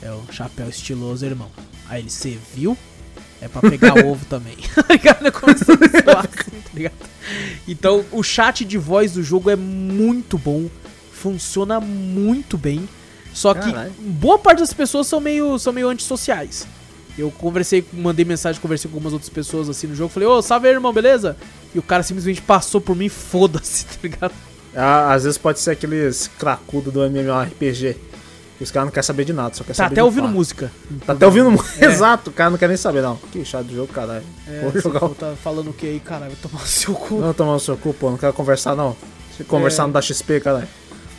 [0.03, 1.49] É o chapéu estiloso, irmão.
[1.90, 2.77] Aí ele, você viu?
[3.41, 4.56] É pra pegar ovo também.
[4.76, 5.22] Tá ligado?
[5.22, 6.94] Ele começou a zoar assim, tá ligado?
[7.68, 10.69] Então, o chat de voz do jogo é muito bom.
[11.11, 12.88] Funciona muito bem.
[13.40, 13.94] Só que Caralho.
[13.98, 16.68] boa parte das pessoas são meio, são meio antissociais.
[17.18, 20.10] Eu conversei, mandei mensagem, conversei com algumas outras pessoas assim no jogo.
[20.10, 21.38] Falei, ô, salve aí, irmão, beleza?
[21.74, 24.34] E o cara simplesmente passou por mim, foda-se, tá ligado?
[24.76, 27.95] Ah, às vezes pode ser aqueles cracudo do MMORPG.
[28.57, 30.28] Que os caras não querem saber de nada, só quer Tá saber até de ouvindo
[30.28, 30.70] música.
[31.06, 31.70] Tá até ouvindo música.
[31.80, 31.86] É.
[31.88, 33.16] Exato, o cara não quer nem saber, não.
[33.32, 34.24] Que chato do jogo, caralho.
[34.45, 35.16] É, Vou jogar o.
[35.16, 36.34] tá falando o que aí, caralho?
[36.34, 37.20] Vai tomar o seu cu.
[37.22, 38.10] Não tomar no seu cu, pô.
[38.10, 38.98] Não quero conversar, não.
[39.38, 39.86] Se conversar É.
[39.86, 40.68] não dá XP, caralho.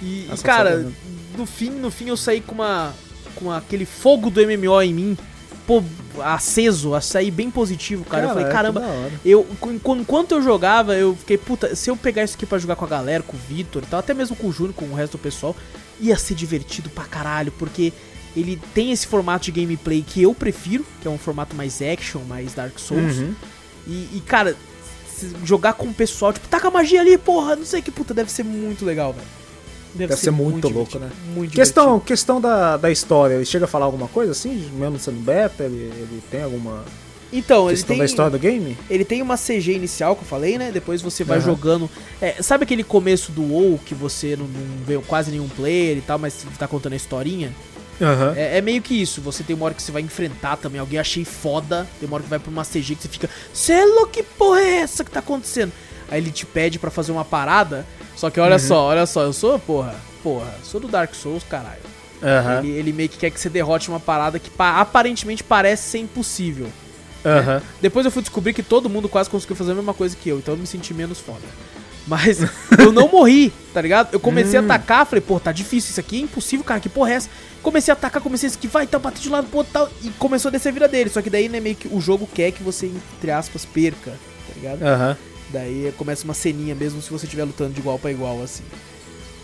[0.02, 0.86] E, cara.
[1.36, 2.92] No fim, no fim eu saí com uma
[3.34, 5.18] com aquele fogo do MMO em mim,
[5.66, 5.82] pô,
[6.22, 8.24] aceso, a sair bem positivo, cara.
[8.24, 8.80] eu falei, caramba,
[9.24, 12.76] eu enqu- enquanto eu jogava, eu fiquei, puta, se eu pegar isso aqui pra jogar
[12.76, 14.94] com a galera, com o Vitor e tal, até mesmo com o Júnior, com o
[14.94, 15.56] resto do pessoal,
[16.00, 17.92] ia ser divertido pra caralho, porque
[18.36, 22.20] ele tem esse formato de gameplay que eu prefiro, que é um formato mais action,
[22.28, 23.18] mais Dark Souls.
[23.18, 23.34] Uhum.
[23.86, 24.56] E, e, cara,
[25.44, 28.42] jogar com o pessoal, tipo, taca magia ali, porra, não sei que puta, deve ser
[28.44, 29.26] muito legal, velho.
[29.94, 31.34] Deve ser muito louco, divertido, né?
[31.34, 35.20] Muito Questão, questão da, da história, ele chega a falar alguma coisa assim, mesmo sendo
[35.20, 35.64] beta?
[35.64, 36.84] Ele, ele tem alguma.
[37.32, 38.76] Então, ele questão tem, da história do game?
[38.88, 40.70] ele tem uma CG inicial que eu falei, né?
[40.72, 41.46] Depois você vai Aham.
[41.46, 41.90] jogando.
[42.20, 46.00] é, sabe aquele começo do WoW que você não, não vê quase nenhum player e
[46.00, 47.52] tal, mas tá contando a historinha?
[48.00, 48.34] Aham.
[48.36, 49.20] É, é meio que isso.
[49.20, 51.86] Você tem uma hora que você vai enfrentar também alguém, achei foda.
[51.98, 54.22] Tem uma hora que vai pra uma CG que você fica, cê é louco, que
[54.22, 55.72] porra é essa que tá acontecendo?
[56.10, 57.86] Aí ele te pede pra fazer uma parada.
[58.20, 58.58] Só que olha Uhum.
[58.58, 61.80] só, olha só, eu sou, porra, porra, sou do Dark Souls, caralho.
[62.22, 62.58] Aham.
[62.58, 65.98] Ele, ele meio que quer que você derrote uma parada que pa- aparentemente parece ser
[66.00, 66.66] impossível.
[67.24, 67.62] Aham.
[67.80, 70.36] Depois eu fui descobrir que todo mundo quase conseguiu fazer a mesma coisa que eu,
[70.38, 71.40] então eu me senti menos foda.
[72.06, 72.40] Mas
[72.78, 74.10] eu não morri, tá ligado?
[74.12, 74.66] Eu comecei a Hum.
[74.66, 77.30] atacar, falei, pô, tá difícil isso aqui, é impossível, cara, que porra é essa?
[77.62, 80.10] Comecei a atacar, comecei a esquivar e tal, bater de lado pro outro tal, e
[80.18, 81.08] começou a descer a vida dele.
[81.08, 82.86] Só que daí, né, meio que o jogo quer que você,
[83.16, 84.82] entre aspas, perca, tá ligado?
[84.82, 85.16] Aham.
[85.52, 88.62] Daí começa uma ceninha mesmo se você estiver lutando de igual pra igual, assim.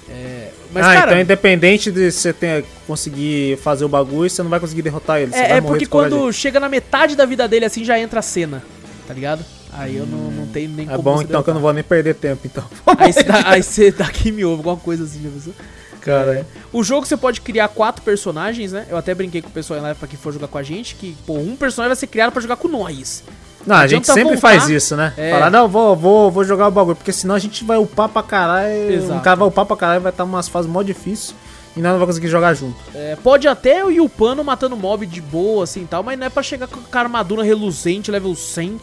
[0.09, 4.51] É, mas, ah, cara, então independente de você ter, conseguir fazer o bagulho, você não
[4.51, 5.35] vai conseguir derrotar ele.
[5.35, 8.62] é, é porque quando chega na metade da vida dele, assim, já entra a cena,
[9.07, 9.45] tá ligado?
[9.73, 10.87] Aí eu não, não tenho nem.
[10.87, 11.62] É como bom você então que eu não derrotar.
[11.62, 12.65] vou nem perder tempo, então.
[12.99, 15.55] Aí você dá, aí você dá game over, alguma coisa assim, já pensou?
[16.01, 18.87] Cara, O jogo você pode criar quatro personagens, né?
[18.89, 21.16] Eu até brinquei com o pessoal lá pra quem for jogar com a gente, que,
[21.27, 23.24] pô, um personagem vai ser criado pra jogar com nós.
[23.66, 24.40] Não, a gente sempre voltar.
[24.40, 25.12] faz isso, né?
[25.16, 25.32] É.
[25.32, 28.22] Falar, não, vou, vou, vou jogar o bagulho, porque senão a gente vai upar pra
[28.22, 28.93] caralho.
[28.93, 29.12] Exato.
[29.14, 31.34] Um cara vai upar pra caralho, vai estar umas fases mó difíceis
[31.76, 32.76] e nós não vai conseguir jogar junto.
[32.94, 36.18] É, pode até eu e o Pano matando mob de boa, assim e tal, mas
[36.18, 38.80] não é pra chegar com a armadura reluzente, level 100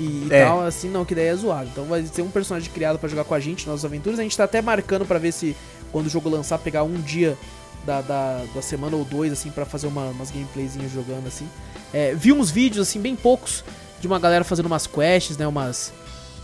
[0.00, 0.44] e É.
[0.44, 1.68] tal, assim, não, que daí é zoado.
[1.72, 4.18] Então vai ser um personagem criado pra jogar com a gente, nossas aventuras.
[4.20, 5.56] A gente tá até marcando pra ver se,
[5.90, 7.36] quando o jogo lançar, pegar um dia
[7.84, 11.48] da, da, da semana ou dois, assim, pra fazer uma, umas gameplayzinhas jogando, assim.
[11.92, 13.64] É, vi uns vídeos, assim, bem poucos,
[14.00, 15.92] de uma galera fazendo umas quests, né, umas,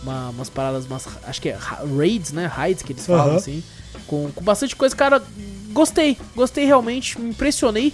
[0.03, 3.35] uma- umas paradas, umas, acho que é ra- raids, né, raids que eles falam, Aham.
[3.35, 3.63] assim,
[4.07, 4.95] com, com bastante coisa.
[4.95, 5.21] Cara,
[5.71, 7.93] gostei, gostei realmente, me impressionei.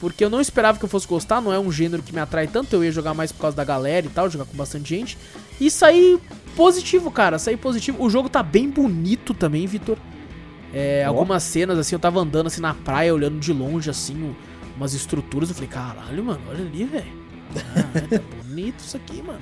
[0.00, 2.48] Porque eu não esperava que eu fosse gostar, não é um gênero que me atrai
[2.48, 5.16] tanto, eu ia jogar mais por causa da galera e tal, jogar com bastante gente.
[5.60, 6.18] E saí
[6.56, 8.02] positivo, cara, saí positivo.
[8.04, 9.96] O jogo tá bem bonito também, Vitor.
[10.74, 14.34] É, algumas cenas, assim, eu tava andando assim na praia, olhando de longe, assim,
[14.76, 17.21] umas estruturas, eu falei, caralho, mano, olha ali, velho.
[17.58, 19.40] Ah, tá bonito isso aqui, mano.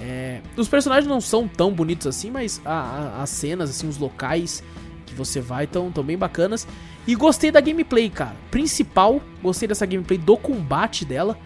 [0.00, 2.70] É, os personagens não são tão bonitos assim, mas a-
[3.18, 4.62] a- as cenas, assim, os locais
[5.06, 6.66] que você vai estão tão bem bacanas.
[7.06, 8.34] E gostei da gameplay, cara.
[8.50, 11.38] Principal, gostei dessa gameplay do combate dela.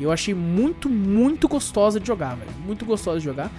[0.00, 2.50] Eu achei muito, muito gostosa de jogar, velho.
[2.64, 3.50] Muito gostosa de jogar.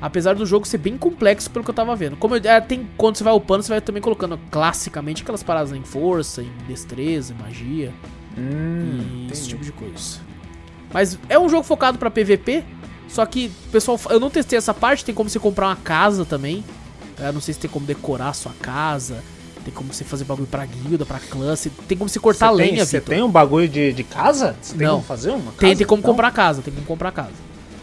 [0.00, 2.16] Apesar do jogo ser bem complexo pelo que eu tava vendo.
[2.16, 5.72] Como eu, é, tem, quando você vai upando, você vai também colocando classicamente aquelas paradas
[5.72, 7.92] em força, em destreza, em magia.
[8.38, 10.20] Hum, esse tipo de coisa.
[10.92, 12.64] Mas é um jogo focado pra PVP.
[13.08, 15.04] Só que, pessoal, eu não testei essa parte.
[15.04, 16.64] Tem como você comprar uma casa também.
[17.18, 19.22] Eu não sei se tem como decorar a sua casa.
[19.64, 21.54] Tem como você fazer bagulho pra guilda, pra clã.
[21.86, 24.56] Tem como você cortar tem- lenha, Você tem um bagulho de, de casa?
[24.60, 24.94] Você tem Não.
[24.94, 25.52] como fazer uma?
[25.52, 25.76] Tem, casa?
[25.76, 26.10] tem como Não?
[26.10, 26.62] comprar casa.
[26.62, 27.32] Tem como comprar casa.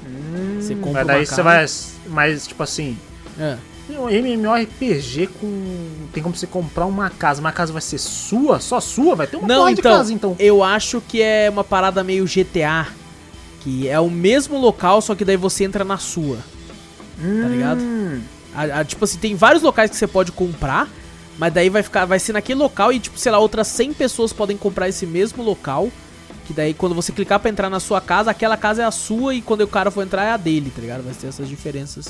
[0.05, 1.65] Hum, Você compra mas daí você vai.
[2.07, 2.97] Mas, tipo assim.
[3.39, 3.57] É.
[3.89, 6.07] Um MMORPG com.
[6.13, 7.39] Tem como você comprar uma casa.
[7.39, 8.59] Uma casa vai ser sua?
[8.59, 9.15] Só sua?
[9.15, 10.35] Vai ter uma Não, então, de casa, então.
[10.39, 12.87] eu acho que é uma parada meio GTA.
[13.61, 16.37] Que é o mesmo local, só que daí você entra na sua.
[17.17, 17.79] tá ligado?
[17.81, 18.21] Hum,
[18.53, 20.87] A- a- tipo assim, tem vários locais que você pode comprar,
[21.37, 24.31] mas daí vai ficar, vai ser naquele local e tipo, sei lá, outras 100 pessoas
[24.33, 25.89] podem comprar esse mesmo local.
[26.45, 29.33] Que daí quando você clicar pra entrar na sua casa, aquela casa é a sua
[29.35, 31.03] e quando o cara for entrar é a dele, tá ligado?
[31.03, 32.07] Vai ter essas diferenças.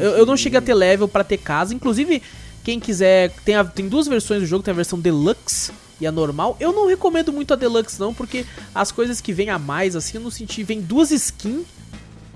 [0.00, 2.22] Eu, eu não cheguei a ter level pra ter casa, inclusive
[2.64, 6.12] quem quiser, tem, a- tem duas versões do jogo, tem a versão deluxe e a
[6.12, 6.56] normal.
[6.60, 8.44] Eu não recomendo muito a deluxe não, porque
[8.74, 11.64] as coisas que vem a mais assim, eu não senti, vem duas skins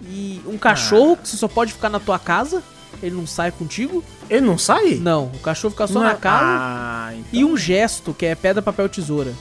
[0.09, 2.63] e um cachorro que você só pode ficar na tua casa,
[3.03, 4.03] ele não sai contigo.
[4.29, 4.95] Ele não sai?
[4.95, 6.45] Não, o cachorro fica só Não na é- casa.
[6.47, 7.25] Ah, então.
[7.33, 9.33] E um gesto, que é pedra, papel, tesoura.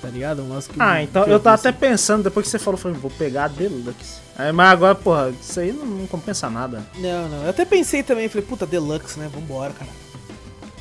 [0.00, 0.42] Tá ligado?
[0.42, 2.82] Um lance que- Ah, então que eu tava até pensando, depois que você falou, eu
[2.82, 4.18] falei, vou pegar a Deluxe.
[4.38, 6.82] Aí, mas agora, porra, isso aí não, não compensa nada.
[6.96, 7.42] Não, não.
[7.44, 9.28] Eu até pensei também, falei, puta, Deluxe, né?
[9.32, 9.90] Vambora, cara.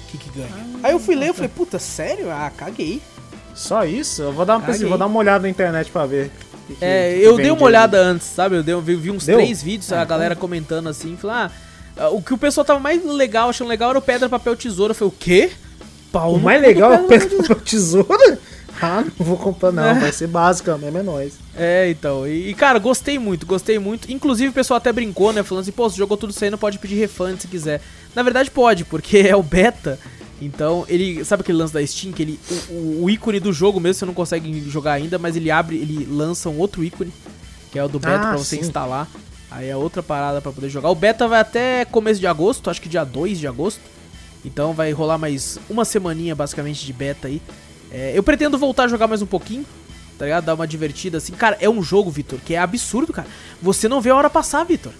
[0.07, 0.49] O que que ganha?
[0.55, 2.31] Ah, Aí eu fui ler, eu falei, puta, sério?
[2.31, 3.01] Ah, caguei.
[3.53, 4.21] Só isso?
[4.21, 4.87] Eu vou dar uma, Caguei.
[4.87, 6.31] vou dar uma olhada na internet pra ver.
[6.65, 8.55] que É, que eu dei uma olhada antes, sabe?
[8.55, 9.37] Eu dei, vi, vi uns Deu?
[9.37, 11.51] três vídeos, Ah, a galera comentando assim, falar,
[11.97, 14.91] ah, o que o pessoal tava mais legal, achando legal era o pedra, papel, tesoura.
[14.91, 15.51] Eu falei, o quê?
[16.11, 18.39] Pau O mais legal é o pedra, pedra, papel, tesoura?
[18.81, 19.93] Ah, não vou comprar não, É.
[19.99, 21.33] vai ser básico mesmo, é nóis.
[21.55, 22.27] É, então.
[22.27, 24.11] E, cara, gostei muito, gostei muito.
[24.11, 25.43] Inclusive, o pessoal até brincou, né?
[25.43, 27.81] Falando assim, pô, se jogou tudo isso aí, não pode pedir refund se quiser.
[28.15, 29.99] Na verdade, pode, porque é o beta.
[30.41, 31.25] Então, ele.
[31.25, 32.13] Sabe aquele lance da Steam?
[32.13, 32.39] Que ele.
[32.69, 36.05] O, o- ícone do jogo mesmo, você não consegue jogar ainda, mas ele abre, ele
[36.09, 37.11] lança um outro ícone,
[37.71, 38.61] que é o do beta Ah, pra você sim.
[38.61, 39.05] instalar.
[39.51, 40.89] Aí é outra parada pra poder jogar.
[40.89, 43.81] O beta vai até começo de agosto, acho que dia 2 de agosto.
[44.45, 47.41] Então vai rolar mais uma semaninha basicamente de beta aí.
[47.91, 49.65] É, eu pretendo voltar a jogar mais um pouquinho,
[50.17, 50.45] tá ligado?
[50.45, 51.33] Dar uma divertida assim.
[51.33, 53.27] Cara, é um jogo, Vitor, que é absurdo, cara.
[53.61, 54.93] Você não vê a hora passar, Vitor.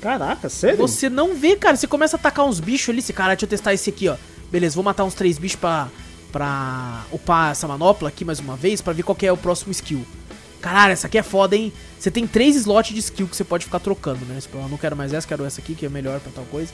[0.00, 0.76] Caraca, sério?
[0.76, 1.76] Você não vê, cara.
[1.76, 3.02] Você começa a atacar uns bichos ali.
[3.02, 4.16] Você, cara, deixa eu testar esse aqui, ó.
[4.50, 5.88] Beleza, vou matar uns três bichos pra,
[6.30, 9.72] pra upar essa manopla aqui mais uma vez pra ver qual que é o próximo
[9.72, 10.06] skill.
[10.60, 11.72] Caralho, essa aqui é foda, hein?
[11.98, 14.38] Você tem três slots de skill que você pode ficar trocando, né?
[14.52, 16.72] Eu não quero mais essa, quero essa aqui, que é melhor pra tal coisa.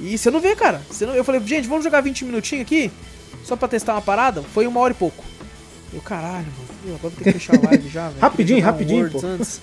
[0.00, 0.80] E você não vê, cara.
[0.90, 1.14] Você não...
[1.14, 2.90] Eu falei, gente, vamos jogar 20 minutinhos aqui?
[3.44, 4.42] Só pra testar uma parada?
[4.42, 5.24] Foi uma hora e pouco.
[5.92, 6.68] Eu, caralho, mano.
[6.86, 8.20] Eu agora vou ter que fechar a live já, velho.
[8.20, 9.26] Rapidinho, um rapidinho, Words pô.
[9.26, 9.60] Antes.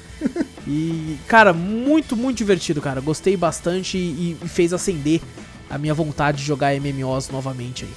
[0.67, 2.99] E, cara, muito, muito divertido, cara.
[2.99, 5.21] Gostei bastante e, e fez acender
[5.69, 7.91] a minha vontade de jogar MMOs novamente aí.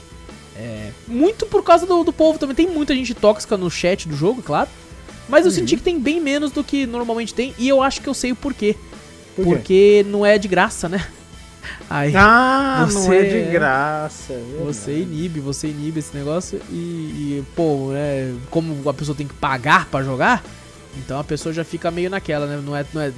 [0.61, 2.55] É, muito por causa do, do povo também.
[2.55, 4.69] Tem muita gente tóxica no chat do jogo, claro.
[5.29, 5.57] Mas eu Uhum.
[5.59, 7.55] senti que tem bem menos do que normalmente tem.
[7.59, 8.75] E eu acho que eu sei o porquê.
[9.37, 9.45] Por?
[9.45, 11.07] Porque não é de graça, né?
[11.91, 14.33] Aí Ah, não Você é é- de graça.
[14.33, 16.61] é você inibe, você inibe esse negócio.
[16.71, 18.35] E, e, pô, né?
[18.51, 20.43] Como a pessoa tem que pagar pra jogar,
[20.97, 22.61] então a pessoa já fica meio naquela, né?
[22.65, 23.13] Não é, não é.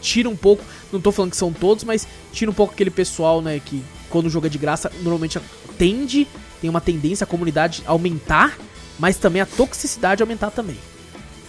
[0.00, 0.62] Tira um pouco.
[0.92, 3.60] Não tô falando que são todos, mas tira um pouco aquele pessoal, né?
[3.64, 5.38] Que quando o jogo é de graça, normalmente
[5.76, 6.26] tende,
[6.60, 8.56] tem uma tendência a comunidade aumentar,
[8.98, 10.76] mas também a toxicidade aumentar também.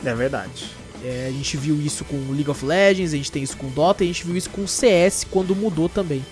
[0.04, 0.66] É verdade.
[1.04, 4.04] É, a gente viu isso com League of Legends, a gente tem isso com Dota,
[4.04, 6.26] e a gente viu isso com CS quando mudou também.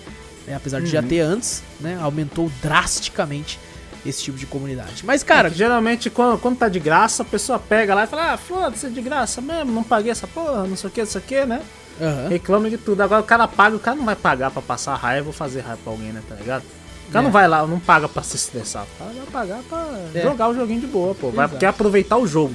[0.46, 1.08] É, apesar de já Uhum.
[1.08, 1.98] ter antes, né?
[2.00, 3.58] Aumentou drasticamente
[4.06, 5.04] esse tipo de comunidade.
[5.04, 8.32] Mas, cara, É geralmente, quando, quando tá de graça, a pessoa pega lá e fala:
[8.32, 11.06] Ah, foda-se, é de graça mesmo, não paguei essa porra, não sei o que, não
[11.08, 11.60] sei o que, né?
[12.00, 13.00] aham, Reclama de tudo.
[13.02, 15.80] Agora o cara paga, o cara não vai pagar pra passar raiva ou fazer raiva
[15.82, 16.22] pra alguém, né?
[16.28, 16.62] Tá ligado?
[17.08, 17.26] O cara É.
[17.26, 18.84] não vai lá, não paga pra se estressar.
[18.84, 20.22] O cara vai pagar pra É.
[20.22, 21.30] jogar o joguinho de boa, pô.
[21.30, 21.58] Vai Exato.
[21.58, 22.54] quer aproveitar o jogo.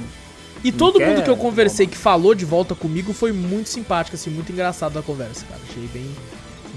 [0.63, 4.15] E todo quer- mundo que eu conversei que falou de volta comigo foi muito simpático,
[4.15, 5.59] assim, muito engraçado a conversa, cara.
[5.69, 6.09] Achei bem,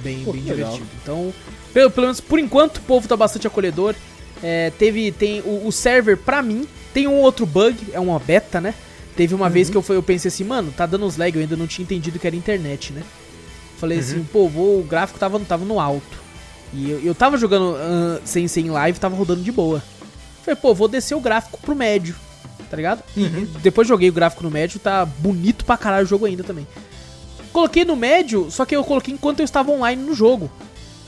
[0.03, 0.73] bem, Pô, bem que legal.
[0.73, 0.89] divertido.
[1.03, 1.33] Então,
[1.73, 3.95] pelo, pelo menos por enquanto, o povo tá bastante acolhedor.
[4.43, 8.61] É, teve, tem o, o server, pra mim, tem um outro bug, é uma beta,
[8.61, 8.75] né?
[9.17, 9.53] Teve uma Uhum.
[9.53, 11.67] vez que eu, fui, eu pensei assim, mano, tá dando uns lag, eu ainda não
[11.67, 13.03] tinha entendido que era internet, né?
[13.79, 14.05] Falei Uhum.
[14.05, 16.19] assim, pô, vou, o gráfico tava, tava no alto.
[16.75, 19.83] E eu, eu tava jogando ah, sem ser em live, tava rodando de boa.
[20.43, 22.15] Falei, pô, vou descer o gráfico pro médio,
[22.69, 23.03] tá ligado?
[23.17, 23.47] Uhum.
[23.63, 26.67] depois joguei o gráfico no médio, tá bonito pra caralho o jogo ainda também.
[27.53, 30.51] Coloquei no médio, só que eu coloquei enquanto eu estava online no jogo.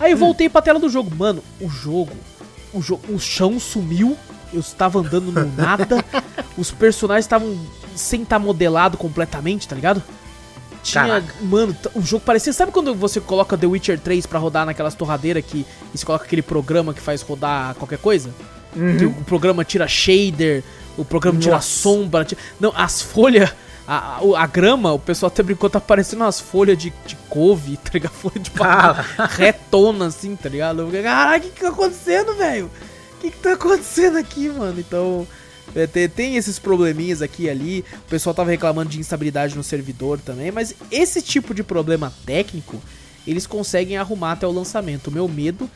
[0.00, 0.20] Aí eu Hum.
[0.20, 1.14] voltei pra tela do jogo.
[1.14, 2.12] Mano, o jogo,
[2.72, 4.16] o jogo, o chão sumiu,
[4.52, 5.86] eu estava andando no nada,
[6.56, 7.58] os personagens estavam
[7.94, 10.02] sem estar modelado completamente, tá ligado?
[10.82, 11.34] Tinha, Caraca.
[11.42, 15.44] mano, o jogo parecia, sabe quando você coloca The Witcher 3 pra rodar naquelas torradeiras
[15.44, 18.30] que e você coloca aquele programa que faz rodar qualquer coisa?
[18.98, 20.62] Que o programa tira shader,
[20.98, 21.68] o programa tira Nossa.
[21.68, 22.24] sombra.
[22.24, 23.50] tira- Não, as folhas.
[23.90, 27.78] A, a, a grama, o pessoal até brincou, tá parecendo umas folhas de, de couve,
[27.82, 28.12] tá ligado?
[28.12, 29.02] Folha de Cara.
[29.30, 30.86] retona, assim, tá ligado?
[31.02, 32.66] Caralho, o que que tá acontecendo, velho?
[32.66, 34.78] O que que tá acontecendo aqui, mano?
[34.78, 35.26] Então,
[35.74, 37.82] é, tem, tem esses probleminhas aqui e ali.
[38.06, 42.78] O pessoal tava reclamando de instabilidade no servidor também, mas esse tipo de problema técnico,
[43.26, 45.06] eles conseguem arrumar até o lançamento.
[45.06, 45.68] O meu medo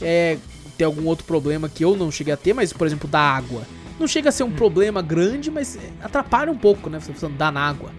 [0.00, 0.38] é
[0.78, 3.62] ter algum outro problema que eu não cheguei a ter, mas, por exemplo, da água.
[3.98, 7.00] Não chega a ser um problema grande, mas atrapalha um pouco, né?
[7.00, 7.90] Você precisa andar na água.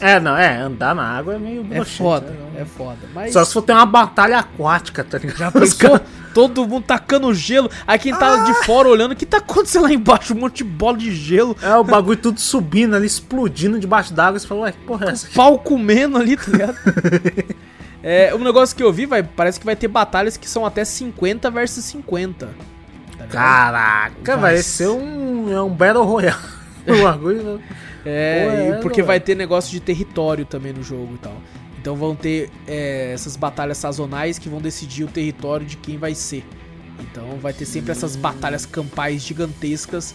[0.00, 2.60] É, não, é, andar na água é meio É broxante, foda, né?
[2.60, 2.98] é foda.
[3.14, 5.38] Mas Só se for ter uma batalha aquática, tá ligado?
[5.38, 6.00] já pensou?
[6.34, 7.70] Todo mundo tacando gelo.
[7.86, 10.34] Aí quem tá de fora olhando, o que tá acontecendo lá embaixo?
[10.34, 11.56] Um monte de bola de gelo.
[11.62, 14.38] É, o bagulho tudo subindo ali, explodindo debaixo d'água.
[14.38, 15.28] Você fala, ué, que porra é essa?
[15.34, 16.76] Pau comendo ali, tá ligado?
[18.02, 20.84] é, um negócio que eu vi, vai, parece que vai ter batalhas que são até
[20.84, 22.48] 50 versus 50.
[23.18, 23.26] Tá?
[23.26, 26.36] Caraca, Vai ser um, é um Battle Royale.
[26.86, 27.60] O bagulho.
[28.04, 29.06] É, Pô, e é, porque velho.
[29.06, 31.34] vai ter negócio de território também no jogo e tal.
[31.80, 36.14] Então vão ter é, essas batalhas sazonais que vão decidir o território de quem vai
[36.14, 36.44] ser.
[37.00, 40.14] Então vai ter sempre essas batalhas campais gigantescas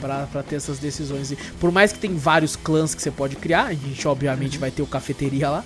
[0.00, 1.32] pra, pra ter essas decisões.
[1.32, 4.70] E por mais que tem vários clãs que você pode criar, a gente obviamente vai
[4.70, 5.64] ter o cafeteria lá.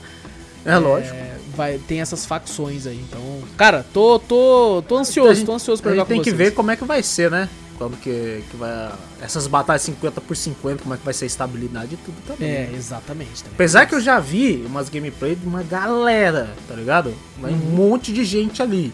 [0.64, 1.16] É lógico.
[1.52, 2.98] É, vai, tem essas facções aí.
[3.08, 3.20] Então,
[3.56, 6.38] cara, tô, tô, tô ansioso, tô ansioso pra jogar gente tem com que vocês.
[6.38, 7.48] ver como é que vai ser, né?
[7.78, 8.92] Quando que, que vai.
[9.20, 12.48] Essas batalhas 50 por 50, como é que vai ser a estabilidade e tudo também.
[12.48, 12.72] É, né?
[12.76, 13.42] exatamente.
[13.42, 13.54] também.
[13.54, 17.12] Apesar que eu já vi umas gameplay de uma galera, tá ligado?
[17.40, 18.92] Vai Um monte de gente ali.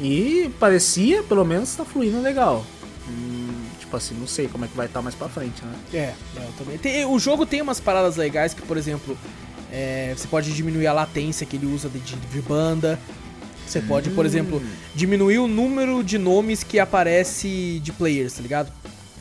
[0.00, 2.64] E parecia, pelo menos, tá fluindo legal.
[3.08, 5.74] Hum, tipo assim, não sei como é que vai estar mais pra frente, né?
[5.92, 6.78] É, é, eu também.
[6.78, 9.16] Tem- o jogo tem umas paradas legais que, por exemplo,
[9.72, 12.98] é, você pode diminuir a latência que ele usa de, de, banda.
[13.66, 14.62] Você pode, por exemplo,
[14.94, 18.70] diminuir o número de nomes que aparece de players, tá ligado?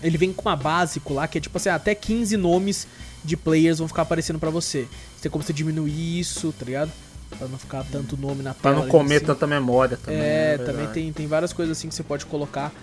[0.04, 2.86] Ele vem com uma básico lá que é tipo assim, até 15 nomes
[3.24, 4.88] de players vão ficar aparecendo pra você.
[5.16, 6.92] Você tem como você diminuir isso, tá ligado?
[7.38, 8.84] Pra não ficar tanto nome na Pra tela.
[8.84, 9.26] não comer assim.
[9.26, 10.20] tanta memória também.
[10.20, 10.66] É, né?
[10.66, 12.74] também tem, tem várias coisas assim que você pode colocar.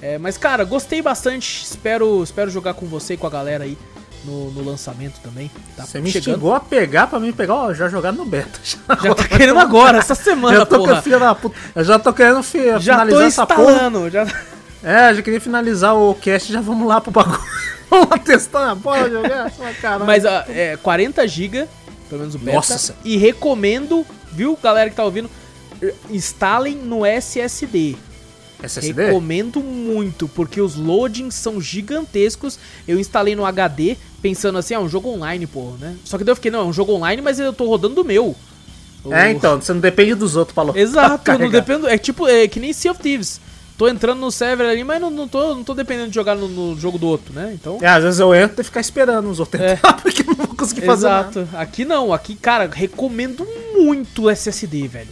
[0.00, 1.62] É, mas, cara, gostei bastante.
[1.62, 3.78] Espero, espero jogar com você e com a galera aí
[4.24, 5.50] no, no lançamento também.
[5.76, 8.58] Tá Você me instigou a pegar pra mim pegar, ó, já jogar no beta.
[8.62, 11.34] Já, Já tá querendo agora, essa semana, já tô porra.
[11.34, 11.56] puta.
[11.74, 13.62] Eu já tô querendo fi- Já tô finalizar essa porra.
[13.72, 14.10] instalando.
[14.10, 14.26] Já...
[14.82, 17.40] É, já queria finalizar o cast, já vamos lá pro bagulho.
[17.88, 20.04] vamos lá testar porra, jogar caralho.
[20.04, 21.68] Mas, ó, é 40 GB,
[22.08, 22.56] pelo menos o beta.
[22.56, 22.96] Nossa.
[23.04, 25.30] E recomendo, viu, galera que tá ouvindo,
[26.10, 27.96] instalem no SSD.
[28.62, 29.06] SSD?
[29.06, 32.58] Recomendo muito, porque os loadings são gigantescos.
[32.86, 35.96] Eu instalei no HD, pensando assim, é um jogo online, pô, né?
[36.04, 38.04] Só que daí eu fiquei, não, é um jogo online, mas eu tô rodando do
[38.04, 38.34] meu.
[39.10, 41.88] É, então, você não depende dos outros lo- Exato, não dependo.
[41.88, 43.40] É tipo, é que nem Sea of Thieves.
[43.76, 46.46] Tô entrando no server ali, mas não, não, tô, não tô dependendo de jogar no,
[46.46, 47.50] no jogo do outro, né?
[47.52, 47.78] Então.
[47.82, 49.72] É, às vezes eu entro e ficar esperando os outros É.
[49.72, 51.40] entrar, porque eu não vou conseguir fazer nada.
[51.40, 51.56] Exato.
[51.56, 53.44] Aqui não, aqui, cara, recomendo
[53.74, 55.08] muito o SSD, velho.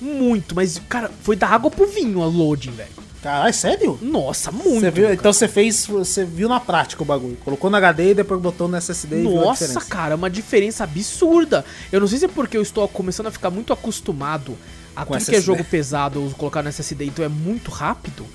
[0.00, 2.90] Muito, mas, cara, foi da água pro vinho a loading, velho.
[3.24, 3.98] Caralho, sério?
[4.02, 4.80] Nossa, muito.
[4.80, 5.14] Você viu, cara.
[5.14, 7.36] então você fez, você viu na prática o bagulho.
[7.44, 11.64] Colocou no HD e depois botou no SSD e viu Nossa, cara, uma diferença absurda.
[11.90, 14.56] Eu não sei se é porque eu estou começando a ficar muito acostumado
[14.94, 15.40] a Com tudo que é SSD.
[15.46, 18.26] jogo pesado eu colocar no SSD, então é muito rápido.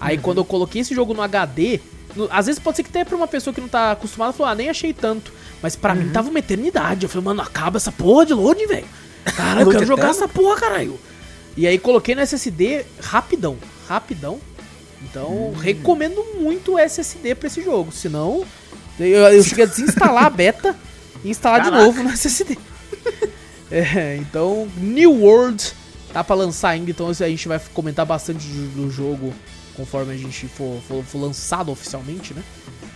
[0.00, 0.22] Aí Uhum.
[0.22, 1.78] quando eu coloquei esse jogo no HD,
[2.16, 4.50] no- às vezes pode ser que até pra uma pessoa que não tá acostumada, falou,
[4.50, 5.32] ah, nem achei tanto.
[5.62, 6.00] Mas pra Uhum.
[6.00, 7.04] mim tava uma eternidade.
[7.04, 8.86] Eu falei, mano, acaba essa porra de loading, velho.
[9.36, 10.24] Cara, eu Load quero jogar eterno?
[10.24, 10.98] essa porra, caralho.
[11.56, 13.56] E aí coloquei no SSD rapidão,
[13.88, 14.40] rapidão.
[15.02, 15.52] Então, Hum.
[15.52, 17.90] recomendo muito o SSD pra esse jogo.
[17.92, 18.44] Senão,
[18.98, 20.76] eu, eu cheguei a desinstalar a beta
[21.24, 21.78] e instalar Caraca.
[21.78, 22.56] de novo no SSD.
[23.74, 25.72] É, então, New World
[26.12, 29.32] tá pra lançar ainda, então a gente vai comentar bastante do, do jogo
[29.74, 32.42] conforme a gente for, for, for lançado oficialmente, né?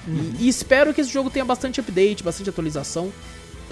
[0.07, 3.11] E, e espero que esse jogo tenha bastante update, bastante atualização.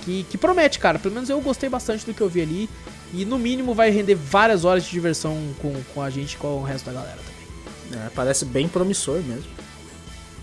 [0.00, 0.98] Que, que promete, cara.
[0.98, 2.70] Pelo menos eu gostei bastante do que eu vi ali.
[3.14, 6.48] E no mínimo vai render várias horas de diversão com, com a gente e com
[6.58, 8.04] o resto da galera também.
[8.04, 9.44] É, parece bem promissor mesmo.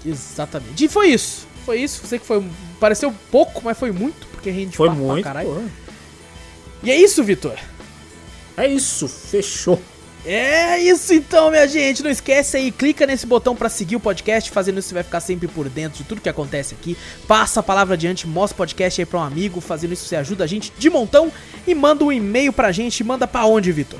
[0.06, 0.84] Exatamente.
[0.86, 1.48] E foi isso.
[1.66, 2.06] Foi isso.
[2.08, 2.44] Sei que foi.
[2.80, 5.24] Pareceu pouco, mas foi muito, porque rende Foi papo pra muito.
[5.24, 5.50] caralho.
[5.50, 5.62] pô.
[6.84, 7.58] E é isso, Vitor.
[8.58, 9.80] É isso, fechou.
[10.26, 12.04] É isso então, minha gente.
[12.04, 14.52] Não esquece aí, clica nesse botão pra seguir o podcast.
[14.52, 16.96] Fazendo isso, você vai ficar sempre por dentro de tudo que acontece aqui.
[17.28, 19.60] Passa a palavra adiante, mostra o podcast aí pra um amigo.
[19.60, 21.32] Fazendo isso, você ajuda a gente de montão.
[21.66, 23.04] E manda um e-mail pra gente.
[23.04, 24.00] Manda pra onde, Vitor?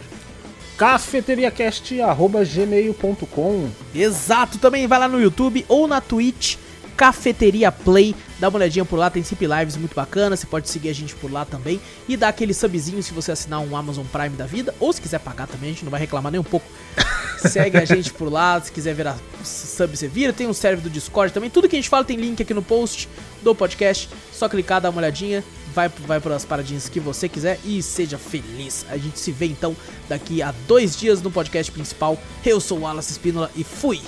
[0.82, 6.56] cafeteriacast.gmail.com Exato, também vai lá no YouTube ou na Twitch,
[7.02, 8.16] Cafeteria Play.
[8.40, 10.40] Dá uma olhadinha por lá, tem sempre lives muito bacanas.
[10.40, 11.82] Você pode seguir a gente por lá também.
[12.08, 14.76] E dar aquele subzinho se você assinar um Amazon Prime da vida.
[14.80, 16.68] Ou se quiser pagar também, a gente não vai reclamar nem um pouco.
[17.42, 20.32] Segue a gente por lá, se quiser virar sub, você vira.
[20.32, 21.50] Tem um server do Discord também.
[21.50, 23.10] Tudo que a gente fala tem link aqui no post
[23.42, 24.08] do podcast.
[24.32, 25.44] Só clicar, dar uma olhadinha.
[25.74, 28.86] Vai, vai para as paradinhas que você quiser e seja feliz.
[28.92, 29.76] A gente se vê então
[30.08, 32.16] daqui a dois dias no podcast principal.
[32.46, 34.02] Eu sou o Wallace Espínola e fui!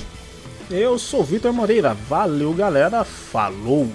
[0.69, 1.93] Eu sou Vitor Moreira.
[1.93, 3.03] Valeu, galera.
[3.03, 3.89] Falou.